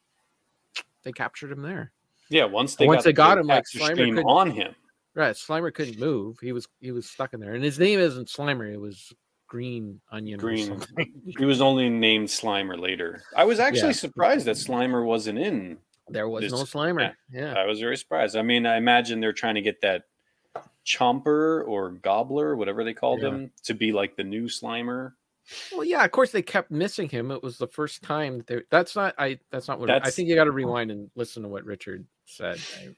they 1.03 1.13
captured 1.13 1.51
him 1.53 1.63
there. 1.63 1.93
Yeah, 2.31 2.45
once 2.45 2.77
they 2.77 2.87
Once 2.87 2.99
got, 2.99 3.05
they 3.05 3.13
got 3.13 3.39
him, 3.39 3.47
like, 3.47 3.65
Slimer 3.75 3.93
stream 3.95 4.19
on 4.19 4.51
him. 4.51 4.75
Right, 5.15 5.35
Slimer 5.37 5.73
couldn't 5.73 5.99
move. 5.99 6.39
He 6.41 6.53
was 6.53 6.67
he 6.81 6.91
was 6.91 7.09
stuck 7.09 7.35
in 7.35 7.41
there, 7.41 7.55
and 7.55 7.63
his 7.63 7.79
name 7.79 8.01
isn't 8.01 8.29
Slimer. 8.29 8.73
It 8.73 8.81
was 8.81 9.13
green 9.47 10.01
onion. 10.11 10.39
Green. 10.41 10.81
He 11.39 11.45
was 11.45 11.61
only 11.61 11.89
named 11.89 12.29
Slimer 12.29 12.79
later. 12.79 13.23
I 13.37 13.45
was 13.45 13.61
actually 13.61 13.89
Yeah. 13.89 13.93
surprised 13.93 14.47
that 14.47 14.57
Slimer 14.57 15.05
wasn't 15.05 15.39
in. 15.39 15.79
There 16.09 16.29
was 16.29 16.43
This- 16.43 16.53
no 16.53 16.59
Slimer. 16.65 17.15
Yeah. 17.31 17.55
I 17.55 17.65
was 17.67 17.79
very 17.81 17.97
surprised. 17.97 18.37
I 18.37 18.43
mean, 18.43 18.67
I 18.67 18.77
imagine 18.77 19.21
they're 19.21 19.33
trying 19.33 19.55
to 19.55 19.63
get 19.63 19.81
that 19.83 20.03
Chomper 20.85 21.67
or 21.67 21.91
Gobbler, 21.91 22.57
whatever 22.57 22.85
they 22.85 22.95
called 22.95 23.23
Yeah. 23.23 23.29
him, 23.29 23.53
to 23.65 23.75
be 23.75 23.93
like 23.93 24.17
the 24.17 24.25
new 24.25 24.45
Slimer. 24.49 25.13
Well, 25.73 25.85
yeah. 25.85 26.05
Of 26.05 26.11
course, 26.11 26.31
they 26.33 26.43
kept 26.43 26.71
missing 26.71 27.09
him. 27.09 27.31
It 27.31 27.43
was 27.43 27.59
the 27.59 27.67
first 27.69 28.03
time. 28.03 28.39
That 28.39 28.47
they, 28.47 28.63
that's 28.71 28.97
not. 28.97 29.15
I. 29.19 29.39
That's 29.51 29.69
not 29.69 29.79
what. 29.79 29.91
I 29.91 30.11
think 30.11 30.29
you 30.29 30.35
got 30.35 30.45
to 30.45 30.51
rewind 30.53 30.91
and 30.91 31.11
listen 31.17 31.43
to 31.43 31.49
what 31.49 31.65
Richard 31.65 32.07
said. 32.25 32.59
I- 32.81 32.95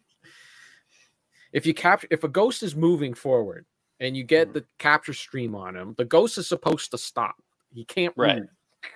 if 1.52 1.66
you 1.66 1.74
capture, 1.74 2.08
if 2.10 2.24
a 2.24 2.28
ghost 2.28 2.62
is 2.62 2.74
moving 2.76 3.14
forward 3.14 3.66
and 4.00 4.16
you 4.16 4.24
get 4.24 4.48
Mhm. 4.48 4.52
the 4.54 4.64
capture 4.78 5.12
stream 5.14 5.54
on 5.54 5.76
him, 5.76 5.94
the 5.96 6.04
ghost 6.04 6.38
is 6.38 6.46
supposed 6.46 6.90
to 6.90 6.98
stop. 6.98 7.36
He 7.74 7.84
can't 7.84 8.14
Right. 8.16 8.38
move. 8.40 8.48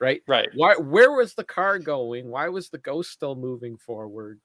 Right. 0.00 0.22
Right. 0.26 0.48
Why? 0.54 0.74
Where 0.74 1.12
was 1.12 1.34
the 1.34 1.44
car 1.44 1.78
going? 1.78 2.28
Why 2.28 2.48
was 2.48 2.68
the 2.68 2.78
ghost 2.78 3.12
still 3.12 3.36
moving 3.36 3.76
forward? 3.78 4.40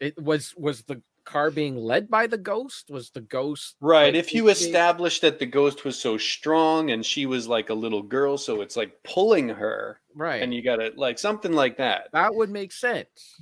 It 0.00 0.16
was 0.20 0.54
was 0.54 0.82
the 0.82 1.02
car 1.24 1.50
being 1.50 1.76
led 1.76 2.08
by 2.10 2.26
the 2.28 2.36
ghost? 2.38 2.90
Was 2.90 3.10
the 3.10 3.22
ghost 3.22 3.76
Right. 3.80 4.12
like, 4.12 4.14
If 4.14 4.32
you 4.34 4.44
thinking- 4.46 4.66
establish 4.68 5.20
that 5.20 5.38
the 5.40 5.46
ghost 5.46 5.84
was 5.84 5.98
so 5.98 6.18
strong 6.18 6.90
and 6.90 7.04
she 7.04 7.24
was 7.26 7.48
like 7.48 7.70
a 7.70 7.74
little 7.74 8.02
girl, 8.02 8.36
so 8.38 8.60
it's 8.60 8.76
like 8.76 9.02
pulling 9.02 9.48
her, 9.48 10.00
right? 10.14 10.42
and 10.42 10.54
you 10.54 10.62
got 10.62 10.76
to 10.76 10.92
like 10.94 11.18
something 11.18 11.52
like 11.52 11.78
that. 11.78 12.10
that 12.12 12.32
would 12.34 12.50
make 12.50 12.70
sense, 12.70 13.40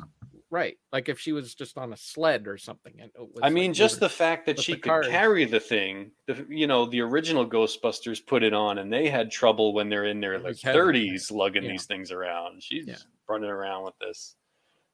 right? 0.54 0.78
Like 0.92 1.08
if 1.08 1.18
she 1.18 1.32
was 1.32 1.52
just 1.54 1.76
on 1.76 1.92
a 1.92 1.96
sled 1.96 2.46
or 2.46 2.56
something. 2.56 2.94
And 3.00 3.10
it 3.14 3.20
was 3.20 3.40
I 3.42 3.50
mean, 3.50 3.70
like 3.72 3.76
just 3.76 3.98
the 3.98 4.08
fact 4.08 4.46
that 4.46 4.60
she 4.60 4.72
the 4.74 4.78
could 4.78 4.88
cars. 4.88 5.08
carry 5.08 5.44
the 5.44 5.58
thing. 5.58 6.12
The, 6.28 6.46
you 6.48 6.68
know, 6.68 6.86
the 6.86 7.00
original 7.00 7.44
Ghostbusters 7.44 8.24
put 8.24 8.42
it 8.44 8.54
on, 8.54 8.78
and 8.78 8.92
they 8.92 9.08
had 9.10 9.30
trouble 9.32 9.74
when 9.74 9.88
they're 9.88 10.04
in 10.04 10.20
their 10.20 10.38
like 10.38 10.44
was 10.50 10.62
heavy. 10.62 10.78
thirties 10.78 11.30
lugging 11.30 11.64
Yeah. 11.64 11.72
these 11.72 11.86
things 11.86 12.12
around. 12.12 12.62
She's 12.62 12.86
Yeah. 12.86 12.96
running 13.28 13.50
around 13.50 13.82
with 13.84 13.98
this. 14.00 14.36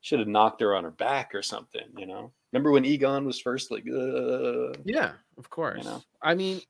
Should 0.01 0.21
have 0.21 0.29
knocked 0.29 0.63
her 0.63 0.75
on 0.75 0.85
her 0.85 0.91
back 0.91 1.35
or 1.35 1.43
something. 1.43 1.87
You 1.99 2.07
know, 2.07 2.33
remember 2.53 2.71
when 2.71 2.87
Egon 2.87 3.27
was 3.27 3.39
first 3.39 3.71
like, 3.71 3.85
uh, 3.87 4.73
yeah, 4.87 5.13
of 5.37 5.51
course. 5.51 5.85
know? 5.85 6.03
I 6.23 6.35
mean, 6.35 6.63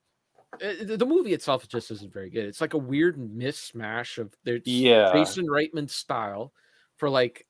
uh, 0.54 0.72
the 0.82 0.96
the 0.96 1.06
movie 1.06 1.32
itself 1.32 1.68
just 1.68 1.92
isn't 1.92 2.12
very 2.12 2.28
good. 2.28 2.46
It's 2.46 2.60
like 2.60 2.74
a 2.74 2.78
weird 2.78 3.16
mismatch 3.18 4.18
of 4.18 4.34
their 4.42 4.58
Yeah. 4.64 5.12
Jason 5.12 5.46
Reitman 5.46 5.88
style 5.88 6.52
for 6.96 7.08
like 7.08 7.46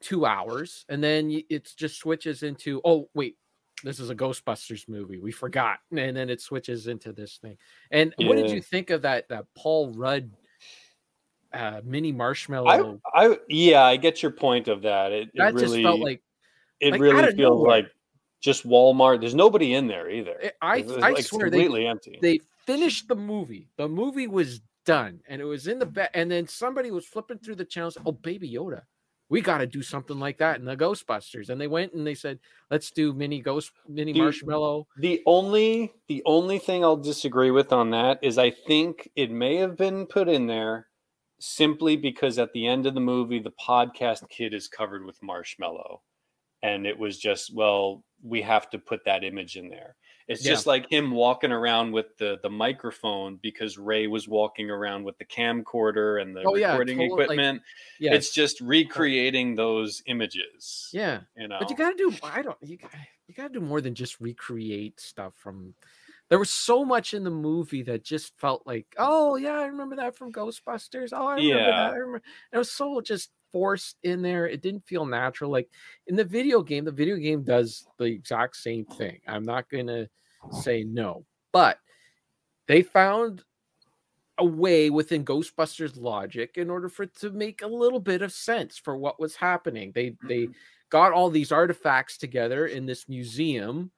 two 0.00 0.26
hours, 0.26 0.84
and 0.88 1.02
then 1.02 1.42
it 1.48 1.72
just 1.76 1.98
switches 1.98 2.42
into 2.42 2.80
oh 2.84 3.08
wait, 3.14 3.36
this 3.84 4.00
is 4.00 4.10
a 4.10 4.14
Ghostbusters 4.14 4.88
movie. 4.88 5.18
We 5.18 5.32
forgot, 5.32 5.78
and 5.96 6.16
then 6.16 6.30
it 6.30 6.40
switches 6.40 6.86
into 6.86 7.12
this 7.12 7.38
thing. 7.40 7.56
And 7.90 8.14
what 8.18 8.36
did 8.36 8.50
you 8.50 8.60
think 8.60 8.90
of 8.90 9.02
that 9.02 9.28
that 9.28 9.46
Paul 9.56 9.92
Rudd 9.92 10.30
uh, 11.52 11.80
mini 11.84 12.12
marshmallow? 12.12 13.00
I, 13.14 13.38
yeah, 13.48 13.82
I 13.82 13.96
get 13.96 14.22
your 14.22 14.32
point 14.32 14.68
of 14.68 14.82
that. 14.82 15.12
It, 15.12 15.28
it 15.28 15.30
that 15.36 15.54
really, 15.54 15.82
just 15.82 15.82
felt 15.82 16.00
like 16.00 16.22
it 16.80 16.92
like, 16.92 17.00
really 17.00 17.22
feels 17.34 17.36
nowhere. 17.36 17.70
like 17.70 17.86
just 18.40 18.66
Walmart. 18.66 19.20
There's 19.20 19.34
nobody 19.34 19.74
in 19.74 19.86
there 19.86 20.10
either. 20.10 20.38
it- 20.40 20.56
I 20.60 20.78
It's, 20.78 20.92
I 20.92 21.10
like, 21.10 21.24
swear 21.24 21.50
they 21.50 21.58
completely 21.58 21.86
empty. 21.86 22.18
they 22.20 22.40
finished 22.66 23.08
the 23.08 23.16
movie. 23.16 23.68
The 23.76 23.88
movie 23.88 24.26
was 24.26 24.60
done, 24.84 25.20
and 25.28 25.40
it 25.40 25.44
was 25.44 25.66
in 25.66 25.78
the 25.78 25.86
back. 25.86 26.10
And 26.14 26.30
then 26.30 26.46
somebody 26.46 26.90
was 26.90 27.06
flipping 27.06 27.38
through 27.38 27.56
the 27.56 27.64
channels. 27.64 27.96
Oh, 28.04 28.12
Baby 28.12 28.50
Yoda, 28.50 28.82
we 29.28 29.40
got 29.40 29.58
to 29.58 29.66
do 29.66 29.82
something 29.82 30.18
like 30.18 30.38
that 30.38 30.58
in 30.58 30.64
the 30.64 30.76
Ghostbusters. 30.76 31.50
And 31.50 31.60
they 31.60 31.66
went 31.66 31.92
and 31.92 32.06
they 32.06 32.14
said, 32.14 32.38
"Let's 32.70 32.90
do 32.90 33.12
mini 33.12 33.40
ghost, 33.40 33.72
mini 33.88 34.12
marshmallow." 34.12 34.86
The 34.98 35.22
only 35.26 35.92
the 36.08 36.22
only 36.24 36.58
thing 36.58 36.84
I'll 36.84 36.96
disagree 36.96 37.50
with 37.50 37.72
on 37.72 37.90
that 37.90 38.18
is 38.22 38.38
I 38.38 38.50
think 38.50 39.10
it 39.16 39.30
may 39.30 39.56
have 39.56 39.76
been 39.76 40.06
put 40.06 40.28
in 40.28 40.46
there 40.46 40.88
simply 41.40 41.96
because 41.96 42.38
at 42.38 42.52
the 42.52 42.66
end 42.66 42.86
of 42.86 42.94
the 42.94 43.00
movie 43.00 43.38
the 43.38 43.52
podcast 43.52 44.28
kid 44.28 44.52
is 44.52 44.66
covered 44.66 45.04
with 45.04 45.22
marshmallow 45.22 46.02
and 46.64 46.84
it 46.84 46.98
was 46.98 47.16
just 47.16 47.54
well 47.54 48.02
we 48.22 48.42
have 48.42 48.68
to 48.70 48.78
put 48.78 49.04
that 49.04 49.24
image 49.24 49.56
in 49.56 49.68
there. 49.68 49.96
It's 50.28 50.44
Yeah. 50.44 50.50
just 50.50 50.66
like 50.66 50.90
him 50.90 51.10
walking 51.10 51.52
around 51.52 51.92
with 51.92 52.16
the 52.18 52.38
the 52.42 52.50
microphone 52.50 53.36
because 53.36 53.78
Ray 53.78 54.06
was 54.06 54.28
walking 54.28 54.70
around 54.70 55.04
with 55.04 55.16
the 55.18 55.24
camcorder 55.24 56.20
and 56.20 56.36
the 56.36 56.42
Oh, 56.44 56.54
yeah, 56.54 56.72
recording 56.72 56.98
total, 56.98 57.16
like. 57.26 57.38
Yeah, 57.98 58.14
It's 58.14 58.30
just 58.32 58.60
recreating 58.60 59.54
those 59.54 60.02
images. 60.06 60.90
yeah. 60.92 61.22
You 61.36 61.48
know. 61.48 61.58
But 61.58 61.70
you 61.70 61.76
got 61.76 61.90
to 61.90 61.96
do. 61.96 62.16
I 62.22 62.42
don't. 62.42 62.58
You 62.62 62.78
you 63.26 63.34
got 63.34 63.48
to 63.52 63.60
do 63.60 63.60
more 63.60 63.80
than 63.80 63.94
just 63.94 64.20
recreate 64.20 65.00
stuff 65.00 65.34
from. 65.36 65.74
There 66.28 66.38
was 66.38 66.50
so 66.50 66.84
much 66.84 67.14
in 67.14 67.24
the 67.24 67.30
movie 67.30 67.82
that 67.84 68.04
just 68.04 68.38
felt 68.38 68.66
like, 68.66 68.94
oh 68.98 69.36
yeah, 69.36 69.54
I 69.54 69.66
remember 69.66 69.96
that 69.96 70.14
from 70.14 70.30
Ghostbusters. 70.30 71.10
Oh, 71.12 71.26
I 71.26 71.36
remember 71.36 71.72
Yeah. 71.72 71.72
that. 71.72 71.92
I 71.92 71.96
remember. 71.96 72.22
It 72.52 72.58
was 72.58 72.70
so 72.70 73.00
just 73.00 73.30
forced 73.52 73.96
in 74.02 74.22
there. 74.22 74.46
It 74.46 74.62
didn't 74.62 74.86
feel 74.86 75.04
natural. 75.06 75.50
Like 75.50 75.68
in 76.06 76.16
the 76.16 76.24
video 76.24 76.62
game, 76.62 76.84
the 76.84 76.92
video 76.92 77.16
game 77.16 77.42
does 77.42 77.86
the 77.98 78.04
exact 78.04 78.56
same 78.56 78.84
thing. 78.84 79.20
I'm 79.26 79.44
not 79.44 79.68
gonna 79.68 80.08
say 80.50 80.84
no, 80.84 81.24
but 81.52 81.78
they 82.66 82.82
found 82.82 83.44
a 84.38 84.44
way 84.44 84.88
within 84.90 85.24
Ghostbusters 85.24 86.00
logic 86.00 86.52
in 86.56 86.70
order 86.70 86.88
for 86.88 87.04
it 87.04 87.14
to 87.16 87.30
make 87.30 87.62
a 87.62 87.66
little 87.66 88.00
bit 88.00 88.22
of 88.22 88.32
sense 88.32 88.78
for 88.78 88.96
what 88.96 89.20
was 89.20 89.36
happening. 89.36 89.92
They 89.94 90.14
they 90.22 90.42
mm-hmm. 90.42 90.52
got 90.90 91.12
all 91.12 91.30
these 91.30 91.52
artifacts 91.52 92.18
together 92.18 92.66
in 92.66 92.86
this 92.86 93.08
museum 93.08 93.90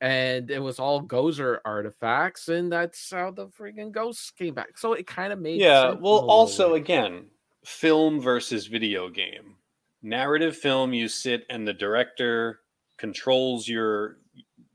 and 0.00 0.50
it 0.50 0.60
was 0.60 0.78
all 0.78 1.02
Gozer 1.02 1.58
artifacts, 1.64 2.48
and 2.48 2.70
that's 2.70 3.10
how 3.10 3.30
the 3.30 3.48
freaking 3.48 3.90
ghosts 3.90 4.30
came 4.30 4.54
back. 4.54 4.78
So 4.78 4.92
it 4.92 5.06
kind 5.06 5.32
of 5.32 5.40
made 5.40 5.60
yeah 5.60 5.92
well 5.92 6.30
also 6.30 6.72
way. 6.72 6.80
again 6.80 7.26
film 7.68 8.18
versus 8.20 8.66
video 8.66 9.10
game. 9.10 9.54
Narrative 10.02 10.56
film 10.56 10.94
you 10.94 11.06
sit 11.06 11.44
and 11.50 11.68
the 11.68 11.72
director 11.74 12.60
controls 12.96 13.68
your 13.68 14.18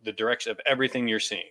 the 0.04 0.12
direction 0.12 0.52
of 0.52 0.60
everything 0.66 1.08
you're 1.08 1.20
seeing. 1.20 1.44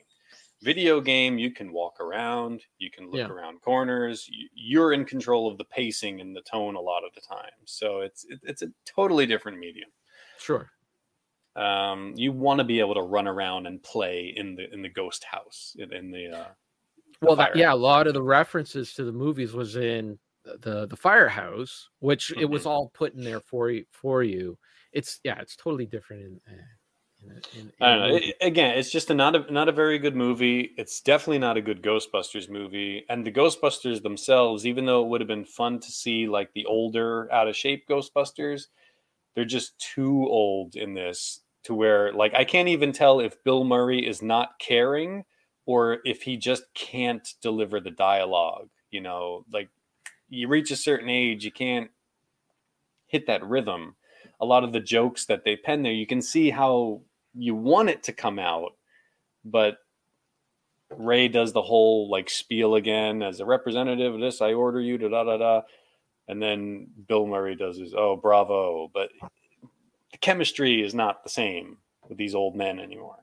Video 0.63 1.01
game 1.01 1.39
you 1.39 1.51
can 1.51 1.73
walk 1.73 2.01
around 2.01 2.63
you 2.79 2.91
can 2.91 3.07
look 3.07 3.17
Yeah. 3.17 3.27
around 3.29 3.61
corners 3.61 4.29
you, 4.31 4.49
you're 4.55 4.93
in 4.93 5.05
control 5.05 5.51
of 5.51 5.59
the 5.59 5.65
pacing 5.65 6.21
and 6.21 6.37
the 6.37 6.43
tone 6.43 6.77
a 6.77 6.81
lot 6.81 7.03
of 7.05 7.13
the 7.15 7.21
time. 7.21 7.51
So 7.65 8.01
it's 8.01 8.25
it's 8.45 8.63
a 8.63 8.69
totally 8.87 9.27
different 9.27 9.59
medium. 9.59 9.91
Sure. 10.39 10.71
um, 11.57 12.15
you 12.17 12.31
want 12.33 12.59
to 12.59 12.65
be 12.65 12.79
able 12.79 12.95
to 12.95 13.03
run 13.03 13.27
around 13.27 13.67
and 13.67 13.83
play 13.83 14.33
in 14.37 14.55
the 14.55 14.73
in 14.73 14.81
the 14.83 14.89
ghost 14.89 15.25
house 15.25 15.75
in, 15.79 15.93
in 15.93 16.11
the 16.13 16.29
uh 16.29 16.49
the 17.21 17.27
Well, 17.27 17.37
that, 17.37 17.57
yeah, 17.57 17.73
a 17.73 17.75
lot 17.91 18.07
of 18.07 18.15
the 18.15 18.23
references 18.23 18.95
to 18.95 19.05
the 19.05 19.13
movies 19.13 19.53
was 19.53 19.75
in 19.77 20.19
the 20.45 20.87
the, 20.87 20.97
firehouse, 20.97 21.89
which 22.01 22.33
it 22.37 22.47
was 22.47 22.65
Mhm. 22.65 22.67
all 22.67 22.91
put 22.95 23.15
in 23.15 23.25
there 23.25 23.41
for 23.41 23.71
you 23.71 23.85
for 23.93 24.23
you. 24.23 24.59
It's 24.93 25.21
yeah, 25.25 25.41
it's 25.41 25.57
totally 25.57 25.87
different 25.87 26.23
in. 26.23 26.41
uh, 26.55 26.63
in, 27.23 27.31
in, 27.55 27.61
in 27.61 27.73
I 27.81 27.97
don't 27.97 28.09
know. 28.09 28.17
It- 28.17 28.37
again, 28.41 28.77
it's 28.79 28.91
just 28.91 29.11
a 29.11 29.15
not 29.15 29.37
a 29.37 29.53
not 29.53 29.69
a 29.69 29.73
very 29.73 29.99
good 29.99 30.17
movie. 30.17 30.75
It's 30.77 31.01
definitely 31.01 31.39
not 31.39 31.57
a 31.57 31.63
good 31.63 31.83
Ghostbusters 31.83 32.51
movie. 32.51 33.05
And 33.09 33.25
the 33.27 33.33
Ghostbusters 33.33 34.03
themselves, 34.03 34.67
even 34.67 34.87
though 34.87 35.05
it 35.05 35.09
would 35.09 35.21
have 35.21 35.29
been 35.29 35.45
fun 35.45 35.79
to 35.81 35.91
see 35.93 36.27
like 36.27 36.53
the 36.53 36.67
older, 36.67 37.33
out 37.33 37.49
of 37.49 37.57
shape 37.57 37.87
Ghostbusters, 37.89 38.67
they're 39.35 39.45
just 39.45 39.79
too 39.79 40.27
old 40.29 40.77
in 40.77 40.95
this 40.95 41.41
to 41.65 41.75
where 41.75 42.13
like 42.13 42.35
I 42.35 42.45
can't 42.45 42.69
even 42.69 42.93
tell 42.93 43.21
if 43.21 43.43
Bill 43.45 43.65
Murray 43.65 44.07
is 44.07 44.23
not 44.23 44.59
caring 44.59 45.25
or 45.67 45.99
if 46.05 46.23
he 46.23 46.37
just 46.37 46.65
can't 46.75 47.27
deliver 47.41 47.81
the 47.81 47.91
dialogue. 47.93 48.69
You 48.91 49.01
know, 49.01 49.45
like 49.53 49.71
you 50.33 50.49
reach 50.49 50.71
a 50.71 50.77
certain 50.77 51.09
age, 51.11 51.45
you 51.45 51.53
can't 51.53 51.91
hit 53.07 53.27
that 53.27 53.45
rhythm. 53.45 53.95
A 54.41 54.47
lot 54.47 54.65
of 54.65 54.73
the 54.73 54.81
jokes 54.81 55.27
that 55.27 55.45
they 55.45 55.57
pen 55.57 55.83
there, 55.83 55.93
you 55.93 56.07
can 56.07 56.23
see 56.23 56.51
how 56.51 57.03
you 57.35 57.55
want 57.55 57.91
it 57.91 58.03
to 58.05 58.13
come 58.13 58.39
out, 58.39 58.73
but 59.45 59.77
Ray 60.91 61.29
does 61.29 61.53
the 61.53 61.63
whole 61.63 62.11
like 62.11 62.29
spiel 62.31 62.75
again 62.75 63.23
as 63.23 63.41
a 63.41 63.47
representative 63.47 64.15
of 64.15 64.21
this. 64.21 64.41
I 64.43 64.53
order 64.55 64.81
you 64.81 64.99
to 64.99 65.09
da 65.09 65.25
da 65.25 65.37
da, 65.37 65.61
and 66.29 66.43
then 66.43 66.89
Bill 67.09 67.27
Murray 67.27 67.55
does 67.55 67.79
his 67.79 67.95
oh 67.97 68.17
bravo, 68.17 68.91
but 68.93 69.11
the 70.13 70.19
chemistry 70.19 70.83
is 70.83 70.95
not 70.95 71.23
the 71.25 71.31
same 71.31 71.79
with 72.09 72.19
these 72.19 72.35
old 72.35 72.57
men 72.57 72.79
anymore. 72.79 73.17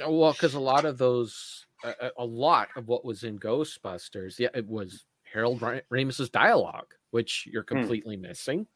Well, 0.00 0.32
because 0.32 0.54
a 0.54 0.60
lot 0.60 0.84
of 0.84 0.98
those, 0.98 1.66
a- 1.84 2.10
a 2.18 2.24
lot 2.24 2.68
of 2.76 2.88
what 2.88 3.04
was 3.04 3.24
in 3.24 3.38
Ghostbusters, 3.38 4.38
yeah, 4.38 4.48
it 4.54 4.66
was 4.66 5.04
Harold 5.34 5.60
Ra- 5.60 5.80
Ramis's 5.92 6.30
dialogue, 6.30 6.94
which 7.10 7.46
you're 7.50 7.62
Hmm. 7.68 7.76
completely 7.78 8.16
missing. 8.16 8.66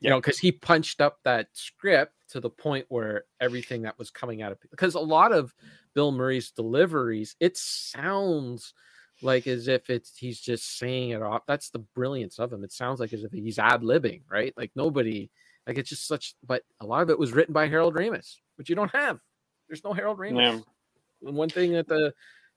You 0.00 0.10
know, 0.10 0.20
because 0.20 0.38
he 0.38 0.52
punched 0.52 1.00
up 1.00 1.20
that 1.24 1.48
script 1.54 2.12
to 2.28 2.40
the 2.40 2.50
point 2.50 2.84
where 2.90 3.24
everything 3.40 3.82
that 3.82 3.98
was 3.98 4.10
coming 4.10 4.42
out 4.42 4.52
of 4.52 4.58
because 4.70 4.94
a 4.96 5.00
lot 5.00 5.32
of 5.32 5.54
Bill 5.94 6.12
Murray's 6.12 6.50
deliveries, 6.50 7.36
it 7.40 7.56
sounds 7.56 8.74
like 9.22 9.46
as 9.46 9.66
if 9.66 9.88
it's 9.88 10.18
he's 10.18 10.40
just 10.40 10.76
saying 10.76 11.10
it 11.10 11.22
off. 11.22 11.46
That's 11.46 11.70
the 11.70 11.78
brilliance 11.78 12.38
of 12.38 12.52
him. 12.52 12.64
It 12.64 12.72
sounds 12.72 13.00
like 13.00 13.14
as 13.14 13.24
if 13.24 13.32
he's 13.32 13.58
ad 13.58 13.80
libbing, 13.80 14.22
right? 14.28 14.52
Like 14.58 14.72
nobody, 14.74 15.30
like 15.66 15.78
it's 15.78 15.88
just 15.88 16.06
such. 16.06 16.34
But 16.44 16.64
a 16.80 16.86
lot 16.86 17.02
of 17.02 17.08
it 17.08 17.18
was 17.18 17.32
written 17.32 17.54
by 17.54 17.68
Harold 17.68 17.94
Ramis, 17.94 18.36
which 18.56 18.68
you 18.68 18.74
don't 18.74 18.90
have. 18.94 19.20
There's 19.68 19.84
no 19.84 19.94
Harold 19.94 20.18
Ramis. 20.18 20.36
Yeah. 20.42 21.28
And 21.28 21.36
one 21.36 21.48
thing 21.48 21.72
that 21.72 21.88
the 21.88 22.12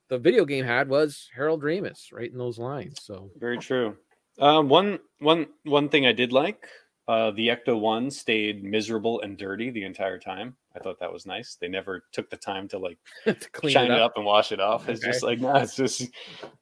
the 0.10 0.18
video 0.18 0.46
game 0.46 0.66
had 0.66 0.90
was 0.90 1.30
Harold 1.36 1.64
Ramis 1.64 2.12
right 2.12 2.32
in 2.32 2.38
those 2.38 2.58
lines. 2.58 3.00
So 3.02 3.32
Very 3.38 3.58
true. 3.58 3.98
Um, 4.40 4.70
one 4.70 5.00
one 5.20 5.48
one 5.64 5.90
thing 5.90 6.06
I 6.06 6.12
did 6.12 6.32
like, 6.32 6.68
uh, 7.08 7.32
the 7.32 7.48
Ecto 7.48 7.80
One 7.80 8.12
stayed 8.12 8.64
miserable 8.64 9.22
and 9.22 9.38
dirty 9.38 9.72
the 9.72 9.84
entire 9.84 10.20
time. 10.20 10.56
I 10.76 10.80
thought 10.80 11.00
that 11.00 11.12
was 11.12 11.26
nice. 11.26 11.58
They 11.60 11.68
never 11.68 12.04
took 12.12 12.30
the 12.30 12.38
time 12.38 12.68
to 12.70 12.78
like 12.78 13.00
to 13.26 13.36
clean 13.52 13.74
shine 13.74 13.92
it 13.92 14.00
up. 14.00 14.14
and 14.16 14.26
wash 14.26 14.52
it 14.52 14.60
off. 14.60 14.88
It's 14.90 15.04
just 15.04 15.24
like 15.24 15.40
no, 15.40 15.56
it's 15.56 15.76
just 15.76 16.08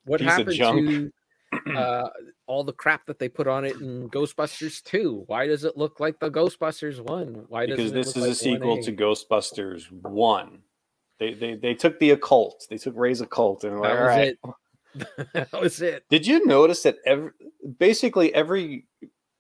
What 0.06 0.22
happened 0.22 0.58
to 0.58 1.12
uh, 1.76 2.10
all 2.48 2.64
the 2.64 2.74
crap 2.74 3.06
that 3.06 3.20
they 3.20 3.30
put 3.30 3.48
on 3.48 3.66
it 3.66 3.76
in 3.78 4.10
Ghostbusters 4.10 4.84
2? 4.84 5.24
Why 5.28 5.48
does 5.48 5.64
it 5.64 5.78
look 5.78 6.00
like 6.00 6.20
the 6.20 6.30
Ghostbusters 6.30 7.00
1? 7.00 7.46
Why 7.48 7.66
does 7.66 7.78
because 7.78 7.92
this 7.92 8.08
is 8.10 8.18
like 8.18 8.32
a 8.32 8.36
sequel 8.36 8.82
to 8.82 8.92
1A? 8.92 9.00
Ghostbusters 9.00 9.92
One. 9.92 10.60
They, 11.20 11.34
they 11.34 11.56
they 11.56 11.74
took 11.74 11.98
the 12.00 12.12
occult. 12.12 12.66
They 12.70 12.78
took 12.78 12.94
Ray's 12.98 13.22
occult 13.22 13.64
and 13.64 13.80
like, 13.80 13.94
That 13.94 14.00
was 14.02 14.08
right. 14.08 14.28
it. 14.28 15.28
that 15.52 15.62
was 15.62 15.82
it. 15.82 16.04
Did 16.10 16.26
you 16.28 16.46
notice 16.46 16.84
that 16.84 16.98
every 17.06 17.32
basically 17.80 18.34
every 18.34 18.86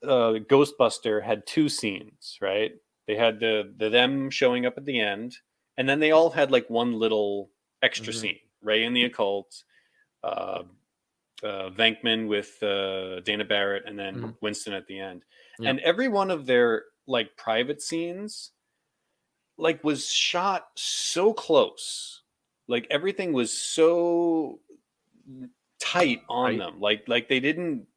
uh, 0.03 0.39
Ghostbuster 0.49 1.23
had 1.23 1.45
two 1.47 1.67
scenes, 1.69 2.37
right? 2.41 2.71
They 3.07 3.15
had 3.15 3.39
the 3.39 3.73
the 3.77 3.89
them 3.89 4.29
showing 4.29 4.65
up 4.65 4.77
at 4.77 4.85
the 4.85 4.99
end, 4.99 5.35
and 5.77 5.87
then 5.87 5.99
they 5.99 6.11
all 6.11 6.29
had 6.29 6.51
like 6.51 6.69
one 6.69 6.93
little 6.93 7.49
extra 7.81 8.13
Mhm. 8.13 8.21
scene. 8.21 8.39
Ray 8.61 8.83
and 8.85 8.95
the 8.95 9.05
occult, 9.05 9.63
uh, 10.23 10.63
uh, 11.43 11.69
Venkman 11.69 12.27
with 12.27 12.61
uh, 12.63 13.19
Dana 13.21 13.45
Barrett, 13.45 13.83
and 13.85 13.97
then 13.99 14.15
Mhm. 14.15 14.37
Winston 14.41 14.73
at 14.73 14.87
the 14.87 14.99
end. 14.99 15.23
Yeah. 15.59 15.69
And 15.69 15.79
every 15.81 16.07
one 16.07 16.31
of 16.31 16.45
their 16.45 16.85
like 17.07 17.35
private 17.37 17.81
scenes, 17.81 18.51
like 19.57 19.83
was 19.83 20.09
shot 20.09 20.67
so 20.75 21.33
close. 21.33 22.21
Like 22.67 22.87
everything 22.89 23.31
was 23.33 23.51
so 23.55 24.59
tight 25.79 26.21
on 26.29 26.45
Right. 26.51 26.59
them. 26.59 26.79
Like 26.79 27.03
like 27.07 27.29
they 27.29 27.39
didn't 27.39 27.87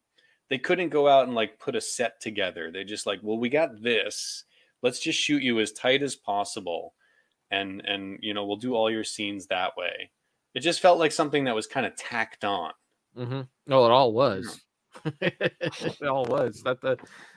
they 0.51 0.59
couldn't 0.59 0.89
go 0.89 1.09
out 1.09 1.27
and 1.27 1.35
like 1.35 1.59
put 1.59 1.77
a 1.77 1.81
set 1.81 2.21
together. 2.21 2.71
They 2.71 2.85
just 2.85 3.07
like, 3.07 3.21
well, 3.23 3.39
we 3.39 3.49
got 3.49 3.83
this. 3.83 4.45
Let's 4.83 5.01
just 5.01 5.19
shoot 5.19 5.43
you 5.43 5.61
as 5.61 5.73
tight 5.73 6.03
as 6.03 6.15
possible. 6.17 6.95
And 7.51 7.81
and 7.85 8.19
you 8.23 8.35
know, 8.35 8.47
we'll 8.47 8.57
do 8.57 8.75
all 8.75 8.91
your 8.91 9.05
scenes 9.05 9.47
that 9.47 9.77
way. 9.77 10.11
It 10.55 10.61
just 10.61 10.81
felt 10.81 10.99
like 10.99 11.13
something 11.13 11.45
that 11.45 11.55
was 11.55 11.67
kind 11.67 11.87
of 11.87 11.97
tacked 11.97 12.45
on. 12.45 12.73
Mm-hmm. 13.17 13.41
No, 13.67 13.85
it 13.87 13.91
all 13.91 14.13
was. 14.13 14.61
It 15.21 16.03
all 16.03 16.25
was. 16.25 16.63
That 16.63 16.81
the 16.81 16.97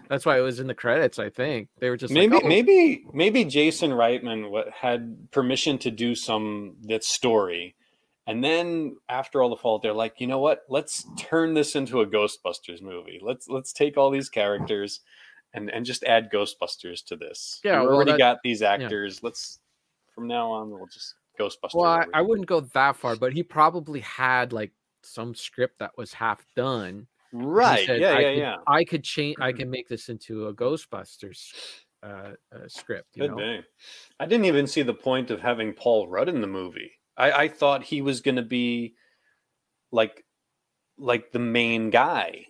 that's 0.10 0.26
why 0.26 0.38
it 0.38 0.42
was 0.42 0.60
in 0.60 0.68
the 0.68 0.76
credits. 0.76 1.20
I 1.20 1.30
think 1.30 1.70
they 1.80 1.90
were 1.90 1.98
just 1.98 2.14
maybe 2.14 2.36
like, 2.36 2.44
oh, 2.44 2.48
maybe 2.48 3.06
maybe 3.14 3.46
Jason 3.46 3.92
Reitman 3.92 4.72
had 4.74 5.32
permission 5.32 5.78
to 5.80 5.92
do 5.92 6.16
some 6.16 6.76
that 6.84 7.04
story, 7.04 7.76
and 8.28 8.44
then 8.44 8.98
after 9.10 9.42
all 9.42 9.50
the 9.50 9.56
fault, 9.56 9.82
they're 9.82 9.94
like, 9.94 10.16
you 10.20 10.28
know 10.28 10.40
what? 10.40 10.62
Let's 10.70 11.06
turn 11.18 11.54
this 11.54 11.76
into 11.76 12.02
a 12.02 12.08
Ghostbusters 12.08 12.82
movie. 12.82 13.20
Let's 13.22 13.48
let's 13.48 13.74
take 13.74 13.98
all 13.98 14.12
these 14.12 14.30
characters, 14.30 15.02
and 15.54 15.70
and 15.70 15.86
just 15.86 16.04
add 16.04 16.32
Ghostbusters 16.32 17.04
to 17.06 17.16
this. 17.16 17.60
Yeah, 17.64 17.82
we 17.82 17.88
well, 17.88 17.96
already 17.96 18.12
that- 18.12 18.18
got 18.18 18.38
these 18.44 18.62
actors. 18.62 19.22
Let's 19.24 19.60
from 20.14 20.28
now 20.28 20.52
on 20.52 20.70
we'll 20.70 20.88
just 20.88 21.16
Ghostbusters. 21.40 21.76
Well, 21.76 21.86
I, 21.86 22.06
I 22.14 22.22
wouldn't 22.22 22.48
go 22.48 22.62
that 22.62 22.96
far, 22.98 23.16
but 23.16 23.34
he 23.34 23.44
probably 23.44 24.02
had 24.02 24.54
like 24.54 24.72
some 25.04 25.34
script 25.34 25.80
that 25.80 25.98
was 25.98 26.14
half 26.14 26.46
done. 26.56 27.08
Right? 27.32 27.86
said, 27.86 28.02
Yeah, 28.02 28.12
I 28.12 28.20
yeah, 28.20 28.30
could, 28.30 28.38
yeah. 28.38 28.56
I 28.68 28.84
could 28.84 29.04
change. 29.04 29.38
I 29.40 29.52
can 29.52 29.70
make 29.72 29.88
this 29.88 30.10
into 30.10 30.48
a 30.48 30.54
Ghostbusters 30.54 31.54
uh, 32.04 32.32
uh, 32.54 32.68
script. 32.68 33.16
You 33.16 33.24
Could 33.24 33.38
know? 33.38 33.62
I 34.20 34.26
didn't 34.26 34.46
even 34.46 34.68
see 34.68 34.82
the 34.82 34.94
point 34.94 35.32
of 35.32 35.42
having 35.42 35.74
Paul 35.74 36.08
Rudd 36.08 36.30
in 36.30 36.42
the 36.42 36.48
movie. 36.48 36.92
I, 37.18 37.32
I 37.32 37.48
thought 37.48 37.84
he 37.84 38.02
was 38.02 38.22
going 38.22 38.38
to 38.38 38.42
be 38.42 38.96
like 39.92 40.26
like 40.98 41.32
the 41.32 41.40
main 41.40 41.90
guy, 41.90 42.46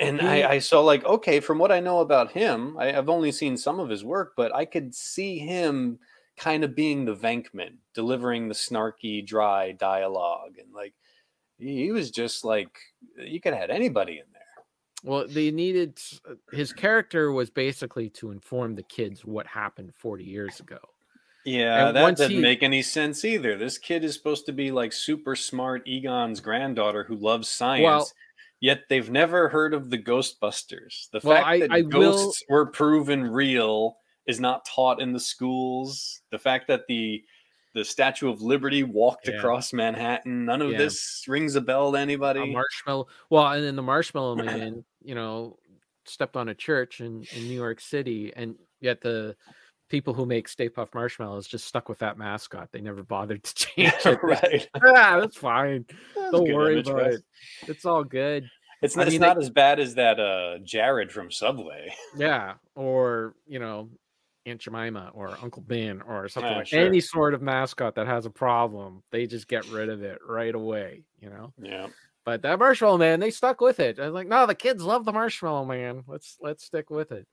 and 0.00 0.20
I, 0.20 0.50
I 0.52 0.58
saw 0.58 0.80
like 0.80 1.04
okay, 1.04 1.40
from 1.40 1.58
what 1.58 1.72
I 1.72 1.80
know 1.80 2.00
about 2.00 2.32
him, 2.32 2.76
I, 2.78 2.96
I've 2.96 3.08
only 3.08 3.32
seen 3.32 3.56
some 3.56 3.78
of 3.78 3.88
his 3.88 4.04
work, 4.04 4.32
but 4.36 4.54
I 4.54 4.64
could 4.64 4.94
see 4.94 5.38
him 5.38 5.98
kind 6.36 6.64
of 6.64 6.74
being 6.74 7.04
the 7.04 7.14
Venkman, 7.14 7.76
delivering 7.94 8.48
the 8.48 8.54
snarky, 8.54 9.24
dry 9.24 9.72
dialogue, 9.72 10.58
and 10.58 10.72
like 10.74 10.94
he, 11.58 11.92
was 11.92 12.10
just 12.10 12.44
like 12.44 12.76
you 13.18 13.40
could 13.40 13.52
have 13.52 13.62
had 13.62 13.70
anybody 13.70 14.12
in 14.14 14.24
there. 14.32 14.40
Well, 15.02 15.26
they 15.28 15.50
needed 15.50 15.98
uh, 16.28 16.34
his 16.52 16.72
character 16.72 17.30
was 17.32 17.50
basically 17.50 18.08
to 18.10 18.30
inform 18.30 18.74
the 18.74 18.82
kids 18.82 19.24
what 19.24 19.46
happened 19.46 19.92
40 19.94 20.24
years 20.24 20.60
ago. 20.60 20.78
Yeah, 21.44 21.88
And 21.88 21.96
that 21.96 22.16
doesn't 22.16 22.30
he- 22.36 22.40
make 22.40 22.62
any 22.62 22.80
sense 22.80 23.22
either. 23.24 23.56
This 23.58 23.76
kid 23.76 24.02
is 24.02 24.14
supposed 24.14 24.46
to 24.46 24.52
be 24.52 24.70
like 24.72 24.92
super 24.94 25.36
smart 25.36 25.86
Egon's 25.86 26.40
granddaughter 26.40 27.04
who 27.04 27.16
loves 27.16 27.48
science, 27.50 27.84
Well- 27.84 28.10
yet 28.60 28.84
they've 28.88 29.10
never 29.10 29.50
heard 29.50 29.74
of 29.74 29.90
the 29.90 29.98
Ghostbusters. 29.98 31.10
The 31.12 31.20
Well, 31.22 31.36
fact 31.36 31.46
I- 31.46 31.58
that 31.60 31.70
I 31.70 31.80
will- 31.82 31.88
ghosts 31.90 32.42
were 32.48 32.66
proven 32.70 33.22
real 33.24 33.98
is 34.26 34.40
not 34.40 34.64
taught 34.64 35.02
in 35.02 35.12
the 35.12 35.20
schools. 35.20 36.22
The 36.30 36.38
fact 36.38 36.66
that 36.68 36.86
the 36.88 37.22
the 37.74 37.84
Statue 37.84 38.30
of 38.30 38.40
Liberty 38.40 38.82
walked 38.82 39.28
Yeah. 39.28 39.34
across 39.34 39.72
Manhattan, 39.72 40.44
none 40.44 40.62
of 40.62 40.70
Yeah. 40.72 40.78
this 40.78 41.24
rings 41.28 41.56
a 41.56 41.60
bell 41.60 41.92
to 41.92 41.98
A 41.98 42.00
anybody. 42.00 42.52
marshmallow. 42.52 43.08
Well, 43.30 43.46
and 43.52 43.64
then 43.64 43.76
the 43.76 43.82
marshmallow 43.82 44.36
man, 44.72 44.84
you 45.02 45.14
know, 45.14 45.58
stepped 46.06 46.36
on 46.36 46.48
a 46.50 46.54
church 46.54 47.00
in, 47.00 47.24
in 47.34 47.42
New 47.44 47.54
York 47.54 47.80
City, 47.80 48.32
and 48.36 48.56
yet 48.80 49.00
the 49.00 49.34
people 49.90 50.14
who 50.14 50.24
make 50.26 50.48
Stay 50.48 50.68
Puft 50.68 50.94
marshmallows 50.94 51.46
just 51.46 51.66
stuck 51.66 51.88
with 51.88 51.98
that 51.98 52.16
mascot. 52.18 52.68
They 52.72 52.80
never 52.80 53.02
bothered 53.02 53.42
to 53.42 53.54
change 53.66 53.92
it. 54.04 54.18
right. 54.22 54.68
ah, 54.76 55.18
that's 55.20 55.36
fine. 55.36 55.84
That's 56.14 56.30
Don't 56.32 56.52
worry 56.52 56.80
about 56.80 57.12
it. 57.12 57.22
It's 57.66 57.84
all 57.84 58.04
good. 58.04 58.48
It's 58.82 58.96
I 58.96 59.00
not, 59.04 59.08
it's 59.08 59.18
not 59.20 59.36
they- 59.38 59.42
as 59.44 59.50
bad 59.50 59.80
as 59.80 59.94
that 59.94 60.20
uh, 60.20 60.58
Jared 60.62 61.10
from 61.10 61.30
Subway. 61.30 61.94
Yeah, 62.16 62.54
or 62.74 63.34
you 63.46 63.58
know, 63.58 63.88
Aunt 64.46 64.60
Jemima 64.60 65.10
or 65.14 65.36
Uncle 65.42 65.62
Ben 65.62 66.02
or 66.02 66.28
something 66.28 66.52
Ah, 66.52 66.58
like 66.58 66.66
sure. 66.66 66.84
any 66.86 67.00
sort 67.00 67.34
of 67.34 67.42
mascot 67.42 67.94
that 67.94 68.06
has 68.06 68.26
a 68.26 68.30
problem. 68.30 69.02
They 69.10 69.26
just 69.26 69.48
get 69.48 69.66
rid 69.70 69.88
of 69.88 70.02
it 70.02 70.18
right 70.26 70.54
away. 70.54 71.04
You 71.20 71.30
know. 71.30 71.52
Yeah. 71.58 71.88
But 72.24 72.42
that 72.42 72.58
marshmallow 72.58 72.98
man, 72.98 73.20
they 73.20 73.30
stuck 73.30 73.60
with 73.60 73.80
it. 73.80 73.98
I 73.98 74.04
was 74.06 74.14
like, 74.14 74.28
no, 74.28 74.46
the 74.46 74.54
kids 74.54 74.82
love 74.82 75.04
the 75.04 75.12
marshmallow 75.12 75.64
man. 75.66 76.04
Let's 76.06 76.36
let's 76.40 76.64
stick 76.64 76.90
with 76.90 77.12
it. 77.12 77.26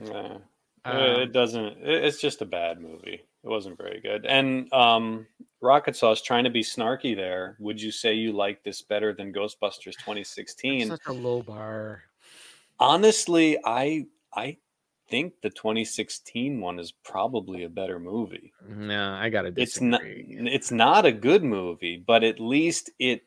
Yeah. 0.00 0.38
Uh, 0.84 0.90
Um, 0.90 1.20
it 1.22 1.32
doesn't. 1.32 1.78
it- 1.82 2.04
It's 2.04 2.20
just 2.20 2.42
a 2.42 2.46
bad 2.46 2.80
movie. 2.80 3.20
It 3.42 3.48
wasn't 3.48 3.76
very 3.78 4.00
good. 4.00 4.24
And 4.26 4.72
um, 4.72 5.26
Rocket 5.60 5.96
Sauce 5.96 6.22
trying 6.22 6.44
to 6.44 6.50
be 6.50 6.62
snarky 6.62 7.14
there. 7.16 7.56
Would 7.60 7.80
you 7.80 7.90
say 7.92 8.14
you 8.14 8.32
like 8.32 8.62
this 8.62 8.82
better 8.82 9.12
than 9.12 9.32
Ghostbusters 9.32 9.96
2016? 9.98 10.88
such 10.88 11.06
a 11.06 11.12
low 11.12 11.42
bar. 11.42 12.02
Honestly, 12.78 13.58
I 13.64 14.06
I 14.34 14.58
think 15.08 15.34
the 15.42 15.50
2016 15.50 16.60
one 16.60 16.78
is 16.78 16.92
probably 16.92 17.64
a 17.64 17.68
better 17.68 17.98
movie. 17.98 18.52
No, 18.68 19.12
I 19.14 19.28
gotta 19.28 19.52
It's 19.56 19.80
not. 19.80 20.00
disagree. 20.02 20.36
It's 20.52 20.70
not 20.70 21.06
a 21.06 21.12
good 21.12 21.42
movie, 21.44 21.96
but 21.96 22.24
at 22.24 22.40
least 22.40 22.90
it 22.98 23.22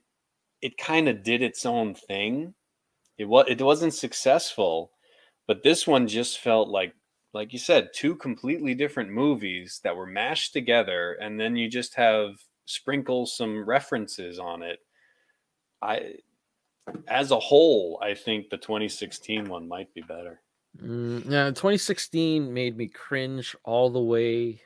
it 0.62 0.78
kind 0.78 1.08
of 1.08 1.24
did 1.24 1.42
its 1.42 1.66
own 1.66 1.96
thing. 1.96 2.54
It 3.18 3.26
was 3.26 3.46
it 3.48 3.62
wasn't 3.62 3.94
successful, 3.94 4.92
but 5.48 5.64
this 5.64 5.88
one 5.88 6.08
just 6.08 6.40
felt 6.40 6.70
like 6.70 6.94
like 7.34 7.54
you 7.54 7.60
said, 7.60 7.90
two 7.94 8.16
completely 8.16 8.74
different 8.74 9.12
movies 9.12 9.80
that 9.84 9.96
were 9.96 10.08
mashed 10.08 10.52
together, 10.54 11.14
and 11.14 11.40
then 11.40 11.56
you 11.56 11.70
just 11.70 11.94
have 11.96 12.36
sprinkle 12.66 13.26
some 13.26 13.66
references 13.66 14.40
on 14.40 14.64
it. 14.64 14.80
I, 15.82 16.16
as 17.08 17.32
a 17.32 17.40
whole, 17.40 18.00
I 18.02 18.16
think 18.16 18.50
the 18.50 18.58
2016 18.58 19.48
one 19.48 19.68
might 19.68 19.94
be 19.94 20.02
better. 20.02 20.42
Mm, 20.78 21.30
yeah, 21.30 21.46
2016 21.50 22.54
made 22.54 22.78
me 22.78 22.88
cringe 22.88 23.56
all 23.64 23.90
the 23.90 24.00
way 24.00 24.62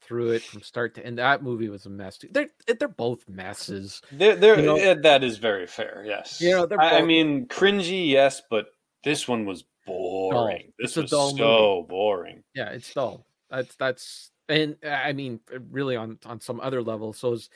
through 0.00 0.30
it 0.30 0.42
from 0.42 0.62
start 0.62 0.94
to 0.94 1.04
end. 1.04 1.18
That 1.18 1.42
movie 1.42 1.68
was 1.68 1.86
a 1.86 1.90
mess. 1.90 2.18
They're 2.30 2.48
they're 2.78 2.88
both 2.88 3.28
messes. 3.28 4.00
There, 4.12 4.36
there, 4.36 4.58
You 4.58 4.66
know- 4.66 4.76
eh, 4.76 4.94
that 5.02 5.24
is 5.24 5.38
very 5.38 5.66
fair. 5.66 6.04
Yes, 6.06 6.40
You 6.40 6.50
know, 6.52 6.66
they're 6.66 6.80
I, 6.80 6.98
I 6.98 7.02
mean, 7.02 7.46
cringy, 7.46 8.08
yes, 8.08 8.40
but 8.48 8.66
this 9.04 9.26
one 9.26 9.44
was 9.44 9.64
boring. 9.86 10.72
It's 10.78 10.94
This 10.94 11.02
was 11.02 11.10
dull 11.10 11.36
so 11.36 11.86
boring. 11.88 12.42
Yeah, 12.54 12.70
it's 12.70 12.92
dull. 12.92 13.26
That's 13.50 13.74
that's 13.76 14.30
and 14.48 14.76
uh, 14.84 14.88
I 14.88 15.12
mean 15.12 15.40
really 15.70 15.96
on 15.96 16.18
on 16.24 16.40
some 16.40 16.60
other 16.60 16.82
level. 16.82 17.12
So 17.12 17.32
is 17.32 17.50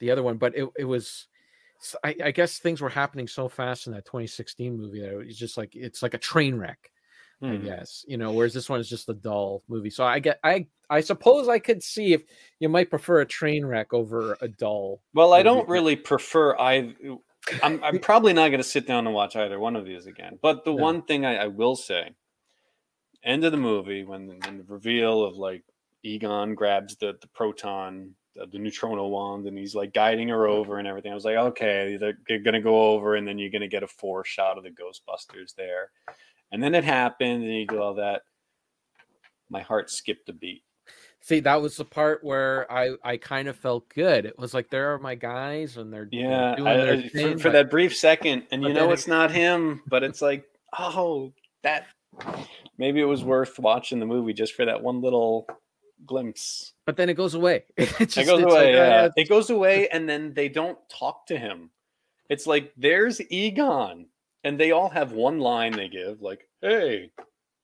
the 0.00 0.10
other 0.10 0.22
one, 0.22 0.38
but 0.38 0.56
it 0.56 0.68
it 0.76 0.84
was. 0.84 1.28
I 2.02 2.30
guess 2.30 2.58
things 2.60 2.80
were 2.80 2.88
happening 2.88 3.28
so 3.28 3.46
fast 3.46 3.86
in 3.86 3.92
that 3.92 4.06
2016 4.06 4.74
movie 4.74 5.00
that 5.00 5.10
it 5.20 5.26
was 5.26 5.36
just 5.38 5.58
like 5.58 5.74
it's 5.76 6.02
like 6.02 6.14
a 6.14 6.18
train 6.18 6.56
wreck. 6.56 6.90
I 7.42 7.46
Hmm. 7.46 7.64
guess 7.64 8.04
you 8.08 8.16
know. 8.16 8.32
Whereas 8.32 8.54
this 8.54 8.68
one 8.68 8.80
is 8.80 8.88
just 8.88 9.08
a 9.08 9.14
dull 9.14 9.62
movie. 9.68 9.90
So 9.90 10.04
I 10.04 10.18
get 10.18 10.38
I 10.44 10.66
I 10.90 11.00
suppose 11.00 11.48
I 11.48 11.58
could 11.58 11.82
see 11.82 12.12
if 12.12 12.22
you 12.60 12.68
might 12.68 12.90
prefer 12.90 13.20
a 13.20 13.26
train 13.26 13.64
wreck 13.64 13.92
over 13.92 14.36
a 14.40 14.48
dull. 14.48 15.00
Well, 15.14 15.32
I 15.32 15.42
don't 15.42 15.68
really 15.68 15.96
prefer 15.96 16.56
I. 16.58 16.94
I'm, 17.62 17.82
I'm 17.84 17.98
probably 18.00 18.32
not 18.32 18.48
going 18.48 18.58
to 18.62 18.64
sit 18.68 18.86
down 18.86 19.06
and 19.06 19.14
watch 19.14 19.36
either 19.36 19.58
one 19.58 19.76
of 19.76 19.84
these 19.84 20.06
again. 20.06 20.38
But 20.40 20.64
the 20.64 20.72
No. 20.72 20.82
one 20.82 21.02
thing 21.02 21.26
I, 21.26 21.36
I 21.36 21.46
will 21.48 21.76
say, 21.76 22.14
end 23.22 23.44
of 23.44 23.52
the 23.52 23.58
movie 23.58 24.04
when, 24.04 24.28
when 24.28 24.58
the 24.58 24.64
reveal 24.64 25.24
of 25.24 25.36
like 25.36 25.62
Egon 26.02 26.54
grabs 26.54 26.96
the 26.96 27.14
the 27.20 27.28
proton 27.28 28.14
the, 28.34 28.46
the 28.46 28.58
neutrino 28.58 29.06
wand 29.08 29.46
and 29.46 29.56
he's 29.56 29.74
like 29.74 29.92
guiding 29.94 30.28
her 30.28 30.46
over 30.46 30.78
and 30.78 30.86
everything. 30.88 31.12
I 31.12 31.14
was 31.14 31.24
like, 31.24 31.36
okay, 31.36 31.96
they're, 31.98 32.18
they're 32.28 32.42
gonna 32.42 32.60
go 32.60 32.90
over 32.92 33.14
and 33.14 33.26
then 33.26 33.38
you're 33.38 33.50
gonna 33.50 33.68
get 33.68 33.82
a 33.82 33.88
four 33.88 34.24
shot 34.24 34.58
of 34.58 34.64
the 34.64 34.70
Ghostbusters 34.70 35.54
there. 35.54 35.90
And 36.54 36.62
then 36.62 36.72
it 36.76 36.84
happened 36.84 37.42
and 37.42 37.52
you 37.52 37.66
do 37.66 37.82
all 37.82 37.94
that. 37.94 38.22
My 39.50 39.60
heart 39.60 39.90
skipped 39.90 40.28
a 40.28 40.32
beat. 40.32 40.62
See, 41.20 41.40
that 41.40 41.60
was 41.60 41.76
the 41.76 41.84
part 41.84 42.22
where 42.22 42.70
I 42.70 42.94
I 43.02 43.16
kind 43.16 43.48
of 43.48 43.56
felt 43.56 43.88
good. 43.88 44.24
It 44.24 44.38
was 44.38 44.54
like 44.54 44.70
there 44.70 44.94
are 44.94 44.98
my 45.00 45.16
guys 45.16 45.78
and 45.78 45.92
they're 45.92 46.08
Yeah, 46.12 46.54
doing 46.54 46.68
I, 46.68 46.76
their 46.76 46.94
I- 46.94 47.08
thing, 47.08 47.32
for, 47.38 47.44
for 47.44 47.50
that 47.50 47.70
brief 47.70 47.96
second, 47.96 48.44
and 48.52 48.62
you 48.62 48.72
know 48.72 48.90
it- 48.90 48.92
it's 48.92 49.08
not 49.08 49.32
him, 49.32 49.82
but 49.88 50.04
it's 50.04 50.22
like, 50.22 50.44
oh, 50.78 51.32
that 51.64 51.86
maybe 52.78 53.00
it 53.00 53.04
was 53.04 53.24
worth 53.24 53.58
watching 53.58 53.98
the 53.98 54.06
movie 54.06 54.32
just 54.32 54.52
for 54.54 54.64
that 54.64 54.80
one 54.80 55.00
little 55.00 55.48
glimpse. 56.06 56.74
but 56.86 56.96
then 56.96 57.08
it 57.08 57.14
goes 57.14 57.34
away. 57.34 57.64
It, 57.76 57.88
just, 57.98 58.18
it 58.18 58.26
goes 58.26 58.42
away, 58.44 58.76
like, 58.76 58.88
uh, 58.88 58.92
yeah. 58.94 59.08
It 59.16 59.28
goes 59.28 59.50
away, 59.50 59.88
and 59.88 60.08
then 60.08 60.34
they 60.34 60.48
don't 60.48 60.78
talk 60.88 61.26
to 61.28 61.36
him. 61.36 61.70
It's 62.30 62.46
like 62.46 62.72
there's 62.76 63.20
Egon, 63.32 64.06
and 64.44 64.58
they 64.60 64.70
all 64.70 64.88
have 64.90 65.12
one 65.12 65.38
line 65.40 65.72
they 65.72 65.88
give, 65.88 66.20
like, 66.20 66.46
"Hey, 66.60 67.10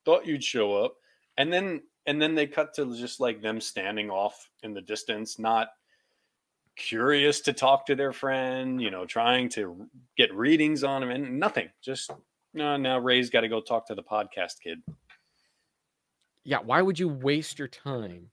thought 0.05 0.27
you'd 0.27 0.43
show 0.45 0.75
up," 0.85 0.97
and 1.37 1.53
then 1.53 1.83
and 2.07 2.21
then 2.21 2.35
they 2.35 2.47
cut 2.47 2.75
to 2.75 2.97
just 2.97 3.21
like 3.21 3.41
them 3.43 3.61
standing 3.61 4.11
off 4.11 4.51
in 4.63 4.73
the 4.75 4.81
distance, 4.81 5.39
not 5.39 5.69
curious 6.77 7.43
to 7.43 7.53
talk 7.53 7.85
to 7.87 7.95
their 7.95 8.13
friend, 8.13 8.81
you 8.81 8.91
know, 8.91 9.05
trying 9.05 9.49
to 9.51 9.87
get 10.17 10.35
readings 10.35 10.83
on 10.83 11.03
him, 11.03 11.11
and 11.11 11.39
nothing. 11.39 11.69
Just 11.83 12.11
no, 12.55 12.77
now 12.77 12.99
Ray's 12.99 13.31
got 13.31 13.43
to 13.43 13.49
go 13.49 13.61
talk 13.61 13.87
to 13.89 13.95
the 13.95 14.03
podcast 14.03 14.61
kid. 14.63 14.83
yeah. 16.45 16.59
Why 16.59 16.81
would 16.83 16.99
you 16.99 17.09
waste 17.09 17.59
your 17.59 17.69
time 17.69 18.31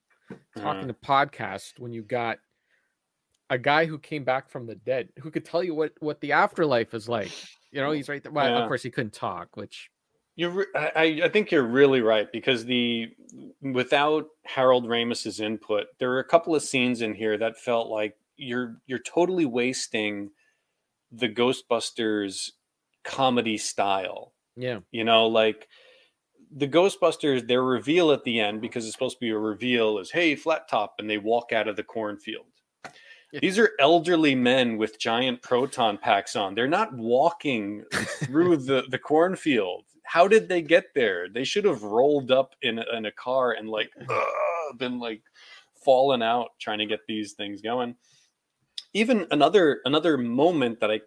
talking 0.55 0.85
Uh, 0.85 0.87
to 0.87 0.93
podcast 0.93 1.77
when 1.77 1.91
you 1.91 2.01
got 2.03 2.39
a 3.49 3.57
guy 3.57 3.85
who 3.85 3.97
came 3.99 4.23
back 4.23 4.49
from 4.49 4.65
the 4.65 4.75
dead 4.75 5.09
who 5.19 5.29
could 5.31 5.45
tell 5.45 5.63
you 5.63 5.75
what 5.75 5.91
what 5.99 6.19
the 6.21 6.31
afterlife 6.31 6.93
is 6.93 7.07
like? 7.09 7.31
You 7.71 7.81
know, 7.81 7.91
he's 7.91 8.09
right 8.09 8.21
there. 8.23 8.31
Well, 8.31 8.49
Yeah. 8.49 8.61
of 8.63 8.67
course 8.67 8.83
he 8.83 8.89
couldn't 8.91 9.13
talk, 9.13 9.55
which 9.57 9.89
You're, 10.35 10.67
I, 10.75 10.91
I- 10.95 11.21
I 11.25 11.29
think 11.29 11.51
you're 11.51 11.65
really 11.67 12.01
right 12.01 12.31
because 12.31 12.65
the 12.65 13.07
without 13.61 14.27
Harold 14.45 14.85
Ramis's 14.85 15.39
input, 15.39 15.87
there 15.99 16.11
are 16.13 16.19
a 16.19 16.23
couple 16.27 16.55
of 16.55 16.61
scenes 16.63 17.01
in 17.01 17.13
here 17.15 17.37
that 17.37 17.57
felt 17.57 17.89
like 17.89 18.15
you're 18.37 18.77
you're 18.85 18.99
totally 18.99 19.45
wasting 19.45 20.29
the 21.11 21.27
Ghostbusters 21.29 22.51
comedy 23.03 23.57
style. 23.57 24.33
yeah, 24.55 24.79
You 24.91 25.03
know, 25.03 25.27
like 25.27 25.67
the 26.51 26.67
Ghostbusters, 26.67 27.47
their 27.47 27.63
reveal 27.63 28.11
at 28.11 28.23
the 28.23 28.39
end 28.39 28.61
because 28.61 28.85
it's 28.85 28.93
supposed 28.93 29.17
to 29.17 29.25
be 29.25 29.29
a 29.31 29.37
reveal 29.37 29.97
is 29.99 30.11
hey 30.11 30.35
flat 30.35 30.67
top, 30.69 30.95
and 30.99 31.09
they 31.09 31.17
walk 31.17 31.51
out 31.51 31.67
of 31.67 31.75
the 31.77 31.83
cornfield. 31.83 32.45
These 33.33 33.59
are 33.59 33.71
elderly 33.79 34.35
men 34.35 34.77
with 34.77 34.99
giant 34.99 35.41
proton 35.41 35.97
packs 35.97 36.35
on. 36.35 36.55
They're 36.55 36.67
not 36.67 36.93
walking 36.93 37.83
through 37.91 38.57
the, 38.57 38.83
the 38.89 38.97
cornfield. 38.99 39.85
How 40.03 40.27
did 40.27 40.47
they 40.47 40.61
get 40.61 40.93
there? 40.95 41.27
They 41.27 41.43
should 41.43 41.65
have 41.65 41.83
rolled 41.83 42.31
up 42.31 42.55
in 42.61 42.79
a, 42.79 42.85
in 42.95 43.05
a 43.05 43.11
car 43.11 43.51
and 43.51 43.69
like 43.69 43.91
uh, 44.09 44.23
been 44.77 44.99
like 44.99 45.21
fallen 45.83 46.21
out 46.21 46.51
trying 46.59 46.79
to 46.79 46.85
get 46.85 47.01
these 47.07 47.33
things 47.33 47.61
going. 47.61 47.95
Even 48.93 49.27
another 49.31 49.81
another 49.85 50.17
moment 50.17 50.79
that 50.79 50.89
I 50.91 51.01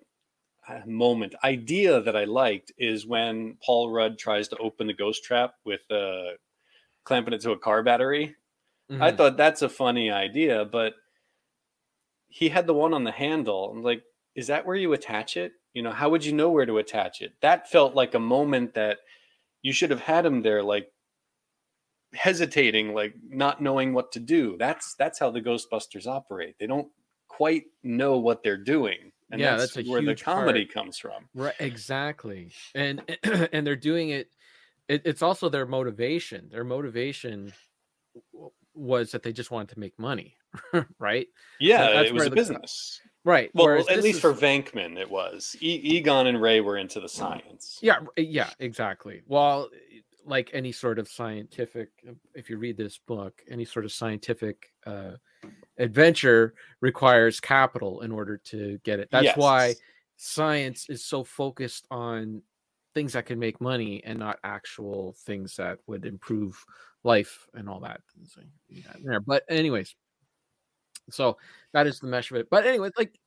uh, 0.69 0.83
moment 0.87 1.35
idea 1.43 2.01
that 2.03 2.15
I 2.15 2.25
liked 2.25 2.73
is 2.79 3.07
when 3.07 3.57
Paul 3.65 3.91
Rudd 3.91 4.19
tries 4.19 4.49
to 4.49 4.57
open 4.59 4.87
the 4.87 4.93
ghost 4.93 5.25
trap 5.25 5.55
with 5.65 5.81
uh, 5.91 6.33
clamping 7.05 7.33
it 7.35 7.41
to 7.43 7.53
a 7.53 7.59
car 7.59 7.83
battery. 7.83 8.37
I 8.91 9.13
Mhm. 9.13 9.17
thought 9.17 9.37
that's 9.37 9.63
a 9.63 9.69
funny 9.69 10.11
idea, 10.11 10.65
but 10.67 10.95
he 12.31 12.49
had 12.49 12.67
the 12.67 12.75
one 12.75 12.95
on 12.95 13.05
the 13.05 13.13
handle. 13.13 13.71
I'm 13.71 13.83
like, 13.83 14.05
is 14.35 14.47
that 14.49 14.67
where 14.67 14.77
you 14.77 14.93
attach 14.95 15.37
it? 15.37 15.53
You 15.75 15.83
know, 15.83 15.93
how 15.93 16.11
would 16.11 16.25
you 16.25 16.33
know 16.33 16.51
where 16.51 16.67
to 16.67 16.79
attach 16.79 17.21
it? 17.23 17.35
That 17.43 17.71
felt 17.71 17.95
like 17.95 18.15
a 18.15 18.21
moment 18.21 18.75
that 18.75 18.99
you 19.63 19.73
should 19.73 19.91
have 19.91 20.01
had 20.01 20.27
him 20.27 20.43
there, 20.43 20.63
like 20.63 20.93
hesitating, 22.13 22.95
like 22.95 23.15
not 23.23 23.61
knowing 23.61 23.93
what 23.93 24.13
to 24.13 24.21
do. 24.21 24.57
That's 24.59 24.95
that's 24.95 25.19
how 25.19 25.31
the 25.31 25.41
Ghostbusters 25.41 26.07
operate. 26.07 26.57
They 26.59 26.67
don't 26.67 26.91
quite 27.29 27.65
know 27.83 28.19
what 28.19 28.43
they're 28.43 28.57
doing. 28.57 29.13
And 29.33 29.41
Yeah, 29.41 29.57
that's, 29.57 29.75
that's 29.75 29.89
where 29.89 30.03
the 30.03 30.17
comedy 30.17 30.65
part. 30.65 30.75
comes 30.75 30.99
from. 30.99 31.29
Right, 31.35 31.55
exactly, 31.61 32.53
and 32.75 33.03
and 33.53 33.67
they're 33.67 33.77
doing 33.77 34.11
it, 34.11 34.31
it. 34.89 35.03
It's 35.05 35.23
also 35.23 35.49
their 35.49 35.67
motivation. 35.67 36.49
Their 36.51 36.65
motivation 36.65 37.53
was 38.81 39.13
that 39.13 39.23
they 39.23 39.33
just 39.33 39.51
wanted 39.51 39.75
to 39.75 39.81
make 39.81 39.99
money, 39.99 40.35
right? 40.99 41.27
Yeah, 41.61 41.93
that's 41.93 42.09
it 42.09 42.15
was 42.15 42.27
a 42.27 42.31
business. 42.31 43.01
Right. 43.25 43.51
Well, 43.53 43.67
whereas 43.67 43.89
at 43.89 44.03
least 44.03 44.17
is- 44.17 44.21
for 44.23 44.33
Venkman, 44.33 44.99
it 44.99 45.11
was. 45.11 45.55
E- 45.61 45.81
Egon 45.97 46.27
and 46.27 46.41
Ray 46.41 46.61
were 46.61 46.79
into 46.79 47.01
the 47.01 47.09
science. 47.09 47.79
yeah, 47.83 47.99
yeah, 48.17 48.51
exactly. 48.59 49.21
Well, 49.27 49.69
like 50.25 50.51
any 50.55 50.73
sort 50.73 50.99
of 50.99 51.09
scientific, 51.09 51.91
if 52.35 52.49
you 52.49 52.57
read 52.57 52.77
this 52.77 52.99
book, 52.99 53.43
any 53.51 53.65
sort 53.65 53.85
of 53.85 53.93
scientific 53.93 54.73
uh, 54.87 55.13
adventure 55.79 56.55
requires 56.81 57.41
capital 57.41 58.01
in 58.01 58.13
order 58.13 58.39
to 58.45 58.79
get 58.85 59.01
it. 59.01 59.09
That's 59.11 59.37
why 59.37 59.75
science 60.17 60.87
is 60.89 61.05
so 61.05 61.25
focused 61.25 61.87
on 61.91 62.43
things 62.95 63.13
that 63.13 63.27
can 63.27 63.39
make 63.39 63.61
money 63.61 64.03
and 64.05 64.19
not 64.19 64.39
actual 64.45 65.15
things 65.25 65.57
that 65.57 65.79
would 65.87 66.05
improve 66.07 66.63
life 67.05 67.47
and 67.55 67.69
all 67.69 67.81
that. 67.81 68.01
So, 68.27 68.43
there. 69.05 69.21
But 69.21 69.45
anyways, 69.49 69.95
so 71.11 71.37
that 71.73 71.87
is 71.87 72.01
the 72.01 72.07
mesh 72.07 72.31
of 72.31 72.37
it. 72.37 72.49
But 72.51 72.67
anyway, 72.67 72.91
like 72.97 73.19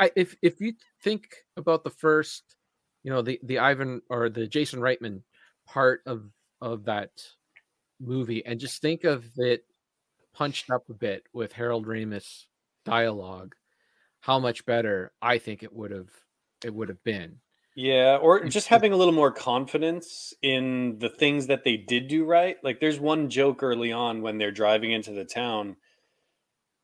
I- 0.00 0.12
if 0.16 0.36
if 0.42 0.60
you 0.60 0.74
think 1.02 1.44
about 1.56 1.84
the 1.84 1.90
first, 1.90 2.56
you 3.02 3.10
know, 3.10 3.22
the 3.22 3.40
the 3.44 3.58
Ivan 3.58 4.02
or 4.10 4.28
the 4.28 4.46
Jason 4.46 4.80
Reitman 4.80 5.22
part 5.66 6.02
of 6.06 6.30
of 6.60 6.84
that 6.84 7.10
movie, 8.00 8.44
and 8.46 8.60
just 8.60 8.82
think 8.82 9.04
of 9.04 9.26
it 9.38 9.64
punched 10.34 10.70
up 10.70 10.88
a 10.90 10.94
bit 10.94 11.24
with 11.34 11.52
Harold 11.52 11.86
Ramis 11.86 12.46
dialogue, 12.84 13.54
how 14.20 14.38
much 14.40 14.66
better 14.66 15.12
I 15.22 15.38
think 15.38 15.62
it 15.62 15.72
would 15.74 15.92
have 15.92 16.10
it 16.64 16.74
would 16.74 16.88
have 16.90 17.02
been. 17.04 17.40
Yeah, 17.78 18.16
or 18.22 18.42
just 18.46 18.68
having 18.68 18.92
a 18.92 18.96
little 18.96 19.12
more 19.12 19.30
confidence 19.30 20.32
in 20.40 20.98
the 20.98 21.10
things 21.10 21.46
that 21.48 21.62
they 21.62 21.76
did 21.76 22.08
do 22.08 22.24
right. 22.24 22.56
Like 22.64 22.80
there's 22.80 22.98
one 22.98 23.28
joke 23.28 23.62
early 23.62 23.92
on 23.92 24.22
when 24.22 24.38
they're 24.38 24.50
driving 24.50 24.92
into 24.92 25.12
the 25.12 25.26
town. 25.26 25.76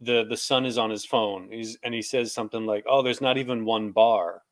The 0.02 0.24
the 0.24 0.36
son 0.36 0.66
is 0.66 0.76
on 0.76 0.90
his 0.90 1.06
phone. 1.06 1.50
He's 1.50 1.78
and 1.82 1.94
he 1.94 2.02
says 2.02 2.30
something 2.30 2.66
like, 2.66 2.84
"Oh, 2.86 3.00
there's 3.00 3.22
not 3.22 3.38
even 3.38 3.64
one 3.64 3.90
bar." 3.90 4.42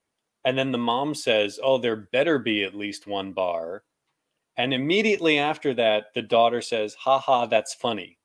And 0.46 0.56
then 0.56 0.72
the 0.72 0.78
mom 0.78 1.14
says, 1.14 1.60
"Oh, 1.62 1.76
there 1.76 1.94
better 1.96 2.38
be 2.38 2.64
at 2.64 2.74
least 2.74 3.06
one 3.06 3.32
bar." 3.34 3.84
And 4.56 4.74
immediately 4.74 5.38
after 5.38 5.74
that, 5.74 6.14
the 6.14 6.22
daughter 6.22 6.62
says, 6.62 6.94
"Ha 6.94 7.18
ha, 7.18 7.46
that's 7.46 7.74
funny." 7.74 8.18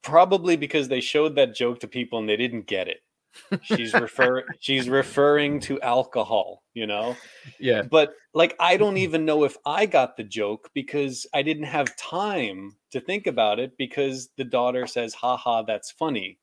Probably 0.00 0.56
because 0.56 0.88
they 0.88 1.02
showed 1.02 1.34
that 1.34 1.54
joke 1.54 1.80
to 1.80 1.86
people 1.88 2.18
and 2.18 2.26
they 2.26 2.36
didn't 2.38 2.66
get 2.66 2.88
it. 2.88 3.02
She's 3.62 3.92
refer 3.94 4.44
she's 4.60 4.88
referring 4.88 5.60
to 5.60 5.80
alcohol, 5.80 6.62
you 6.74 6.86
know? 6.86 7.16
Yeah, 7.60 7.82
But 7.82 8.12
like 8.34 8.56
I 8.60 8.76
don't 8.76 8.94
mm-hmm. 8.94 8.98
even 8.98 9.24
know 9.24 9.44
if 9.44 9.56
I 9.64 9.86
got 9.86 10.16
the 10.16 10.24
joke 10.24 10.70
because 10.74 11.26
I 11.34 11.42
didn't 11.42 11.64
have 11.64 11.96
time 11.96 12.76
to 12.92 13.00
think 13.00 13.26
about 13.26 13.58
it 13.58 13.76
because 13.78 14.28
the 14.36 14.44
daughter 14.44 14.86
says, 14.86 15.14
haha, 15.14 15.62
that's 15.62 15.90
funny. 15.90 16.38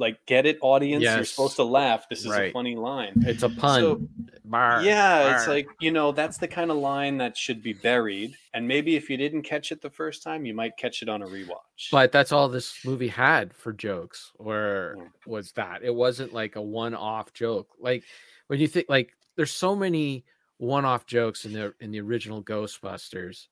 Like, 0.00 0.24
get 0.26 0.46
it, 0.46 0.58
audience? 0.62 1.04
You're 1.04 1.24
supposed 1.24 1.56
to 1.56 1.64
laugh. 1.64 2.08
This 2.08 2.20
is 2.24 2.32
a 2.32 2.50
funny 2.52 2.74
line. 2.74 3.12
it's 3.26 3.42
a 3.44 3.48
pun. 3.50 3.80
So, 3.80 4.08
Bar, 4.44 4.82
yeah, 4.82 5.36
it's 5.36 5.46
like, 5.46 5.68
you 5.78 5.92
know, 5.92 6.10
that's 6.10 6.38
the 6.38 6.48
kind 6.48 6.72
of 6.72 6.78
line 6.78 7.18
that 7.18 7.36
should 7.36 7.62
be 7.62 7.72
buried. 7.74 8.34
And 8.52 8.66
maybe 8.66 8.96
if 8.96 9.08
you 9.08 9.16
didn't 9.16 9.42
catch 9.42 9.70
it 9.70 9.80
the 9.80 9.90
first 9.90 10.24
time, 10.24 10.44
you 10.44 10.54
might 10.54 10.76
catch 10.76 11.02
it 11.02 11.08
on 11.08 11.22
a 11.22 11.26
rewatch. 11.26 11.90
but 11.92 12.10
that's 12.10 12.32
all 12.32 12.48
this 12.48 12.84
movie 12.84 13.06
had 13.08 13.54
for 13.54 13.72
jokes 13.72 14.32
or 14.38 14.96
Yeah. 14.98 15.04
was 15.26 15.52
that 15.52 15.82
it 15.84 15.94
wasn't 15.94 16.32
like 16.32 16.56
a 16.56 16.62
one-off 16.62 17.32
joke 17.32 17.68
like 17.78 18.02
when 18.48 18.58
you 18.58 18.66
think 18.66 18.86
like 18.88 19.12
there's 19.36 19.52
so 19.52 19.76
many 19.76 20.24
one-off 20.56 21.06
jokes 21.06 21.44
in 21.44 21.52
the 21.52 21.72
in 21.78 21.90
the 21.92 22.00
original 22.00 22.42
ghostbusters 22.42 23.46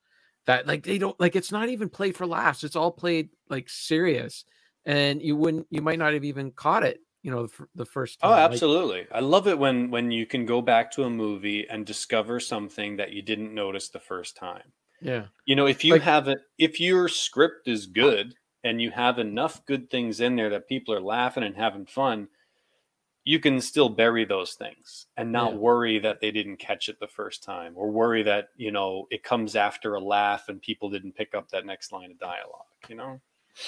that 0.46 0.66
like 0.66 0.82
they 0.82 0.98
don't 0.98 1.18
like 1.20 1.36
it's 1.36 1.52
not 1.52 1.68
even 1.68 1.88
played 1.88 2.16
for 2.16 2.26
laughs 2.26 2.64
it's 2.64 2.76
all 2.76 2.90
played 2.90 3.28
like 3.48 3.68
serious 3.68 4.44
and 4.88 5.22
you 5.22 5.36
wouldn't 5.36 5.66
you 5.70 5.82
might 5.82 5.98
not 6.00 6.12
have 6.14 6.24
even 6.24 6.50
caught 6.50 6.82
it 6.82 6.98
you 7.22 7.30
know 7.30 7.42
the, 7.42 7.48
fir- 7.48 7.68
the 7.76 7.84
first 7.86 8.18
Oh, 8.22 8.30
time 8.30 8.38
Like, 8.38 8.50
absolutely. 8.52 9.06
I 9.12 9.20
love 9.20 9.46
it 9.46 9.58
when 9.58 9.90
when 9.90 10.10
you 10.10 10.26
can 10.26 10.46
go 10.46 10.60
back 10.62 10.90
to 10.92 11.04
a 11.04 11.10
movie 11.10 11.68
and 11.68 11.86
discover 11.86 12.40
something 12.40 12.96
that 12.96 13.12
you 13.12 13.22
didn't 13.22 13.54
notice 13.54 13.88
the 13.90 14.00
first 14.00 14.36
time. 14.36 14.72
yeah 15.00 15.26
You 15.46 15.54
know, 15.56 15.66
if 15.66 15.84
you 15.84 15.94
Like- 15.94 16.02
have 16.02 16.26
it, 16.28 16.38
if 16.58 16.80
your 16.80 17.08
script 17.08 17.68
is 17.68 17.86
good 17.86 18.34
and 18.64 18.80
you 18.82 18.90
have 18.90 19.18
enough 19.18 19.64
good 19.66 19.90
things 19.90 20.20
in 20.20 20.36
there 20.36 20.50
that 20.50 20.68
people 20.68 20.94
are 20.94 21.00
laughing 21.16 21.44
and 21.44 21.56
having 21.56 21.86
fun, 21.86 22.28
you 23.24 23.38
can 23.40 23.60
still 23.60 23.88
bury 23.90 24.24
those 24.24 24.54
things 24.54 25.06
and 25.18 25.30
not 25.30 25.52
Yeah. 25.52 25.58
worry 25.58 25.98
that 25.98 26.20
they 26.20 26.30
didn't 26.30 26.56
catch 26.58 26.88
it 26.88 26.98
the 26.98 27.06
first 27.08 27.42
time 27.44 27.74
or 27.76 27.90
worry 27.90 28.22
that, 28.22 28.48
you 28.56 28.70
know, 28.72 29.06
it 29.10 29.22
comes 29.22 29.54
after 29.54 29.94
a 29.94 30.00
laugh 30.00 30.48
and 30.48 30.62
people 30.62 30.88
didn't 30.88 31.12
pick 31.14 31.34
up 31.34 31.48
that 31.50 31.66
next 31.66 31.92
line 31.92 32.10
of 32.10 32.18
dialogue, 32.18 32.72
you 32.88 32.94
know? 32.96 33.20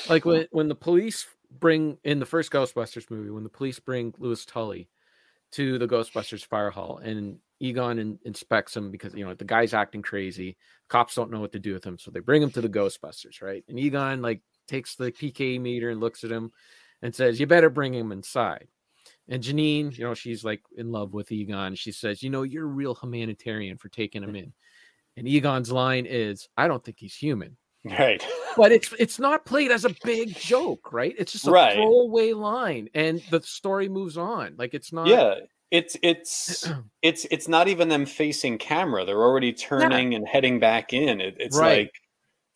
Like 0.08 0.24
when 0.24 0.46
when 0.50 0.68
the 0.68 0.74
police 0.74 1.26
bring 1.58 1.98
in 2.04 2.20
the 2.20 2.26
first 2.26 2.50
Ghostbusters 2.50 3.10
movie, 3.10 3.30
when 3.30 3.44
the 3.44 3.50
police 3.50 3.78
bring 3.78 4.14
Louis 4.18 4.44
Tully 4.44 4.88
to 5.52 5.78
the 5.78 5.88
Ghostbusters 5.88 6.44
fire 6.44 6.70
hall, 6.70 6.98
and 7.02 7.38
Egon 7.60 7.98
in, 7.98 8.18
inspects 8.24 8.76
him 8.76 8.90
because 8.90 9.14
you 9.14 9.24
know 9.24 9.34
the 9.34 9.44
guy's 9.44 9.74
acting 9.74 10.02
crazy. 10.02 10.56
Cops 10.88 11.14
don't 11.14 11.30
know 11.30 11.40
what 11.40 11.52
to 11.52 11.58
do 11.58 11.72
with 11.72 11.84
him, 11.84 11.98
so 11.98 12.10
they 12.10 12.20
bring 12.20 12.42
him 12.42 12.50
to 12.52 12.60
the 12.60 12.68
Ghostbusters, 12.68 13.42
right? 13.42 13.64
And 13.68 13.78
Egon 13.78 14.22
like 14.22 14.42
takes 14.68 14.94
the 14.94 15.12
PK 15.12 15.60
meter 15.60 15.90
and 15.90 16.00
looks 16.00 16.24
at 16.24 16.30
him 16.32 16.52
and 17.02 17.14
says, 17.14 17.40
"You 17.40 17.46
better 17.46 17.70
bring 17.70 17.94
him 17.94 18.12
inside." 18.12 18.68
And 19.28 19.42
Janine, 19.42 19.96
you 19.96 20.04
know, 20.04 20.14
she's 20.14 20.44
like 20.44 20.62
in 20.76 20.90
love 20.90 21.14
with 21.14 21.32
Egon. 21.32 21.74
She 21.74 21.92
says, 21.92 22.22
"You 22.22 22.30
know, 22.30 22.42
you're 22.42 22.64
a 22.64 22.68
real 22.68 22.94
humanitarian 22.94 23.76
for 23.76 23.88
taking 23.88 24.22
him 24.22 24.36
in." 24.36 24.52
And 25.16 25.28
Egon's 25.28 25.70
line 25.72 26.06
is, 26.06 26.48
"I 26.56 26.68
don't 26.68 26.84
think 26.84 26.98
he's 26.98 27.14
human." 27.14 27.56
Right. 27.85 28.24
But 28.57 28.73
it's 28.73 28.93
it's 28.98 29.19
not 29.19 29.47
played 29.47 29.70
as 29.70 29.85
a 29.85 29.94
big 30.05 30.35
joke, 30.36 30.93
right? 30.93 31.15
It's 31.19 31.32
just 31.32 31.47
a 31.47 31.51
Right. 31.51 31.74
throwaway 31.74 32.32
line, 32.32 32.89
and 32.94 33.23
the 33.31 33.40
story 33.43 33.89
moves 33.89 34.19
on. 34.19 34.55
Like 34.59 34.74
it's 34.74 34.93
not. 34.93 35.07
yeah. 35.07 35.35
It's 35.70 35.97
it's 36.02 36.69
it's 37.02 37.27
it's 37.31 37.48
not 37.48 37.69
even 37.69 37.89
them 37.89 38.05
facing 38.05 38.59
camera. 38.59 39.05
They're 39.05 39.23
already 39.23 39.52
turning 39.52 40.15
and 40.15 40.27
heading 40.28 40.59
back 40.59 40.93
in. 40.93 41.20
It, 41.20 41.36
it's 41.39 41.57
Right. 41.57 41.78
like 41.85 41.94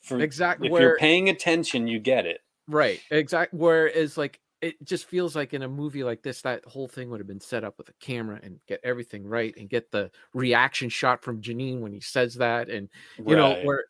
for 0.03 0.21
exactly. 0.21 0.67
if 0.67 0.73
Where 0.73 0.83
you're 0.83 0.99
paying 0.99 1.29
attention, 1.31 1.87
you 1.87 2.01
get 2.01 2.27
it. 2.27 2.41
Right. 2.69 3.01
Exactly. 3.11 3.59
Whereas, 3.59 4.19
like, 4.19 4.41
it 4.61 4.75
just 4.85 5.07
feels 5.07 5.37
like 5.37 5.55
in 5.55 5.63
a 5.63 5.69
movie 5.69 6.03
like 6.05 6.23
this, 6.23 6.43
that 6.43 6.65
whole 6.67 6.89
thing 6.89 7.09
would 7.11 7.21
have 7.21 7.27
been 7.27 7.41
set 7.41 7.65
up 7.65 7.77
with 7.79 7.89
a 7.89 7.93
camera 8.01 8.41
and 8.43 8.59
get 8.67 8.81
everything 8.83 9.27
right 9.27 9.55
and 9.57 9.69
get 9.69 9.91
the 9.91 10.11
reaction 10.35 10.89
shot 10.89 11.23
from 11.23 11.41
Janine 11.41 11.81
when 11.81 11.93
he 11.93 12.01
says 12.01 12.35
that. 12.37 12.69
And, 12.69 12.89
you 13.19 13.37
know, 13.37 13.61
where 13.65 13.85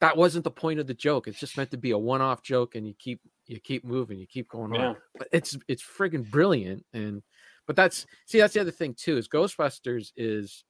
that 0.00 0.16
wasn't 0.16 0.44
the 0.44 0.50
point 0.50 0.80
of 0.80 0.86
the 0.86 0.94
joke. 0.94 1.26
It's 1.26 1.38
just 1.38 1.56
meant 1.56 1.70
to 1.70 1.76
be 1.78 1.92
a 1.92 1.98
one 1.98 2.20
off 2.20 2.42
joke 2.42 2.74
and 2.74 2.86
you 2.86 2.94
keep, 2.98 3.20
you 3.46 3.60
keep 3.60 3.84
moving, 3.84 4.18
you 4.18 4.26
keep 4.26 4.48
going 4.48 4.72
Yeah. 4.72 4.92
on. 4.92 4.96
But 5.18 5.28
it's, 5.32 5.56
it's 5.68 5.82
friggin' 5.82 6.30
brilliant. 6.30 6.84
And, 6.92 7.22
but 7.66 7.76
that's, 7.76 8.06
see, 8.26 8.38
that's 8.38 8.54
the 8.54 8.60
other 8.60 8.70
thing 8.70 8.94
too, 8.94 9.16
is 9.16 9.28
Ghostbusters 9.28 10.12
is, 10.16 10.64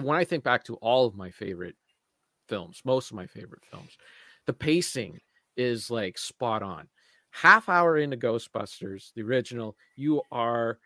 when 0.00 0.16
I 0.16 0.24
think 0.24 0.42
back 0.44 0.64
to 0.64 0.76
all 0.76 1.06
of 1.06 1.14
my 1.14 1.30
favorite 1.30 1.76
films, 2.48 2.80
most 2.84 3.10
of 3.10 3.16
my 3.16 3.26
favorite 3.26 3.64
films, 3.64 3.98
the 4.46 4.52
pacing 4.54 5.20
is 5.56 5.90
like 5.90 6.16
spot 6.16 6.62
on. 6.62 6.88
Half 7.30 7.68
hour 7.68 7.98
into 7.98 8.16
Ghostbusters, 8.16 9.12
the 9.14 9.22
original, 9.22 9.76
you 9.96 10.22
are 10.32 10.78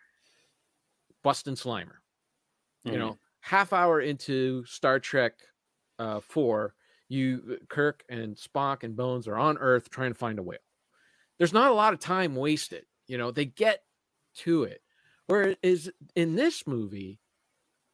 busting 1.22 1.54
Slimer. 1.54 1.98
You 2.88 2.98
Mhm. 2.98 2.98
know, 2.98 3.18
half 3.40 3.72
hour 3.72 4.00
into 4.00 4.64
Star 4.64 4.98
Trek 4.98 5.34
uh, 5.98 6.20
four, 6.20 6.74
you 7.10 7.58
Kirk 7.68 8.02
and 8.08 8.36
Spock 8.36 8.82
and 8.84 8.96
Bones 8.96 9.28
are 9.28 9.36
on 9.36 9.58
Earth 9.58 9.90
trying 9.90 10.12
to 10.12 10.18
find 10.18 10.38
a 10.38 10.42
whale. 10.42 10.58
There's 11.38 11.52
not 11.52 11.70
a 11.70 11.74
lot 11.74 11.92
of 11.92 12.00
time 12.00 12.34
wasted. 12.36 12.86
You 13.06 13.18
know, 13.18 13.30
they 13.30 13.44
get 13.44 13.82
to 14.36 14.62
it. 14.62 14.80
Whereas 15.26 15.90
in 16.16 16.36
this 16.36 16.66
movie, 16.66 17.18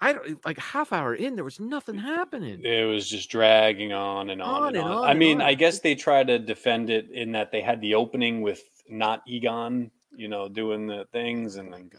I 0.01 0.13
don't 0.13 0.45
like 0.45 0.59
half 0.59 0.93
hour 0.93 1.15
in, 1.15 1.35
there 1.35 1.45
was 1.45 1.59
nothing 1.59 1.97
happening. 1.99 2.61
it 2.65 2.85
was 2.87 3.09
just 3.09 3.31
dragging 3.31 3.93
on 3.93 4.29
and 4.31 4.43
on, 4.43 4.63
On 4.63 4.69
and 4.69 4.77
and 4.77 4.85
on. 4.87 4.99
on 4.99 5.05
I 5.05 5.15
mean, 5.15 5.41
on. 5.41 5.47
I 5.49 5.55
guess 5.55 5.81
they 5.81 5.95
try 5.95 6.23
to 6.23 6.39
defend 6.39 6.91
it 6.91 7.11
in 7.11 7.33
that 7.33 7.51
they 7.51 7.63
had 7.63 7.81
the 7.81 7.95
opening 7.95 8.43
with 8.43 8.63
not 8.89 9.23
Egon, 9.27 9.91
you 10.15 10.29
know, 10.29 10.49
doing 10.49 10.87
the 10.87 11.07
things, 11.13 11.57
and 11.57 11.73
then 11.73 11.91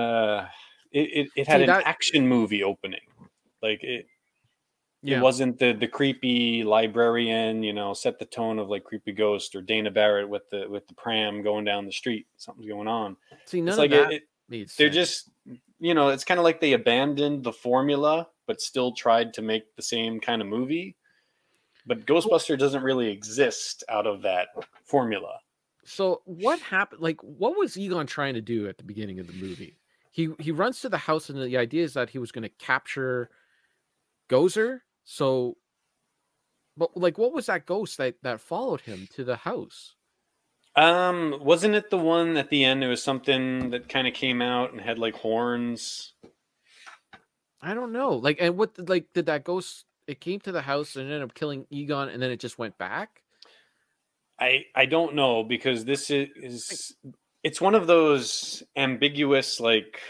uh, 0.00 0.46
it 0.92 1.26
it, 1.26 1.28
it 1.36 1.48
had 1.48 1.58
See, 1.58 1.62
an 1.64 1.66
that- 1.68 1.86
action 1.86 2.26
movie 2.28 2.62
opening. 2.62 3.00
Like 3.62 3.82
it, 3.82 4.06
Yeah. 5.02 5.18
it 5.18 5.22
wasn't 5.22 5.58
the 5.58 5.72
the 5.72 5.88
creepy 5.88 6.62
librarian, 6.64 7.62
you 7.62 7.72
know, 7.72 7.92
set 7.92 8.18
the 8.18 8.24
tone 8.24 8.58
of 8.58 8.68
like 8.68 8.84
creepy 8.84 9.12
ghost 9.12 9.54
or 9.56 9.60
Dana 9.60 9.90
Barrett 9.90 10.28
with 10.28 10.48
the 10.50 10.68
with 10.68 10.86
the 10.86 10.94
pram 10.94 11.42
going 11.42 11.64
down 11.64 11.86
the 11.86 11.92
street. 11.92 12.26
Something's 12.36 12.68
going 12.68 12.88
on. 12.88 13.16
See, 13.46 13.60
none 13.60 13.68
it's 13.68 13.76
of 13.76 13.78
like 13.78 13.90
that 13.90 14.12
it, 14.12 14.16
it, 14.16 14.22
needs 14.48 14.76
they're 14.76 14.92
sense. 14.92 14.94
just 14.94 15.30
you 15.80 15.94
know 15.94 16.08
it's 16.08 16.24
kind 16.24 16.38
of 16.38 16.44
like 16.44 16.60
they 16.60 16.74
abandoned 16.74 17.42
the 17.42 17.52
formula 17.52 18.28
but 18.46 18.60
still 18.60 18.92
tried 18.92 19.32
to 19.34 19.42
make 19.42 19.74
the 19.76 19.82
same 19.82 20.20
kind 20.20 20.42
of 20.42 20.48
movie 20.48 20.96
but 21.86 22.06
ghostbuster 22.06 22.58
doesn't 22.58 22.82
really 22.82 23.08
exist 23.08 23.82
out 23.88 24.06
of 24.06 24.22
that 24.22 24.48
formula 24.84 25.38
So 25.84 26.22
what 26.24 26.60
happened? 26.60 27.02
Like, 27.02 27.20
what 27.22 27.56
was 27.56 27.76
Egon 27.76 28.06
trying 28.06 28.34
to 28.34 28.40
do 28.40 28.68
at 28.68 28.78
the 28.78 28.84
beginning 28.84 29.18
of 29.18 29.26
the 29.26 29.32
movie? 29.32 29.78
He 30.10 30.28
he 30.38 30.52
runs 30.52 30.80
to 30.80 30.88
the 30.88 30.98
house, 30.98 31.28
and 31.30 31.40
the 31.42 31.56
idea 31.56 31.82
is 31.82 31.94
that 31.94 32.10
he 32.10 32.18
was 32.18 32.30
going 32.30 32.42
to 32.42 32.48
capture 32.64 33.30
Gozer. 34.28 34.80
So, 35.04 35.56
but 36.76 36.96
like, 36.96 37.18
what 37.18 37.32
was 37.32 37.46
that 37.46 37.66
ghost 37.66 37.98
that 37.98 38.16
that 38.22 38.40
followed 38.40 38.82
him 38.82 39.08
to 39.14 39.24
the 39.24 39.36
house? 39.36 39.94
um 40.74 41.36
wasn't 41.42 41.74
it 41.74 41.90
the 41.90 41.98
one 41.98 42.34
at 42.38 42.48
the 42.48 42.64
end 42.64 42.82
it 42.82 42.88
was 42.88 43.02
something 43.02 43.68
that 43.68 43.90
kind 43.90 44.08
of 44.08 44.14
came 44.14 44.40
out 44.40 44.72
and 44.72 44.80
had 44.80 44.98
like 44.98 45.14
horns 45.14 46.14
I 47.60 47.74
don't 47.74 47.92
know. 47.92 48.14
Like, 48.16 48.38
and 48.40 48.56
what 48.56 48.70
like 48.88 49.12
did 49.14 49.26
that 49.26 49.44
ghost? 49.44 49.84
It 50.08 50.20
came 50.20 50.40
to 50.40 50.50
the 50.52 50.62
house 50.62 50.96
and 50.96 51.04
ended 51.04 51.22
up 51.22 51.34
killing 51.34 51.64
Egon, 51.70 52.08
and 52.08 52.20
then 52.20 52.30
it 52.32 52.40
just 52.40 52.58
went 52.58 52.76
back. 52.76 53.22
i 54.40 54.64
i 54.74 54.84
don't 54.86 55.14
know 55.14 55.44
because 55.44 55.84
this 55.84 56.10
is, 56.10 56.28
is 56.36 56.96
it's 57.44 57.60
one 57.60 57.74
of 57.74 57.86
those 57.86 58.62
ambiguous 58.76 59.60
like 59.60 60.00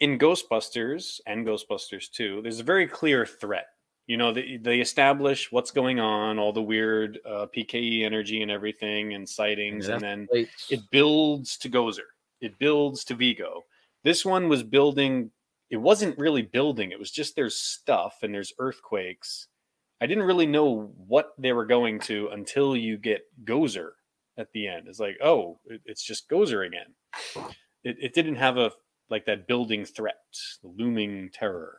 in 0.00 0.18
ghostbusters 0.18 1.20
and 1.26 1.46
ghostbusters 1.46 2.10
2 2.10 2.42
there's 2.42 2.60
a 2.60 2.64
very 2.64 2.86
clear 2.86 3.24
threat. 3.26 3.66
You 4.06 4.16
know 4.18 4.32
they, 4.32 4.58
they 4.58 4.80
establish 4.80 5.50
what's 5.50 5.70
going 5.70 5.98
on 6.00 6.38
all 6.38 6.52
the 6.52 6.62
weird 6.62 7.18
uh, 7.24 7.46
pke 7.56 8.04
energy 8.04 8.42
and 8.42 8.50
everything 8.50 9.14
and 9.14 9.26
sightings 9.28 9.88
Yeah, 9.88 9.94
and 9.94 10.02
then 10.02 10.28
it 10.70 10.80
builds 10.90 11.56
to 11.58 11.70
gozer. 11.70 12.08
It 12.40 12.58
builds 12.58 13.04
to 13.04 13.14
vigo. 13.14 13.62
This 14.02 14.24
one 14.24 14.48
was 14.48 14.62
building 14.62 15.30
it 15.70 15.78
wasn't 15.78 16.18
really 16.18 16.42
building 16.42 16.90
it 16.92 16.98
was 16.98 17.10
just 17.10 17.34
there's 17.34 17.56
stuff 17.56 18.18
and 18.22 18.34
there's 18.34 18.52
earthquakes. 18.58 19.48
I 20.02 20.06
didn't 20.06 20.24
really 20.24 20.46
know 20.46 20.92
what 21.06 21.32
they 21.38 21.52
were 21.54 21.64
going 21.64 21.98
to 22.00 22.28
until 22.28 22.76
you 22.76 22.98
get 22.98 23.22
gozer 23.44 23.92
at 24.36 24.52
the 24.52 24.66
end. 24.68 24.86
It's 24.88 25.00
like 25.00 25.16
oh 25.22 25.60
it- 25.64 25.80
it's 25.86 26.02
just 26.04 26.28
gozer 26.28 26.66
again. 26.66 26.94
It, 27.84 27.96
it 28.00 28.12
didn't 28.14 28.36
have 28.36 28.58
a 28.58 28.72
like 29.10 29.26
that 29.26 29.46
building 29.46 29.84
threat 29.84 30.22
the 30.62 30.68
looming 30.68 31.30
terror 31.32 31.78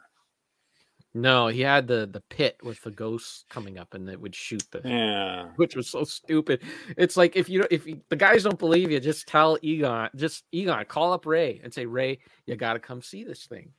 no, 1.18 1.48
he 1.48 1.62
had 1.62 1.88
the 1.88 2.10
the 2.12 2.20
pit 2.20 2.58
with 2.62 2.82
the 2.82 2.92
ghosts 2.92 3.46
coming 3.50 3.78
up, 3.78 3.94
and 3.94 4.10
it 4.10 4.20
would 4.20 4.36
shoot 4.36 4.64
the 4.72 4.82
yeah 4.84 5.46
which 5.56 5.74
was 5.74 5.90
so 5.90 6.04
stupid. 6.04 6.62
It's 6.98 7.16
like 7.16 7.38
if 7.38 7.48
you 7.48 7.60
don't- 7.60 7.72
if 7.72 7.88
you, 7.88 8.02
the 8.10 8.18
guys 8.18 8.44
don't 8.44 8.60
believe 8.60 8.92
you, 8.92 9.00
just 9.00 9.26
tell 9.26 9.58
Egon, 9.62 10.10
just 10.18 10.44
Egon, 10.52 10.84
call 10.86 11.14
up 11.14 11.26
Ray 11.26 11.62
and 11.64 11.74
say, 11.74 11.86
Ray, 11.86 12.20
you 12.46 12.58
got 12.58 12.74
to 12.74 12.80
come 12.80 13.02
see 13.02 13.24
this 13.24 13.46
thing. 13.46 13.72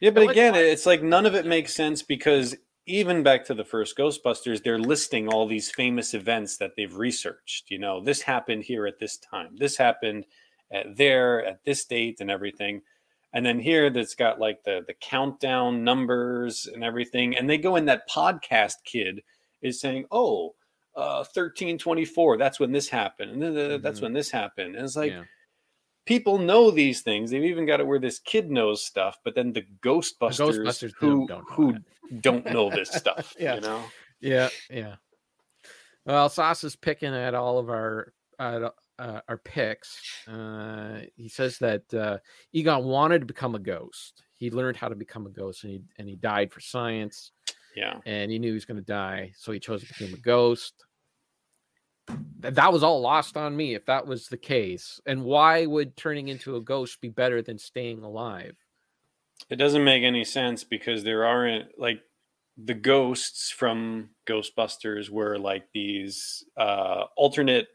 Yeah, 0.00 0.10
but 0.10 0.26
like, 0.26 0.32
again, 0.32 0.52
why- 0.52 0.58
it's 0.58 0.84
like 0.84 1.02
none 1.02 1.24
of 1.24 1.34
it 1.34 1.46
makes 1.46 1.74
sense 1.74 2.02
because 2.02 2.54
even 2.84 3.22
back 3.22 3.46
to 3.46 3.54
the 3.54 3.64
first 3.64 3.96
Ghostbusters, 3.96 4.62
they're 4.62 4.78
listing 4.78 5.26
all 5.28 5.46
these 5.46 5.70
famous 5.70 6.12
events 6.12 6.58
that 6.58 6.72
they've 6.76 6.94
researched. 6.94 7.70
You 7.70 7.78
know, 7.78 8.04
this 8.04 8.20
happened 8.20 8.62
here 8.64 8.86
at 8.86 8.98
this 8.98 9.16
time, 9.16 9.56
this 9.56 9.78
happened 9.78 10.26
at 10.70 10.96
there 10.96 11.44
at 11.44 11.64
this 11.64 11.84
date, 11.84 12.20
and 12.20 12.30
everything. 12.30 12.82
And 13.32 13.44
then 13.44 13.58
here, 13.58 13.90
that's 13.90 14.14
got 14.14 14.38
like 14.38 14.62
the 14.64 14.82
the 14.86 14.94
countdown 14.94 15.82
numbers 15.84 16.66
and 16.72 16.84
everything. 16.84 17.36
And 17.36 17.48
they 17.50 17.58
go 17.58 17.76
in 17.76 17.86
that 17.86 18.08
podcast 18.08 18.74
kid 18.84 19.22
is 19.62 19.80
saying, 19.80 20.06
"Oh, 20.10 20.54
uh, 20.94 21.24
thirteen 21.24 21.76
twenty 21.78 22.04
four. 22.04 22.36
That's 22.36 22.60
when 22.60 22.70
this 22.72 22.88
happened, 22.88 23.32
and 23.32 23.42
then 23.56 23.70
uh, 23.72 23.78
that's 23.78 24.00
when 24.00 24.12
this 24.12 24.30
happened." 24.30 24.76
And 24.76 24.84
it's 24.84 24.94
like 24.96 25.10
Yeah. 25.10 25.24
people 26.06 26.38
know 26.38 26.70
these 26.70 27.00
things. 27.02 27.30
They've 27.32 27.42
even 27.44 27.66
got 27.66 27.80
it 27.80 27.86
where 27.86 27.98
this 27.98 28.20
kid 28.20 28.50
knows 28.52 28.84
stuff, 28.84 29.18
but 29.24 29.34
then 29.34 29.52
the 29.52 29.66
Ghostbusters, 29.82 30.58
Ghostbusters 30.58 30.92
who 30.98 31.26
don't 31.26 31.28
know 31.28 31.44
who 31.56 31.76
don't 32.20 32.46
know 32.46 32.70
this 32.70 32.90
stuff, 32.92 33.34
Yeah. 33.38 33.56
you 33.56 33.60
know. 33.62 33.84
Yeah, 34.20 34.48
yeah. 34.70 34.94
Well, 36.06 36.28
Sauce 36.28 36.62
is 36.64 36.76
picking 36.76 37.14
at 37.14 37.34
all 37.34 37.58
of 37.58 37.68
our 37.68 38.12
uh, 38.38 38.68
uh, 38.98 39.20
our 39.28 39.38
picks. 39.38 39.98
Uh, 40.28 41.00
he 41.16 41.28
says 41.28 41.58
that 41.58 41.92
uh, 41.94 42.18
Egon 42.52 42.84
wanted 42.84 43.20
to 43.20 43.26
become 43.26 43.54
a 43.54 43.58
ghost. 43.58 44.22
He 44.34 44.50
learned 44.50 44.76
how 44.76 44.88
to 44.88 44.94
become 44.94 45.26
a 45.26 45.30
ghost, 45.30 45.64
and 45.64 45.72
he 45.72 45.82
and 45.98 46.08
he 46.08 46.16
died 46.16 46.52
for 46.52 46.60
science. 46.60 47.32
Yeah, 47.76 47.98
and 48.06 48.30
he 48.30 48.38
knew 48.38 48.48
he 48.48 48.54
was 48.54 48.64
going 48.64 48.76
to 48.78 48.82
die, 48.86 49.32
so 49.36 49.52
he 49.52 49.58
chose 49.58 49.82
to 49.82 49.88
become 49.88 50.14
a 50.14 50.20
ghost. 50.20 50.84
Th- 52.08 52.54
That 52.54 52.72
was 52.72 52.82
all 52.82 53.00
lost 53.00 53.36
on 53.36 53.56
me 53.56 53.74
if 53.74 53.86
that 53.86 54.06
was 54.06 54.28
the 54.28 54.36
case. 54.36 55.00
And 55.06 55.24
why 55.24 55.66
would 55.66 55.96
turning 55.96 56.28
into 56.28 56.56
a 56.56 56.60
ghost 56.60 57.00
be 57.00 57.08
better 57.08 57.42
than 57.42 57.58
staying 57.58 58.02
alive? 58.02 58.56
it 59.50 59.56
doesn't 59.56 59.84
make 59.84 60.04
any 60.04 60.24
sense 60.24 60.62
because 60.62 61.02
there 61.02 61.24
aren't 61.26 61.76
like 61.76 62.00
the 62.64 62.72
ghosts 62.72 63.50
from 63.50 64.08
Ghostbusters 64.26 65.10
were 65.10 65.36
like 65.38 65.64
these 65.74 66.44
uh 66.56 67.04
alternate 67.16 67.66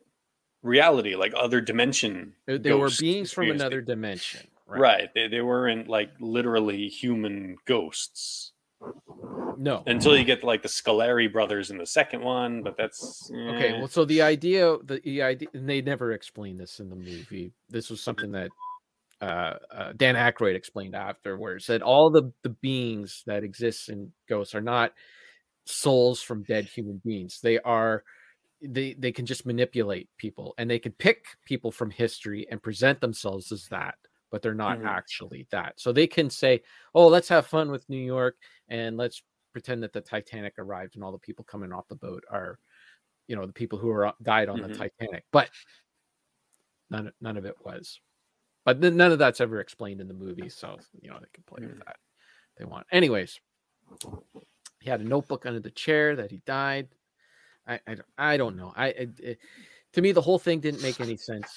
reality, 0.61 1.15
like 1.15 1.33
other 1.35 1.61
dimension. 1.61 2.33
They, 2.45 2.57
they 2.57 2.73
were 2.73 2.89
beings 2.99 3.31
from 3.31 3.49
another 3.49 3.81
dimension, 3.81 4.47
right? 4.67 5.09
They, 5.13 5.27
they 5.27 5.41
weren't 5.41 5.87
like 5.87 6.11
literally 6.19 6.87
human 6.87 7.57
ghosts. 7.65 8.53
No. 9.57 9.83
until 9.87 10.15
you 10.15 10.23
get 10.23 10.41
like 10.41 10.61
the 10.61 10.69
Scoleri 10.69 11.29
brothers 11.29 11.69
in 11.69 11.77
the 11.77 11.85
second 11.85 12.21
one, 12.21 12.63
but 12.63 12.77
that's 12.77 13.29
Okay, 13.29 13.73
eh. 13.73 13.77
well, 13.77 13.89
so 13.89 14.05
the 14.05 14.21
idea, 14.21 14.77
the, 14.85 15.01
the 15.03 15.21
idea, 15.21 15.49
and 15.53 15.67
they 15.67 15.81
never 15.81 16.13
explained 16.13 16.61
this 16.61 16.79
in 16.79 16.89
the 16.89 16.95
movie. 16.95 17.51
This 17.69 17.89
was 17.89 17.99
something 17.99 18.31
that 18.31 18.51
uh, 19.21 19.55
uh, 19.69 19.93
Dan 19.97 20.15
Aykroyd 20.15 20.55
explained 20.55 20.95
afterwards. 20.95 21.67
That 21.67 21.81
all 21.81 22.09
the 22.09 22.31
the 22.43 22.49
beings 22.49 23.23
that 23.25 23.43
exist 23.43 23.89
in 23.89 24.13
ghosts 24.29 24.55
are 24.55 24.61
not 24.61 24.93
souls 25.65 26.21
from 26.21 26.43
dead 26.43 26.65
human 26.65 27.01
beings. 27.03 27.39
They 27.41 27.59
are 27.59 28.03
they 28.61 28.93
they 28.95 29.11
can 29.11 29.25
just 29.25 29.45
manipulate 29.45 30.09
people, 30.17 30.53
and 30.57 30.69
they 30.69 30.79
can 30.79 30.91
pick 30.93 31.25
people 31.45 31.71
from 31.71 31.91
history 31.91 32.47
and 32.51 32.61
present 32.61 32.99
themselves 33.01 33.51
as 33.51 33.67
that, 33.69 33.95
but 34.31 34.41
they're 34.41 34.53
not 34.55 34.79
Mhm. 34.79 34.85
actually 34.85 35.47
that. 35.51 35.79
So 35.79 35.91
they 35.93 36.07
can 36.07 36.29
say, 36.29 36.61
"Oh, 36.95 37.07
let's 37.07 37.29
have 37.29 37.47
fun 37.47 37.71
with 37.71 37.87
New 37.89 38.03
York, 38.03 38.37
and 38.69 38.97
let's 38.97 39.23
pretend 39.53 39.83
that 39.83 39.93
the 39.93 40.01
Titanic 40.01 40.55
arrived, 40.59 40.95
and 40.95 41.03
all 41.03 41.11
the 41.11 41.19
people 41.19 41.45
coming 41.45 41.71
off 41.73 41.87
the 41.87 41.95
boat 41.95 42.23
are." 42.29 42.59
you 43.27 43.35
know 43.35 43.45
the 43.45 43.53
people 43.53 43.79
who 43.79 43.89
are 43.91 44.13
died 44.23 44.49
on 44.49 44.59
Mhm. 44.59 44.67
the 44.67 44.69
Titanic, 44.77 45.23
but 45.31 45.51
none 46.89 47.11
none 47.21 47.37
of 47.37 47.45
it 47.45 47.55
was. 47.63 47.99
But 48.65 48.81
then 48.81 48.97
none 48.97 49.11
of 49.11 49.19
that's 49.19 49.41
ever 49.41 49.59
explained 49.59 50.01
in 50.01 50.07
the 50.07 50.13
movie, 50.13 50.49
so 50.49 50.79
you 51.01 51.09
know 51.09 51.19
they 51.19 51.27
can 51.33 51.43
play 51.43 51.61
with 51.63 51.77
Mm. 51.77 51.85
that 51.85 51.97
they 52.57 52.65
want. 52.65 52.87
Anyways, 52.91 53.39
he 54.81 54.89
had 54.89 55.01
a 55.01 55.05
notebook 55.05 55.45
under 55.45 55.59
the 55.59 55.71
chair 55.71 56.15
that 56.15 56.31
he 56.31 56.37
died. 56.45 56.89
I 57.69 57.79
I, 57.87 57.95
don't- 57.95 58.07
I 58.17 58.37
don't 58.37 58.57
know. 58.57 58.73
I, 58.75 58.87
I 58.87 59.07
it- 59.19 59.39
to 59.93 60.01
me 60.01 60.11
the 60.11 60.21
whole 60.21 60.39
thing 60.39 60.59
didn't 60.59 60.81
make 60.83 61.01
any 61.01 61.17
sense. 61.17 61.49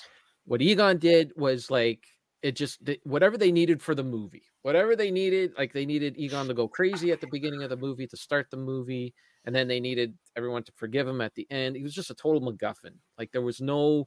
What 0.46 0.62
Egon 0.62 0.98
did 0.98 1.32
was 1.36 1.70
like 1.70 2.04
it 2.42 2.56
just 2.56 2.80
whatever 3.04 3.36
they 3.38 3.52
needed 3.52 3.82
for 3.82 3.94
the 3.94 4.04
movie, 4.04 4.44
whatever 4.62 4.96
they 4.96 5.10
needed, 5.10 5.52
like 5.58 5.72
they 5.72 5.86
needed 5.86 6.16
Egon 6.18 6.48
to 6.48 6.54
go 6.54 6.66
crazy 6.68 7.12
at 7.12 7.20
the 7.20 7.28
beginning 7.28 7.62
of 7.62 7.70
the 7.70 7.76
movie 7.76 8.06
to 8.08 8.16
start 8.16 8.50
the 8.50 8.56
movie 8.56 9.14
and 9.44 9.54
then 9.54 9.68
they 9.68 9.80
needed 9.80 10.14
everyone 10.36 10.64
to 10.64 10.72
forgive 10.76 11.06
him 11.08 11.20
at 11.20 11.34
the 11.34 11.46
end. 11.50 11.76
He 11.76 11.82
was 11.82 11.94
just 11.94 12.10
a 12.10 12.14
total 12.14 12.40
MacGuffin. 12.40 12.94
Like 13.18 13.32
there 13.32 13.42
was 13.42 13.60
no 13.60 14.06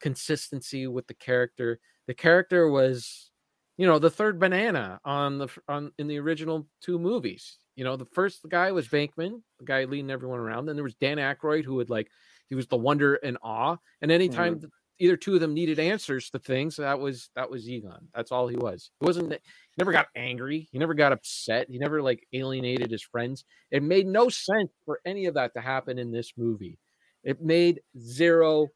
consistency 0.00 0.86
with 0.86 1.06
the 1.06 1.14
character. 1.14 1.80
The 2.06 2.14
character 2.14 2.68
was, 2.70 3.30
you 3.76 3.86
know, 3.86 3.98
the 3.98 4.10
third 4.10 4.38
banana 4.38 5.00
on 5.04 5.38
the 5.38 5.48
on 5.68 5.92
in 5.98 6.06
the 6.06 6.18
original 6.18 6.66
two 6.80 6.98
movies. 6.98 7.58
You 7.76 7.84
know, 7.84 7.96
the 7.96 8.06
first 8.06 8.40
guy 8.48 8.70
was 8.70 8.86
Venkman, 8.86 9.42
the 9.58 9.64
guy 9.64 9.84
leading 9.84 10.10
everyone 10.10 10.38
around. 10.38 10.66
Then 10.66 10.76
there 10.76 10.84
was 10.84 10.94
Dan 10.94 11.16
Aykroyd, 11.16 11.64
who 11.64 11.74
would 11.76 11.90
like 11.90 12.08
he 12.48 12.54
was 12.54 12.68
the 12.68 12.76
wonder 12.76 13.16
and 13.16 13.36
awe. 13.42 13.76
And 14.00 14.12
anytime 14.12 14.54
mm-hmm. 14.54 14.60
th- 14.60 14.72
either 15.00 15.16
two 15.16 15.34
of 15.34 15.40
them 15.40 15.54
needed 15.54 15.80
answers 15.80 16.30
to 16.30 16.38
things, 16.38 16.76
that 16.76 17.00
was 17.00 17.30
that 17.34 17.50
was 17.50 17.68
Egon. 17.68 18.08
That's 18.14 18.30
all 18.30 18.46
he 18.46 18.56
was. 18.56 18.90
He 19.00 19.06
wasn't 19.06 19.32
he 19.32 19.38
never 19.78 19.92
got 19.92 20.06
angry. 20.14 20.68
He 20.70 20.78
never 20.78 20.94
got 20.94 21.12
upset. 21.12 21.68
He 21.68 21.78
never 21.78 22.00
like 22.00 22.26
alienated 22.32 22.92
his 22.92 23.02
friends. 23.02 23.44
It 23.72 23.82
made 23.82 24.06
no 24.06 24.28
sense 24.28 24.70
for 24.84 25.00
any 25.04 25.26
of 25.26 25.34
that 25.34 25.52
to 25.54 25.60
happen 25.60 25.98
in 25.98 26.12
this 26.12 26.32
movie. 26.36 26.78
It 27.24 27.42
made 27.42 27.80
zero 27.98 28.68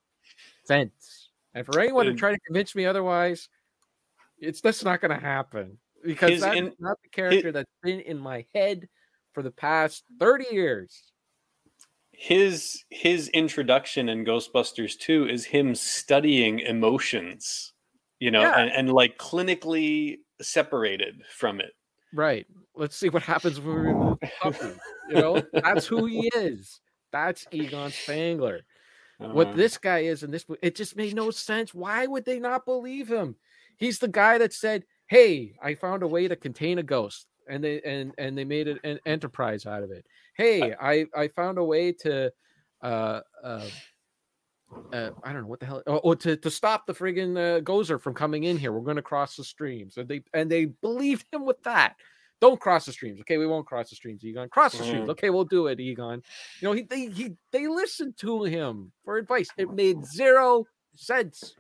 sense. 0.65 1.31
And 1.55 1.65
for 1.65 1.81
anyone 1.81 2.07
to 2.07 2.15
try 2.15 2.33
to 2.33 2.39
convince 2.47 2.75
me 2.75 2.85
otherwise, 2.85 3.49
it's 4.41 4.61
that's 4.61 4.85
not 4.85 5.01
going 5.01 5.11
to 5.11 5.25
happen 5.25 5.79
because 6.05 6.31
His 6.31 6.41
that's 6.43 6.57
in- 6.57 6.73
not 6.79 6.97
the 7.03 7.09
character 7.11 7.53
that's 7.53 7.71
been 7.83 8.01
in 8.01 8.19
my 8.19 8.47
head 8.55 8.89
for 9.35 9.43
the 9.43 9.51
past 9.51 10.05
30 10.21 10.47
years. 10.53 11.13
his 12.13 12.85
his 12.91 13.29
introduction 13.29 14.09
in 14.09 14.25
Ghostbusters 14.25 14.99
2 14.99 15.29
is 15.29 15.45
him 15.45 15.75
studying 15.75 16.61
emotions, 16.61 17.73
you 18.19 18.31
know, 18.31 18.43
Yeah. 18.43 18.59
and, 18.59 18.71
and 18.71 18.93
like 18.93 19.19
clinically 19.19 20.19
separated 20.41 21.23
from 21.37 21.61
it. 21.61 21.73
Right. 22.13 22.47
Let's 22.75 22.97
see 22.97 23.09
what 23.09 23.23
happens 23.23 23.61
when 23.61 23.75
we 23.75 23.81
remove 23.83 24.19
the 24.21 24.31
puppy. 24.41 24.73
You 25.11 25.15
know, 25.17 25.43
that's 25.53 25.87
who 25.87 26.07
he 26.07 26.29
is. 26.35 26.81
That's 27.13 27.47
Egon 27.53 27.91
Spengler. 27.91 28.61
what 29.19 29.49
Uh, 29.49 29.53
this 29.55 29.79
guy 29.79 30.01
is 30.01 30.23
in 30.23 30.31
this 30.31 30.45
it 30.63 30.75
just 30.77 30.97
made 30.97 31.15
no 31.15 31.31
sense 31.31 31.75
why 31.75 32.07
would 32.07 32.25
they 32.25 32.39
not 32.39 32.65
believe 32.65 33.09
him 33.09 33.35
he's 33.79 33.99
the 33.99 34.09
guy 34.09 34.39
that 34.39 34.53
said 34.53 34.85
hey 35.07 35.55
i 35.63 35.75
found 35.75 36.03
a 36.03 36.07
way 36.07 36.29
to 36.29 36.37
contain 36.37 36.79
a 36.79 36.83
ghost 36.83 37.27
and 37.49 37.65
they 37.65 37.81
and 37.83 38.13
and 38.19 38.37
they 38.37 38.45
made 38.45 38.69
an 38.69 38.99
enterprise 39.07 39.67
out 39.67 39.83
of 39.83 39.91
it 39.91 40.05
hey 40.37 40.75
i 40.81 41.07
i 41.17 41.27
found 41.29 41.59
a 41.59 41.65
way 41.65 41.93
to 41.93 42.31
uh 42.83 43.21
uh 43.43 43.67
uh, 44.93 45.11
I 45.25 45.33
don't 45.33 45.43
know 45.43 45.49
what 45.49 45.61
the 45.61 45.67
hell. 45.67 45.83
Oh, 45.87 46.01
oh, 46.05 46.15
to, 46.15 46.37
to 46.37 46.51
stop 46.51 46.87
the 46.87 46.93
friggin' 46.93 47.37
uh, 47.37 47.61
Gozer 47.63 48.01
from 48.01 48.15
coming 48.15 48.45
in 48.45 48.59
here, 48.59 48.73
we're 48.73 48.81
going 48.85 48.97
to 48.97 49.03
cross 49.03 49.37
the 49.37 49.45
streams. 49.45 49.97
And 49.97 50.09
they 50.09 50.23
and 50.35 50.51
they 50.51 50.67
believed 50.67 51.27
him 51.33 51.47
with 51.47 51.63
that. 51.63 51.97
Don't 52.41 52.61
cross 52.61 52.87
the 52.87 52.93
streams, 52.93 53.19
okay? 53.21 53.39
We 53.39 53.47
won't 53.47 53.67
cross 53.67 53.91
the 53.91 53.97
streams, 53.97 54.25
Egon. 54.25 54.49
Cross 54.49 54.79
the 54.79 54.85
streams, 54.85 55.09
Mhm. 55.09 55.13
okay? 55.13 55.31
We'll 55.31 55.45
do 55.45 55.67
it, 55.67 55.81
Egon. 55.81 56.23
You 56.61 56.69
know, 56.69 56.73
he 56.73 56.83
they 56.83 57.07
he 57.07 57.35
they 57.51 57.67
listened 57.67 58.17
to 58.19 58.45
him 58.45 58.93
for 59.05 59.17
advice. 59.17 59.49
It 59.57 59.73
made 59.73 60.05
zero 60.05 60.67
sense 60.95 61.55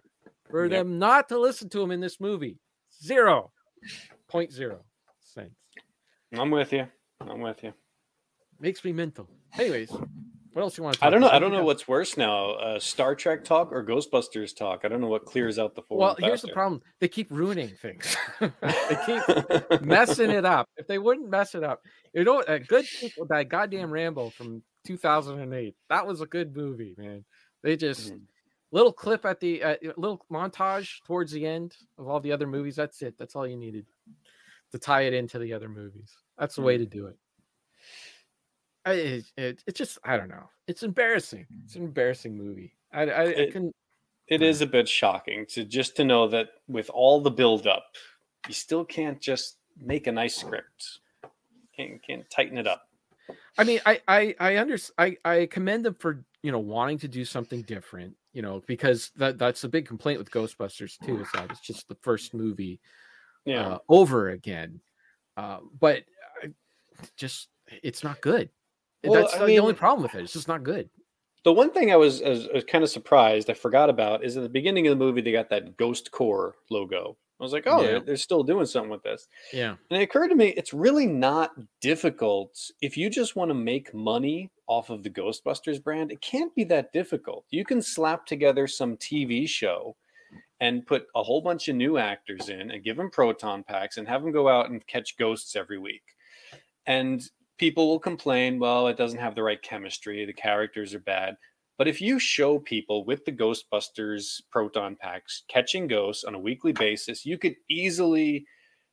for 0.51 0.65
Yep. 0.65 0.70
them 0.70 0.99
not 0.99 1.29
to 1.31 1.39
listen 1.39 1.69
to 1.70 1.83
him 1.83 1.91
in 1.91 2.01
this 2.01 2.20
movie. 2.20 2.59
Zero 3.03 3.53
point 4.29 4.53
zero 4.53 4.81
sense. 5.20 5.55
I'm 6.33 6.51
with 6.51 6.73
you. 6.73 6.87
I'm 7.20 7.41
with 7.41 7.62
you. 7.65 7.73
Makes 8.61 8.85
me 8.85 8.93
mental. 8.93 9.29
Anyways, 9.59 9.91
what 10.53 10.62
else 10.62 10.77
you 10.77 10.83
want 10.85 10.95
to 10.95 11.01
talk 11.01 11.07
I 11.07 11.11
don't 11.11 11.20
know. 11.20 11.29
about? 11.29 11.37
I 11.37 11.39
don't 11.39 11.53
know 11.53 11.65
what's 11.65 11.87
worse 11.87 12.16
now: 12.16 12.51
uh, 12.53 12.79
Star 12.81 13.15
Trek 13.15 13.45
talk 13.45 13.70
or 13.73 13.85
Ghostbusters 13.85 14.55
talk. 14.57 14.81
I 14.85 14.89
don't 14.89 15.01
know 15.01 15.07
what 15.09 15.25
clears 15.25 15.59
out 15.59 15.75
the 15.75 15.83
four. 15.83 15.99
Well, 15.99 16.16
here's 16.19 16.43
the 16.43 16.49
problem. 16.53 16.83
They 17.01 17.09
keep 17.09 17.31
ruining 17.31 17.69
things. 17.69 18.16
they 18.41 18.97
keep 19.07 19.23
messing 19.83 20.31
it 20.31 20.45
up. 20.45 20.69
If 20.77 20.87
they 20.87 20.99
wouldn't 20.99 21.31
mess 21.31 21.55
it 21.55 21.62
up, 21.62 21.83
you 22.12 22.25
know, 22.25 22.43
a 22.47 22.59
good 22.59 22.85
people, 23.01 23.27
that 23.27 23.49
goddamn 23.49 23.91
Rambo 23.93 24.31
from 24.31 24.62
2008. 24.87 25.75
That 25.89 26.07
was 26.07 26.20
a 26.20 26.27
good 26.27 26.57
movie, 26.57 26.95
man. 26.99 27.25
They 27.62 27.77
just 27.77 28.12
Mhm. 28.12 28.20
Little 28.70 28.93
clip 28.93 29.24
at 29.24 29.40
the 29.40 29.62
uh, 29.62 29.77
little 29.97 30.24
montage 30.31 31.03
towards 31.07 31.32
the 31.32 31.47
end 31.47 31.77
of 31.99 32.09
all 32.09 32.20
the 32.20 32.32
other 32.32 32.47
movies. 32.47 32.77
That's 32.77 33.03
it. 33.03 33.16
That's 33.19 33.35
all 33.35 33.47
you 33.47 33.57
needed 33.57 33.86
to 34.73 34.78
tie 34.78 35.03
it 35.03 35.15
into 35.15 35.39
the 35.39 35.53
other 35.53 35.69
movies. 35.69 36.12
That's 36.39 36.57
the 36.57 36.62
way 36.62 36.77
to 36.77 36.86
do 36.86 37.07
it. 37.07 37.16
I, 38.85 38.93
it, 38.93 39.24
it, 39.36 39.65
it's 39.66 39.78
just 39.78 39.99
I 40.05 40.16
don't 40.16 40.28
know. 40.28 40.49
It's 40.66 40.82
embarrassing. 40.82 41.47
It's 41.65 41.77
an 41.77 41.85
embarrassing 41.85 42.36
movie. 42.36 42.74
I 42.93 43.03
I, 43.03 43.23
I 43.24 43.47
couldn't. 43.47 43.74
It 44.28 44.43
is 44.43 44.61
a 44.61 44.66
bit 44.66 44.89
shocking 44.89 45.47
to 45.51 45.65
just 45.65 45.97
to 45.97 46.05
know 46.05 46.28
that 46.28 46.49
with 46.69 46.90
all 46.90 47.20
the 47.20 47.31
buildup, 47.31 47.85
you 48.47 48.55
still 48.55 48.85
can't 48.85 49.20
just 49.20 49.57
make 49.81 50.07
a 50.07 50.12
nice 50.12 50.36
script. 50.36 51.01
Can't 51.77 52.03
can't 52.07 52.28
tighten 52.31 52.59
it 52.59 52.66
up. 52.66 52.89
I 53.57 53.65
mean, 53.65 53.81
I 53.86 54.01
I 54.07 54.35
I 54.39 54.59
under 54.59 54.78
I 54.99 55.16
I 55.24 55.47
commend 55.47 55.85
them 55.85 55.95
for 55.95 56.24
you 56.43 56.53
know 56.53 56.59
wanting 56.59 56.99
to 56.99 57.09
do 57.09 57.24
something 57.24 57.62
different. 57.62 58.15
You 58.39 58.43
know, 58.43 58.62
because 58.69 59.10
that 59.16 59.36
that's 59.36 59.65
a 59.65 59.69
big 59.69 59.85
complaint 59.85 60.20
with 60.20 60.31
Ghostbusters 60.31 60.97
2. 61.05 61.23
Is 61.23 61.27
that 61.35 61.51
it's 61.51 61.59
just 61.59 61.89
the 61.89 61.97
first 62.02 62.35
movie 62.35 62.78
Yeah. 63.44 63.66
uh, 63.66 63.78
over 63.89 64.28
again. 64.28 64.81
Uh, 65.36 65.59
but 65.81 66.05
just 67.16 67.48
it's 67.82 68.05
not 68.05 68.20
good. 68.20 68.48
Well, 69.02 69.20
that's 69.20 69.35
I 69.35 69.44
the 69.44 69.59
only 69.59 69.74
problem 69.74 70.05
with 70.05 70.15
it. 70.15 70.23
It's 70.23 70.35
just 70.35 70.47
not 70.47 70.62
good. 70.62 70.89
The 71.43 71.52
one 71.52 71.73
thing 71.73 71.90
I 71.90 71.97
was, 71.97 72.23
I 72.23 72.28
was, 72.28 72.47
I 72.47 72.52
was 72.52 72.65
kind 72.65 72.85
of 72.85 72.90
surprised, 72.90 73.51
I 73.51 73.55
forgot 73.55 73.90
about, 73.90 74.23
is 74.23 74.36
at 74.36 74.44
the 74.44 74.48
beginning 74.48 74.86
of 74.86 74.97
the 74.97 75.05
movie 75.05 75.20
they 75.20 75.32
got 75.32 75.51
that 75.51 75.77
Ghost 75.77 76.12
Corps 76.12 76.55
logo. 76.70 77.16
I 77.40 77.43
was 77.43 77.52
like, 77.52 77.65
oh, 77.66 77.81
Yeah. 77.81 77.86
they're, 77.89 78.01
they're 78.02 78.16
still 78.16 78.44
doing 78.44 78.66
something 78.66 78.90
with 78.90 79.02
this. 79.02 79.27
Yeah. 79.52 79.74
And 79.90 80.01
it 80.01 80.05
occurred 80.05 80.28
to 80.28 80.36
me, 80.36 80.51
it's 80.56 80.73
really 80.73 81.06
not 81.06 81.55
difficult 81.81 82.56
if 82.82 82.97
you 82.97 83.10
just 83.10 83.35
want 83.35 83.48
to 83.51 83.55
make 83.55 83.93
money 83.93 84.48
off 84.69 84.90
of 84.90 85.03
the 85.03 85.11
Ghostbusters 85.11 85.82
brand. 85.82 86.12
It 86.12 86.20
can't 86.20 86.55
be 86.55 86.65
that 86.65 86.93
difficult. 86.93 87.45
You 87.51 87.65
can 87.65 87.82
slap 87.82 88.27
together 88.27 88.66
some 88.66 88.97
TV 88.97 89.49
show 89.49 89.97
and 90.61 90.86
put 90.86 91.07
a 91.15 91.23
whole 91.23 91.40
bunch 91.40 91.69
of 91.69 91.77
new 91.77 91.99
actors 91.99 92.49
in 92.49 92.70
and 92.70 92.85
give 92.85 92.97
them 92.97 93.11
proton 93.11 93.65
packs 93.65 93.97
and 93.97 94.07
have 94.07 94.23
them 94.23 94.32
go 94.32 94.49
out 94.49 94.70
and 94.70 94.86
catch 94.86 95.16
ghosts 95.16 95.57
every 95.57 95.78
week. 95.78 96.03
And 96.86 97.23
people 97.59 97.89
will 97.89 97.99
complain, 97.99 98.59
well, 98.59 98.89
it 98.89 98.97
doesn't 98.97 99.19
have 99.19 99.35
the 99.35 99.43
right 99.43 99.61
chemistry, 99.62 100.24
the 100.24 100.32
characters 100.32 100.95
are 100.95 101.01
bad. 101.01 101.36
But 101.78 101.89
if 101.89 102.01
you 102.01 102.19
show 102.19 102.59
people 102.59 103.05
with 103.05 103.24
the 103.24 103.32
Ghostbusters 103.32 104.43
proton 104.51 104.97
packs 104.97 105.45
catching 105.49 105.86
ghosts 105.86 106.24
on 106.24 106.35
a 106.35 106.40
weekly 106.40 106.73
basis, 106.73 107.24
you 107.24 107.39
could 107.39 107.55
easily 107.70 108.45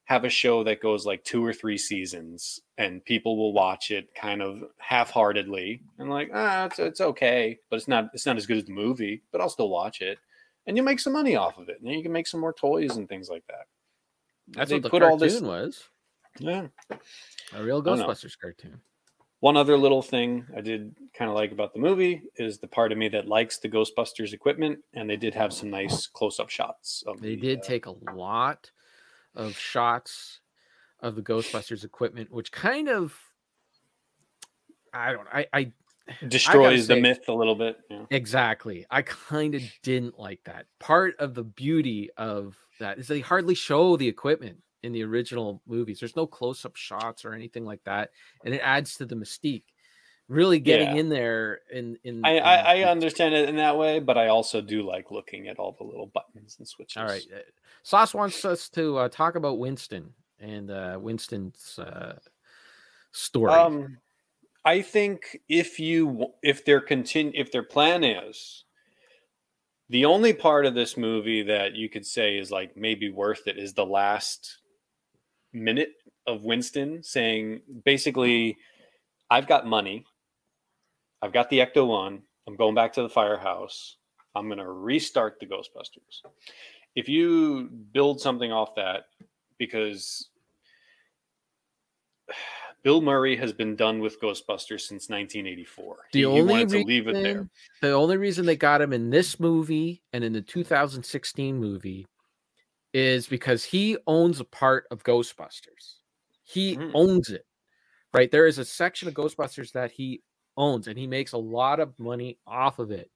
have 0.05 0.23
a 0.23 0.29
show 0.29 0.63
that 0.63 0.81
goes 0.81 1.05
like 1.05 1.23
two 1.23 1.43
or 1.43 1.51
three 1.51 1.77
seasons 1.77 2.59
and 2.77 3.03
people 3.05 3.37
will 3.37 3.53
watch 3.53 3.89
it 3.91 4.13
kind 4.15 4.41
of 4.41 4.63
half-heartedly 4.77 5.81
and 5.99 6.09
like 6.09 6.29
ah 6.33 6.65
it's, 6.65 6.79
it's 6.79 7.01
okay 7.01 7.57
but 7.69 7.77
it's 7.77 7.87
not 7.87 8.09
it's 8.13 8.25
not 8.25 8.37
as 8.37 8.45
good 8.45 8.57
as 8.57 8.65
the 8.65 8.71
movie 8.71 9.21
but 9.31 9.41
i'll 9.41 9.49
still 9.49 9.69
watch 9.69 10.01
it 10.01 10.17
and 10.67 10.77
you 10.77 10.83
make 10.83 10.99
some 10.99 11.13
money 11.13 11.35
off 11.35 11.57
of 11.57 11.69
it 11.69 11.77
and 11.79 11.87
then 11.87 11.93
you 11.97 12.03
can 12.03 12.11
make 12.11 12.27
some 12.27 12.39
more 12.39 12.53
toys 12.53 12.97
and 12.97 13.09
things 13.09 13.29
like 13.29 13.43
that 13.47 13.65
That's 14.49 14.69
They 14.69 14.75
what 14.75 14.83
the 14.83 14.89
put 14.89 15.01
cartoon 15.01 15.11
all 15.11 15.17
this- 15.17 15.41
was. 15.41 15.83
yeah 16.39 16.67
A 17.53 17.63
real. 17.63 17.81
Ghostbusters 17.81 18.37
cartoon. 18.39 18.79
One 19.41 19.57
other 19.57 19.77
little 19.77 20.01
thing 20.01 20.45
I 20.57 20.61
did 20.61 20.95
kind 21.13 21.29
of 21.29 21.35
like 21.35 21.51
about 21.51 21.73
the 21.73 21.79
movie 21.79 22.21
is 22.37 22.57
the 22.57 22.67
part 22.67 22.91
of 22.91 22.97
me 22.97 23.09
that 23.09 23.27
likes 23.27 23.57
the 23.59 23.69
Ghostbusters 23.69 24.33
equipment, 24.33 24.79
and 24.93 25.07
they 25.09 25.17
did 25.17 25.35
have 25.35 25.53
some 25.53 25.69
nice 25.69 26.07
close-up 26.07 26.49
shots. 26.49 27.03
Of 27.05 27.21
They 27.21 27.35
the, 27.35 27.41
did 27.41 27.59
uh, 27.59 27.63
take 27.63 27.85
a 27.85 27.95
lot 28.13 28.71
of 29.35 29.57
shots 29.57 30.39
of 31.01 31.15
the 31.15 31.21
Ghostbusters 31.21 31.83
equipment, 31.83 32.31
which 32.31 32.51
kind 32.51 32.89
of 32.89 33.17
I 34.93 35.11
don't 35.11 35.27
I 35.31 35.45
I 35.53 35.71
Destroys 36.27 36.87
the 36.87 36.95
say- 36.95 37.01
myth 37.01 37.27
a 37.27 37.33
little 37.33 37.55
bit. 37.55 37.77
Yeah. 37.89 38.05
Exactly. 38.11 38.85
I 38.91 39.01
kind 39.01 39.55
of 39.55 39.61
didn't 39.81 40.19
like 40.19 40.43
that. 40.45 40.67
Part 40.79 41.15
of 41.19 41.33
the 41.33 41.43
beauty 41.43 42.09
of 42.17 42.55
that 42.79 42.99
is 42.99 43.07
they 43.07 43.21
hardly 43.21 43.55
show 43.55 43.97
the 43.97 44.07
equipment 44.07 44.57
in 44.83 44.91
the 44.91 45.03
original 45.03 45.63
movies. 45.65 45.99
There's 45.99 46.15
no 46.15 46.27
close-up 46.27 46.75
shots 46.75 47.25
or 47.25 47.33
anything 47.33 47.65
like 47.65 47.83
that, 47.85 48.11
and 48.43 48.53
it 48.53 48.59
adds 48.59 48.95
to 48.97 49.05
the 49.05 49.15
mystique. 49.15 49.63
Really 50.27 50.59
getting 50.59 50.95
Yeah. 50.95 51.01
in 51.01 51.09
there 51.09 51.59
in 51.71 51.97
in. 52.03 52.25
I, 52.25 52.31
in- 52.31 52.43
I, 52.43 52.81
I 52.81 52.89
understand 52.89 53.35
it 53.35 53.47
in 53.47 53.57
that 53.57 53.77
way, 53.77 53.99
but 53.99 54.17
I 54.17 54.27
also 54.29 54.59
do 54.59 54.81
like 54.81 55.11
looking 55.11 55.47
at 55.47 55.59
all 55.59 55.75
the 55.77 55.83
little 55.83 56.07
buttons 56.07 56.55
and 56.57 56.67
switches. 56.67 56.97
All 56.97 57.05
right. 57.05 57.25
uh, 57.33 57.39
Sauce 57.83 58.13
wants 58.15 58.43
us 58.43 58.67
to 58.69 58.97
uh, 58.97 59.09
talk 59.09 59.35
about 59.35 59.59
Winston 59.59 60.13
and 60.39 60.71
uh, 60.71 60.97
Winston's 60.99 61.77
uh, 61.77 62.17
story. 63.11 63.53
Um, 63.53 63.97
I 64.65 64.81
think 64.81 65.37
if 65.47 65.79
you 65.79 66.25
if 66.41 66.65
their 66.65 66.81
continue 66.81 67.31
if 67.35 67.51
their 67.51 67.61
plan 67.61 68.03
is 68.03 68.63
the 69.89 70.05
only 70.05 70.33
part 70.33 70.65
of 70.65 70.73
this 70.73 70.97
movie 70.97 71.43
that 71.43 71.75
you 71.75 71.87
could 71.87 72.05
say 72.07 72.39
is 72.39 72.49
like 72.49 72.75
maybe 72.75 73.11
worth 73.11 73.45
it 73.45 73.59
is 73.59 73.73
the 73.75 73.85
last 73.85 74.57
minute 75.53 75.91
of 76.25 76.41
Winston 76.43 77.03
saying 77.03 77.61
basically, 77.83 78.57
I've 79.29 79.47
got 79.47 79.67
money, 79.67 80.03
I've 81.25 81.33
got 81.33 81.49
the 81.49 81.57
Ecto 81.57 81.87
One, 81.87 82.21
I'm 82.47 82.55
going 82.55 82.75
back 82.75 82.93
to 82.93 83.01
the 83.01 83.09
firehouse, 83.09 83.97
I'm 84.35 84.47
gonna 84.47 84.69
restart 84.71 85.39
the 85.39 85.47
Ghostbusters. 85.47 86.21
If 86.95 87.09
you 87.09 87.67
build 87.93 88.21
something 88.21 88.51
off 88.51 88.75
that, 88.75 89.05
because 89.57 90.29
Bill 92.83 93.01
Murray 93.01 93.35
has 93.37 93.51
been 93.53 93.75
done 93.75 94.01
with 94.01 94.21
Ghostbusters 94.21 94.81
since 94.81 95.09
1984. 95.09 95.97
The 96.13 96.19
he, 96.19 96.19
he 96.19 96.25
only 96.27 96.43
wanted 96.43 96.69
to 96.69 96.83
leave 96.83 97.07
it 97.07 97.13
there. 97.13 97.23
reason- 97.23 97.49
the 97.81 97.91
only 97.93 98.17
reason 98.17 98.45
they 98.45 98.55
got 98.55 98.79
him 98.81 98.93
in 98.93 99.09
this 99.09 99.39
movie 99.39 100.03
and 100.13 100.23
in 100.23 100.31
the 100.31 100.43
2016 100.43 101.57
movie 101.57 102.05
is 102.93 103.25
because 103.25 103.63
he 103.63 103.97
owns 104.05 104.39
a 104.39 104.45
part 104.45 104.85
of 104.91 105.03
Ghostbusters. 105.03 105.95
He 106.43 106.77
Mm. 106.77 106.91
owns 106.93 107.29
it. 107.31 107.47
Right? 108.13 108.29
There 108.31 108.45
is 108.45 108.59
a 108.59 108.65
section 108.65 109.07
of 109.07 109.15
Ghostbusters 109.15 109.71
that 109.71 109.89
he 109.91 110.21
owns 110.57 110.87
and 110.87 110.97
he 110.97 111.07
makes 111.07 111.33
a 111.33 111.37
lot 111.37 111.79
of 111.79 111.97
money 111.99 112.37
off 112.47 112.79
of 112.79 112.91
it. 112.91 113.09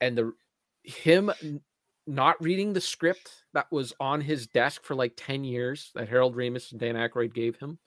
And 0.00 0.16
the 0.16 0.32
him 0.82 1.30
not 2.06 2.42
reading 2.42 2.72
the 2.72 2.80
script 2.80 3.44
that 3.54 3.70
was 3.70 3.92
on 4.00 4.20
his 4.20 4.48
desk 4.48 4.82
for 4.82 4.94
like 4.94 5.12
10 5.16 5.44
years 5.44 5.90
that 5.94 6.08
Harold 6.08 6.34
Ramis 6.34 6.72
and 6.72 6.80
Dan 6.80 6.96
Aykroyd 6.96 7.32
gave 7.32 7.56
him. 7.56 7.78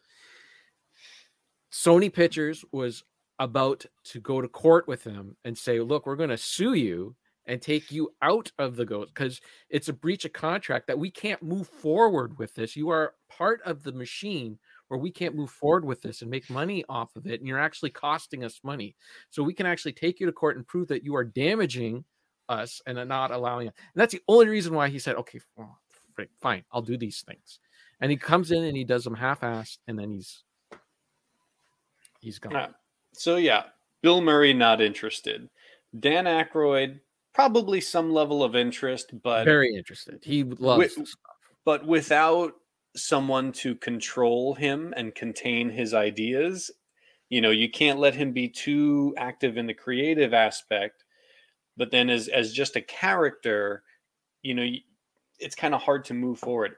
Sony 1.71 2.11
Pictures 2.11 2.63
was 2.71 3.03
about 3.39 3.85
to 4.05 4.21
go 4.21 4.39
to 4.39 4.47
court 4.47 4.87
with 4.87 5.03
him 5.03 5.35
and 5.43 5.57
say, 5.57 5.81
"Look, 5.81 6.05
we're 6.05 6.15
going 6.15 6.29
to 6.29 6.37
sue 6.37 6.73
you 6.73 7.15
and 7.47 7.61
take 7.61 7.91
you 7.91 8.13
out 8.21 8.51
of 8.57 8.75
the 8.75 8.85
ghost 8.85 9.13
because 9.13 9.41
it's 9.69 9.89
a 9.89 9.93
breach 9.93 10.25
of 10.25 10.33
contract 10.33 10.87
that 10.87 10.99
we 10.99 11.11
can't 11.11 11.43
move 11.43 11.67
forward 11.67 12.37
with 12.37 12.55
this. 12.55 12.75
You 12.75 12.89
are 12.89 13.13
part 13.29 13.61
of 13.65 13.83
the 13.83 13.91
machine 13.91 14.57
where 14.87 14.99
we 14.99 15.11
can't 15.11 15.35
move 15.35 15.49
forward 15.49 15.85
with 15.85 16.01
this 16.01 16.21
and 16.21 16.29
make 16.29 16.49
money 16.49 16.83
off 16.89 17.15
of 17.15 17.25
it, 17.27 17.39
and 17.39 17.47
you're 17.47 17.59
actually 17.59 17.89
costing 17.89 18.43
us 18.43 18.59
money. 18.63 18.95
So 19.29 19.43
we 19.43 19.53
can 19.53 19.65
actually 19.65 19.93
take 19.93 20.19
you 20.19 20.25
to 20.25 20.31
court 20.31 20.57
and 20.57 20.67
prove 20.67 20.87
that 20.89 21.03
you 21.03 21.15
are 21.15 21.23
damaging 21.23 22.03
us 22.49 22.81
and 22.85 23.07
not 23.07 23.31
allowing 23.31 23.67
it. 23.67 23.73
And 23.93 24.01
that's 24.01 24.13
the 24.13 24.21
only 24.27 24.47
reason 24.47 24.73
why 24.73 24.89
he 24.89 24.99
said, 24.99 25.15
"Okay, 25.15 25.39
well, 25.55 25.79
fine, 26.41 26.63
I'll 26.71 26.81
do 26.81 26.97
these 26.97 27.21
things." 27.21 27.59
And 28.01 28.11
he 28.11 28.17
comes 28.17 28.51
in 28.51 28.63
and 28.63 28.75
he 28.75 28.83
does 28.83 29.03
them 29.03 29.15
half-assed, 29.15 29.79
and 29.87 29.97
then 29.97 30.11
he's 30.11 30.43
he's 32.19 32.39
gone. 32.39 32.53
Yeah. 32.53 32.67
So 33.13 33.37
yeah, 33.37 33.63
Bill 34.01 34.21
Murray 34.21 34.53
not 34.53 34.81
interested. 34.81 35.49
Dan 35.99 36.25
Aykroyd 36.25 36.99
probably 37.33 37.81
some 37.81 38.11
level 38.11 38.43
of 38.43 38.55
interest, 38.55 39.11
but 39.21 39.45
very 39.45 39.73
interested. 39.75 40.19
He 40.23 40.43
loves 40.43 40.59
Wi- 40.59 40.87
this 40.87 41.11
stuff. 41.11 41.35
but 41.63 41.85
without 41.85 42.53
someone 42.95 43.51
to 43.51 43.75
control 43.75 44.53
him 44.53 44.93
and 44.97 45.13
contain 45.15 45.69
his 45.69 45.93
ideas, 45.93 46.71
you 47.29 47.41
know, 47.41 47.51
you 47.51 47.69
can't 47.69 47.99
let 47.99 48.15
him 48.15 48.31
be 48.31 48.47
too 48.47 49.13
active 49.17 49.57
in 49.57 49.65
the 49.67 49.73
creative 49.73 50.33
aspect. 50.33 51.03
But 51.77 51.91
then, 51.91 52.09
as 52.09 52.27
as 52.29 52.53
just 52.53 52.75
a 52.75 52.81
character, 52.81 53.83
you 54.41 54.53
know, 54.53 54.65
it's 55.39 55.55
kind 55.55 55.73
of 55.75 55.81
hard 55.81 56.05
to 56.05 56.13
move 56.13 56.39
forward. 56.39 56.75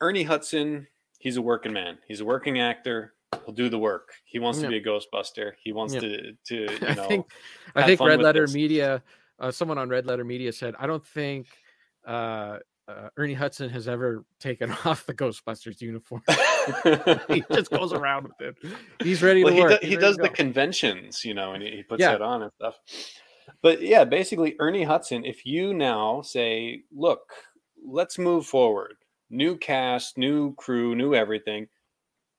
Ernie 0.00 0.24
Hudson, 0.24 0.86
he's 1.18 1.36
a 1.38 1.42
working 1.42 1.72
man. 1.72 1.98
He's 2.06 2.20
a 2.20 2.24
working 2.24 2.60
actor. 2.60 3.14
He'll 3.44 3.54
do 3.54 3.68
the 3.68 3.78
work. 3.78 4.12
He 4.24 4.38
wants 4.38 4.58
Yeah. 4.60 4.66
to 4.66 4.70
be 4.70 4.76
a 4.78 4.84
Ghostbuster. 4.84 5.52
He 5.62 5.72
wants 5.72 5.94
Yeah. 5.94 6.00
to 6.00 6.32
to 6.48 6.54
you 6.80 6.88
I 6.88 6.94
think 6.94 7.26
I 7.74 7.82
think 7.86 8.00
Red 8.00 8.20
Letter 8.20 8.42
this. 8.42 8.54
Media, 8.54 9.02
uh, 9.38 9.50
someone 9.50 9.78
on 9.78 9.88
Red 9.88 10.04
Letter 10.06 10.24
Media 10.24 10.52
said, 10.52 10.74
I 10.78 10.86
don't 10.86 11.06
think 11.06 11.46
uh, 12.06 12.58
uh, 12.88 13.08
Ernie 13.16 13.34
Hudson 13.34 13.68
has 13.70 13.88
ever 13.88 14.24
taken 14.40 14.70
off 14.84 15.06
the 15.06 15.14
Ghostbusters 15.14 15.80
uniform. 15.80 16.22
he 17.28 17.42
just 17.52 17.70
goes 17.70 17.92
around 17.92 18.24
with 18.28 18.40
it. 18.40 18.56
He's 19.02 19.22
ready 19.22 19.42
well, 19.44 19.52
to 19.52 19.56
he, 19.56 19.62
work. 19.62 19.80
do- 19.80 19.86
he 19.86 19.96
does 19.96 20.16
the 20.16 20.28
conventions, 20.28 21.24
you 21.24 21.34
know, 21.34 21.52
and 21.52 21.62
he, 21.62 21.70
he 21.70 21.82
puts 21.82 22.00
Yeah. 22.00 22.12
that 22.12 22.22
on 22.22 22.42
and 22.42 22.52
stuff. 22.52 22.76
But 23.62 23.80
yeah, 23.82 24.04
basically, 24.04 24.56
Ernie 24.58 24.82
Hudson, 24.84 25.24
if 25.24 25.46
you 25.46 25.72
now 25.74 26.22
say, 26.22 26.82
look, 26.92 27.32
let's 27.84 28.18
move 28.18 28.46
forward, 28.46 28.96
new 29.30 29.56
cast, 29.56 30.18
new 30.18 30.54
crew, 30.54 30.94
new 30.94 31.14
everything, 31.14 31.68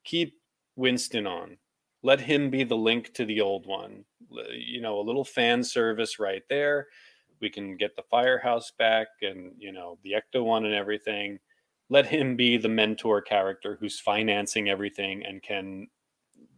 keep 0.03 0.33
Winston 0.75 1.25
on. 1.27 1.57
Let 2.03 2.19
him 2.21 2.49
be 2.49 2.63
the 2.63 2.77
link 2.77 3.13
to 3.15 3.25
the 3.25 3.41
old 3.41 3.65
one. 3.65 4.03
You 4.51 4.81
know, 4.81 4.99
a 4.99 5.01
little 5.01 5.23
fan 5.23 5.63
service 5.63 6.19
right 6.19 6.43
there. 6.49 6.87
We 7.39 7.49
can 7.49 7.77
get 7.77 7.95
the 7.95 8.03
firehouse 8.09 8.71
back 8.71 9.07
and, 9.21 9.53
you 9.57 9.71
know, 9.71 9.97
the 10.03 10.13
Ecto 10.13 10.43
one 10.43 10.65
and 10.65 10.73
everything. 10.73 11.39
Let 11.89 12.05
him 12.07 12.35
be 12.35 12.57
the 12.57 12.69
mentor 12.69 13.21
character 13.21 13.77
who's 13.79 13.99
financing 13.99 14.69
everything 14.69 15.25
and 15.25 15.41
can 15.41 15.87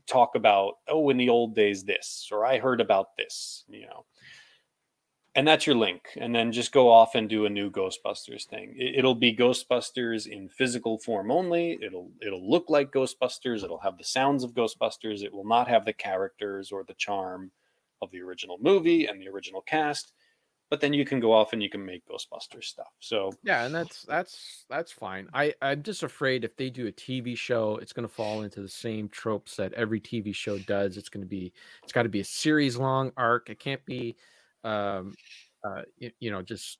talk 0.07 0.33
about 0.35 0.79
oh 0.87 1.09
in 1.11 1.17
the 1.17 1.29
old 1.29 1.53
days 1.53 1.83
this 1.83 2.27
or 2.31 2.43
i 2.43 2.57
heard 2.57 2.81
about 2.81 3.15
this 3.15 3.63
you 3.69 3.81
know. 3.85 4.03
And 5.35 5.47
that's 5.47 5.67
your 5.67 5.75
link. 5.75 6.01
And 6.17 6.33
then 6.33 6.51
just 6.51 6.71
go 6.71 6.89
off 6.89 7.13
and 7.15 7.29
do 7.29 7.45
a 7.45 7.49
new 7.49 7.69
ghostbusters 7.69 8.45
thing. 8.45 8.75
It- 8.75 8.95
it'll 8.95 9.15
be 9.15 9.33
ghostbusters 9.35 10.27
in 10.27 10.49
physical 10.49 10.97
form 10.97 11.31
only. 11.31 11.77
It'll 11.81 12.11
it'll 12.21 12.49
look 12.49 12.69
like 12.69 12.91
ghostbusters. 12.91 13.63
It'll 13.63 13.79
have 13.79 13.97
the 13.97 14.03
sounds 14.03 14.43
of 14.43 14.53
ghostbusters. 14.53 15.23
It 15.23 15.31
will 15.31 15.45
not 15.45 15.67
have 15.67 15.85
the 15.85 15.93
characters 15.93 16.71
or 16.71 16.83
the 16.83 16.95
charm 16.95 17.51
of 18.01 18.09
the 18.11 18.21
original 18.21 18.57
movie 18.59 19.05
and 19.05 19.21
the 19.21 19.29
original 19.29 19.61
cast 19.61 20.13
but 20.69 20.79
then 20.79 20.93
you 20.93 21.05
can 21.05 21.19
go 21.19 21.31
off 21.31 21.53
and 21.53 21.63
you 21.63 21.69
can 21.69 21.83
make 21.83 22.03
ghostbusters 22.07 22.65
stuff 22.65 22.91
so 22.99 23.31
Yeah, 23.43 23.65
and 23.65 23.73
that's 23.73 24.03
that's 24.03 24.65
that's 24.69 24.91
fine. 24.91 25.27
I 25.33 25.53
I'm 25.61 25.83
just 25.83 26.03
afraid 26.03 26.43
if 26.43 26.55
they 26.55 26.69
do 26.69 26.87
a 26.87 26.91
TV 26.91 27.37
show, 27.37 27.77
it's 27.77 27.93
going 27.93 28.07
to 28.07 28.13
fall 28.13 28.43
into 28.43 28.61
the 28.61 28.69
same 28.69 29.09
tropes 29.09 29.55
that 29.55 29.73
every 29.73 29.99
TV 29.99 30.33
show 30.33 30.57
does. 30.59 30.97
It's 30.97 31.09
going 31.09 31.23
to 31.23 31.27
be 31.27 31.51
it's 31.83 31.93
got 31.93 32.03
to 32.03 32.09
be 32.09 32.19
a 32.19 32.25
series 32.25 32.77
long 32.77 33.11
arc. 33.17 33.49
It 33.49 33.59
can't 33.59 33.83
be, 33.85 34.15
um, 34.63 35.15
uh, 35.63 35.81
you, 35.97 36.11
you 36.19 36.31
know, 36.31 36.41
just 36.41 36.79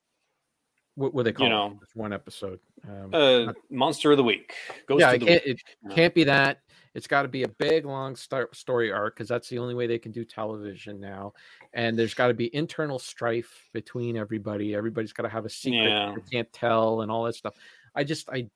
what 0.96 1.14
what 1.14 1.26
they 1.26 1.32
call 1.32 1.48
you 1.48 1.52
know, 1.52 1.68
it, 1.68 1.80
just 1.80 1.96
one 1.96 2.14
episode. 2.14 2.60
Um, 2.88 3.10
uh 3.14 3.54
monster 3.70 4.12
of 4.12 4.18
the 4.18 4.24
week 4.24 4.54
Ghost 4.88 5.02
yeah, 5.02 5.10
of 5.10 5.16
it 5.16 5.20
the 5.20 5.26
can't, 5.26 5.46
week 5.46 5.64
it 5.84 5.96
can't 5.96 6.14
be 6.14 6.24
that. 6.26 6.62
It's 6.96 7.08
got 7.08 7.22
to 7.22 7.28
be 7.28 7.44
a 7.44 7.48
big, 7.48 7.86
long 7.86 8.16
story 8.16 8.92
arc 8.92 9.16
because 9.16 9.28
that's 9.28 9.48
the 9.50 9.60
only 9.60 9.76
way 9.76 9.86
they 9.88 10.00
can 10.00 10.12
do 10.12 10.26
television 10.26 11.00
now. 11.00 11.34
And 11.74 11.98
there's 11.98 12.14
got 12.14 12.28
to 12.30 12.34
be 12.34 12.54
internal 12.56 12.98
strife 13.00 13.70
between 13.74 14.18
everybody. 14.18 14.74
Everybody's 14.74 15.14
got 15.14 15.24
to 15.24 15.30
have 15.30 15.46
a 15.46 15.50
secret 15.50 15.84
Yeah. 15.90 16.16
they 16.16 16.22
can't 16.32 16.52
tell 16.52 17.02
and 17.02 17.12
all 17.12 17.24
that 17.26 17.36
stuff. 17.36 17.54
I 17.96 18.04
just, 18.04 18.30
I, 18.30 18.50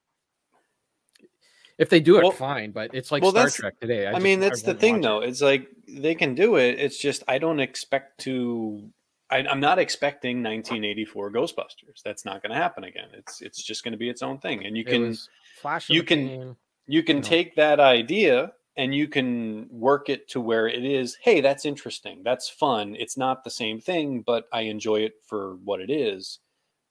if 1.77 1.89
they 1.89 1.99
do 1.99 2.18
it, 2.18 2.23
Well- 2.23 2.31
fine. 2.31 2.72
But 2.72 2.93
it's 2.93 3.11
like 3.11 3.22
well, 3.23 3.31
Star 3.31 3.49
Trek 3.49 3.80
today. 3.80 4.07
I, 4.07 4.14
just- 4.14 4.23
mean, 4.23 4.39
that's 4.39 4.61
the 4.61 4.73
thing, 4.73 4.95
watch 4.95 4.99
it. 4.99 5.03
though. 5.03 5.19
It's 5.22 5.41
like 5.41 5.68
they 5.88 6.15
can 6.15 6.35
do 6.35 6.55
it. 6.57 6.80
It's 6.80 6.97
just 6.97 7.23
I 7.27 7.38
don't 7.38 7.60
expect 7.60 8.22
to. 8.22 8.89
I, 9.30 9.38
I'm 9.38 9.60
not 9.60 9.80
expecting 9.80 10.43
1984 10.43 11.31
Ghostbusters. 11.31 12.03
That's 12.05 12.26
not 12.26 12.43
going 12.43 12.51
to 12.51 12.55
happen 12.57 12.84
again. 12.84 13.07
It's 13.14 13.41
it's 13.41 13.64
just 13.64 13.84
going 13.84 13.93
to 13.93 13.97
be 13.97 14.10
its 14.10 14.22
own 14.22 14.38
thing, 14.38 14.65
and 14.65 14.77
you 14.77 14.85
can 14.85 15.18
Flash. 15.61 15.89
you 15.89 16.03
can-. 16.03 16.55
You 16.88 17.03
can 17.03 17.22
take 17.22 17.55
that 17.55 17.80
idea 17.80 18.53
and 18.76 18.93
you 18.93 19.07
can 19.07 19.68
work 19.69 20.10
it 20.10 20.27
to 20.30 20.41
where 20.41 20.68
it 20.68 20.84
is. 20.84 21.18
Hey, 21.22 21.41
that's 21.41 21.65
interesting. 21.65 22.22
That's 22.23 22.49
fun. 22.49 22.95
It's 22.97 23.18
not 23.18 23.43
the 23.43 23.51
same 23.51 23.80
thing, 23.80 24.22
but 24.26 24.45
I 24.51 24.61
enjoy 24.61 25.01
it 25.01 25.14
for 25.27 25.55
what 25.64 25.80
it 25.80 25.89
is. 25.91 26.39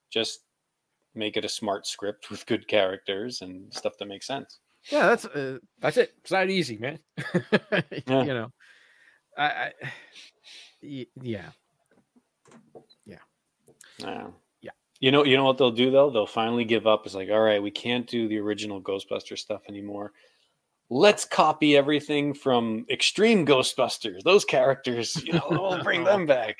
Just 0.09 0.39
make 1.15 1.37
it 1.37 1.45
a 1.45 1.49
smart 1.49 1.85
script 1.85 2.29
with 2.31 2.45
good 2.45 2.67
characters 2.67 3.41
and 3.41 3.73
stuff 3.73 3.93
that 3.99 4.07
makes 4.07 4.27
sense. 4.27 4.59
Yeah, 4.89 5.07
that's 5.07 5.25
uh, 5.25 5.59
that's 5.79 5.95
it. 5.97 6.13
It's 6.21 6.31
not 6.31 6.49
easy, 6.49 6.77
man. 6.77 6.99
Yeah. 8.05 8.23
You 8.23 8.33
know, 8.33 8.51
I, 9.37 9.45
I 9.45 9.71
y- 10.83 11.07
yeah. 11.21 11.49
Yeah. 13.05 14.27
You 15.03 15.11
know, 15.11 15.25
you 15.25 15.35
know 15.35 15.43
what 15.43 15.57
they'll 15.57 15.69
do 15.69 15.91
though? 15.91 16.09
They'll 16.09 16.25
finally 16.25 16.63
give 16.63 16.87
up. 16.87 17.05
It's 17.05 17.13
like, 17.13 17.29
all 17.29 17.41
right, 17.41 17.61
we 17.61 17.71
can't 17.71 18.07
do 18.07 18.29
the 18.29 18.37
original 18.37 18.81
Ghostbuster 18.81 19.37
stuff 19.37 19.63
anymore. 19.67 20.13
Let's 20.89 21.25
copy 21.25 21.75
everything 21.75 22.33
from 22.33 22.85
Extreme 22.89 23.45
Ghostbusters. 23.45 24.23
Those 24.23 24.45
characters, 24.45 25.21
you 25.25 25.33
know, 25.33 25.45
we'll 25.49 25.83
bring 25.83 26.05
them 26.05 26.25
back. 26.25 26.59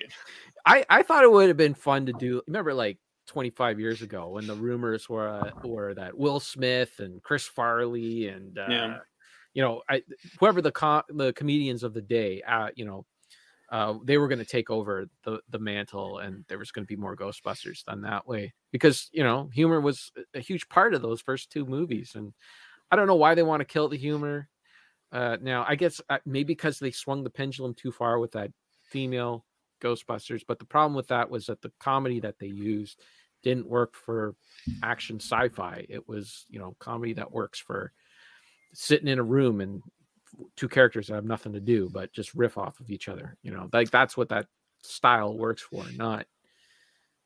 I 0.65 0.84
I 0.90 1.03
thought 1.03 1.24
it 1.24 1.32
would 1.32 1.48
have 1.48 1.56
been 1.56 1.74
fun 1.74 2.06
to 2.07 2.11
do. 2.11 2.41
Remember, 2.48 2.74
like 2.74 2.98
25 3.28 3.80
years 3.80 4.02
ago, 4.02 4.28
when 4.28 4.45
the 4.45 4.56
rumors 4.56 5.07
were 5.07 5.30
uh, 5.30 5.52
were 5.64 5.94
that 5.94 6.18
Will 6.18 6.41
Smith 6.41 6.99
and 6.99 7.24
Chris 7.24 7.45
Farley 7.48 8.28
and 8.28 8.60
uh, 8.60 8.65
Yeah. 8.70 8.98
you 9.53 9.61
know, 9.64 9.84
I, 9.88 10.03
whoever 10.41 10.61
the 10.61 10.74
co- 10.74 11.03
the 11.07 11.32
comedians 11.32 11.82
of 11.82 11.94
the 11.94 12.02
day, 12.02 12.41
uh, 12.41 12.72
you 12.76 12.84
know, 12.84 13.06
uh, 13.74 13.95
they 14.04 14.20
were 14.20 14.28
going 14.28 14.40
to 14.40 14.45
take 14.45 14.70
over 14.70 15.08
the 15.24 15.40
the 15.50 15.58
mantle, 15.58 16.20
and 16.20 16.45
there 16.48 16.60
was 16.60 16.72
going 16.72 16.86
to 16.86 16.88
be 16.88 16.95
more 16.95 17.16
Ghostbusters 17.16 17.84
done 17.84 18.02
that 18.02 18.28
way 18.28 18.54
because 18.72 19.10
you 19.12 19.24
know 19.24 19.50
humor 19.52 19.82
was 19.82 20.12
a- 20.36 20.40
huge 20.40 20.70
part 20.70 20.94
of 20.94 21.02
those 21.02 21.22
first 21.22 21.52
two 21.52 21.66
movies, 21.66 22.14
and 22.14 22.34
I 22.91 22.95
don't 22.95 23.08
know 23.08 23.16
why 23.16 23.34
they 23.34 23.41
want 23.41 23.62
to 23.62 23.66
kill 23.66 23.90
the 23.90 23.98
humor. 23.98 24.48
Uh, 25.12 25.38
now, 25.41 25.66
I 25.68 25.74
guess 25.74 26.00
uh, 26.08 26.20
maybe 26.24 26.54
because 26.54 26.78
they 26.78 26.91
swung 26.91 27.24
the 27.24 27.32
pendulum 27.32 27.74
too 27.74 27.91
far 27.91 28.20
with 28.20 28.34
that 28.34 28.52
female 28.84 29.44
Ghostbusters, 29.82 30.44
but 30.48 30.60
the 30.60 30.66
problem 30.66 30.94
with 30.94 31.08
that 31.08 31.32
was 31.32 31.48
that 31.48 31.64
the 31.64 31.72
comedy 31.80 32.20
that 32.20 32.38
they 32.38 32.48
used 32.48 33.02
didn't 33.41 33.68
work 33.68 33.95
for 33.95 34.36
action 34.84 35.20
sci-fi. 35.20 35.84
It 35.90 36.08
was 36.08 36.45
you 36.48 36.60
know 36.60 36.76
comedy 36.78 37.14
that 37.14 37.32
works 37.32 37.60
for 37.60 37.91
sitting 38.76 39.08
in 39.08 39.18
a 39.18 39.24
room 39.24 39.62
and 39.62 39.82
two 40.55 40.68
characters 40.68 41.07
that 41.07 41.15
have 41.15 41.26
nothing 41.26 41.53
to 41.53 41.60
do 41.60 41.89
but 41.91 42.11
just 42.14 42.34
riff 42.34 42.57
off 42.57 42.80
of 42.80 42.89
each 42.89 43.07
other 43.07 43.38
you 43.43 43.51
know? 43.51 43.69
Like 43.72 43.91
that's 43.91 44.18
what 44.18 44.30
that 44.30 44.47
style 44.81 45.38
works 45.38 45.61
for 45.61 45.85
not 45.95 46.26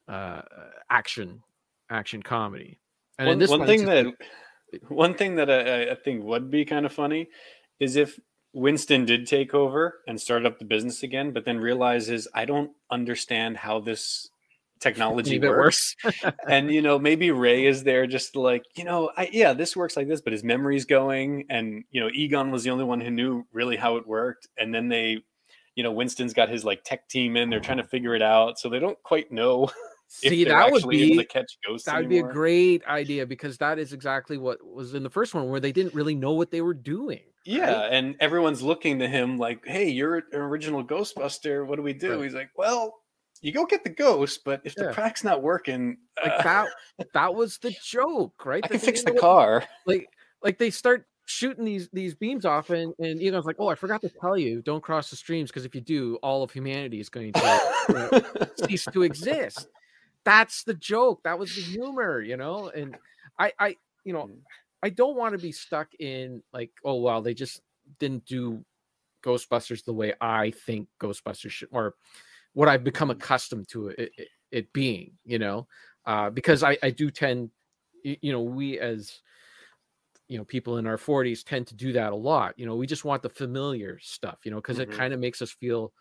uh 0.07 0.41
action 0.89 1.41
action 1.89 2.21
comedy. 2.21 2.79
And 3.19 3.27
one 3.27 3.39
one 3.39 3.59
one, 3.59 3.67
thing 3.67 3.85
that 3.85 4.13
one 4.89 5.13
thing 5.13 5.35
that 5.35 5.49
I, 5.49 5.91
I 5.91 5.95
think 5.95 6.23
would 6.23 6.51
be 6.51 6.65
kind 6.65 6.85
of 6.85 6.93
funny 6.93 7.29
is 7.79 7.95
if 7.95 8.19
Winston 8.53 9.05
did 9.05 9.27
take 9.27 9.53
over 9.53 9.99
and 10.07 10.19
start 10.19 10.45
up 10.45 10.59
the 10.59 10.65
business 10.65 11.03
again, 11.03 11.31
but 11.31 11.45
then 11.45 11.57
realizes 11.59 12.27
I 12.33 12.45
don't 12.45 12.71
understand 12.91 13.57
how 13.57 13.79
this 13.79 14.29
technology 14.79 15.39
works. 15.39 15.95
and 16.47 16.71
you 16.71 16.81
know, 16.81 16.99
maybe 16.99 17.31
Ray 17.31 17.65
is 17.65 17.83
there 17.83 18.07
just 18.07 18.35
like, 18.35 18.63
you 18.75 18.83
know, 18.83 19.11
I, 19.17 19.29
yeah, 19.31 19.53
this 19.53 19.75
works 19.75 19.97
like 19.97 20.07
this, 20.07 20.21
but 20.21 20.33
his 20.33 20.43
memory's 20.43 20.85
going, 20.85 21.45
and 21.49 21.83
you 21.91 22.01
know, 22.01 22.09
Egon 22.13 22.51
was 22.51 22.63
the 22.63 22.69
only 22.69 22.85
one 22.85 23.01
who 23.01 23.11
knew 23.11 23.43
really 23.51 23.75
how 23.75 23.97
it 23.97 24.07
worked, 24.07 24.47
and 24.57 24.73
then 24.73 24.89
they. 24.89 25.19
You 25.75 25.83
know, 25.83 25.91
Winston's 25.91 26.33
got 26.33 26.49
his 26.49 26.65
like 26.65 26.83
tech 26.83 27.07
team 27.07 27.37
in. 27.37 27.51
They're 27.51 27.59
trying 27.59 27.77
to 27.77 27.83
oh. 27.83 27.87
figure 27.87 28.15
it 28.15 28.23
out, 28.23 28.57
so 28.57 28.67
they 28.67 28.79
don't 28.79 28.97
quite 29.03 29.31
know 29.31 29.69
if 30.23 30.29
see 30.31 30.43
that 30.45 30.71
would 30.71 30.87
be 30.87 31.15
to 31.15 31.25
catch 31.25 31.57
ghosts. 31.67 31.85
that 31.85 31.97
would 31.97 32.09
be 32.09 32.19
a 32.19 32.23
great 32.23 32.83
idea 32.87 33.25
because 33.25 33.57
that 33.57 33.77
is 33.77 33.93
exactly 33.93 34.37
what 34.37 34.57
was 34.65 34.93
in 34.93 35.03
the 35.03 35.09
first 35.09 35.33
one 35.33 35.49
where 35.49 35.59
they 35.59 35.71
didn't 35.71 35.93
really 35.93 36.15
know 36.15 36.31
what 36.31 36.49
they 36.49 36.61
were 36.61 36.73
doing 36.73 37.21
Yeah, 37.45 37.81
right? 37.81 37.93
and 37.93 38.15
everyone's 38.19 38.61
looking 38.61 38.99
to 38.99 39.07
him 39.07 39.37
like, 39.37 39.65
"Hey, 39.65 39.89
you're 39.89 40.15
an 40.15 40.23
original 40.33 40.83
Ghostbuster. 40.83 41.65
What 41.65 41.75
do 41.75 41.81
we 41.81 41.93
do?" 41.93 42.15
Right. 42.15 42.23
He's 42.23 42.33
like, 42.33 42.49
"Well, 42.55 42.95
you 43.41 43.51
go 43.51 43.65
get 43.65 43.83
the 43.83 43.89
ghost, 43.89 44.41
but 44.43 44.61
if 44.63 44.75
the 44.75 44.85
Yeah. 44.85 44.91
crack's 44.93 45.23
not 45.23 45.41
working, 45.41 45.97
like 46.23 46.33
uh, 46.39 46.43
that 46.43 46.67
that 47.13 47.35
was 47.35 47.57
the 47.59 47.73
joke 47.83 48.45
right 48.45 48.63
I 48.63 48.67
That 48.67 48.71
can 48.71 48.79
fix 48.79 49.03
the 49.03 49.11
know 49.11 49.19
car." 49.19 49.63
like 49.85 50.09
like 50.43 50.57
they 50.57 50.69
start 50.69 51.05
shooting 51.25 51.65
these 51.65 51.89
these 51.91 52.15
beams 52.15 52.45
off 52.45 52.69
and 52.69 52.93
and 52.99 53.21
Egon's 53.21 53.45
like 53.45 53.57
oh 53.59 53.67
i 53.67 53.75
forgot 53.75 54.01
to 54.01 54.09
tell 54.21 54.37
you 54.37 54.61
don't 54.61 54.81
cross 54.81 55.09
the 55.09 55.15
streams 55.17 55.49
because 55.51 55.65
if 55.65 55.75
you 55.75 55.81
do 55.81 56.15
all 56.23 56.41
of 56.41 56.51
humanity 56.51 57.01
is 57.01 57.09
going 57.09 57.33
to 57.33 58.09
cease 58.55 58.85
to 58.85 59.03
exist 59.03 59.67
that's 60.23 60.63
the 60.63 60.73
joke 60.73 61.21
that 61.23 61.37
was 61.37 61.53
the 61.53 61.61
humor 61.61 62.21
you 62.21 62.37
know 62.37 62.69
and 62.69 62.95
i 63.37 63.51
i 63.59 63.75
you 64.05 64.13
know 64.13 64.27
Mm. 64.27 64.37
i 64.83 64.89
don't 64.89 65.17
want 65.17 65.33
to 65.33 65.37
be 65.37 65.51
stuck 65.51 65.93
in 65.99 66.41
like 66.53 66.71
oh 66.85 66.95
well 66.95 67.21
they 67.21 67.33
just 67.33 67.61
didn't 67.99 68.25
do 68.25 68.63
ghostbusters 69.21 69.83
the 69.83 69.93
way 69.93 70.13
i 70.21 70.51
think 70.51 70.87
ghostbusters 71.01 71.49
should 71.51 71.67
or 71.73 71.95
what 72.57 72.67
i've 72.69 72.83
become 72.83 73.11
accustomed 73.11 73.67
to 73.69 73.89
it, 73.89 74.11
it, 74.17 74.27
it 74.51 74.73
being 74.73 75.17
you 75.25 75.39
know? 75.39 75.67
Uh 76.05 76.29
because 76.29 76.63
i 76.63 76.77
i 76.83 76.89
do 76.91 77.11
tend 77.11 77.51
you 78.03 78.31
know 78.33 78.41
we 78.41 78.79
as 78.79 79.21
you 80.27 80.37
know 80.37 80.43
people 80.45 80.77
in 80.77 80.87
our 80.87 80.97
40s 80.97 81.43
tend 81.43 81.67
to 81.67 81.75
do 81.75 81.93
that 81.93 82.11
a 82.11 82.15
lot 82.15 82.57
you 82.57 82.65
know? 82.65 82.75
We 82.75 82.87
just 82.87 83.05
want 83.05 83.23
the 83.23 83.29
familiar 83.29 83.99
stuff 83.99 84.39
you 84.43 84.51
know 84.51 84.57
because 84.57 84.79
Mhm. 84.79 84.79
it 84.79 84.89
kind 84.89 85.13
of 85.13 85.19
makes 85.19 85.41
us 85.41 85.51
feel 85.51 85.93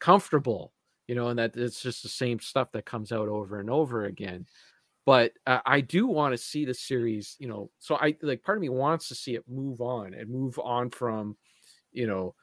comfortable 0.00 0.74
you 1.08 1.14
know 1.14 1.28
and 1.28 1.38
that 1.38 1.56
it's 1.56 1.82
just 1.82 2.02
the 2.02 2.10
same 2.10 2.40
stuff 2.40 2.72
that 2.72 2.86
comes 2.86 3.12
out 3.12 3.28
over 3.28 3.60
and 3.60 3.70
over 3.70 4.06
again. 4.06 4.46
But 5.06 5.34
uh, 5.46 5.60
i 5.66 5.80
do 5.82 6.06
want 6.08 6.34
to 6.34 6.38
see 6.38 6.64
the 6.66 6.74
series 6.74 7.36
you 7.40 7.48
know 7.48 7.70
so 7.78 7.96
i 7.96 8.16
like 8.22 8.42
part 8.44 8.58
of 8.58 8.62
me 8.62 8.70
wants 8.70 9.08
to 9.08 9.16
see 9.16 9.34
it 9.36 9.44
move 9.48 9.80
on 9.82 10.14
and 10.14 10.30
move 10.30 10.58
on 10.60 10.90
from 10.90 11.36
you 11.92 12.06
know 12.06 12.34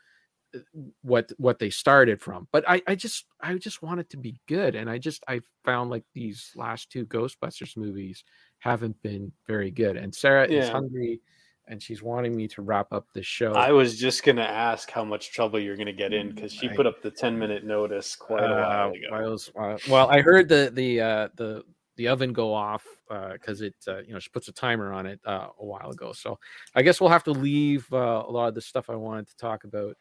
what 1.01 1.31
what 1.37 1.57
they 1.59 1.69
started 1.69 2.21
from 2.21 2.47
but 2.51 2.63
i 2.69 2.81
i 2.87 2.95
just 2.95 3.25
i 3.41 3.53
just 3.55 3.81
want 3.81 3.99
it 3.99 4.09
to 4.09 4.17
be 4.17 4.35
good 4.47 4.75
and 4.75 4.89
i 4.89 4.97
just 4.97 5.23
i 5.27 5.39
found 5.65 5.89
like 5.89 6.03
these 6.13 6.51
last 6.55 6.91
two 6.91 7.05
ghostbusters 7.07 7.75
movies 7.75 8.23
haven't 8.59 8.99
been 9.01 9.31
very 9.47 9.71
good 9.71 9.97
and 9.97 10.13
sarah 10.13 10.45
is 10.47 10.69
hungry 10.69 11.19
and 11.67 11.81
she's 11.81 12.03
wanting 12.03 12.35
me 12.35 12.47
to 12.47 12.61
wrap 12.61 12.91
up 12.91 13.07
the 13.13 13.23
show 13.23 13.53
I 13.53 13.71
was 13.71 13.97
just 13.97 14.23
gonna 14.23 14.41
ask 14.41 14.91
how 14.91 15.03
much 15.05 15.31
trouble 15.31 15.59
you're 15.59 15.77
gonna 15.77 15.93
get 15.93 16.13
in 16.13 16.29
because 16.29 16.51
she 16.53 16.67
I- 16.69 16.75
put 16.75 16.85
up 16.85 17.01
the 17.01 17.11
10 17.11 17.37
minute 17.39 17.63
notice 17.63 18.15
quite 18.15 18.43
a 18.43 18.53
while 18.53 18.89
Uh, 18.89 18.91
ago. 18.91 19.07
I 19.13 19.21
was, 19.21 19.51
uh, 19.57 19.77
well, 19.89 20.09
I 20.09 20.21
heard 20.21 20.49
the 20.49 20.71
the 20.73 20.99
uh, 21.01 21.29
the 21.35 21.63
the 21.95 22.07
oven 22.07 22.33
go 22.33 22.53
off 22.53 22.83
because 23.31 23.61
it 23.61 23.75
uh, 23.87 23.99
you 23.99 24.13
know 24.13 24.19
she 24.19 24.29
puts 24.29 24.47
a 24.47 24.51
timer 24.51 24.91
on 24.91 25.05
it 25.05 25.19
uh, 25.25 25.49
a 25.59 25.65
while 25.65 25.91
ago. 25.91 26.11
So 26.13 26.39
I 26.75 26.81
guess 26.81 26.99
we'll 26.99 27.11
have 27.11 27.23
to 27.25 27.31
leave 27.31 27.87
uh, 27.93 28.23
a 28.27 28.31
lot 28.31 28.47
of 28.47 28.55
the 28.55 28.61
stuff 28.61 28.89
I 28.89 28.95
wanted 28.95 29.27
to 29.27 29.37
talk 29.37 29.63
about 29.63 29.95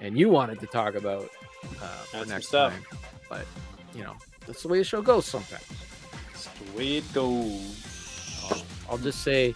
and 0.00 0.18
you 0.18 0.28
wanted 0.28 0.60
to 0.60 0.66
talk 0.66 0.94
about 0.94 1.30
uh, 1.82 2.24
next 2.26 2.48
stuff. 2.48 2.72
time. 2.72 2.84
But 3.28 3.46
you 3.94 4.02
know 4.02 4.14
that's 4.46 4.62
the 4.62 4.68
way 4.68 4.78
the 4.78 4.84
show 4.84 5.02
goes 5.02 5.26
sometimes. 5.26 5.64
That's 6.32 6.46
the 6.46 6.76
way 6.76 6.96
it 6.98 7.12
goes. 7.12 8.44
I'll, 8.50 8.92
I'll 8.92 8.98
just 8.98 9.22
say 9.22 9.54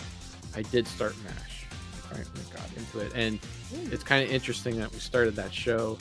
I 0.57 0.63
did 0.63 0.87
start 0.87 1.15
Mash. 1.25 1.67
I 2.11 2.15
finally 2.15 2.45
got 2.53 2.69
into 2.77 3.01
it, 3.01 3.13
and 3.15 3.39
it's 3.93 4.05
kind 4.05 4.25
of 4.25 4.31
interesting 4.31 4.79
that 4.79 4.93
we 4.93 4.99
started 4.99 5.35
that 5.37 5.53
show, 5.53 5.97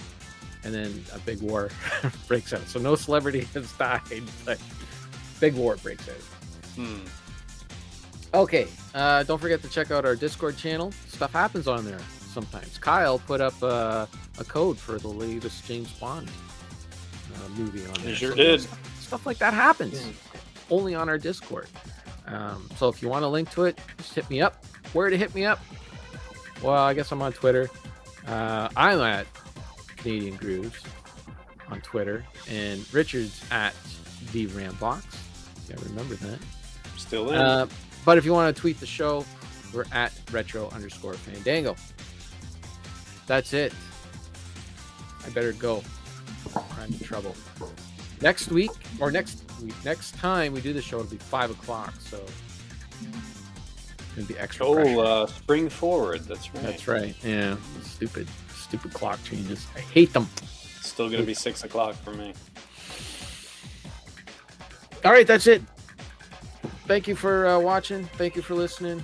and 0.64 0.74
then 0.74 1.04
a 1.14 1.20
big 1.20 1.42
war 1.42 1.70
breaks 2.28 2.52
out. 2.54 2.62
So 2.68 2.80
no 2.80 2.96
celebrity 2.96 3.42
has 3.54 3.72
died, 3.74 4.02
but 4.46 4.60
big 5.40 5.54
war 5.54 5.78
breaks 5.78 6.10
out. 6.10 6.16
Hmm. 6.76 6.98
Okay, 8.34 8.68
uh, 8.96 9.24
don't 9.24 9.40
forget 9.40 9.62
to 9.62 9.70
check 9.70 9.92
out 9.92 10.06
our 10.06 10.16
Discord 10.16 10.58
channel. 10.58 10.92
Stuff 11.08 11.34
happens 11.34 11.68
on 11.68 11.86
there 11.86 12.00
sometimes. 12.32 12.78
Kyle 12.78 13.20
put 13.20 13.42
up 13.42 13.54
uh, 13.62 14.06
a 14.40 14.44
code 14.44 14.78
for 14.78 14.98
the 15.00 15.08
latest 15.08 15.66
James 15.66 15.92
Bond 15.94 16.30
uh, 17.36 17.50
movie 17.50 17.86
on 17.86 17.96
He 17.96 18.02
there. 18.08 18.16
sure 18.16 18.32
So, 18.32 18.36
did. 18.38 18.62
stuff- 18.62 18.88
Stuff 19.02 19.26
like 19.26 19.40
that 19.40 19.54
happens 19.54 20.02
only 20.70 20.96
on 20.96 21.10
our 21.10 21.18
Discord. 21.18 21.68
Um, 22.28 22.70
so 22.78 22.88
if 22.88 23.02
you 23.02 23.10
want 23.10 23.26
a 23.26 23.28
link 23.28 23.50
to 23.52 23.66
it, 23.66 23.78
just 23.98 24.14
hit 24.14 24.30
me 24.30 24.42
up. 24.42 24.64
Where 24.94 25.10
to 25.10 25.18
hit 25.18 25.36
me 25.36 25.44
up? 25.44 25.60
Well, 26.64 26.82
I 26.82 26.94
guess 26.94 27.12
I'm 27.12 27.22
on 27.22 27.34
Twitter. 27.34 27.70
Uh, 28.26 28.70
I'm 28.78 29.02
at 29.02 29.28
Canadian 29.98 30.38
Grooves 30.38 30.82
on 31.70 31.82
Twitter, 31.82 32.24
and 32.50 32.86
Richard's 32.94 33.44
at 33.52 33.74
the 34.32 34.48
Rambox. 34.48 35.04
Yeah, 35.70 35.76
remember 35.90 36.16
that. 36.16 36.40
Still 36.96 37.32
in. 37.32 37.36
Uh, 37.36 37.68
but 38.06 38.18
if 38.18 38.24
you 38.24 38.32
want 38.32 38.56
to 38.56 38.62
tweet 38.62 38.80
the 38.80 38.86
show, 38.86 39.26
we're 39.74 39.84
at 39.92 40.14
retro 40.32 40.70
underscore 40.70 41.16
fandango. 41.16 41.76
That's 43.32 43.54
it. 43.54 43.74
I 45.26 45.30
better 45.30 45.54
go. 45.54 45.82
I'm 46.78 46.92
in 46.92 47.00
trouble. 47.00 47.34
Next 48.22 48.50
week, 48.50 48.72
or 49.00 49.10
next 49.10 49.46
week, 49.64 49.74
next 49.86 50.16
time 50.16 50.52
we 50.52 50.60
do 50.60 50.74
the 50.74 50.82
show, 50.82 51.00
it'll 51.00 51.10
be 51.10 51.16
five 51.16 51.50
o'clock. 51.50 51.94
So 52.02 52.18
it's 52.98 54.16
gonna 54.18 54.28
be 54.28 54.38
extra. 54.38 54.66
oh, 54.66 54.74
pressure. 54.74 55.00
uh, 55.00 55.26
spring 55.28 55.70
forward. 55.70 56.26
That's 56.26 56.54
right. 56.54 56.64
That's 56.64 56.90
right. 56.90 57.16
Yeah, 57.24 57.56
stupid, 57.84 58.28
stupid 58.54 58.92
clock 58.92 59.24
changes. 59.24 59.66
I 59.78 59.80
hate 59.80 60.12
them. 60.12 60.28
It's 60.36 60.90
Still 60.90 61.10
gonna 61.10 61.24
be 61.24 61.34
six 61.34 61.64
o'clock 61.64 61.96
for 61.96 62.14
me. 62.14 62.34
All 65.06 65.14
right, 65.14 65.26
that's 65.26 65.48
it. 65.48 65.62
Thank 66.86 67.08
you 67.08 67.16
for 67.16 67.48
uh, 67.48 67.60
watching. 67.60 68.04
Thank 68.18 68.36
you 68.36 68.42
for 68.42 68.56
listening. 68.56 69.02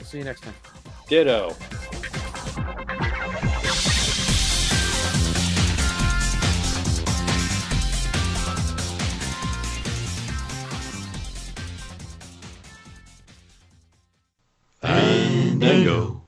We'll 0.00 0.06
see 0.08 0.18
you 0.18 0.24
next 0.24 0.40
time. 0.40 0.54
Ditto. 1.08 1.54